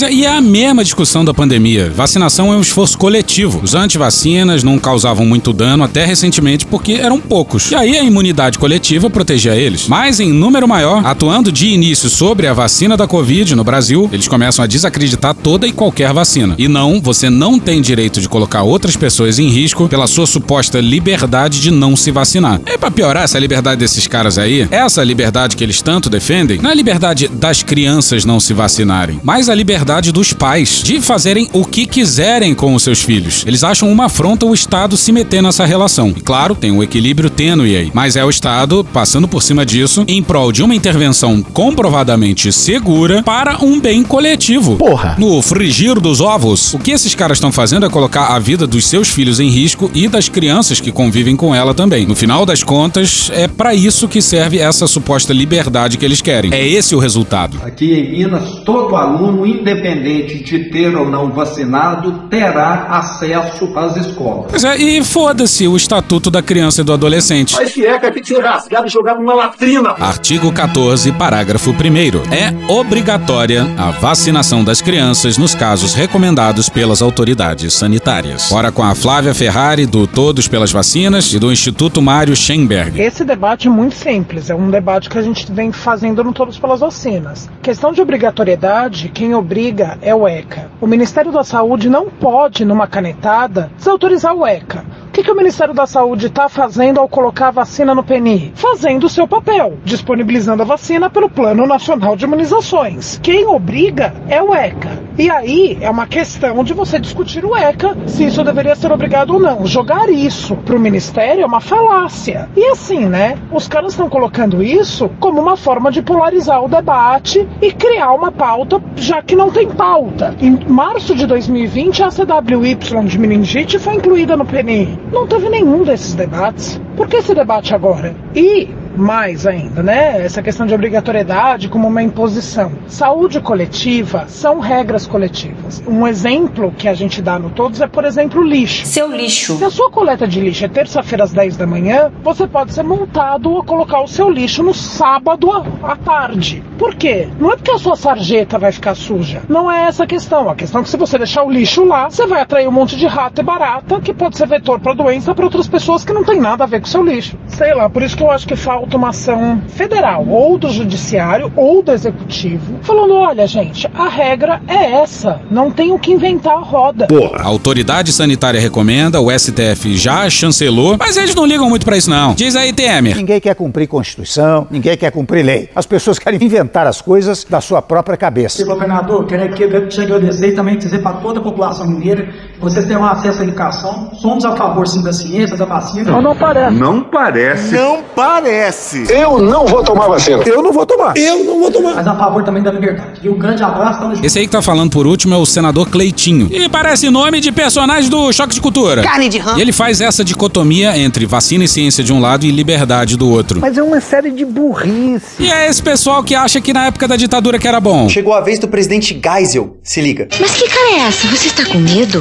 é, 0.02 0.14
e 0.14 0.24
é 0.24 0.30
a 0.30 0.40
mesma 0.40 0.84
discussão 0.84 1.26
da 1.26 1.34
pandemia. 1.34 1.92
Vacinação 1.94 2.54
é 2.54 2.56
um 2.56 2.62
esforço 2.62 2.98
coletivo. 2.98 3.60
Os 3.64 3.74
antivacinas 3.74 4.64
não 4.64 4.78
causavam 4.78 5.26
muito 5.26 5.52
dano 5.52 5.84
até 5.84 6.06
recentemente 6.06 6.66
porque 6.66 6.94
eram 6.94 7.20
poucos. 7.20 7.72
E 7.72 7.76
aí 7.76 7.98
a 7.98 8.04
imunidade 8.04 8.60
coletiva 8.60 9.10
protegia 9.10 9.56
eles. 9.56 9.88
Mas 9.88 10.20
em 10.20 10.32
número 10.32 10.68
maior, 10.68 11.04
atuando 11.06 11.52
de 11.52 11.68
início 11.68 12.08
sobre 12.08 12.46
a 12.46 12.54
vacina 12.54 12.96
da 12.96 13.08
Covid 13.08 13.56
no 13.56 13.64
Brasil, 13.64 14.08
eles 14.14 14.28
começam 14.28 14.64
a 14.64 14.68
desacreditar 14.68 15.34
toda 15.34 15.68
e 15.68 15.72
qualquer 15.72 16.14
vacina. 16.14 16.54
E 16.58 16.68
não, 16.68 17.02
você 17.02 17.30
não 17.30 17.58
tem 17.58 17.82
direito 17.82 18.22
de 18.22 18.30
colocar 18.30 18.62
outras 18.62 18.96
pessoas 18.96 19.40
em 19.40 19.50
risco 19.50 19.90
pela 19.90 20.06
sua 20.06 20.28
suposta 20.28 20.80
liberdade 20.80 21.60
de 21.60 21.72
não 21.72 21.96
se 21.96 22.12
vacinar. 22.12 22.62
E 22.68 22.78
pra 22.78 22.92
piorar 22.92 23.24
essa 23.24 23.40
liberdade 23.40 23.80
desses 23.80 24.06
caras 24.06 24.38
aí, 24.38 24.68
essa 24.70 25.04
liberdade 25.04 25.56
que 25.56 25.64
eles 25.64 25.82
tanto 25.82 26.10
defendem, 26.12 26.60
não 26.62 26.70
é 26.70 26.74
a 26.74 26.76
liberdade 26.76 27.28
das 27.28 27.64
crianças 27.64 28.24
não 28.24 28.40
se 28.40 28.54
vacinarem, 28.54 29.20
mas 29.24 29.50
a 29.50 29.56
liberdade 29.56 29.79
liberdade 29.80 30.12
dos 30.12 30.34
pais 30.34 30.82
de 30.84 31.00
fazerem 31.00 31.48
o 31.54 31.64
que 31.64 31.86
quiserem 31.86 32.54
com 32.54 32.76
os 32.76 32.84
seus 32.84 33.02
filhos. 33.02 33.46
Eles 33.48 33.64
acham 33.64 33.90
uma 33.90 34.06
afronta 34.06 34.46
o 34.46 34.54
Estado 34.54 34.98
se 34.98 35.10
meter 35.12 35.42
nessa 35.42 35.66
relação. 35.66 36.14
E 36.18 36.20
claro, 36.20 36.54
tem 36.54 36.70
um 36.70 36.84
equilíbrio 36.84 37.30
tênue 37.30 37.78
aí, 37.78 37.90
mas 37.94 38.18
é 38.18 38.26
o 38.26 38.30
Estado 38.30 38.86
passando 38.92 39.26
por 39.26 39.42
cima 39.42 39.66
disso 39.66 40.04
em 40.06 40.22
prol 40.22 40.52
de 40.52 40.62
uma 40.62 40.76
intervenção 40.76 41.42
comprovadamente 41.42 42.52
segura 42.52 43.24
para 43.24 43.64
um 43.64 43.80
bem 43.80 44.04
coletivo. 44.04 44.76
Porra! 44.76 45.16
No 45.18 45.42
frigir 45.42 45.98
dos 45.98 46.20
ovos, 46.20 46.74
o 46.74 46.80
que 46.80 46.92
esses 46.92 47.16
caras 47.16 47.38
estão 47.38 47.52
fazendo 47.52 47.86
é 47.86 47.90
colocar 47.90 48.36
a 48.36 48.40
vida 48.40 48.68
dos 48.68 48.86
seus 48.86 49.08
filhos 49.08 49.40
em 49.40 49.48
risco 49.48 49.90
e 49.94 50.10
das 50.10 50.28
crianças 50.28 50.82
que 50.82 50.92
convivem 50.92 51.38
com 51.38 51.56
ela 51.56 51.74
também. 51.74 52.06
No 52.06 52.18
final 52.18 52.46
das 52.46 52.64
contas, 52.64 53.32
é 53.34 53.48
para 53.48 53.74
isso 53.74 54.10
que 54.10 54.22
serve 54.22 54.60
essa 54.60 54.88
suposta 54.88 55.34
liberdade 55.34 55.98
que 55.98 56.04
eles 56.04 56.22
querem. 56.22 56.54
É 56.54 56.68
esse 56.68 56.94
o 56.94 57.00
resultado. 57.00 57.60
Aqui 57.64 57.94
em 57.94 58.12
Minas, 58.12 58.62
todo 58.66 58.94
aluno, 58.98 59.46
independente 59.46 59.69
de 59.76 60.70
ter 60.70 60.96
ou 60.96 61.10
não 61.10 61.32
vacinado, 61.32 62.28
terá 62.30 62.88
acesso 62.90 63.72
às 63.78 63.96
escolas. 63.98 64.48
Pois 64.50 64.64
é, 64.64 64.78
e 64.78 65.04
foda-se 65.04 65.68
o 65.68 65.76
Estatuto 65.76 66.32
da 66.32 66.42
Criança 66.42 66.82
e 66.82 66.84
do 66.84 66.94
Adolescente. 66.94 67.56
Esse 67.62 67.86
eca 67.86 68.12
que 68.12 68.22
tinha 68.22 68.42
rasgado 68.42 68.88
e 68.88 68.90
jogado 68.90 69.20
numa 69.20 69.34
latrina. 69.34 69.96
Artigo 70.00 70.52
14, 70.52 71.12
parágrafo 71.14 71.72
1 71.72 72.34
É 72.34 72.72
obrigatória 72.72 73.66
a 73.78 73.92
vacinação 73.92 74.64
das 74.64 74.82
crianças 74.82 75.38
nos 75.38 75.54
casos 75.54 75.94
recomendados 75.94 76.70
pelas 76.70 77.02
autoridades 77.02 77.74
sanitárias. 77.74 78.52
Ora 78.52 78.72
com 78.72 78.84
a 78.84 78.96
Flávia 78.96 79.34
Ferrari, 79.34 79.86
do 79.86 80.08
Todos 80.08 80.48
pelas 80.48 80.72
Vacinas, 80.72 81.32
e 81.34 81.40
do 81.40 81.52
Instituto 81.52 82.02
Mário 82.02 82.36
Schenberg. 82.36 83.00
Esse 83.02 83.24
debate 83.24 83.68
é 83.68 83.70
muito 83.70 83.96
simples, 83.96 84.50
é 84.50 84.56
um 84.56 84.70
debate 84.70 85.10
que 85.10 85.18
a 85.18 85.22
gente 85.22 85.52
vem 85.52 85.72
fazendo 85.72 86.24
no 86.24 86.34
Todos 86.34 86.58
pelas 86.58 86.80
Vacinas. 86.80 87.50
Questão 87.62 87.92
de 87.92 88.02
obrigatoriedade, 88.02 89.10
quem 89.14 89.34
obriga 89.34 89.59
é 90.02 90.16
o 90.16 90.28
ECA. 90.28 90.72
O 90.80 90.88
Ministério 90.88 91.32
da 91.32 91.44
Saúde 91.44 91.90
não 91.90 92.10
pode, 92.10 92.64
numa 92.64 92.88
canetada, 92.88 93.70
desautorizar 93.78 94.34
o 94.34 94.48
ECA. 94.48 94.86
O 95.10 95.12
que, 95.12 95.24
que 95.24 95.32
o 95.32 95.36
Ministério 95.36 95.74
da 95.74 95.86
Saúde 95.86 96.28
está 96.28 96.48
fazendo 96.48 97.00
ao 97.00 97.10
colocar 97.10 97.48
a 97.48 97.52
vacina 97.52 97.94
no 97.94 98.04
PNI? 98.04 98.54
Fazendo 98.56 99.06
o 99.06 99.10
seu 99.10 99.28
papel, 99.28 99.78
disponibilizando 99.84 100.62
a 100.62 100.66
vacina 100.66 101.10
pelo 101.10 101.30
Plano 101.30 101.66
Nacional 101.66 102.16
de 102.16 102.26
Imunizações. 102.26 103.20
Quem 103.22 103.46
obriga 103.46 104.14
é 104.30 104.42
o 104.42 104.54
ECA. 104.54 105.10
E 105.18 105.30
aí 105.30 105.78
é 105.82 105.90
uma 105.90 106.08
questão 106.08 106.64
de 106.64 106.74
você 106.74 106.98
discutir 106.98 107.44
o 107.44 107.54
ECA, 107.58 107.98
se 108.06 108.26
isso 108.26 108.44
deveria 108.44 108.76
ser 108.76 108.92
obrigado 108.92 109.34
ou 109.34 109.40
não. 109.40 109.66
Jogar 109.66 110.10
isso 110.10 110.56
para 110.56 110.78
o 110.78 110.80
Ministério 110.80 111.44
é 111.44 111.46
uma 111.46 111.60
falácia. 111.60 112.48
E 112.56 112.66
assim, 112.68 113.06
né? 113.06 113.38
Os 113.52 113.68
caras 113.68 113.92
estão 113.92 114.08
colocando 114.08 114.64
isso 114.64 115.10
como 115.20 115.42
uma 115.42 115.58
forma 115.58 115.92
de 115.92 116.02
polarizar 116.02 116.64
o 116.64 116.70
debate 116.70 117.46
e 117.62 117.74
criar 117.74 118.14
uma 118.14 118.32
pauta, 118.32 118.82
já 118.96 119.22
que 119.22 119.36
não 119.36 119.49
tem 119.52 119.70
pauta. 119.70 120.36
Em 120.42 120.58
março 120.68 121.16
de 121.16 121.26
2020, 121.26 122.04
a 122.04 122.10
CWY 122.10 122.76
de 123.06 123.20
meningite 123.20 123.80
foi 123.80 123.96
incluída 123.96 124.36
no 124.36 124.46
PNI. 124.46 124.98
Não 125.12 125.28
teve 125.28 125.50
nenhum 125.50 125.84
desses 125.84 126.14
debates. 126.14 126.80
Por 126.96 127.08
que 127.08 127.18
esse 127.18 127.34
debate 127.34 127.74
agora? 127.74 128.16
E 128.36 128.70
mais 129.00 129.48
ainda, 129.48 129.82
né? 129.82 130.24
Essa 130.24 130.42
questão 130.42 130.66
de 130.66 130.74
obrigatoriedade 130.74 131.70
como 131.70 131.88
uma 131.88 132.04
imposição. 132.04 132.72
Saúde 132.88 133.40
coletiva 133.40 134.26
são 134.28 134.60
regras 134.60 135.08
coletivas. 135.08 135.82
Um 135.88 136.08
exemplo 136.08 136.72
que 136.78 136.88
a 136.88 136.94
gente 136.94 137.22
dá 137.22 137.40
no 137.40 137.50
Todos 137.50 137.82
é, 137.82 137.88
por 137.88 138.06
exemplo, 138.06 138.42
o 138.42 138.44
lixo. 138.44 138.86
Seu 138.86 139.12
lixo. 139.12 139.58
Se 139.58 139.66
a 139.66 139.70
sua 139.70 139.90
coleta 139.90 140.28
de 140.28 140.40
lixo 140.40 140.66
é 140.66 140.68
terça-feira 140.68 141.24
às 141.24 141.32
10 141.32 141.58
da 141.58 141.66
manhã, 141.66 142.12
você 142.24 142.48
pode 142.48 142.74
ser 142.74 142.84
multado 142.84 143.58
a 143.58 143.64
colocar 143.64 144.02
o 144.02 144.08
seu 144.08 144.30
lixo 144.30 144.64
no 144.64 144.74
sábado 144.74 145.50
à 145.84 145.96
tarde. 145.96 146.64
Por 146.78 146.96
quê? 146.96 147.28
Não 147.40 147.52
é 147.52 147.56
porque 147.56 147.72
a 147.72 147.78
sua 147.78 147.96
sarjeta 147.96 148.58
vai 148.58 148.72
ficar 148.72 148.96
suja. 148.96 149.42
Não 149.50 149.70
é 149.70 149.88
essa 149.88 150.04
a 150.04 150.08
questão. 150.08 150.50
A 150.50 150.56
questão 150.56 150.82
é 150.82 150.84
que 150.84 150.90
se 150.90 150.98
você 150.98 151.18
deixar 151.18 151.44
o 151.44 151.52
lixo 151.52 151.84
lá, 151.84 152.10
você 152.10 152.26
vai 152.26 152.42
atrair 152.42 152.68
um 152.68 152.72
monte 152.72 152.96
de 152.96 153.06
rato 153.06 153.42
e 153.42 153.44
barata 153.44 154.00
que 154.00 154.14
pode 154.14 154.38
ser 154.38 154.48
vetor 154.48 154.80
para 154.80 154.94
doença 154.94 155.36
para 155.36 155.46
outras 155.46 155.68
pessoas 155.68 156.06
que 156.06 156.14
não 156.14 156.24
tem 156.24 156.40
nada 156.40 156.64
a 156.64 156.68
ver 156.68 156.80
com 156.80 156.88
o 156.88 156.90
seu 156.90 157.04
lixo. 157.04 157.38
Sei 157.48 157.74
lá, 157.74 157.90
por 157.90 158.02
isso 158.02 158.16
que 158.16 158.24
eu 158.24 158.32
acho 158.32 158.48
que 158.48 158.56
falta 158.56 158.89
uma 158.96 159.10
ação 159.10 159.62
federal, 159.68 160.26
ou 160.28 160.58
do 160.58 160.70
judiciário, 160.70 161.52
ou 161.56 161.82
do 161.82 161.92
executivo, 161.92 162.80
falando: 162.82 163.14
olha, 163.14 163.48
gente, 163.48 163.90
a 163.94 164.08
regra 164.08 164.62
é 164.68 165.02
essa. 165.02 165.42
Não 165.50 165.72
tem 165.72 165.92
o 165.92 166.00
que 166.00 166.12
inventar 166.12 166.54
a 166.54 166.60
roda. 166.60 167.08
A 167.38 167.44
autoridade 167.46 168.12
sanitária 168.12 168.60
recomenda, 168.60 169.22
o 169.22 169.30
STF 169.32 169.96
já 169.96 170.30
chancelou, 170.30 170.98
mas 171.00 171.18
eles 171.18 171.36
não 171.36 171.46
ligam 171.46 171.70
muito 171.70 171.86
pra 171.86 171.98
isso, 171.98 172.10
não. 172.10 172.34
Diz 172.34 172.56
aí, 172.56 172.74
Temer. 172.74 173.16
Ninguém 173.16 173.40
quer 173.40 173.56
cumprir 173.56 173.88
Constituição, 173.88 174.68
ninguém 174.70 174.96
quer 174.98 175.12
cumprir 175.12 175.44
lei. 175.44 175.70
As 175.76 175.86
pessoas 175.86 176.20
querem 176.20 176.42
inventar 176.42 176.88
as 176.88 177.02
coisas 177.02 177.44
da 177.44 177.62
sua 177.62 177.82
própria 177.82 178.18
cabeça. 178.18 178.58
Senhor 178.58 178.74
governador, 178.74 179.26
quero 179.26 179.44
aqui 179.44 179.68
te 179.88 180.02
agradecer 180.02 180.50
e 180.50 180.52
também 180.54 180.78
dizer 180.78 181.00
para 181.00 181.18
toda 181.18 181.40
a 181.40 181.44
população 181.44 181.88
mineira 181.88 182.28
que 182.54 182.60
vocês 182.60 182.86
têm 182.86 182.98
um 182.98 183.06
acesso 183.06 183.42
à 183.42 183.44
educação. 183.44 184.12
Somos 184.16 184.46
a 184.46 184.56
favor, 184.56 184.88
sim, 184.88 185.04
da 185.04 185.14
ciência, 185.14 185.58
da 185.58 185.66
vacina. 185.66 186.12
Não, 186.12 186.22
não 186.22 186.36
parece. 186.36 186.76
Não 186.76 187.04
parece. 187.04 187.76
Não 187.76 188.04
parece. 188.16 188.79
Eu 189.10 189.40
não 189.40 189.66
vou 189.66 189.84
tomar 189.84 190.08
vacina. 190.08 190.42
Eu 190.46 190.62
não 190.62 190.72
vou 190.72 190.86
tomar. 190.86 191.16
Eu 191.18 191.44
não 191.44 191.60
vou 191.60 191.72
tomar. 191.72 191.96
Mas 191.96 192.08
a 192.08 192.16
favor 192.16 192.44
também 192.44 192.64
da 192.64 192.72
liberdade. 192.72 193.20
E 193.22 193.30
um 193.30 193.38
grande 193.38 193.62
abraço. 193.64 194.00
Tamo 194.00 194.16
junto. 194.16 194.26
Esse 194.26 194.40
aí 194.40 194.46
que 194.46 194.52
tá 194.52 194.62
falando 194.62 194.90
por 194.92 195.06
último 195.06 195.34
é 195.34 195.38
o 195.38 195.46
senador 195.46 195.90
Cleitinho. 195.90 196.48
E 196.52 196.68
parece 196.70 197.10
nome 197.10 197.40
de 197.40 197.52
personagem 197.52 198.10
do 198.10 198.32
Choque 198.32 198.54
de 198.54 198.62
Cultura. 198.62 199.02
Carne 199.04 199.30
de 199.30 199.38
rã. 199.38 199.58
E 199.58 199.62
ele 199.62 199.72
faz 199.72 200.02
essa 200.02 200.24
dicotomia 200.24 200.98
entre 200.98 201.26
vacina 201.26 201.64
e 201.64 201.68
ciência 201.68 202.04
de 202.04 202.14
um 202.14 202.20
lado 202.20 202.46
e 202.46 202.52
liberdade 202.52 203.18
do 203.18 203.30
outro. 203.30 203.60
Mas 203.60 203.78
é 203.78 203.84
uma 203.84 204.00
série 204.02 204.32
de 204.32 204.46
burrice. 204.46 205.42
E 205.44 205.52
é 205.52 205.70
esse 205.70 205.82
pessoal 205.82 206.24
que 206.24 206.36
acha 206.36 206.62
que 206.62 206.74
na 206.74 206.86
época 206.88 207.08
da 207.08 207.16
ditadura 207.16 207.60
que 207.60 207.68
era 207.68 207.80
bom. 207.80 208.08
Chegou 208.10 208.34
a 208.34 208.42
vez 208.42 208.60
do 208.60 208.68
presidente 208.68 209.20
Geisel. 209.24 209.78
Se 209.84 210.02
liga. 210.02 210.28
Mas 210.40 210.52
que 210.52 210.68
cara 210.68 210.92
é 210.94 211.00
essa? 211.08 211.28
Você 211.28 211.48
está 211.48 211.66
com 211.66 211.78
medo? 211.80 212.20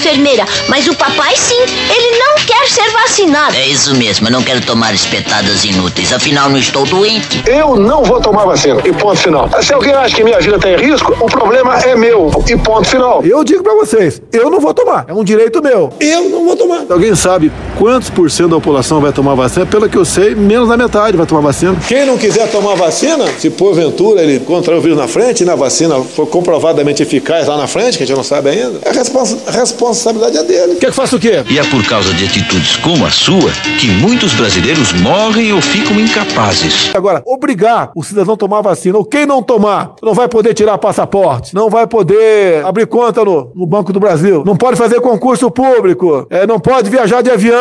Enfermeira, 0.00 0.46
mas 0.66 0.88
o 0.88 0.94
papai 0.94 1.36
sim. 1.36 1.60
Ele 1.60 2.18
não 2.18 2.36
quer 2.46 2.66
ser 2.66 2.90
vacinado. 2.90 3.54
É 3.54 3.66
isso 3.66 3.94
mesmo, 3.94 4.28
eu 4.28 4.32
não 4.32 4.42
quero 4.42 4.62
tomar 4.62 4.94
espetadas 4.94 5.62
inúteis, 5.62 6.10
afinal 6.10 6.48
não 6.48 6.56
estou 6.56 6.86
doente. 6.86 7.42
Eu 7.46 7.76
não 7.76 8.02
vou 8.02 8.18
tomar 8.18 8.46
vacina. 8.46 8.80
E 8.82 8.92
ponto 8.94 9.18
final. 9.18 9.50
Se 9.60 9.74
alguém 9.74 9.92
acha 9.92 10.16
que 10.16 10.24
minha 10.24 10.40
vida 10.40 10.58
tem 10.58 10.74
risco, 10.74 11.14
o 11.20 11.26
problema 11.26 11.78
é 11.80 11.94
meu. 11.94 12.30
E 12.48 12.56
ponto 12.56 12.88
final. 12.88 13.22
Eu 13.22 13.44
digo 13.44 13.62
pra 13.62 13.74
vocês, 13.74 14.22
eu 14.32 14.50
não 14.50 14.58
vou 14.58 14.72
tomar. 14.72 15.04
É 15.06 15.12
um 15.12 15.22
direito 15.22 15.62
meu. 15.62 15.92
Eu 16.00 16.30
não 16.30 16.46
vou 16.46 16.56
tomar. 16.56 16.86
Alguém 16.88 17.14
sabe 17.14 17.52
quantos 17.78 18.10
por 18.10 18.30
cento 18.30 18.50
da 18.50 18.56
população 18.56 19.00
vai 19.00 19.12
tomar 19.12 19.34
vacina? 19.34 19.66
Pelo 19.66 19.88
que 19.88 19.96
eu 19.96 20.04
sei, 20.04 20.34
menos 20.34 20.68
da 20.68 20.76
metade 20.76 21.16
vai 21.16 21.26
tomar 21.26 21.40
vacina. 21.40 21.76
Quem 21.86 22.06
não 22.06 22.18
quiser 22.18 22.50
tomar 22.50 22.74
vacina, 22.74 23.26
se 23.38 23.50
porventura 23.50 24.22
ele 24.22 24.40
contrair 24.40 24.78
o 24.78 24.82
vírus 24.82 24.98
na 24.98 25.08
frente 25.08 25.42
e 25.42 25.46
na 25.46 25.54
vacina 25.54 26.00
for 26.00 26.26
comprovadamente 26.26 27.02
eficaz 27.02 27.48
lá 27.48 27.56
na 27.56 27.66
frente, 27.66 27.96
que 27.96 28.04
a 28.04 28.06
gente 28.06 28.16
não 28.16 28.24
sabe 28.24 28.50
ainda, 28.50 28.80
a 28.86 28.92
respons 28.92 29.36
responsabilidade 29.46 30.36
é 30.38 30.42
dele. 30.42 30.74
Quer 30.76 30.90
que 30.90 30.96
faça 30.96 31.16
o 31.16 31.20
quê? 31.20 31.44
E 31.48 31.58
é 31.58 31.64
por 31.64 31.84
causa 31.86 32.12
de 32.14 32.24
atitudes 32.24 32.76
como 32.76 33.04
a 33.04 33.10
sua 33.10 33.50
que 33.78 33.88
muitos 33.88 34.32
brasileiros 34.34 34.92
morrem 34.94 35.52
ou 35.52 35.60
ficam 35.60 35.98
incapazes. 35.98 36.90
Agora, 36.94 37.22
obrigar 37.26 37.90
o 37.94 38.02
cidadão 38.02 38.34
a 38.34 38.36
tomar 38.36 38.60
vacina, 38.62 38.98
ou 38.98 39.04
quem 39.04 39.26
não 39.26 39.42
tomar, 39.42 39.94
não 40.02 40.14
vai 40.14 40.28
poder 40.28 40.54
tirar 40.54 40.78
passaporte, 40.78 41.54
não 41.54 41.68
vai 41.68 41.86
poder 41.86 42.64
abrir 42.64 42.86
conta 42.86 43.24
no, 43.24 43.50
no 43.54 43.66
Banco 43.66 43.92
do 43.92 44.00
Brasil, 44.00 44.42
não 44.44 44.56
pode 44.56 44.76
fazer 44.76 45.00
concurso 45.00 45.50
público, 45.50 46.26
é, 46.30 46.46
não 46.46 46.58
pode 46.58 46.90
viajar 46.90 47.22
de 47.22 47.30
avião. 47.30 47.59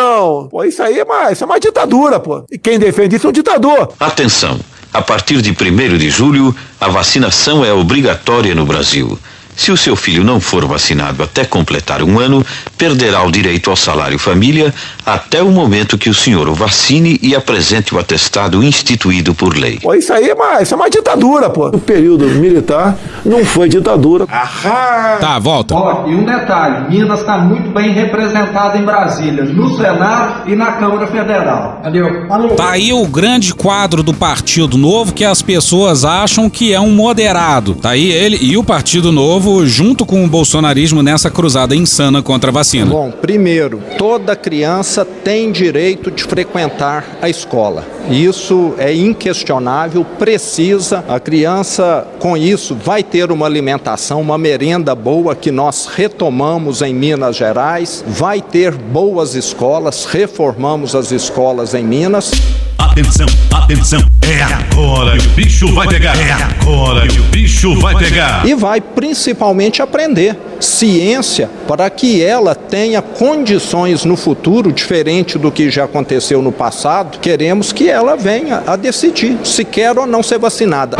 Pô, 0.49 0.63
isso 0.63 0.81
aí 0.81 0.99
é 0.99 1.05
mais, 1.05 1.33
isso 1.33 1.43
é 1.43 1.47
uma 1.47 1.59
ditadura, 1.59 2.19
pô. 2.19 2.43
E 2.51 2.57
quem 2.57 2.79
defende 2.79 3.15
isso 3.15 3.27
é 3.27 3.29
um 3.29 3.33
ditador. 3.33 3.93
Atenção! 3.99 4.59
A 4.91 5.01
partir 5.01 5.41
de 5.41 5.51
1 5.51 5.97
de 5.97 6.09
julho, 6.09 6.55
a 6.81 6.87
vacinação 6.87 7.63
é 7.63 7.71
obrigatória 7.71 8.55
no 8.55 8.65
Brasil. 8.65 9.19
Se 9.59 9.73
o 9.73 9.77
seu 9.77 9.93
filho 9.93 10.23
não 10.23 10.39
for 10.39 10.65
vacinado 10.65 11.21
até 11.21 11.43
completar 11.43 12.01
um 12.01 12.17
ano, 12.17 12.45
perderá 12.77 13.23
o 13.23 13.29
direito 13.29 13.69
ao 13.69 13.75
salário 13.75 14.17
família 14.17 14.73
até 15.05 15.43
o 15.43 15.51
momento 15.51 15.97
que 15.97 16.09
o 16.09 16.13
senhor 16.13 16.47
o 16.47 16.53
vacine 16.53 17.19
e 17.21 17.35
apresente 17.35 17.93
o 17.93 17.99
atestado 17.99 18.63
instituído 18.63 19.35
por 19.35 19.57
lei. 19.57 19.77
Pô, 19.81 19.93
isso 19.93 20.13
aí 20.13 20.29
é 20.29 20.33
uma, 20.33 20.61
isso 20.61 20.73
é 20.73 20.77
uma 20.77 20.89
ditadura, 20.89 21.49
pô. 21.49 21.67
O 21.67 21.79
período 21.79 22.25
militar 22.25 22.97
não 23.25 23.43
foi 23.43 23.67
ditadura. 23.67 24.25
Aham. 24.31 25.17
Tá, 25.19 25.37
volta. 25.39 25.75
Ó, 25.75 26.07
e 26.07 26.15
um 26.15 26.23
detalhe, 26.23 26.89
Minas 26.89 27.19
está 27.19 27.37
muito 27.37 27.69
bem 27.71 27.91
representada 27.91 28.77
em 28.77 28.85
Brasília, 28.85 29.43
no 29.43 29.75
Senado 29.75 30.49
e 30.49 30.55
na 30.55 30.71
Câmara 30.71 31.05
Federal. 31.05 31.81
Valeu. 31.83 32.27
Falou. 32.29 32.55
Tá 32.55 32.69
aí 32.71 32.93
o 32.93 33.05
grande 33.05 33.53
quadro 33.53 34.01
do 34.03 34.13
Partido 34.13 34.77
Novo 34.77 35.13
que 35.13 35.25
as 35.25 35.41
pessoas 35.41 36.05
acham 36.05 36.49
que 36.49 36.73
é 36.73 36.79
um 36.79 36.91
moderado. 36.91 37.75
Tá 37.75 37.89
aí 37.89 38.09
ele 38.09 38.37
e 38.39 38.55
o 38.55 38.63
Partido 38.63 39.11
Novo 39.11 39.48
junto 39.65 40.05
com 40.05 40.23
o 40.23 40.27
bolsonarismo 40.27 41.01
nessa 41.01 41.29
cruzada 41.29 41.75
insana 41.75 42.21
contra 42.21 42.49
a 42.49 42.53
vacina. 42.53 42.85
Bom, 42.85 43.11
primeiro, 43.11 43.81
toda 43.97 44.35
criança 44.35 45.03
tem 45.03 45.51
direito 45.51 46.11
de 46.11 46.23
frequentar 46.23 47.17
a 47.21 47.29
escola. 47.29 47.98
Isso 48.09 48.73
é 48.79 48.93
inquestionável, 48.93 50.03
precisa. 50.03 51.05
A 51.07 51.19
criança, 51.19 52.07
com 52.17 52.35
isso, 52.35 52.75
vai 52.75 53.03
ter 53.03 53.31
uma 53.31 53.45
alimentação, 53.45 54.19
uma 54.19 54.37
merenda 54.37 54.95
boa 54.95 55.35
que 55.35 55.51
nós 55.51 55.85
retomamos 55.85 56.81
em 56.81 56.93
Minas 56.93 57.35
Gerais, 57.35 58.03
vai 58.07 58.41
ter 58.41 58.73
boas 58.73 59.35
escolas, 59.35 60.05
reformamos 60.05 60.95
as 60.95 61.11
escolas 61.11 61.75
em 61.75 61.83
Minas. 61.83 62.31
Atenção, 62.79 63.27
atenção, 63.53 64.01
é 64.23 64.41
agora 64.41 65.17
que 65.17 65.27
o 65.27 65.31
bicho 65.31 65.73
vai 65.73 65.87
pegar. 65.87 66.17
É 66.17 66.31
agora 66.31 67.07
que 67.07 67.19
o 67.19 67.23
bicho 67.25 67.79
vai 67.79 67.95
pegar. 67.95 68.45
E 68.45 68.55
vai 68.55 68.81
principalmente 68.81 69.81
aprender 69.81 70.35
ciência 70.59 71.49
para 71.67 71.89
que 71.89 72.21
ela 72.21 72.53
tenha 72.55 73.01
condições 73.01 74.05
no 74.05 74.15
futuro, 74.15 74.71
diferente 74.71 75.37
do 75.37 75.51
que 75.51 75.69
já 75.69 75.85
aconteceu 75.85 76.41
no 76.41 76.51
passado. 76.51 77.19
Queremos 77.19 77.71
que 77.71 77.89
ela 77.89 78.15
venha 78.15 78.63
a 78.65 78.75
decidir 78.75 79.37
se 79.43 79.63
quer 79.63 79.97
ou 79.97 80.05
não 80.05 80.21
ser 80.23 80.37
vacinada. 80.39 80.97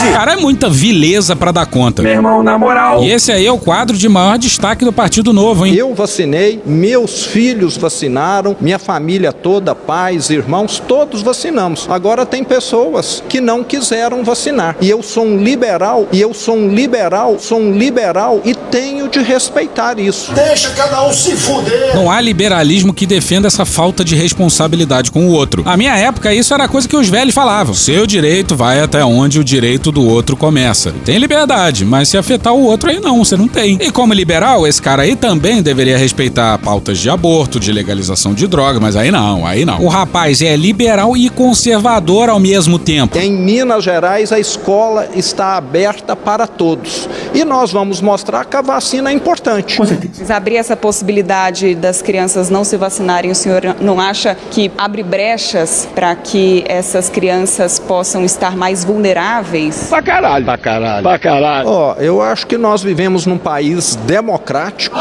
Sacanagem! 0.00 0.12
Cara, 0.12 0.32
é 0.32 0.36
muita 0.36 0.68
vileza 0.68 1.36
pra 1.36 1.52
dar 1.52 1.66
conta. 1.66 2.02
Meu 2.02 2.12
irmão, 2.12 2.42
na 2.42 2.58
moral. 2.58 3.04
E 3.04 3.10
esse 3.10 3.30
aí 3.30 3.46
é 3.46 3.52
o 3.52 3.58
quadro 3.58 3.96
de 3.96 4.08
maior 4.08 4.38
destaque 4.38 4.84
do 4.84 4.92
Partido 4.92 5.32
Novo, 5.32 5.66
hein? 5.66 5.74
Eu 5.74 5.94
vacinei, 5.94 6.60
meus 6.64 7.24
filhos 7.24 7.76
vacinaram, 7.76 8.56
minha 8.60 8.78
família 8.78 9.32
toda, 9.32 9.74
pais, 9.74 10.30
irmãos, 10.30 10.82
todos 10.86 11.22
vacinamos. 11.22 11.86
Agora 11.88 12.24
tem 12.24 12.42
pessoas 12.42 13.22
que 13.28 13.40
não 13.40 13.62
quiseram 13.62 14.24
vacinar. 14.24 14.76
E 14.80 14.88
eu 14.88 15.02
sou 15.02 15.24
um 15.24 15.42
liberal, 15.42 16.08
e 16.12 16.20
eu 16.20 16.32
sou 16.32 16.56
um 16.56 16.68
liberal, 16.68 17.38
sou 17.38 17.60
um 17.60 17.72
liberal 17.72 18.40
e 18.44 18.54
tenho 18.54 19.08
de 19.08 19.20
respeitar 19.20 19.98
isso. 19.98 20.32
Deixa 20.32 20.70
cada 20.70 21.06
um 21.06 21.12
se 21.12 21.32
fuder. 21.36 21.94
Não 21.94 22.10
há 22.10 22.20
liberalismo 22.20 22.94
que 22.94 23.06
defenda 23.06 23.46
essa 23.46 23.64
falta 23.64 24.04
de 24.04 24.14
responsabilidade 24.14 25.10
com 25.10 25.26
o 25.26 25.32
outro. 25.32 25.64
Na 25.64 25.76
minha 25.76 25.96
época, 25.96 26.32
isso 26.32 26.54
era 26.54 26.68
coisa 26.68 26.88
que 26.88 26.96
os 26.96 27.08
velhos 27.08 27.34
falavam. 27.34 27.74
Seu 27.74 28.06
direito 28.06 28.56
vai 28.56 28.80
até 28.80 29.04
onde 29.04 29.38
o 29.38 29.44
direito 29.44 29.89
do 29.90 30.06
outro 30.06 30.36
começa. 30.36 30.92
Tem 31.04 31.18
liberdade, 31.18 31.84
mas 31.84 32.08
se 32.08 32.18
afetar 32.18 32.54
o 32.54 32.62
outro 32.62 32.90
aí 32.90 33.00
não, 33.00 33.24
você 33.24 33.36
não 33.36 33.48
tem. 33.48 33.78
E 33.80 33.90
como 33.90 34.12
liberal, 34.12 34.66
esse 34.66 34.80
cara 34.80 35.02
aí 35.02 35.16
também 35.16 35.62
deveria 35.62 35.98
respeitar 35.98 36.58
pautas 36.58 36.98
de 36.98 37.08
aborto, 37.10 37.58
de 37.60 37.72
legalização 37.72 38.34
de 38.34 38.46
droga, 38.46 38.80
mas 38.80 38.96
aí 38.96 39.10
não, 39.10 39.46
aí 39.46 39.64
não. 39.64 39.80
O 39.82 39.88
rapaz 39.88 40.42
é 40.42 40.56
liberal 40.56 41.16
e 41.16 41.28
conservador 41.28 42.28
ao 42.28 42.38
mesmo 42.40 42.78
tempo. 42.78 43.18
Em 43.18 43.32
Minas 43.32 43.84
Gerais, 43.84 44.32
a 44.32 44.38
escola 44.38 45.08
está 45.14 45.56
aberta 45.56 46.14
para 46.14 46.46
todos. 46.46 47.08
E 47.34 47.44
nós 47.44 47.70
vamos 47.72 48.00
mostrar 48.00 48.44
que 48.44 48.56
a 48.56 48.62
vacina 48.62 49.10
é 49.10 49.12
importante. 49.12 49.78
Mas 49.78 50.30
abrir 50.30 50.56
essa 50.56 50.76
possibilidade 50.76 51.74
das 51.74 52.02
crianças 52.02 52.50
não 52.50 52.64
se 52.64 52.76
vacinarem, 52.76 53.30
o 53.30 53.34
senhor 53.34 53.76
não 53.80 54.00
acha 54.00 54.36
que 54.50 54.70
abre 54.76 55.02
brechas 55.02 55.88
para 55.94 56.14
que 56.14 56.64
essas 56.66 57.08
crianças 57.08 57.78
possam 57.78 58.24
estar 58.24 58.56
mais 58.56 58.84
vulneráveis? 58.84 59.79
Pra 59.88 60.02
caralho. 60.02 60.44
Pra 60.44 60.58
caralho. 60.58 61.02
Pra 61.02 61.18
caralho. 61.18 61.68
Ó, 61.68 61.94
eu 61.94 62.22
acho 62.22 62.46
que 62.46 62.56
nós 62.56 62.82
vivemos 62.82 63.26
num 63.26 63.38
país 63.38 63.96
democrático. 64.06 64.96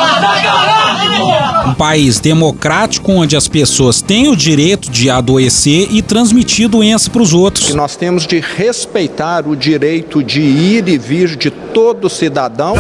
Um 1.68 1.74
país 1.74 2.20
democrático 2.20 3.12
onde 3.12 3.36
as 3.36 3.48
pessoas 3.48 4.02
têm 4.02 4.30
o 4.30 4.36
direito 4.36 4.90
de 4.90 5.10
adoecer 5.10 5.88
e 5.92 6.02
transmitir 6.02 6.68
doença 6.68 7.10
para 7.10 7.22
os 7.22 7.34
outros. 7.34 7.68
Que 7.68 7.74
nós 7.74 7.96
temos 7.96 8.26
de 8.26 8.40
respeitar 8.40 9.48
o 9.48 9.56
direito 9.56 10.24
de 10.24 10.42
ir 10.42 10.88
e 10.88 10.98
vir 10.98 11.36
de 11.36 11.52
todo 11.52 12.10
cidadão. 12.10 12.76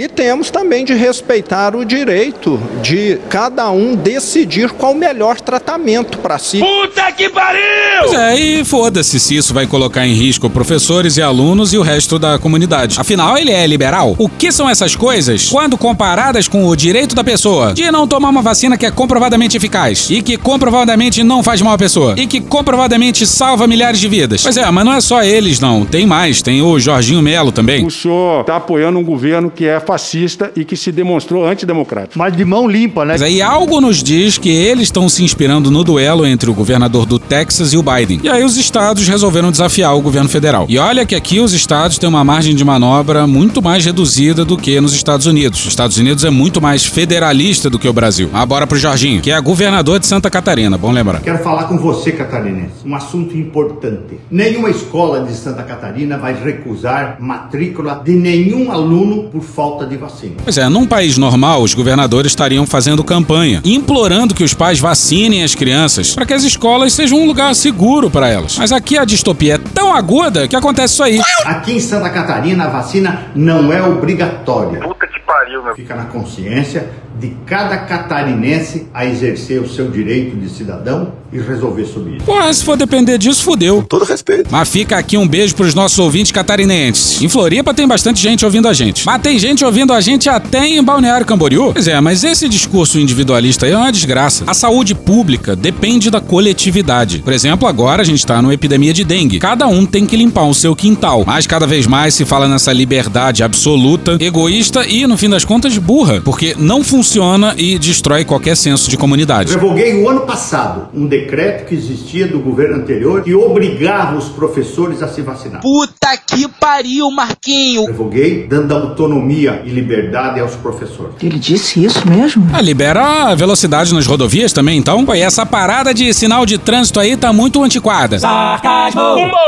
E 0.00 0.08
temos 0.08 0.50
também 0.50 0.82
de 0.82 0.94
respeitar 0.94 1.76
o 1.76 1.84
direito 1.84 2.58
de 2.80 3.18
cada 3.28 3.70
um 3.70 3.94
decidir 3.94 4.70
qual 4.70 4.92
o 4.92 4.94
melhor 4.94 5.38
tratamento 5.38 6.16
para 6.20 6.38
si. 6.38 6.58
Puta 6.58 7.12
que 7.12 7.28
pariu! 7.28 7.60
Pois 8.00 8.14
é, 8.14 8.34
e 8.34 8.64
foda-se 8.64 9.20
se 9.20 9.36
isso 9.36 9.52
vai 9.52 9.66
colocar 9.66 10.06
em 10.06 10.14
risco 10.14 10.48
professores 10.48 11.18
e 11.18 11.22
alunos 11.22 11.74
e 11.74 11.76
o 11.76 11.82
resto 11.82 12.18
da 12.18 12.38
comunidade. 12.38 12.98
Afinal, 12.98 13.36
ele 13.36 13.50
é 13.50 13.66
liberal. 13.66 14.14
O 14.16 14.26
que 14.26 14.50
são 14.50 14.70
essas 14.70 14.96
coisas 14.96 15.50
quando 15.50 15.76
comparadas 15.76 16.48
com 16.48 16.66
o 16.66 16.74
direito 16.74 17.14
da 17.14 17.22
pessoa 17.22 17.74
de 17.74 17.90
não 17.90 18.08
tomar 18.08 18.30
uma 18.30 18.40
vacina 18.40 18.78
que 18.78 18.86
é 18.86 18.90
comprovadamente 18.90 19.58
eficaz 19.58 20.08
e 20.08 20.22
que 20.22 20.38
comprovadamente 20.38 21.22
não 21.22 21.42
faz 21.42 21.60
mal 21.60 21.74
à 21.74 21.78
pessoa 21.78 22.14
e 22.16 22.26
que 22.26 22.40
comprovadamente 22.40 23.26
salva 23.26 23.66
milhares 23.66 24.00
de 24.00 24.08
vidas? 24.08 24.42
Pois 24.42 24.56
é, 24.56 24.70
mas 24.70 24.82
não 24.82 24.94
é 24.94 25.00
só 25.02 25.22
eles, 25.22 25.60
não. 25.60 25.84
Tem 25.84 26.06
mais. 26.06 26.40
Tem 26.40 26.62
o 26.62 26.80
Jorginho 26.80 27.20
Melo 27.20 27.52
também. 27.52 27.84
O 27.84 27.90
senhor 27.90 28.40
está 28.40 28.56
apoiando 28.56 28.98
um 28.98 29.04
governo 29.04 29.50
que 29.50 29.66
é 29.66 29.78
fascista 29.90 30.52
e 30.54 30.64
que 30.64 30.76
se 30.76 30.92
demonstrou 30.92 31.44
antidemocrático. 31.44 32.16
Mas 32.16 32.36
de 32.36 32.44
mão 32.44 32.68
limpa, 32.68 33.04
né? 33.04 33.14
Mas 33.14 33.22
aí 33.22 33.42
algo 33.42 33.80
nos 33.80 34.04
diz 34.04 34.38
que 34.38 34.48
eles 34.48 34.84
estão 34.84 35.08
se 35.08 35.24
inspirando 35.24 35.68
no 35.68 35.82
duelo 35.82 36.24
entre 36.24 36.48
o 36.48 36.54
governador 36.54 37.04
do 37.04 37.18
Texas 37.18 37.72
e 37.72 37.76
o 37.76 37.82
Biden. 37.82 38.20
E 38.22 38.28
aí 38.28 38.44
os 38.44 38.56
estados 38.56 39.08
resolveram 39.08 39.50
desafiar 39.50 39.96
o 39.96 40.00
governo 40.00 40.28
federal. 40.28 40.66
E 40.68 40.78
olha 40.78 41.04
que 41.04 41.16
aqui 41.16 41.40
os 41.40 41.52
estados 41.52 41.98
têm 41.98 42.08
uma 42.08 42.22
margem 42.22 42.54
de 42.54 42.64
manobra 42.64 43.26
muito 43.26 43.60
mais 43.60 43.84
reduzida 43.84 44.44
do 44.44 44.56
que 44.56 44.80
nos 44.80 44.94
Estados 44.94 45.26
Unidos. 45.26 45.60
Os 45.60 45.66
Estados 45.66 45.98
Unidos 45.98 46.24
é 46.24 46.30
muito 46.30 46.60
mais 46.60 46.84
federalista 46.84 47.68
do 47.68 47.76
que 47.76 47.88
o 47.88 47.92
Brasil. 47.92 48.30
Ah, 48.32 48.46
bora 48.46 48.68
pro 48.68 48.78
Jorginho, 48.78 49.20
que 49.20 49.32
é 49.32 49.40
governador 49.40 49.98
de 49.98 50.06
Santa 50.06 50.30
Catarina, 50.30 50.78
bom 50.78 50.92
lembrar. 50.92 51.20
Quero 51.20 51.38
falar 51.38 51.64
com 51.64 51.76
você, 51.76 52.12
catarinense. 52.12 52.86
Um 52.86 52.94
assunto 52.94 53.36
importante. 53.36 54.20
Nenhuma 54.30 54.70
escola 54.70 55.24
de 55.24 55.34
Santa 55.34 55.64
Catarina 55.64 56.16
vai 56.16 56.32
recusar 56.32 57.16
matrícula 57.18 58.00
de 58.04 58.12
nenhum 58.12 58.70
aluno 58.70 59.24
por 59.30 59.42
falta 59.42 59.79
de 59.86 59.96
vacina. 59.96 60.34
Pois 60.42 60.58
é, 60.58 60.68
num 60.68 60.86
país 60.86 61.16
normal, 61.18 61.62
os 61.62 61.74
governadores 61.74 62.32
estariam 62.32 62.66
fazendo 62.66 63.04
campanha, 63.04 63.60
implorando 63.64 64.34
que 64.34 64.44
os 64.44 64.54
pais 64.54 64.78
vacinem 64.78 65.42
as 65.42 65.54
crianças 65.54 66.14
para 66.14 66.26
que 66.26 66.34
as 66.34 66.42
escolas 66.44 66.92
sejam 66.92 67.18
um 67.18 67.26
lugar 67.26 67.54
seguro 67.54 68.10
para 68.10 68.28
elas. 68.28 68.56
Mas 68.58 68.72
aqui 68.72 68.98
a 68.98 69.04
distopia 69.04 69.54
é 69.54 69.58
tão 69.58 69.94
aguda 69.94 70.46
que 70.46 70.56
acontece 70.56 70.94
isso 70.94 71.02
aí. 71.02 71.20
Aqui 71.44 71.72
em 71.72 71.80
Santa 71.80 72.10
Catarina 72.10 72.64
a 72.64 72.68
vacina 72.68 73.26
não 73.34 73.72
é 73.72 73.82
obrigatória. 73.82 74.80
Puta 74.80 75.06
que 75.06 75.20
pariu, 75.20 75.62
meu. 75.62 75.74
Fica 75.74 75.94
na 75.94 76.04
consciência 76.04 76.90
de 77.20 77.36
cada 77.44 77.76
catarinense 77.76 78.86
a 78.94 79.04
exercer 79.04 79.60
o 79.60 79.68
seu 79.68 79.90
direito 79.90 80.36
de 80.36 80.48
cidadão 80.48 81.12
e 81.30 81.38
resolver 81.38 81.84
sobre 81.84 82.16
isso. 82.16 82.24
Pô, 82.24 82.52
se 82.52 82.64
for 82.64 82.76
depender 82.76 83.18
disso, 83.18 83.44
fudeu. 83.44 83.76
Com 83.76 83.82
todo 83.82 84.04
respeito. 84.04 84.48
Mas 84.50 84.68
fica 84.68 84.96
aqui 84.96 85.16
um 85.16 85.28
beijo 85.28 85.54
pros 85.54 85.74
nossos 85.74 85.98
ouvintes 85.98 86.32
catarinenses. 86.32 87.22
Em 87.22 87.28
Floripa 87.28 87.74
tem 87.74 87.86
bastante 87.86 88.20
gente 88.20 88.44
ouvindo 88.44 88.66
a 88.66 88.72
gente. 88.72 89.04
Mas 89.04 89.20
tem 89.20 89.38
gente 89.38 89.64
ouvindo 89.64 89.92
a 89.92 90.00
gente 90.00 90.28
até 90.28 90.66
em 90.66 90.82
Balneário 90.82 91.26
Camboriú. 91.26 91.72
Pois 91.72 91.86
é, 91.86 92.00
mas 92.00 92.24
esse 92.24 92.48
discurso 92.48 92.98
individualista 92.98 93.66
aí 93.66 93.72
é 93.72 93.76
uma 93.76 93.92
desgraça. 93.92 94.44
A 94.46 94.54
saúde 94.54 94.94
pública 94.94 95.54
depende 95.54 96.10
da 96.10 96.20
coletividade. 96.20 97.18
Por 97.18 97.32
exemplo, 97.32 97.68
agora 97.68 98.02
a 98.02 98.04
gente 98.04 98.26
tá 98.26 98.40
numa 98.40 98.54
epidemia 98.54 98.94
de 98.94 99.04
dengue. 99.04 99.38
Cada 99.38 99.66
um 99.68 99.84
tem 99.84 100.06
que 100.06 100.16
limpar 100.16 100.46
o 100.46 100.54
seu 100.54 100.74
quintal. 100.74 101.22
Mas 101.26 101.46
cada 101.46 101.66
vez 101.66 101.86
mais 101.86 102.14
se 102.14 102.24
fala 102.24 102.48
nessa 102.48 102.72
liberdade 102.72 103.42
absoluta, 103.42 104.16
egoísta 104.18 104.86
e, 104.86 105.06
no 105.06 105.18
fim 105.18 105.28
das 105.28 105.44
contas, 105.44 105.76
burra. 105.76 106.22
Porque 106.24 106.56
não 106.58 106.82
funciona 106.82 107.09
e 107.56 107.78
destrói 107.78 108.24
qualquer 108.24 108.56
senso 108.56 108.88
de 108.88 108.96
comunidade. 108.96 109.52
Revoguei 109.52 110.02
o 110.02 110.08
ano 110.08 110.20
passado 110.20 110.88
um 110.94 111.06
decreto 111.06 111.66
que 111.66 111.74
existia 111.74 112.26
do 112.26 112.38
governo 112.38 112.76
anterior 112.76 113.22
que 113.22 113.34
obrigava 113.34 114.16
os 114.16 114.28
professores 114.28 115.02
a 115.02 115.08
se 115.08 115.22
vacinar. 115.22 115.60
Puta 115.60 116.16
que 116.26 116.46
pariu, 116.48 117.10
Marquinho! 117.10 117.86
Revoguei 117.86 118.46
dando 118.46 118.74
autonomia 118.74 119.62
e 119.64 119.70
liberdade 119.70 120.40
aos 120.40 120.54
professores. 120.54 121.14
Ele 121.22 121.38
disse 121.38 121.84
isso 121.84 122.08
mesmo? 122.08 122.46
Ah, 122.52 122.60
libera 122.60 123.30
a 123.30 123.34
velocidade 123.34 123.92
nas 123.94 124.06
rodovias 124.06 124.52
também, 124.52 124.78
então? 124.78 125.04
Pô, 125.04 125.14
e 125.14 125.20
essa 125.20 125.44
parada 125.44 125.92
de 125.92 126.12
sinal 126.12 126.46
de 126.46 126.58
trânsito 126.58 127.00
aí 127.00 127.16
tá 127.16 127.32
muito 127.32 127.62
antiquada. 127.62 128.18
Sarcasmo! 128.18 129.00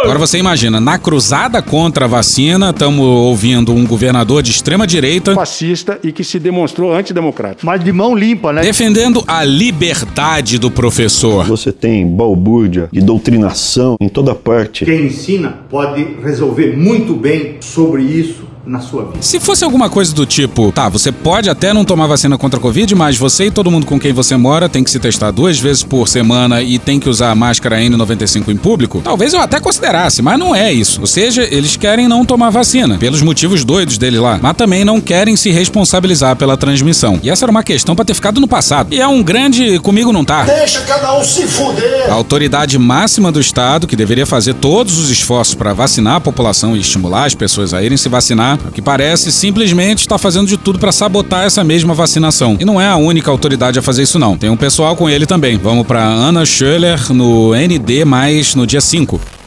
Agora 0.02 0.18
você 0.18 0.38
imagina, 0.38 0.80
na 0.80 0.98
cruzada 0.98 1.62
contra 1.62 2.06
a 2.06 2.08
vacina, 2.08 2.70
estamos 2.70 3.04
ouvindo 3.04 3.72
um 3.72 3.86
governador 3.86 4.42
de 4.42 4.50
extrema 4.50 4.86
direita 4.86 5.34
Fascista 5.34 5.98
e 6.02 6.12
que 6.12 6.24
se 6.24 6.38
demonstrou 6.38 6.92
antidemocrático. 6.92 7.41
Mas 7.62 7.82
de 7.82 7.92
mão 7.92 8.14
limpa, 8.14 8.52
né? 8.52 8.62
defendendo 8.62 9.22
a 9.26 9.44
liberdade 9.44 10.58
do 10.58 10.70
professor. 10.70 11.46
Você 11.46 11.72
tem 11.72 12.06
balbúrdia 12.06 12.88
e 12.92 13.00
doutrinação 13.00 13.96
em 14.00 14.08
toda 14.08 14.34
parte. 14.34 14.84
Quem 14.84 15.06
ensina 15.06 15.58
pode 15.68 16.02
resolver 16.22 16.76
muito 16.76 17.14
bem 17.14 17.56
sobre 17.60 18.02
isso 18.02 18.52
na 18.66 18.80
sua 18.80 19.04
vida. 19.04 19.22
Se 19.22 19.40
fosse 19.40 19.64
alguma 19.64 19.90
coisa 19.90 20.14
do 20.14 20.24
tipo, 20.24 20.70
tá, 20.72 20.88
você 20.88 21.10
pode 21.10 21.50
até 21.50 21.72
não 21.72 21.84
tomar 21.84 22.06
vacina 22.06 22.38
contra 22.38 22.58
a 22.58 22.62
Covid, 22.62 22.94
mas 22.94 23.16
você 23.16 23.46
e 23.46 23.50
todo 23.50 23.70
mundo 23.70 23.86
com 23.86 23.98
quem 23.98 24.12
você 24.12 24.36
mora 24.36 24.68
tem 24.68 24.84
que 24.84 24.90
se 24.90 24.98
testar 24.98 25.30
duas 25.30 25.58
vezes 25.58 25.82
por 25.82 26.08
semana 26.08 26.62
e 26.62 26.78
tem 26.78 27.00
que 27.00 27.08
usar 27.08 27.30
a 27.30 27.34
máscara 27.34 27.78
N95 27.78 28.48
em 28.48 28.56
público, 28.56 29.00
talvez 29.02 29.32
eu 29.32 29.40
até 29.40 29.58
considerasse, 29.58 30.22
mas 30.22 30.38
não 30.38 30.54
é 30.54 30.72
isso. 30.72 31.00
Ou 31.00 31.06
seja, 31.06 31.42
eles 31.50 31.76
querem 31.76 32.08
não 32.08 32.24
tomar 32.24 32.50
vacina, 32.50 32.98
pelos 32.98 33.22
motivos 33.22 33.64
doidos 33.64 33.98
dele 33.98 34.18
lá, 34.18 34.38
mas 34.40 34.56
também 34.56 34.84
não 34.84 35.00
querem 35.00 35.36
se 35.36 35.50
responsabilizar 35.50 36.36
pela 36.36 36.56
transmissão. 36.56 37.18
E 37.22 37.30
essa 37.30 37.44
era 37.44 37.50
uma 37.50 37.62
questão 37.62 37.96
pra 37.96 38.04
ter 38.04 38.14
ficado 38.14 38.40
no 38.40 38.48
passado. 38.48 38.94
E 38.94 39.00
é 39.00 39.06
um 39.06 39.22
grande 39.22 39.78
comigo 39.80 40.12
não 40.12 40.24
tá. 40.24 40.44
Deixa 40.44 40.80
cada 40.82 41.18
um 41.18 41.24
se 41.24 41.46
fuder. 41.46 42.10
A 42.10 42.14
autoridade 42.14 42.78
máxima 42.78 43.32
do 43.32 43.40
Estado, 43.40 43.86
que 43.86 43.96
deveria 43.96 44.26
fazer 44.26 44.54
todos 44.54 44.98
os 44.98 45.10
esforços 45.10 45.54
para 45.54 45.72
vacinar 45.72 46.16
a 46.16 46.20
população 46.20 46.76
e 46.76 46.80
estimular 46.80 47.24
as 47.24 47.34
pessoas 47.34 47.74
a 47.74 47.82
irem 47.82 47.96
se 47.96 48.08
vacinar, 48.08 48.51
tá? 48.56 48.68
O 48.68 48.72
que 48.72 48.82
parece 48.82 49.32
simplesmente 49.32 50.00
está 50.00 50.18
fazendo 50.18 50.46
de 50.46 50.56
tudo 50.56 50.78
para 50.78 50.92
sabotar 50.92 51.44
essa 51.44 51.62
mesma 51.64 51.94
vacinação. 51.94 52.56
E 52.60 52.64
não 52.64 52.80
é 52.80 52.86
a 52.86 52.96
única 52.96 53.30
autoridade 53.30 53.78
a 53.78 53.82
fazer 53.82 54.02
isso 54.02 54.18
não. 54.18 54.36
Tem 54.36 54.50
um 54.50 54.56
pessoal 54.56 54.96
com 54.96 55.08
ele 55.08 55.26
também. 55.26 55.56
Vamos 55.56 55.86
para 55.86 56.02
Ana 56.02 56.44
Schöller 56.44 57.12
no 57.12 57.52
ND 57.54 58.04
no 58.56 58.66
dia 58.66 58.80
5. 58.80 59.41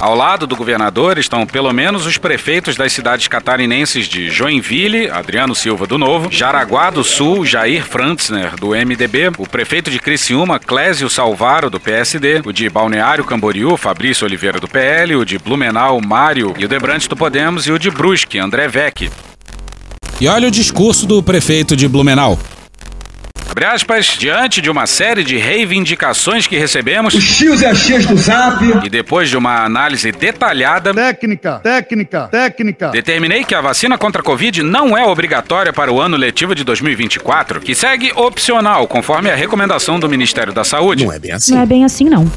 Ao 0.00 0.14
lado 0.14 0.46
do 0.46 0.54
governador 0.54 1.18
estão 1.18 1.44
pelo 1.44 1.72
menos 1.72 2.06
os 2.06 2.16
prefeitos 2.16 2.76
das 2.76 2.92
cidades 2.92 3.26
catarinenses 3.26 4.06
de 4.06 4.30
Joinville, 4.30 5.10
Adriano 5.10 5.56
Silva 5.56 5.88
do 5.88 5.98
Novo, 5.98 6.30
Jaraguá 6.30 6.88
do 6.88 7.02
Sul, 7.02 7.44
Jair 7.44 7.84
Frantzner 7.84 8.54
do 8.54 8.68
MDB, 8.68 9.32
o 9.36 9.48
prefeito 9.48 9.90
de 9.90 9.98
Criciúma, 9.98 10.60
Clésio 10.60 11.10
Salvaro 11.10 11.68
do 11.68 11.80
PSD, 11.80 12.42
o 12.44 12.52
de 12.52 12.68
Balneário 12.70 13.24
Camboriú, 13.24 13.76
Fabrício 13.76 14.24
Oliveira 14.24 14.60
do 14.60 14.68
PL, 14.68 15.16
o 15.16 15.24
de 15.24 15.36
Blumenau, 15.36 16.00
Mário 16.00 16.54
Hildebrante 16.56 17.08
do 17.08 17.16
Podemos 17.16 17.66
e 17.66 17.72
o 17.72 17.78
de 17.78 17.90
Brusque, 17.90 18.38
André 18.38 18.68
Vec. 18.68 19.10
E 20.20 20.28
olha 20.28 20.46
o 20.46 20.50
discurso 20.50 21.06
do 21.06 21.20
prefeito 21.20 21.74
de 21.74 21.88
Blumenau. 21.88 22.38
Abre 23.50 23.64
aspas, 23.64 24.06
diante 24.18 24.60
de 24.60 24.70
uma 24.70 24.86
série 24.86 25.24
de 25.24 25.36
reivindicações 25.36 26.46
que 26.46 26.56
recebemos. 26.56 27.14
Os 27.14 27.36
tios 27.36 27.62
e 27.62 27.66
as 27.66 27.84
tias 27.84 28.06
do 28.06 28.16
Zap. 28.16 28.62
E 28.84 28.90
depois 28.90 29.28
de 29.28 29.36
uma 29.36 29.64
análise 29.64 30.12
detalhada. 30.12 30.92
Técnica, 30.92 31.58
técnica, 31.60 32.28
técnica. 32.28 32.88
Determinei 32.90 33.44
que 33.44 33.54
a 33.54 33.60
vacina 33.60 33.96
contra 33.96 34.20
a 34.20 34.24
Covid 34.24 34.62
não 34.62 34.96
é 34.96 35.04
obrigatória 35.04 35.72
para 35.72 35.92
o 35.92 36.00
ano 36.00 36.16
letivo 36.16 36.54
de 36.54 36.62
2024, 36.62 37.60
que 37.60 37.74
segue 37.74 38.12
opcional, 38.14 38.86
conforme 38.86 39.30
a 39.30 39.34
recomendação 39.34 39.98
do 39.98 40.08
Ministério 40.08 40.52
da 40.52 40.62
Saúde. 40.62 41.04
Não 41.04 41.12
é 41.12 41.18
bem 41.18 41.32
assim. 41.32 41.54
Não 41.54 41.62
é 41.62 41.66
bem 41.66 41.84
assim, 41.84 42.04
não. 42.04 42.30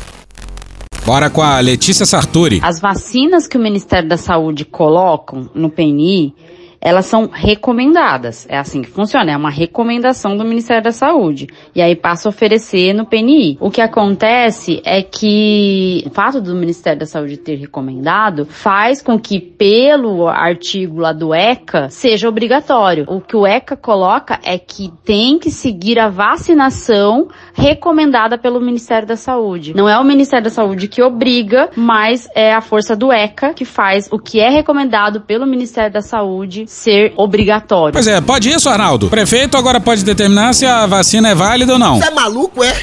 Bora 1.06 1.30
com 1.30 1.42
a 1.42 1.60
Letícia 1.60 2.06
Sarturi. 2.06 2.62
As 2.64 2.80
vacinas 2.80 3.48
que 3.48 3.58
o 3.58 3.62
Ministério 3.62 4.08
da 4.08 4.18
Saúde 4.18 4.64
colocam 4.64 5.50
no 5.54 5.70
PNI 5.70 6.34
elas 6.82 7.06
são 7.06 7.30
recomendadas. 7.32 8.48
É 8.49 8.58
assim 8.58 8.82
que 8.82 8.90
funciona, 8.90 9.32
é 9.32 9.38
uma 9.38 9.52
recomendação 9.52 10.36
do 10.36 10.44
Ministério 10.44 10.84
da 10.84 10.91
Saúde. 10.91 11.48
E 11.76 11.82
aí 11.82 11.95
passa 11.95 12.28
a 12.28 12.32
oferecer 12.32 12.94
no 12.94 13.06
PNI. 13.06 13.58
O 13.62 13.70
que 13.70 13.82
acontece 13.82 14.82
é 14.84 15.03
que 15.03 16.03
o 16.08 16.10
fato 16.10 16.41
do 16.41 16.56
Ministério 16.56 16.99
da 16.99 17.06
Saúde 17.06 17.38
ter 17.38 17.56
recomendado 17.56 18.45
faz 18.48 19.02
com 19.02 19.20
que, 19.20 19.40
pelo 19.40 20.28
artigo 20.28 20.99
lá 20.99 21.14
do 21.14 21.34
ECA, 21.34 21.90
seja 21.90 22.28
obrigatório. 22.28 23.06
O 23.08 23.22
que 23.22 23.36
o 23.36 23.45
ECA 23.45 23.78
coloca 23.78 24.40
é 24.44 24.58
que 24.58 24.91
tem 25.06 25.38
que 25.38 25.52
seguir 25.52 25.99
a 25.99 26.10
vacinação 26.10 27.28
recomendada 27.53 28.38
pelo 28.38 28.60
Ministério 28.60 29.08
da 29.08 29.16
Saúde. 29.16 29.76
Não 29.76 29.88
é 29.88 29.99
o 29.99 30.03
Ministério 30.03 30.45
da 30.45 30.49
Saúde 30.49 30.88
que 30.88 31.03
obriga, 31.03 31.70
mas 31.76 32.28
é 32.34 32.53
a 32.53 32.62
força 32.62 32.95
do 32.95 33.12
ECA 33.12 33.53
que 33.53 33.66
faz 33.66 34.10
o 34.12 34.18
que 34.18 34.40
é 34.40 34.49
recomendado 34.49 35.22
pelo 35.22 35.45
Ministério 35.45 35.94
da 35.94 36.02
Saúde 36.02 36.66
ser 36.72 37.14
obrigatório. 37.18 37.91
Pois 37.91 38.07
é, 38.07 38.22
pode 38.22 38.49
isso, 38.49 38.69
Arnaldo? 38.69 39.07
O 39.07 39.10
prefeito 39.10 39.57
agora 39.57 39.80
pode 39.80 40.06
determinar 40.06 40.53
se 40.53 40.65
a 40.65 40.85
vacina 40.85 41.30
é 41.30 41.35
válida 41.35 41.73
ou 41.73 41.80
não. 41.80 41.98
Você 41.99 42.07
é 42.07 42.11
maluco, 42.11 42.64
é? 42.64 42.73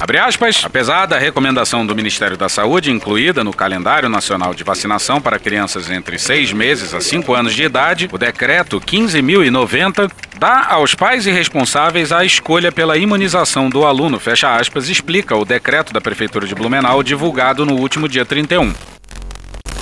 Abre 0.00 0.18
aspas, 0.18 0.62
apesar 0.64 1.06
da 1.06 1.16
recomendação 1.16 1.86
do 1.86 1.94
Ministério 1.94 2.36
da 2.36 2.48
Saúde 2.48 2.90
incluída 2.90 3.44
no 3.44 3.52
calendário 3.52 4.08
nacional 4.08 4.52
de 4.52 4.64
vacinação 4.64 5.20
para 5.20 5.38
crianças 5.38 5.88
entre 5.88 6.18
6 6.18 6.52
meses 6.52 6.92
a 6.92 7.00
5 7.00 7.32
anos 7.32 7.54
de 7.54 7.62
idade, 7.62 8.08
o 8.10 8.18
decreto 8.18 8.80
15.090 8.80 10.10
dá 10.40 10.66
aos 10.70 10.92
pais 10.96 11.24
e 11.24 11.30
responsáveis 11.30 12.10
a 12.10 12.24
escolha 12.24 12.72
pela 12.72 12.98
imunização 12.98 13.70
do 13.70 13.86
aluno, 13.86 14.18
fecha 14.18 14.56
aspas, 14.56 14.88
explica 14.88 15.36
o 15.36 15.44
decreto 15.44 15.92
da 15.92 16.00
Prefeitura 16.00 16.48
de 16.48 16.54
Blumenau 16.56 17.00
divulgado 17.04 17.64
no 17.64 17.74
último 17.76 18.08
dia 18.08 18.26
31. 18.26 18.74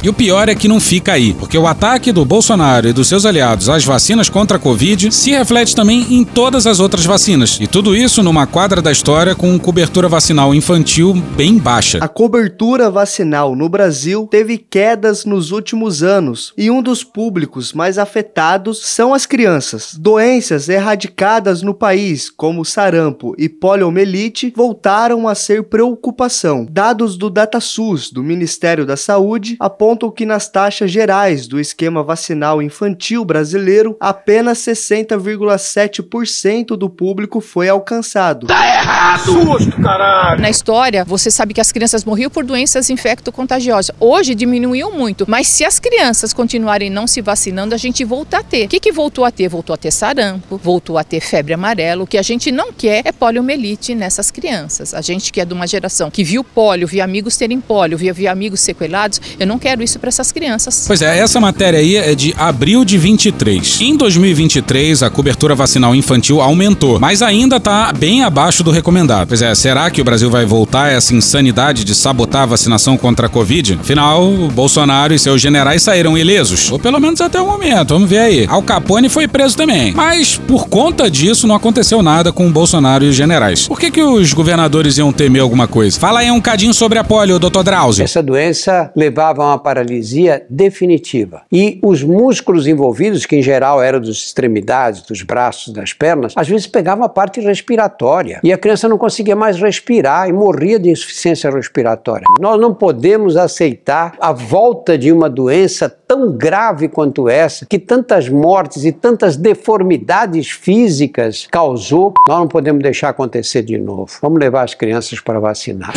E 0.03 0.09
o 0.09 0.15
pior 0.15 0.49
é 0.49 0.55
que 0.55 0.67
não 0.67 0.81
fica 0.81 1.13
aí, 1.13 1.35
porque 1.35 1.59
o 1.59 1.67
ataque 1.67 2.11
do 2.11 2.25
Bolsonaro 2.25 2.89
e 2.89 2.93
dos 2.93 3.07
seus 3.07 3.27
aliados 3.27 3.69
às 3.69 3.85
vacinas 3.85 4.31
contra 4.31 4.57
a 4.57 4.61
Covid 4.61 5.13
se 5.13 5.33
reflete 5.33 5.77
também 5.77 6.07
em 6.15 6.25
todas 6.25 6.67
as 6.67 6.81
outras 6.81 7.05
vacinas. 7.05 7.59
E 7.61 7.67
tudo 7.67 7.95
isso 7.95 8.23
numa 8.23 8.47
quadra 8.47 8.81
da 8.81 8.91
história 8.91 9.35
com 9.35 9.59
cobertura 9.59 10.09
vacinal 10.09 10.55
infantil 10.55 11.13
bem 11.37 11.59
baixa. 11.59 11.99
A 12.01 12.09
cobertura 12.09 12.91
vacinal 12.91 13.55
no 13.55 13.69
Brasil 13.69 14.27
teve 14.31 14.57
quedas 14.57 15.27
nos 15.27 15.51
últimos 15.51 16.03
anos 16.03 16.55
e 16.57 16.71
um 16.71 16.81
dos 16.81 17.05
públicos 17.05 17.75
mais 17.75 17.99
afetados 17.99 18.79
são 18.79 19.13
as 19.13 19.27
crianças. 19.27 19.95
Doenças 19.95 20.71
erradicadas 20.71 21.61
no 21.61 21.75
país, 21.75 22.31
como 22.31 22.65
sarampo 22.65 23.35
e 23.37 23.51
poliomielite, 23.51 24.51
voltaram 24.57 25.29
a 25.29 25.35
ser 25.35 25.65
preocupação. 25.65 26.67
Dados 26.71 27.19
do 27.19 27.29
DataSUS 27.29 28.11
do 28.11 28.23
Ministério 28.23 28.87
da 28.87 28.97
Saúde 28.97 29.57
apontam 29.61 29.90
apontam 29.91 30.11
que 30.11 30.25
nas 30.25 30.49
taxas 30.49 30.91
gerais 30.91 31.47
do 31.49 31.59
esquema 31.59 32.05
vacinal 32.05 32.63
infantil 32.63 33.25
brasileiro, 33.25 33.97
apenas 33.99 34.59
60,7% 34.59 36.77
do 36.77 36.89
público 36.89 37.41
foi 37.41 37.69
alcançado. 37.69 38.47
Tá 38.47 38.69
errado! 38.69 39.25
Susto, 39.25 39.83
caralho! 39.83 40.41
Na 40.41 40.49
história, 40.49 41.05
você 41.05 41.29
sabe 41.29 41.53
que 41.53 41.61
as 41.61 41.73
crianças 41.73 42.05
morriam 42.05 42.31
por 42.31 42.45
doenças 42.45 42.89
infecto-contagiosas. 42.89 43.91
Hoje 43.99 44.37
diminuiu 44.37 44.93
muito, 44.93 45.25
mas 45.29 45.49
se 45.49 45.65
as 45.65 45.81
crianças 45.81 46.33
continuarem 46.33 46.89
não 46.89 47.09
se 47.09 47.21
vacinando, 47.21 47.75
a 47.75 47.79
gente 47.79 48.05
volta 48.05 48.39
a 48.39 48.45
ter. 48.45 48.67
O 48.67 48.69
que, 48.69 48.79
que 48.79 48.93
voltou 48.93 49.25
a 49.25 49.33
ter? 49.33 49.49
Voltou 49.49 49.75
a 49.75 49.77
ter 49.77 49.91
sarampo, 49.91 50.57
voltou 50.57 50.99
a 50.99 51.03
ter 51.03 51.19
febre 51.21 51.53
amarela. 51.53 52.05
O 52.05 52.07
que 52.07 52.17
a 52.17 52.23
gente 52.23 52.53
não 52.53 52.73
quer 52.73 53.03
é 53.05 53.11
poliomielite 53.11 53.97
nessas 53.97 54.31
crianças. 54.31 54.95
A 54.95 55.01
gente 55.01 55.33
que 55.33 55.41
é 55.41 55.45
de 55.45 55.53
uma 55.53 55.67
geração 55.67 56.13
que 56.13 56.23
viu 56.23 56.45
polio, 56.45 56.87
viu 56.87 57.03
amigos 57.03 57.37
terem 57.37 57.61
polio, 57.61 57.99
viu, 57.99 58.15
viu 58.15 58.31
amigos 58.31 58.61
sequelados, 58.61 59.21
eu 59.39 59.47
não 59.47 59.59
quero 59.59 59.80
isso 59.83 59.99
para 59.99 60.09
essas 60.09 60.33
crianças. 60.33 60.85
Pois 60.87 61.03
é, 61.03 61.19
essa 61.19 61.41
matéria 61.41 61.79
aí 61.79 61.97
é 61.97 62.15
de 62.15 62.35
abril 62.39 62.85
de 62.85 62.99
23. 62.99 63.81
Em 63.81 63.97
2023, 63.97 65.03
a 65.03 65.11
cobertura 65.11 65.55
vacinal 65.55 65.95
infantil 65.95 66.41
aumentou, 66.41 66.99
mas 66.99 67.23
ainda 67.23 67.57
está 67.57 67.93
bem 67.93 68.23
abaixo 68.23 68.63
do 68.63 68.71
recomendado. 68.71 69.29
Pois 69.29 69.43
é, 69.43 69.55
será 69.55 69.91
que 69.91 70.01
o 70.01 70.05
Brasil 70.05 70.31
vai 70.31 70.45
voltar 70.45 70.85
a 70.85 70.91
essa 70.93 71.15
insanidade 71.15 71.85
de 71.85 71.95
sabotar 71.95 72.43
a 72.43 72.47
vacinação 72.47 72.97
contra 72.97 73.27
a 73.27 73.29
Covid? 73.29 73.79
Afinal, 73.81 74.31
Bolsonaro 74.53 75.15
e 75.15 75.19
seus 75.19 75.41
generais 75.41 75.83
saíram 75.83 76.17
ilesos, 76.17 76.71
ou 76.71 76.79
pelo 76.79 77.01
menos 77.01 77.21
até 77.21 77.41
o 77.41 77.47
momento. 77.47 77.95
Vamos 77.95 78.09
ver 78.09 78.19
aí. 78.19 78.47
Al 78.49 78.63
Capone 78.63 79.09
foi 79.09 79.29
preso 79.29 79.57
também, 79.57 79.93
mas 79.93 80.37
por 80.37 80.69
conta 80.69 81.11
disso 81.11 81.47
não 81.47 81.55
aconteceu 81.55 82.03
nada 82.03 82.33
com 82.33 82.47
o 82.47 82.51
Bolsonaro 82.51 83.05
e 83.05 83.09
os 83.09 83.15
generais. 83.15 83.69
Por 83.69 83.79
que 83.79 83.91
que 83.91 84.03
os 84.03 84.33
governadores 84.33 84.99
iam 84.99 85.13
temer 85.13 85.43
alguma 85.43 85.67
coisa? 85.67 85.99
Fala 85.99 86.21
aí 86.21 86.31
um 86.31 86.41
cadinho 86.41 86.75
sobre 86.75 86.99
a 86.99 87.05
polio, 87.05 87.39
doutor 87.39 87.63
Drauzio. 87.63 88.05
Essa 88.05 88.23
doença 88.23 88.91
levava 88.97 89.43
a 89.43 89.47
uma 89.47 89.59
paralisia 89.71 90.45
definitiva. 90.51 91.43
E 91.53 91.79
os 91.81 92.03
músculos 92.03 92.67
envolvidos, 92.67 93.25
que 93.25 93.37
em 93.37 93.43
geral 93.43 93.81
eram 93.81 94.01
das 94.01 94.17
extremidades, 94.17 95.03
dos 95.03 95.23
braços, 95.23 95.73
das 95.73 95.93
pernas, 95.93 96.33
às 96.37 96.49
vezes 96.49 96.67
pegavam 96.67 97.05
a 97.05 97.09
parte 97.09 97.41
respiratória. 97.41 98.41
E 98.43 98.53
a 98.53 98.59
criança 98.59 98.89
não 98.89 98.99
conseguia 98.99 99.37
mais 99.37 99.61
respirar 99.61 100.29
e 100.29 100.33
morria 100.33 100.77
de 100.77 100.91
insuficiência 100.91 101.49
respiratória. 101.51 102.25
Nós 102.41 102.61
não 102.61 102.75
podemos 102.75 103.37
aceitar 103.37 104.17
a 104.21 104.33
volta 104.33 104.99
de 104.99 105.13
uma 105.13 105.31
doença 105.31 105.89
tão 106.11 106.33
grave 106.33 106.89
quanto 106.89 107.29
essa, 107.29 107.65
que 107.65 107.79
tantas 107.79 108.29
mortes 108.29 108.85
e 108.85 108.91
tantas 108.91 109.37
deformidades 109.37 110.51
físicas 110.51 111.47
causou. 111.49 112.15
Nós 112.27 112.41
não 112.41 112.49
podemos 112.49 112.83
deixar 112.83 113.11
acontecer 113.11 113.63
de 113.63 113.79
novo. 113.79 114.11
Vamos 114.21 114.41
levar 114.41 114.65
as 114.65 114.75
crianças 114.75 115.21
para 115.21 115.39
vacinar. 115.39 115.93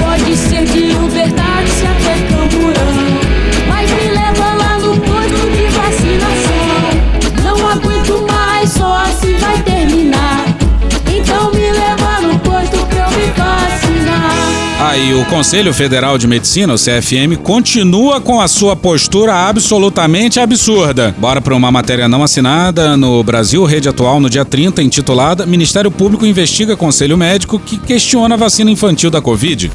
Pode 0.00 0.34
ser 0.34 0.64
de 0.64 0.88
até 1.84 3.37
vacinar 14.88 14.98
Aí 14.98 15.14
o 15.14 15.24
Conselho 15.26 15.72
Federal 15.74 16.16
de 16.16 16.26
Medicina, 16.26 16.72
o 16.72 16.76
CFM, 16.76 17.36
continua 17.42 18.20
com 18.20 18.40
a 18.40 18.48
sua 18.48 18.74
postura 18.74 19.34
absolutamente 19.34 20.40
absurda. 20.40 21.14
Bora 21.18 21.40
para 21.40 21.54
uma 21.54 21.70
matéria 21.70 22.08
não 22.08 22.22
assinada 22.22 22.96
no 22.96 23.22
Brasil 23.22 23.64
Rede 23.64 23.88
Atual 23.88 24.18
no 24.18 24.30
dia 24.30 24.44
30, 24.44 24.82
intitulada 24.82 25.44
Ministério 25.46 25.90
Público 25.90 26.24
investiga 26.24 26.76
Conselho 26.76 27.18
Médico 27.18 27.58
que 27.58 27.76
questiona 27.76 28.34
a 28.34 28.38
vacina 28.38 28.70
infantil 28.70 29.10
da 29.10 29.20
Covid. 29.20 29.70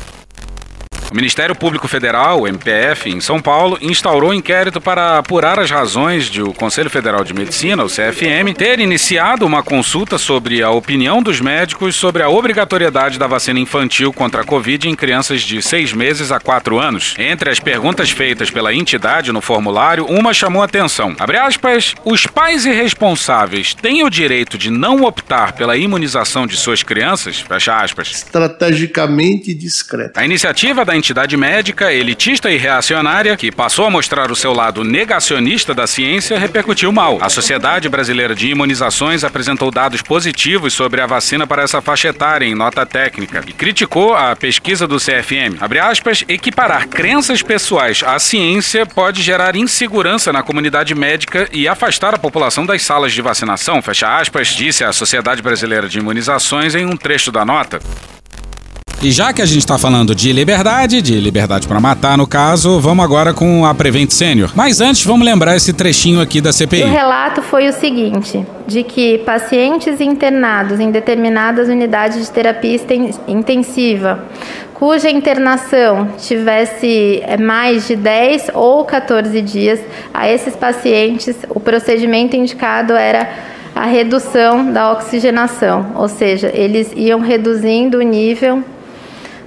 O 1.14 1.16
Ministério 1.16 1.54
Público 1.54 1.88
Federal, 1.88 2.48
MPF, 2.48 3.08
em 3.08 3.22
São 3.22 3.40
Paulo, 3.40 3.78
instaurou 3.80 4.34
inquérito 4.34 4.82
para 4.82 5.20
apurar 5.20 5.60
as 5.60 5.70
razões 5.70 6.26
de 6.26 6.42
o 6.42 6.52
Conselho 6.52 6.90
Federal 6.90 7.24
de 7.24 7.36
Medicina, 7.36 7.84
o 7.84 7.88
CFM, 7.88 8.52
ter 8.58 8.80
iniciado 8.80 9.46
uma 9.46 9.62
consulta 9.62 10.18
sobre 10.18 10.64
a 10.64 10.72
opinião 10.72 11.22
dos 11.22 11.40
médicos 11.40 11.96
sobre 11.96 12.24
a 12.24 12.30
obrigatoriedade 12.30 13.20
da 13.20 13.28
vacina 13.28 13.60
infantil 13.60 14.12
contra 14.12 14.42
a 14.42 14.44
Covid 14.44 14.90
em 14.90 14.96
crianças 14.96 15.44
de 15.44 15.62
seis 15.62 15.94
meses 15.94 16.32
a 16.32 16.40
quatro 16.40 16.80
anos. 16.80 17.14
Entre 17.20 17.48
as 17.48 17.60
perguntas 17.60 18.10
feitas 18.10 18.50
pela 18.50 18.74
entidade 18.74 19.32
no 19.32 19.40
formulário, 19.40 20.08
uma 20.08 20.34
chamou 20.34 20.64
atenção. 20.64 21.16
Abre 21.20 21.38
aspas, 21.38 21.94
os 22.04 22.26
pais 22.26 22.66
irresponsáveis 22.66 23.76
têm 23.76 24.04
o 24.04 24.10
direito 24.10 24.58
de 24.58 24.72
não 24.72 25.04
optar 25.04 25.52
pela 25.54 25.78
imunização 25.78 26.48
de 26.48 26.58
suas 26.58 26.82
crianças? 26.82 27.40
Fecha 27.40 27.78
aspas. 27.78 28.10
Estrategicamente 28.10 29.54
discreto. 29.54 30.20
A 30.20 30.26
iniciativa 30.26 30.84
da 30.84 31.03
entidade 31.04 31.36
médica, 31.36 31.92
elitista 31.92 32.50
e 32.50 32.56
reacionária, 32.56 33.36
que 33.36 33.52
passou 33.52 33.86
a 33.86 33.90
mostrar 33.90 34.32
o 34.32 34.36
seu 34.38 34.54
lado 34.54 34.86
negacionista 34.86 35.74
da 35.74 35.86
ciência, 35.86 36.40
repercutiu 36.40 36.94
mal. 36.94 37.18
A 37.20 37.30
Sociedade 37.30 37.90
Brasileira 37.90 38.34
de 38.34 38.48
Imunizações 38.48 39.26
apresentou 39.26 39.70
dados 39.70 40.02
positivos 40.02 40.74
sobre 40.74 41.02
a 41.02 41.06
vacina 41.06 41.46
para 41.46 41.62
essa 41.62 41.82
faixa 41.82 42.08
etária 42.08 42.46
em 42.46 42.56
nota 42.56 42.86
técnica 42.86 43.44
e 43.46 43.52
criticou 43.52 44.16
a 44.16 44.34
pesquisa 44.34 44.88
do 44.88 44.96
CFM. 44.96 45.60
Abre 45.60 45.80
aspas, 45.80 46.24
equiparar 46.26 46.88
crenças 46.88 47.42
pessoais 47.42 48.02
à 48.02 48.18
ciência 48.18 48.86
pode 48.86 49.22
gerar 49.22 49.58
insegurança 49.58 50.32
na 50.32 50.42
comunidade 50.42 50.96
médica 50.96 51.50
e 51.52 51.68
afastar 51.68 52.16
a 52.16 52.18
população 52.18 52.66
das 52.66 52.82
salas 52.82 53.12
de 53.12 53.22
vacinação, 53.22 53.82
fecha 53.82 54.08
aspas, 54.18 54.48
disse 54.48 54.86
a 54.86 54.94
Sociedade 54.94 55.42
Brasileira 55.42 55.90
de 55.90 56.00
Imunizações 56.00 56.76
em 56.76 56.86
um 56.86 56.96
trecho 56.96 57.30
da 57.30 57.44
nota. 57.44 57.82
E 59.04 59.12
já 59.12 59.34
que 59.34 59.42
a 59.42 59.46
gente 59.46 59.60
está 59.60 59.78
falando 59.78 60.16
de 60.16 60.32
liberdade, 60.32 61.02
de 61.02 61.20
liberdade 61.20 61.68
para 61.68 61.78
matar 61.78 62.18
no 62.18 62.26
caso, 62.26 62.80
vamos 62.80 63.04
agora 63.04 63.34
com 63.34 63.66
a 63.66 63.76
Prevent 63.76 64.10
Senior. 64.12 64.50
Mas 64.56 64.80
antes, 64.80 65.04
vamos 65.04 65.26
lembrar 65.26 65.58
esse 65.58 65.74
trechinho 65.74 66.22
aqui 66.22 66.40
da 66.40 66.54
CPI. 66.54 66.84
O 66.84 66.88
relato 66.88 67.42
foi 67.42 67.68
o 67.68 67.74
seguinte: 67.74 68.46
de 68.66 68.82
que 68.82 69.18
pacientes 69.20 70.00
internados 70.00 70.80
em 70.80 70.90
determinadas 70.90 71.68
unidades 71.68 72.26
de 72.26 72.32
terapia 72.32 72.80
intensiva 73.28 74.24
cuja 74.74 75.10
internação 75.10 76.08
tivesse 76.18 77.22
eh, 77.24 77.36
mais 77.38 77.86
de 77.88 77.98
10 77.98 78.52
ou 78.54 78.86
14 78.86 79.42
dias, 79.42 79.82
a 80.14 80.30
esses 80.30 80.56
pacientes 80.56 81.36
o 81.50 81.60
procedimento 81.60 82.38
indicado 82.38 82.94
era 82.94 83.30
a 83.76 83.86
redução 83.86 84.72
da 84.72 84.92
oxigenação, 84.92 85.92
ou 85.96 86.08
seja, 86.08 86.52
eles 86.54 86.94
iam 86.96 87.20
reduzindo 87.20 87.98
o 87.98 88.02
nível 88.02 88.64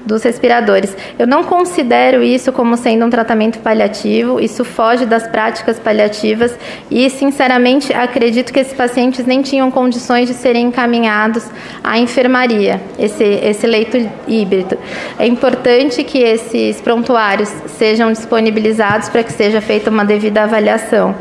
dos 0.07 0.23
respiradores. 0.23 0.97
Eu 1.19 1.27
não 1.27 1.43
considero 1.43 2.23
isso 2.23 2.53
como 2.53 2.77
sendo 2.77 3.05
um 3.05 3.11
tratamento 3.11 3.59
paliativo, 3.59 4.41
isso 4.41 4.65
foge 4.65 5.05
das 5.05 5.27
práticas 5.27 5.79
paliativas 5.79 6.57
e, 6.91 7.11
sinceramente, 7.11 7.93
acredito 7.93 8.53
que 8.53 8.61
esses 8.61 8.73
pacientes 8.73 9.27
nem 9.27 9.43
tinham 9.43 9.71
condições 9.71 10.29
de 10.29 10.35
serem 10.35 10.67
encaminhados 10.67 11.45
à 11.83 11.99
enfermaria, 11.99 12.81
esse, 12.99 13.25
esse 13.25 13.67
leito 13.67 13.99
híbrido. 14.29 14.79
É 15.19 15.27
importante 15.27 16.05
que 16.05 16.19
esses 16.19 16.81
prontuários 16.81 17.53
sejam 17.77 18.13
disponibilizados 18.13 19.09
para 19.09 19.25
que 19.25 19.33
seja 19.33 19.61
feita 19.61 19.91
uma 19.91 20.05
devida 20.05 20.45
avaliação. 20.45 21.15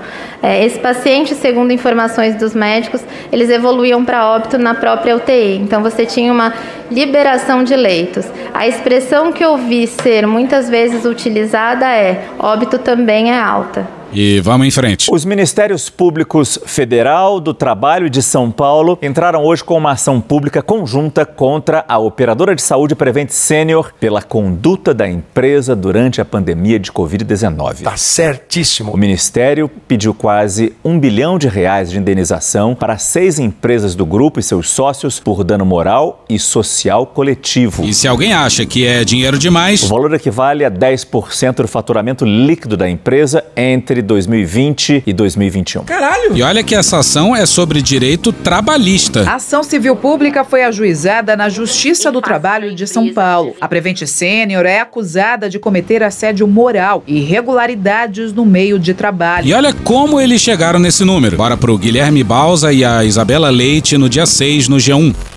É, 0.43 0.63
esse 0.63 0.77
paciente, 0.79 1.33
segundo 1.33 1.73
informações 1.73 2.35
dos 2.35 2.53
médicos, 2.53 3.01
eles 3.31 3.49
evoluíam 3.49 4.05
para 4.05 4.27
óbito 4.27 4.59
na 4.59 4.75
própria 4.75 5.15
UTI, 5.15 5.57
então 5.57 5.81
você 5.81 6.05
tinha 6.05 6.31
uma 6.31 6.53
liberação 6.91 7.63
de 7.63 7.75
leitos. 7.75 8.27
A 8.53 8.67
expressão 8.75 9.31
que 9.31 9.43
eu 9.43 9.57
vi 9.57 9.87
ser 9.87 10.27
muitas 10.27 10.69
vezes 10.69 11.05
utilizada 11.05 11.85
é: 11.85 12.27
óbito 12.37 12.77
também 12.77 13.31
é 13.31 13.39
alta. 13.39 13.87
E 14.15 14.39
vamos 14.39 14.65
em 14.65 14.71
frente. 14.71 15.09
Os 15.11 15.25
Ministérios 15.25 15.89
Públicos 15.89 16.57
Federal, 16.65 17.41
do 17.41 17.53
Trabalho 17.53 18.09
de 18.09 18.23
São 18.23 18.49
Paulo 18.49 18.97
entraram 19.01 19.43
hoje 19.43 19.61
com 19.61 19.77
uma 19.77 19.91
ação 19.91 20.21
pública 20.21 20.61
conjunta 20.61 21.25
contra 21.25 21.83
a 21.85 21.97
operadora 21.97 22.55
de 22.55 22.61
saúde 22.61 22.95
Prevent 22.95 23.29
Senior 23.29 23.91
pela 23.99 24.21
conduta 24.21 24.93
da 24.93 25.05
empresa 25.05 25.75
durante 25.75 26.21
a 26.21 26.25
pandemia 26.25 26.79
de 26.79 26.93
Covid-19. 26.93 27.81
Tá 27.83 27.97
certíssimo. 27.97 28.93
O 28.93 28.97
Ministério 28.97 29.69
pediu 29.85 30.13
quase 30.13 30.71
um 30.81 30.97
bilhão 30.97 31.37
de 31.37 31.49
reais 31.49 31.91
de 31.91 31.99
indenização 31.99 32.73
para 32.73 32.97
seis 32.97 33.37
empresas 33.37 33.95
do 33.95 34.05
grupo 34.05 34.39
e 34.39 34.43
seus 34.43 34.69
sócios 34.69 35.19
por 35.19 35.43
dano 35.43 35.65
moral 35.65 36.23
e 36.29 36.39
social 36.39 37.05
coletivo. 37.05 37.83
E 37.83 37.93
se 37.93 38.07
alguém 38.07 38.31
acha 38.31 38.65
que 38.65 38.87
é 38.87 39.03
dinheiro 39.03 39.37
demais, 39.37 39.83
o 39.83 39.89
valor 39.89 40.13
equivale 40.13 40.63
a 40.63 40.71
10% 40.71 41.55
do 41.55 41.67
faturamento 41.67 42.23
líquido 42.23 42.77
da 42.77 42.89
empresa 42.89 43.43
entre 43.57 44.04
2020 44.05 45.03
e 45.05 45.11
2021. 45.11 45.83
Caralho! 45.83 46.37
E 46.37 46.41
olha 46.41 46.63
que 46.63 46.73
essa 46.73 46.99
ação 46.99 47.35
é 47.35 47.45
sobre 47.45 47.81
direito 47.81 48.31
trabalhista. 48.31 49.29
A 49.29 49.35
ação 49.35 49.63
civil 49.63 49.95
pública 49.95 50.45
foi 50.45 50.63
ajuizada 50.63 51.35
na 51.35 51.49
Justiça 51.49 52.11
do 52.11 52.21
Trabalho 52.21 52.73
de 52.73 52.87
São 52.87 53.11
Paulo. 53.13 53.55
A 53.59 53.67
Prevent 53.67 54.05
Sênior 54.05 54.65
é 54.65 54.79
acusada 54.79 55.49
de 55.49 55.59
cometer 55.59 56.01
assédio 56.03 56.47
moral 56.47 57.03
e 57.05 57.17
irregularidades 57.17 58.31
no 58.31 58.45
meio 58.45 58.79
de 58.79 58.93
trabalho. 58.93 59.47
E 59.47 59.53
olha 59.53 59.73
como 59.73 60.21
eles 60.21 60.41
chegaram 60.41 60.79
nesse 60.79 61.03
número. 61.03 61.35
Bora 61.35 61.57
pro 61.57 61.77
Guilherme 61.77 62.23
Balsa 62.23 62.71
e 62.71 62.85
a 62.85 63.03
Isabela 63.03 63.49
Leite 63.49 63.97
no 63.97 64.07
dia 64.07 64.25
6 64.25 64.69
no 64.69 64.77
G1. 64.77 65.34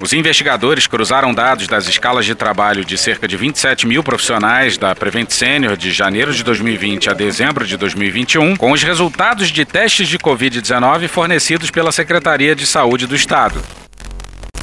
Os 0.00 0.12
investigadores 0.12 0.86
cruzaram 0.86 1.32
dados 1.32 1.66
das 1.66 1.88
escalas 1.88 2.26
de 2.26 2.34
trabalho 2.34 2.84
de 2.84 2.98
cerca 2.98 3.26
de 3.26 3.36
27 3.36 3.86
mil 3.86 4.02
profissionais 4.02 4.76
da 4.76 4.94
Prevent 4.94 5.30
Senior 5.30 5.76
de 5.76 5.90
janeiro 5.90 6.34
de 6.34 6.44
2020 6.44 7.08
a 7.08 7.14
dezembro 7.14 7.66
de 7.66 7.76
2021 7.78 8.56
com 8.56 8.72
os 8.72 8.82
resultados 8.82 9.48
de 9.48 9.64
testes 9.64 10.06
de 10.06 10.18
Covid-19 10.18 11.08
fornecidos 11.08 11.70
pela 11.70 11.90
Secretaria 11.90 12.54
de 12.54 12.66
Saúde 12.66 13.06
do 13.06 13.16
Estado. 13.16 13.62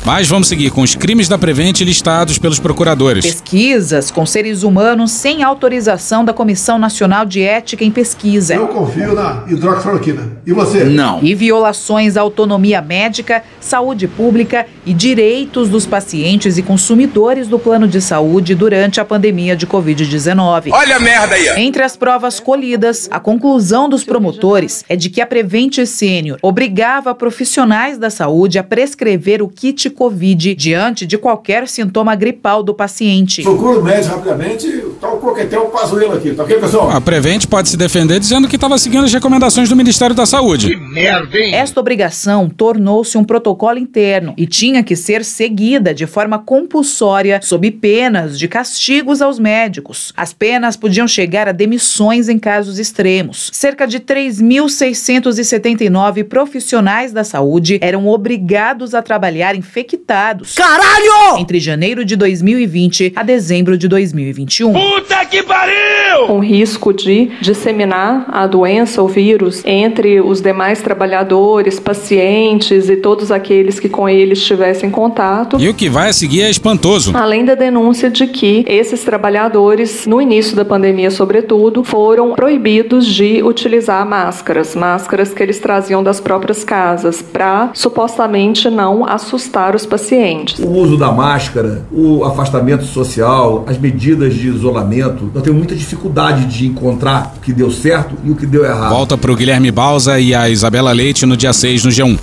Mas 0.05 0.27
vamos 0.27 0.49
seguir 0.49 0.69
com 0.69 0.81
os 0.81 0.95
crimes 0.95 1.29
da 1.29 1.37
Prevent 1.37 1.79
listados 1.79 2.37
pelos 2.37 2.59
procuradores. 2.59 3.25
Pesquisas 3.25 4.11
com 4.11 4.25
seres 4.25 4.61
humanos 4.61 5.11
sem 5.11 5.43
autorização 5.43 6.25
da 6.25 6.33
Comissão 6.33 6.77
Nacional 6.77 7.23
de 7.25 7.41
Ética 7.41 7.85
em 7.85 7.91
Pesquisa. 7.91 8.53
Eu 8.53 8.67
confio 8.67 9.15
na 9.15 9.45
hidroxicloroquina. 9.47 10.29
E 10.45 10.51
você? 10.51 10.83
Não. 10.83 11.23
E 11.23 11.33
violações 11.33 12.17
à 12.17 12.21
autonomia 12.21 12.81
médica, 12.81 13.43
saúde 13.61 14.05
pública 14.05 14.65
e 14.85 14.93
direitos 14.93 15.69
dos 15.69 15.85
pacientes 15.85 16.57
e 16.57 16.61
consumidores 16.61 17.47
do 17.47 17.57
plano 17.57 17.87
de 17.87 18.01
saúde 18.01 18.55
durante 18.55 18.99
a 18.99 19.05
pandemia 19.05 19.55
de 19.55 19.65
Covid-19. 19.65 20.69
Olha 20.71 20.97
a 20.97 20.99
merda 20.99 21.35
aí! 21.35 21.63
Entre 21.63 21.81
as 21.81 21.95
provas 21.95 22.41
colhidas, 22.41 23.07
a 23.09 23.21
conclusão 23.21 23.87
dos 23.87 24.03
promotores 24.03 24.83
é 24.89 24.97
de 24.97 25.09
que 25.09 25.21
a 25.21 25.25
Prevent 25.25 25.85
Senior 25.85 26.37
obrigava 26.41 27.15
profissionais 27.15 27.97
da 27.97 28.09
saúde 28.09 28.59
a 28.59 28.63
prescrever 28.63 29.41
o 29.41 29.47
kit 29.47 29.92
Covid 29.93 30.53
diante 30.55 31.05
de 31.05 31.17
qualquer 31.17 31.67
sintoma 31.67 32.15
gripal 32.15 32.61
do 32.61 32.73
paciente. 32.73 33.43
Procura 33.43 33.79
o 33.79 33.83
médico 33.83 34.15
rapidamente, 34.15 34.67
tá 34.99 35.11
o 35.11 35.17
coquetel 35.17 35.65
pazuelo 35.67 36.13
aqui, 36.13 36.33
tá 36.33 36.43
ok, 36.43 36.59
pessoal? 36.59 36.91
A 36.91 36.99
Prevent 36.99 37.47
pode 37.47 37.69
se 37.69 37.77
defender 37.77 38.19
dizendo 38.19 38.47
que 38.47 38.55
estava 38.55 38.77
seguindo 38.77 39.05
as 39.05 39.13
recomendações 39.13 39.69
do 39.69 39.75
Ministério 39.75 40.15
da 40.15 40.25
Saúde. 40.25 40.69
Que 40.69 40.75
merda, 40.75 41.37
hein? 41.37 41.55
Esta 41.55 41.79
obrigação 41.79 42.49
tornou-se 42.49 43.17
um 43.17 43.23
protocolo 43.23 43.79
interno 43.79 44.33
e 44.35 44.45
tinha 44.45 44.83
que 44.83 44.95
ser 44.95 45.23
seguida 45.23 45.93
de 45.93 46.07
forma 46.07 46.39
compulsória 46.39 47.39
sob 47.41 47.69
penas 47.71 48.39
de 48.39 48.47
castigos 48.47 49.21
aos 49.21 49.37
médicos. 49.39 50.11
As 50.17 50.33
penas 50.33 50.75
podiam 50.75 51.07
chegar 51.07 51.47
a 51.47 51.51
demissões 51.51 52.27
em 52.29 52.39
casos 52.39 52.79
extremos. 52.79 53.51
Cerca 53.53 53.85
de 53.85 53.99
3.679 53.99 56.23
profissionais 56.23 57.11
da 57.11 57.23
saúde 57.23 57.77
eram 57.81 58.07
obrigados 58.07 58.95
a 58.95 59.01
trabalhar 59.01 59.55
infectados 59.83 60.55
Caralho! 60.55 61.37
entre 61.37 61.59
janeiro 61.59 62.05
de 62.05 62.15
2020 62.15 63.13
a 63.15 63.23
dezembro 63.23 63.77
de 63.77 63.87
2021. 63.87 64.73
Puta 64.73 65.25
que 65.25 65.43
pariu! 65.43 66.27
Com 66.27 66.39
risco 66.39 66.93
de 66.93 67.31
disseminar 67.41 68.25
a 68.29 68.47
doença 68.47 69.01
ou 69.01 69.07
vírus 69.07 69.61
entre 69.65 70.21
os 70.21 70.41
demais 70.41 70.81
trabalhadores, 70.81 71.79
pacientes 71.79 72.89
e 72.89 72.95
todos 72.95 73.31
aqueles 73.31 73.79
que 73.79 73.89
com 73.89 74.07
eles 74.07 74.43
tivessem 74.43 74.89
contato. 74.89 75.59
E 75.59 75.67
o 75.67 75.73
que 75.73 75.89
vai 75.89 76.09
a 76.09 76.13
seguir 76.13 76.43
é 76.43 76.49
espantoso. 76.49 77.11
Além 77.15 77.43
da 77.43 77.55
denúncia 77.55 78.09
de 78.09 78.27
que 78.27 78.63
esses 78.67 79.03
trabalhadores, 79.03 80.05
no 80.05 80.21
início 80.21 80.55
da 80.55 80.63
pandemia, 80.63 81.11
sobretudo, 81.11 81.83
foram 81.83 82.33
proibidos 82.33 83.05
de 83.05 83.43
utilizar 83.43 84.07
máscaras, 84.07 84.75
máscaras 84.75 85.33
que 85.33 85.43
eles 85.43 85.59
traziam 85.59 86.03
das 86.03 86.21
próprias 86.21 86.63
casas, 86.63 87.21
para 87.21 87.71
supostamente 87.73 88.69
não 88.69 89.05
assustar 89.05 89.72
os 89.75 89.85
pacientes. 89.85 90.59
O 90.59 90.69
uso 90.69 90.97
da 90.97 91.11
máscara, 91.11 91.85
o 91.91 92.23
afastamento 92.23 92.85
social, 92.85 93.65
as 93.67 93.77
medidas 93.77 94.33
de 94.33 94.47
isolamento, 94.47 95.31
nós 95.33 95.43
temos 95.43 95.57
muita 95.57 95.75
dificuldade 95.75 96.45
de 96.45 96.67
encontrar 96.67 97.33
o 97.37 97.39
que 97.39 97.53
deu 97.53 97.71
certo 97.71 98.15
e 98.23 98.31
o 98.31 98.35
que 98.35 98.45
deu 98.45 98.65
errado. 98.65 98.89
Volta 98.89 99.17
pro 99.17 99.35
Guilherme 99.35 99.71
Balsa 99.71 100.19
e 100.19 100.33
a 100.33 100.49
Isabela 100.49 100.91
Leite 100.91 101.25
no 101.25 101.37
dia 101.37 101.53
6 101.53 101.85
no 101.85 101.91
G1. 101.91 102.19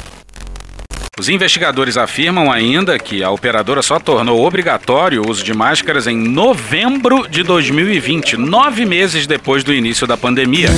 Os 1.20 1.28
investigadores 1.28 1.98
afirmam 1.98 2.50
ainda 2.50 2.98
que 2.98 3.22
a 3.22 3.30
operadora 3.30 3.82
só 3.82 4.00
tornou 4.00 4.42
obrigatório 4.42 5.22
o 5.22 5.30
uso 5.30 5.44
de 5.44 5.52
máscaras 5.52 6.06
em 6.06 6.16
novembro 6.16 7.28
de 7.28 7.42
2020, 7.42 8.38
nove 8.38 8.86
meses 8.86 9.26
depois 9.26 9.62
do 9.62 9.70
início 9.70 10.06
da 10.06 10.16
pandemia. 10.16 10.70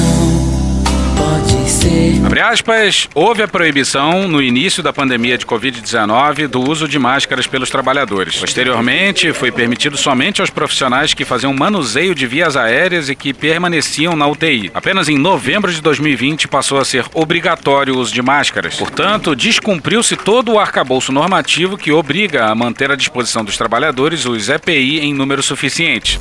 Abre 2.33 2.41
aspas, 2.41 3.09
houve 3.15 3.43
a 3.43 3.49
proibição 3.49 4.27
no 4.27 4.41
início 4.41 4.83
da 4.83 4.93
pandemia 4.93 5.37
de 5.37 5.45
Covid-19 5.45 6.47
do 6.47 6.61
uso 6.61 6.89
de 6.89 6.99
máscaras 6.99 7.47
pelos 7.47 7.69
trabalhadores. 7.69 8.39
Posteriormente, 8.39 9.33
foi 9.33 9.53
permitido 9.53 9.99
somente 9.99 10.41
aos 10.41 10.49
profissionais 10.49 11.13
que 11.13 11.27
faziam 11.27 11.53
manuseio 11.53 12.15
de 12.15 12.27
vias 12.27 12.57
aéreas 12.57 13.09
e 13.09 13.15
que 13.15 13.35
permaneciam 13.35 14.17
na 14.17 14.27
UTI. 14.27 14.71
Apenas 14.73 15.09
em 15.11 15.19
novembro 15.19 15.71
de 15.71 15.83
2020 15.83 16.49
passou 16.49 16.79
a 16.79 16.85
ser 16.87 17.05
obrigatório 17.13 17.97
o 17.97 17.99
uso 17.99 18.15
de 18.15 18.23
máscaras. 18.23 18.77
Portanto, 18.77 19.37
descumpriu-se 19.37 20.17
todo 20.17 20.53
o 20.53 20.59
arcabouço 20.59 21.13
normativo 21.13 21.77
que 21.77 21.93
obriga 21.93 22.47
a 22.47 22.55
manter 22.55 22.91
à 22.91 22.97
disposição 22.97 23.45
dos 23.45 23.59
trabalhadores 23.59 24.25
os 24.25 24.49
EPI 24.49 25.01
em 25.01 25.13
número 25.13 25.43
suficiente. 25.43 26.19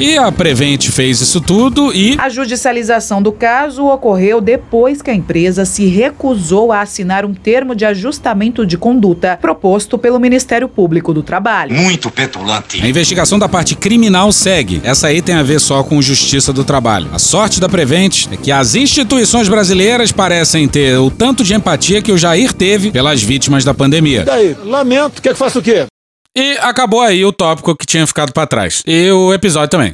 E 0.00 0.16
a 0.16 0.32
Prevent 0.32 0.88
fez 0.88 1.20
isso 1.20 1.42
tudo 1.42 1.92
e. 1.94 2.16
A 2.18 2.30
judicialização 2.30 3.20
do 3.22 3.30
caso 3.30 3.84
ocorreu 3.84 4.40
depois 4.40 5.02
que 5.02 5.10
a 5.10 5.14
empresa 5.14 5.66
se 5.66 5.84
recusou 5.84 6.72
a 6.72 6.80
assinar 6.80 7.26
um 7.26 7.34
termo 7.34 7.74
de 7.74 7.84
ajustamento 7.84 8.64
de 8.64 8.78
conduta 8.78 9.38
proposto 9.38 9.98
pelo 9.98 10.18
Ministério 10.18 10.70
Público 10.70 11.12
do 11.12 11.22
Trabalho. 11.22 11.74
Muito 11.74 12.10
petulante. 12.10 12.82
A 12.82 12.88
investigação 12.88 13.38
da 13.38 13.46
parte 13.46 13.74
criminal 13.74 14.32
segue. 14.32 14.80
Essa 14.82 15.08
aí 15.08 15.20
tem 15.20 15.34
a 15.34 15.42
ver 15.42 15.60
só 15.60 15.82
com 15.82 16.00
justiça 16.00 16.50
do 16.50 16.64
trabalho. 16.64 17.08
A 17.12 17.18
sorte 17.18 17.60
da 17.60 17.68
Prevent 17.68 18.26
é 18.32 18.38
que 18.38 18.50
as 18.50 18.74
instituições 18.74 19.50
brasileiras 19.50 20.10
parecem 20.10 20.66
ter 20.66 20.96
o 20.96 21.10
tanto 21.10 21.44
de 21.44 21.52
empatia 21.52 22.00
que 22.00 22.10
o 22.10 22.16
Jair 22.16 22.54
teve 22.54 22.90
pelas 22.90 23.22
vítimas 23.22 23.64
da 23.64 23.74
pandemia. 23.74 24.22
E 24.22 24.24
daí? 24.24 24.56
Lamento. 24.64 25.20
Quer 25.20 25.34
que 25.34 25.38
faça 25.38 25.58
o 25.58 25.62
quê? 25.62 25.89
E 26.36 26.56
acabou 26.60 27.00
aí 27.00 27.24
o 27.24 27.32
tópico 27.32 27.74
que 27.74 27.84
tinha 27.84 28.06
ficado 28.06 28.32
pra 28.32 28.46
trás. 28.46 28.84
E 28.86 29.10
o 29.10 29.34
episódio 29.34 29.68
também. 29.68 29.92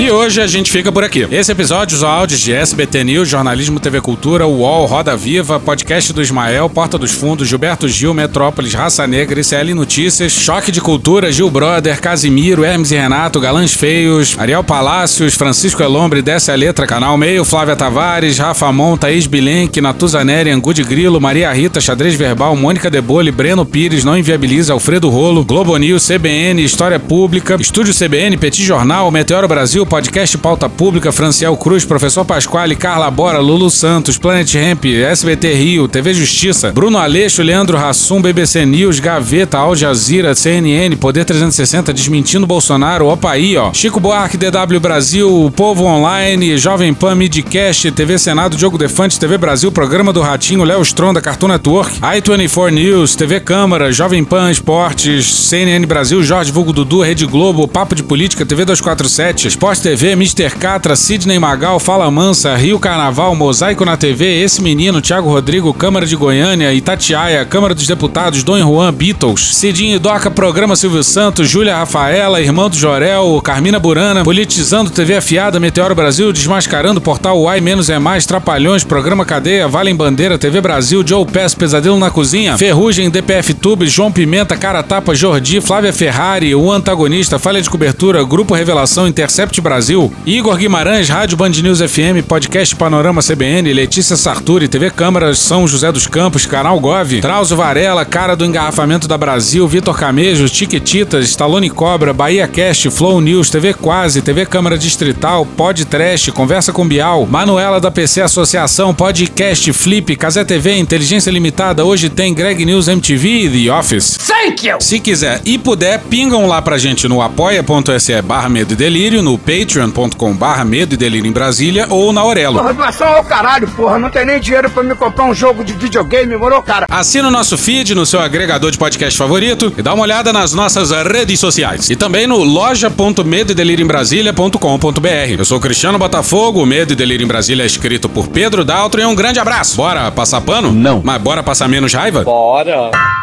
E 0.00 0.10
hoje 0.10 0.42
a 0.42 0.46
gente 0.48 0.72
fica 0.72 0.90
por 0.90 1.04
aqui. 1.04 1.24
Esse 1.30 1.52
episódio 1.52 1.94
usou 1.94 2.08
áudios 2.08 2.40
de 2.40 2.52
SBT 2.52 3.04
News, 3.04 3.28
Jornalismo 3.28 3.78
TV 3.78 4.00
Cultura, 4.00 4.44
UOL, 4.44 4.86
Roda 4.86 5.16
Viva, 5.16 5.60
Podcast 5.60 6.12
do 6.12 6.20
Ismael, 6.20 6.68
Porta 6.68 6.98
dos 6.98 7.12
Fundos, 7.12 7.46
Gilberto 7.46 7.86
Gil, 7.86 8.12
Metrópolis, 8.12 8.74
Raça 8.74 9.06
Negra, 9.06 9.40
ICL 9.40 9.72
Notícias, 9.72 10.32
Choque 10.32 10.72
de 10.72 10.80
Cultura, 10.80 11.30
Gil 11.30 11.48
Brother, 11.48 12.00
Casimiro, 12.00 12.64
Hermes 12.64 12.90
e 12.90 12.96
Renato, 12.96 13.38
Galãs 13.38 13.72
Feios, 13.72 14.36
Ariel 14.36 14.64
Palácios, 14.64 15.36
Francisco 15.36 15.80
Elombre, 15.80 16.22
Desce 16.22 16.50
a 16.50 16.56
Letra, 16.56 16.88
Canal 16.88 17.16
Meio, 17.16 17.44
Flávia 17.44 17.76
Tavares, 17.76 18.36
Rafa 18.38 18.72
Mon, 18.72 18.96
Thaís 18.96 19.28
Bilenque, 19.28 19.80
Natuza 19.80 20.24
Neri, 20.24 20.50
Angu 20.50 20.74
de 20.74 20.82
Grilo, 20.82 21.20
Maria 21.20 21.52
Rita, 21.52 21.80
Xadrez 21.80 22.16
Verbal, 22.16 22.56
Mônica 22.56 22.89
Debole, 22.90 23.30
Breno 23.30 23.64
Pires, 23.64 24.04
Não 24.04 24.18
Inviabiliza, 24.18 24.72
Alfredo 24.72 25.08
Rolo, 25.08 25.44
Globo 25.44 25.76
News, 25.76 26.02
CBN, 26.06 26.62
História 26.62 26.98
Pública, 26.98 27.56
Estúdio 27.58 27.94
CBN, 27.94 28.36
Petit 28.36 28.64
Jornal, 28.64 29.10
Meteoro 29.10 29.48
Brasil, 29.48 29.86
Podcast 29.86 30.36
Pauta 30.38 30.68
Pública, 30.68 31.12
Franciel 31.12 31.56
Cruz, 31.56 31.84
Professor 31.84 32.24
Pasquale, 32.24 32.76
Carla 32.76 33.10
Bora, 33.10 33.38
Lulu 33.38 33.70
Santos, 33.70 34.18
Planet 34.18 34.52
Ramp, 34.54 34.84
SBT 34.84 35.54
Rio, 35.54 35.88
TV 35.88 36.12
Justiça, 36.12 36.72
Bruno 36.72 36.98
Aleixo, 36.98 37.42
Leandro 37.42 37.78
Rassum, 37.78 38.20
BBC 38.20 38.66
News, 38.66 38.98
Gaveta, 39.00 39.58
Al 39.58 39.76
Jazeera, 39.76 40.34
CNN, 40.34 40.96
Poder 40.96 41.24
360, 41.24 41.92
Desmentindo 41.92 42.46
Bolsonaro, 42.46 43.06
Opa 43.06 43.30
aí, 43.30 43.56
ó, 43.56 43.72
Chico 43.72 44.00
Buarque, 44.00 44.36
DW 44.36 44.80
Brasil, 44.80 45.52
Povo 45.54 45.84
Online, 45.84 46.58
Jovem 46.58 46.92
Pan, 46.92 47.14
Midcast, 47.14 47.90
TV 47.92 48.18
Senado, 48.18 48.56
Diogo 48.56 48.76
Defante, 48.76 49.18
TV 49.18 49.38
Brasil, 49.38 49.70
Programa 49.70 50.12
do 50.12 50.20
Ratinho, 50.20 50.64
Léo 50.64 50.82
Stronda, 50.82 51.20
Cartoon 51.20 51.48
Network, 51.48 51.92
i24 52.00 52.69
News, 52.70 53.16
TV 53.16 53.40
Câmara, 53.40 53.92
Jovem 53.92 54.24
Pan 54.24 54.50
Esportes, 54.50 55.26
CNN 55.26 55.86
Brasil, 55.86 56.22
Jorge 56.22 56.52
Vulgo 56.52 56.72
Dudu, 56.72 57.00
Rede 57.02 57.26
Globo, 57.26 57.66
Papo 57.66 57.94
de 57.94 58.02
Política, 58.02 58.46
TV 58.46 58.64
247, 58.64 59.48
Esporte 59.48 59.82
TV, 59.82 60.12
Mr. 60.12 60.50
Catra, 60.58 60.94
Sidney 60.94 61.38
Magal, 61.38 61.80
Fala 61.80 62.10
Mansa, 62.10 62.54
Rio 62.56 62.78
Carnaval, 62.78 63.34
Mosaico 63.34 63.84
na 63.84 63.96
TV, 63.96 64.42
Esse 64.42 64.62
Menino, 64.62 65.00
Thiago 65.00 65.28
Rodrigo, 65.28 65.74
Câmara 65.74 66.06
de 66.06 66.14
Goiânia, 66.14 66.72
Itatiaia, 66.72 67.44
Câmara 67.44 67.74
dos 67.74 67.86
Deputados, 67.86 68.42
Dom 68.44 68.58
Juan, 68.58 68.92
Beatles, 68.92 69.56
Cidinho 69.56 69.98
Doca, 69.98 70.30
Programa 70.30 70.76
Silvio 70.76 71.02
Santos, 71.02 71.48
Júlia 71.48 71.76
Rafaela, 71.76 72.40
Irmão 72.40 72.70
do 72.70 72.76
Jorel, 72.76 73.40
Carmina 73.42 73.78
Burana, 73.78 74.22
Politizando 74.22 74.90
TV 74.90 75.16
Afiada, 75.16 75.58
Meteoro 75.58 75.94
Brasil, 75.94 76.32
Desmascarando, 76.32 77.00
Portal 77.00 77.40
Uai, 77.40 77.60
Menos 77.60 77.90
é 77.90 77.98
Mais, 77.98 78.26
Trapalhões, 78.26 78.84
Programa 78.84 79.24
Cadeia, 79.24 79.66
Valem 79.68 79.94
Bandeira, 79.94 80.38
TV 80.38 80.60
Brasil, 80.60 81.02
Joe 81.06 81.24
Pass, 81.24 81.54
Pesadelo 81.54 81.98
na 81.98 82.10
Cozinha, 82.10 82.56
Ferrugem, 82.60 83.08
DPF 83.08 83.54
Tube, 83.54 83.88
João 83.88 84.12
Pimenta, 84.12 84.54
Cara 84.54 84.82
Tapa, 84.82 85.14
Jordi, 85.14 85.62
Flávia 85.62 85.94
Ferrari, 85.94 86.54
O 86.54 86.70
Antagonista, 86.70 87.38
Falha 87.38 87.62
de 87.62 87.70
Cobertura, 87.70 88.22
Grupo 88.22 88.52
Revelação, 88.52 89.08
Intercept 89.08 89.58
Brasil, 89.62 90.12
Igor 90.26 90.58
Guimarães, 90.58 91.08
Rádio 91.08 91.38
Band 91.38 91.48
News 91.48 91.78
FM, 91.78 92.22
Podcast 92.28 92.76
Panorama 92.76 93.22
CBN, 93.22 93.72
Letícia 93.72 94.14
Sarturi, 94.14 94.68
TV 94.68 94.90
Câmara, 94.90 95.34
São 95.34 95.66
José 95.66 95.90
dos 95.90 96.06
Campos, 96.06 96.44
Canal 96.44 96.78
Gov, 96.78 97.22
Drauzio 97.22 97.56
Varela, 97.56 98.04
Cara 98.04 98.36
do 98.36 98.44
Engarrafamento 98.44 99.08
da 99.08 99.16
Brasil, 99.16 99.66
Vitor 99.66 99.98
Camejo, 99.98 100.46
Tiquetitas, 100.46 101.30
Stallone 101.30 101.70
Cobra, 101.70 102.12
Bahia 102.12 102.46
Cast, 102.46 102.90
Flow 102.90 103.22
News, 103.22 103.48
TV 103.48 103.72
Quase, 103.72 104.20
TV 104.20 104.44
Câmara 104.44 104.76
Distrital, 104.76 105.46
Pod 105.46 105.82
Trash, 105.86 106.28
Conversa 106.28 106.74
com 106.74 106.86
Bial, 106.86 107.24
Manuela 107.24 107.80
da 107.80 107.90
PC 107.90 108.20
Associação, 108.20 108.94
Podcast 108.94 109.72
Flip, 109.72 110.14
Casé 110.14 110.44
TV, 110.44 110.76
Inteligência 110.76 111.30
Limitada, 111.30 111.86
hoje 111.86 112.10
tem 112.10 112.34
Greg 112.34 112.49
News 112.58 112.88
MTV 112.88 113.28
e 113.28 113.64
The 113.64 113.72
Office. 113.72 114.18
Thank 114.18 114.66
you! 114.66 114.76
Se 114.80 114.98
quiser 115.00 115.40
e 115.44 115.58
puder, 115.58 116.00
pingam 116.00 116.46
lá 116.46 116.60
pra 116.60 116.78
gente 116.78 117.08
no 117.08 117.22
apoia.se 117.22 118.20
barra 118.22 118.48
Medo 118.48 118.72
e 118.72 118.76
Delírio, 118.76 119.22
no 119.22 119.38
patreon.com 119.38 120.34
barra 120.34 120.64
Medo 120.64 120.94
e 120.94 120.96
Delírio 120.96 121.28
em 121.28 121.32
Brasília 121.32 121.86
ou 121.88 122.12
na 122.12 122.20
Aurelo. 122.20 122.58
Porra, 122.58 122.74
doação 122.74 123.08
ao 123.08 123.24
caralho, 123.24 123.68
porra. 123.68 123.98
Não 123.98 124.10
tem 124.10 124.26
nem 124.26 124.40
dinheiro 124.40 124.68
pra 124.70 124.82
me 124.82 124.94
comprar 124.94 125.24
um 125.24 125.34
jogo 125.34 125.64
de 125.64 125.72
videogame, 125.72 126.36
moro, 126.36 126.60
cara? 126.62 126.86
Assina 126.90 127.28
o 127.28 127.30
nosso 127.30 127.56
feed 127.56 127.94
no 127.94 128.04
seu 128.04 128.20
agregador 128.20 128.70
de 128.70 128.78
podcast 128.78 129.16
favorito 129.16 129.72
e 129.76 129.82
dá 129.82 129.94
uma 129.94 130.02
olhada 130.02 130.32
nas 130.32 130.52
nossas 130.52 130.90
redes 130.90 131.38
sociais. 131.38 131.88
E 131.90 131.96
também 131.96 132.26
no 132.26 132.42
loja.medoedelirioembrasilha.com.br. 132.42 135.38
Eu 135.38 135.44
sou 135.44 135.58
o 135.58 135.60
Cristiano 135.60 135.98
Botafogo, 135.98 136.62
o 136.62 136.66
Medo 136.66 136.92
e 136.92 136.96
Delírio 136.96 137.24
em 137.24 137.28
Brasília 137.28 137.62
é 137.62 137.66
escrito 137.66 138.08
por 138.08 138.28
Pedro 138.28 138.64
Daltro 138.64 139.00
e 139.00 139.04
um 139.04 139.14
grande 139.14 139.38
abraço. 139.38 139.76
Bora 139.76 140.10
passar 140.10 140.40
pano? 140.40 140.72
Não. 140.72 141.00
Mas 141.04 141.20
bora 141.20 141.42
passar 141.42 141.68
menos 141.68 141.92
raiva? 141.92 142.22
Bora 142.22 142.39
hora. 142.40 143.19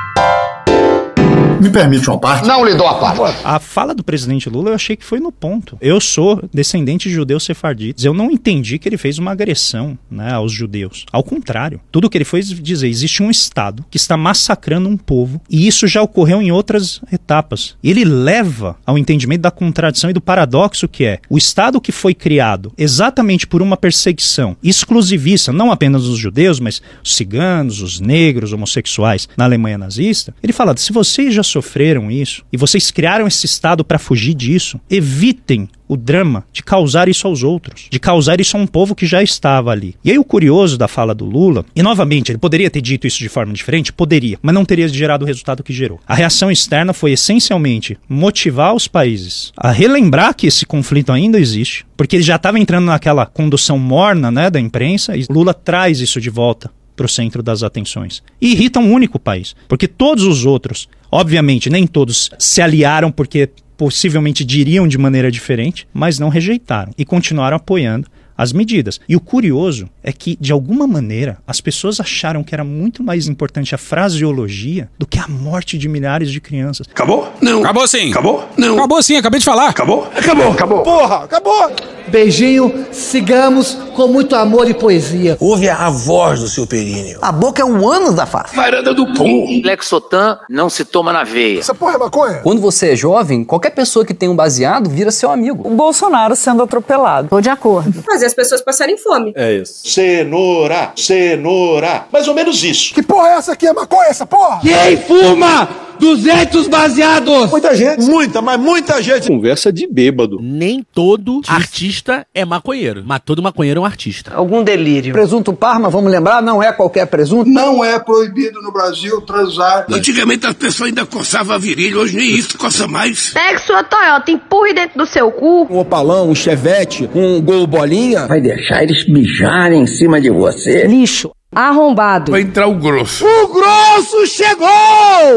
Me 1.60 1.72
permite 1.72 2.08
uma 2.08 2.20
parte? 2.20 2.48
Não 2.48 2.64
lhe 2.64 2.76
dou 2.76 2.88
a 2.88 2.96
parte. 2.96 3.42
A 3.44 3.60
fala 3.60 3.96
do 3.96 4.04
presidente 4.04 4.48
Lula 4.48 4.70
eu 4.70 4.76
achei 4.76 4.96
que 4.96 5.04
foi 5.04 5.20
no 5.20 5.32
ponto. 5.32 5.76
Eu 5.82 6.00
sou 6.00 6.48
descendente 6.54 7.10
de 7.10 7.16
judeus 7.16 7.44
sefarditas. 7.44 8.06
Eu 8.06 8.14
não 8.14 8.30
entendi 8.30 8.78
que 8.78 8.88
ele 8.88 8.98
fez 8.98 9.18
uma 9.18 9.32
agressão 9.32 9.98
né, 10.10 10.34
aos 10.34 10.52
judeus. 10.52 11.06
Ao 11.12 11.24
contrário, 11.24 11.82
tudo 11.92 12.10
que 12.10 12.18
ele 12.18 12.26
foi 12.26 12.42
dizer, 12.42 12.88
existe 12.88 13.24
um 13.24 13.32
Estado 13.32 13.84
que 13.90 13.98
está 13.98 14.16
massacrando 14.16 14.88
um 14.88 14.96
povo 14.96 15.42
e 15.50 15.68
isso 15.68 15.88
já 15.88 16.02
ocorreu 16.02 16.42
em 16.42 16.52
outras 16.52 17.02
etapas. 17.12 17.76
Ele 17.84 18.06
leva 18.06 18.76
ao 18.86 18.98
entendimento 18.98 19.42
da 19.42 19.52
contradição 19.52 20.12
e 20.12 20.14
do 20.14 20.22
paradoxo 20.22 20.88
que 20.88 21.06
é 21.06 21.20
o 21.28 21.38
Estado 21.38 21.82
que 21.82 21.92
foi 21.92 22.14
criado 22.14 22.72
exatamente 22.78 23.48
por 23.48 23.64
uma 23.64 23.78
perseguição 23.78 24.56
exclusivista, 24.62 25.52
não 25.52 25.72
apenas 25.72 26.04
dos 26.04 26.20
judeus, 26.20 26.60
mas 26.60 26.82
os 27.04 27.16
ciganos, 27.16 27.82
os 27.82 28.00
negros, 28.00 28.54
homossexuais 28.54 29.28
na 29.36 29.46
Alemanha 29.46 29.78
nazista. 29.78 30.36
Ele 30.44 30.54
fala: 30.54 30.78
se 30.78 30.94
vocês 30.94 31.34
já 31.34 31.44
sofreram 31.48 32.12
isso 32.12 32.44
e 32.52 32.58
vocês 32.58 32.92
criaram 32.92 33.28
esse 33.28 33.46
estado 33.46 33.84
para 33.84 34.00
fugir 34.00 34.34
disso, 34.34 34.80
evitem 34.90 35.70
o 35.88 35.96
drama 35.96 36.44
de 36.52 36.62
causar 36.62 37.08
isso 37.08 37.28
aos 37.28 37.44
outros, 37.44 37.88
de 37.90 38.00
causar 38.00 38.42
isso 38.42 38.58
a 38.58 38.60
um 38.60 38.68
povo 38.68 38.94
que 38.94 39.06
já 39.06 39.24
estava 39.24 39.72
ali. 39.72 39.96
E 40.04 40.12
aí 40.12 40.20
o 40.20 40.24
curioso 40.24 40.78
da 40.78 40.88
fala 40.88 41.16
do 41.16 41.26
Lula, 41.26 41.66
e 41.76 41.82
novamente, 41.82 42.32
ele 42.32 42.38
poderia 42.38 42.70
ter 42.70 42.82
dito 42.82 43.08
isso 43.08 43.20
de 43.20 43.30
forma 43.30 43.54
diferente? 43.54 43.94
Poderia, 43.94 44.38
mas 44.42 44.54
não 44.54 44.66
teria 44.66 44.88
gerado 44.88 45.24
o 45.24 45.28
resultado 45.28 45.64
que 45.64 45.74
gerou. 45.74 46.00
A 46.06 46.16
reação 46.16 46.52
externa 46.52 46.94
foi 46.94 47.14
essencialmente 47.14 47.98
motivar 48.10 48.76
os 48.76 48.88
países 48.88 49.52
a 49.56 49.72
relembrar 49.72 50.36
que 50.36 50.48
esse 50.48 50.66
conflito 50.66 51.12
ainda 51.12 51.40
existe, 51.40 51.86
porque 51.96 52.18
ele 52.18 52.24
já 52.24 52.36
estava 52.36 52.60
entrando 52.60 52.86
naquela 52.86 53.26
condução 53.26 53.78
morna 53.80 54.30
né, 54.30 54.50
da 54.50 54.60
imprensa, 54.60 55.16
e 55.16 55.26
Lula 55.30 55.54
traz 55.54 56.02
isso 56.02 56.20
de 56.20 56.30
volta 56.30 56.70
para 56.98 57.06
o 57.06 57.10
centro 57.10 57.42
das 57.42 57.64
atenções. 57.64 58.22
E 58.42 58.52
irrita 58.52 58.80
um 58.80 58.92
único 58.92 59.18
país, 59.18 59.56
porque 59.70 59.88
todos 59.88 60.26
os 60.26 60.46
outros, 60.46 60.90
obviamente, 61.10 61.70
nem 61.70 61.88
todos 61.88 62.32
se 62.38 62.62
aliaram 62.62 63.12
porque 63.12 63.50
possivelmente 63.78 64.44
diriam 64.44 64.88
de 64.88 64.98
maneira 64.98 65.32
diferente, 65.32 65.88
mas 65.94 66.18
não 66.18 66.30
rejeitaram 66.30 66.92
e 66.98 67.06
continuaram 67.06 67.56
apoiando 67.56 68.10
as 68.38 68.54
medidas. 68.54 69.00
E 69.10 69.16
o 69.16 69.20
curioso 69.20 69.90
é 70.04 70.12
que, 70.12 70.38
de 70.40 70.52
alguma 70.52 70.86
maneira, 70.86 71.38
as 71.48 71.60
pessoas 71.60 72.00
acharam 72.00 72.44
que 72.44 72.54
era 72.54 72.64
muito 72.64 73.04
mais 73.04 73.28
importante 73.28 73.74
a 73.74 73.78
fraseologia 73.78 74.90
do 74.98 75.08
que 75.08 75.18
a 75.18 75.28
morte 75.28 75.78
de 75.78 75.90
milhares 75.90 76.30
de 76.32 76.40
crianças. 76.40 76.88
Acabou? 76.90 77.32
Não. 77.42 77.62
Acabou 77.62 77.88
sim. 77.88 78.12
Acabou? 78.12 78.48
Não. 78.58 78.76
Acabou 78.76 79.02
sim, 79.02 79.16
acabei 79.16 79.40
de 79.40 79.46
falar. 79.46 79.70
Acabou? 79.70 80.08
Acabou, 80.16 80.52
acabou. 80.52 80.84
Porra, 80.84 81.24
acabou. 81.24 81.72
Beijinho, 82.08 82.86
sigamos 82.92 83.78
com 83.94 84.08
muito 84.08 84.34
amor 84.36 84.70
e 84.70 84.74
poesia. 84.74 85.36
Ouve 85.42 85.68
a 85.68 85.90
voz 85.90 86.40
do 86.40 86.48
seu 86.48 86.66
períneo. 86.66 87.20
A 87.22 87.32
boca 87.32 87.62
é 87.62 87.66
um 87.66 87.86
ânus 87.86 88.14
da 88.14 88.26
face. 88.26 88.56
Varanda 88.56 88.94
do 88.94 89.14
pum. 89.14 89.62
Lexotan 89.64 90.38
não 90.50 90.70
se 90.70 90.86
toma 90.86 91.12
na 91.12 91.26
veia. 91.26 91.60
Essa 91.60 91.76
porra 91.76 91.96
é 91.96 91.98
maconha? 91.98 92.36
Quando 92.44 92.62
você 92.62 92.92
é 92.92 92.96
jovem, 92.96 93.44
qualquer 93.44 93.72
pessoa 93.72 94.06
que 94.06 94.14
tem 94.14 94.30
um 94.30 94.36
baseado 94.36 94.90
vira 94.90 95.12
seu 95.12 95.30
amigo. 95.30 95.68
O 95.68 95.76
Bolsonaro 95.76 96.36
sendo 96.36 96.64
atropelado. 96.64 97.28
Tô 97.28 97.42
de 97.42 97.50
acordo. 97.50 98.02
Fazer 98.04 98.27
as 98.28 98.34
pessoas 98.34 98.62
passarem 98.62 98.98
fome. 98.98 99.34
É 99.36 99.56
isso. 99.56 99.88
Cenoura, 99.88 100.92
cenoura. 100.96 102.06
Mais 102.12 102.28
ou 102.28 102.34
menos 102.34 102.64
isso. 102.64 102.94
Que 102.94 103.02
porra 103.02 103.30
é 103.30 103.34
essa 103.34 103.54
aqui? 103.54 103.66
É 103.66 103.74
maconha 103.74 104.10
essa 104.10 104.26
porra? 104.26 104.60
Quem 104.62 104.98
fuma 104.98 105.68
200 106.00 106.68
baseados? 106.68 107.50
Muita 107.50 107.76
gente. 107.76 108.04
Muita, 108.04 108.42
mas 108.42 108.60
muita 108.60 109.02
gente. 109.02 109.28
Conversa 109.28 109.72
de 109.72 109.88
bêbado. 109.88 110.40
Nem 110.42 110.86
todo 110.94 111.42
artista 111.48 112.26
é 112.34 112.46
maconheiro, 112.46 113.04
mas 113.06 113.22
todo 113.26 113.42
maconheiro 113.42 113.80
é 113.80 113.82
um 113.82 113.86
artista. 113.86 114.34
Algum 114.34 114.64
delírio. 114.64 115.14
Presunto 115.14 115.54
Parma, 115.54 115.90
vamos 115.90 116.12
lembrar, 116.12 116.42
não 116.42 116.62
é 116.62 116.72
qualquer 116.72 117.08
presunto. 117.08 117.50
Não 117.50 117.84
é 117.84 117.98
proibido 118.00 118.62
no 118.62 118.72
Brasil 118.72 119.22
transar. 119.22 119.86
Antigamente 119.92 120.46
as 120.46 120.54
pessoas 120.54 120.90
ainda 120.90 121.06
coçavam 121.06 121.56
a 121.56 121.58
virilha, 121.58 121.98
hoje 121.98 122.16
nem 122.16 122.30
isso 122.30 122.58
coça 122.58 122.88
mais. 122.88 123.32
Pegue 123.34 123.60
sua 123.60 123.84
Toyota, 123.84 124.32
empurre 124.32 124.74
dentro 124.74 124.98
do 124.98 125.06
seu 125.06 125.32
cu. 125.32 125.68
Um 125.70 125.80
opalão, 125.80 126.30
um 126.30 126.36
chevette, 126.36 127.10
um 127.14 127.42
gol 127.42 127.66
bolinha. 127.66 128.17
Vai 128.26 128.42
deixar 128.42 128.84
eles 128.84 129.08
mijarem 129.08 129.82
em 129.84 129.88
cima 129.88 130.20
de 130.20 130.30
você? 130.30 130.88
Lixo. 130.88 131.32
Arrombado. 131.56 132.34
Vai 132.34 132.42
entrar 132.42 132.68
o 132.68 132.76
grosso. 132.76 133.26
O 133.26 133.48
grosso 133.48 134.28
chegou! 134.28 134.68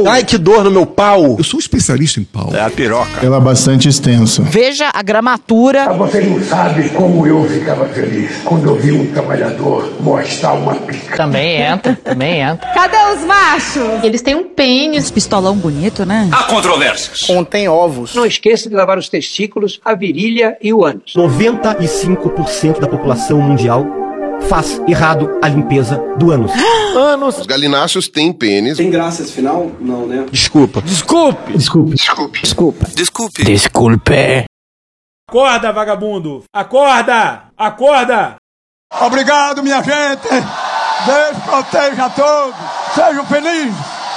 Ai, 0.08 0.24
que 0.24 0.36
dor 0.36 0.64
no 0.64 0.70
meu 0.70 0.84
pau. 0.84 1.36
Eu 1.38 1.44
sou 1.44 1.60
especialista 1.60 2.18
em 2.18 2.24
pau. 2.24 2.50
É 2.52 2.60
a 2.60 2.68
piroca. 2.68 3.24
Ela 3.24 3.36
é 3.36 3.40
bastante 3.40 3.88
extensa. 3.88 4.42
Veja 4.42 4.90
a 4.92 5.02
gramatura. 5.02 5.92
Você 5.92 6.20
não 6.22 6.42
sabe 6.42 6.88
como 6.90 7.24
eu 7.28 7.44
ficava 7.48 7.86
feliz 7.86 8.42
quando 8.44 8.68
eu 8.68 8.74
vi 8.74 8.90
um 8.90 9.06
trabalhador 9.12 9.92
mostrar 10.00 10.54
uma 10.54 10.74
pica. 10.74 11.16
Também 11.16 11.62
entra, 11.62 11.96
também 12.02 12.40
entra. 12.40 12.66
Cadê 12.74 12.96
os 13.14 13.24
machos? 13.24 14.02
Eles 14.02 14.20
têm 14.20 14.34
um 14.34 14.48
pênis. 14.48 15.12
Pistolão 15.12 15.56
bonito, 15.56 16.04
né? 16.04 16.28
Há 16.32 16.42
controvérsias. 16.42 17.20
Contém 17.20 17.68
ovos. 17.68 18.16
Não 18.16 18.26
esqueça 18.26 18.68
de 18.68 18.74
lavar 18.74 18.98
os 18.98 19.08
testículos, 19.08 19.80
a 19.84 19.94
virilha 19.94 20.56
e 20.60 20.74
o 20.74 20.84
ânus. 20.84 21.14
95% 21.16 22.80
da 22.80 22.88
população 22.88 23.40
mundial 23.40 23.86
faz 24.48 24.80
errado 24.88 25.38
a 25.42 25.48
limpeza 25.48 25.96
do 26.16 26.30
ânus. 26.30 26.52
Anos. 26.96 27.38
Os 27.38 27.46
galináceos 27.46 28.08
têm 28.08 28.32
pênis. 28.32 28.76
Tem 28.76 28.90
graça 28.90 29.22
esse 29.22 29.32
final? 29.32 29.70
Não, 29.80 30.06
né? 30.06 30.26
Desculpa. 30.30 30.82
Desculpe. 30.82 31.52
Desculpe. 31.52 31.96
Desculpe. 31.96 32.40
Desculpa. 32.40 32.86
Desculpe. 32.94 33.44
Desculpe. 33.44 34.44
Acorda, 35.28 35.72
vagabundo! 35.72 36.42
Acorda! 36.52 37.44
Acorda! 37.56 38.34
Obrigado, 39.00 39.62
minha 39.62 39.80
gente. 39.80 40.28
Deus 40.28 41.44
proteja 41.44 42.06
a 42.06 42.10
todos. 42.10 42.56
Sejam 42.94 43.24
felizes. 43.26 43.74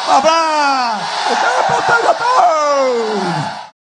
Um 0.07 0.11
abraço. 0.11 1.05
Deus 1.29 1.65
proteja 1.67 2.09
a 2.09 2.13
todos. 2.15 3.62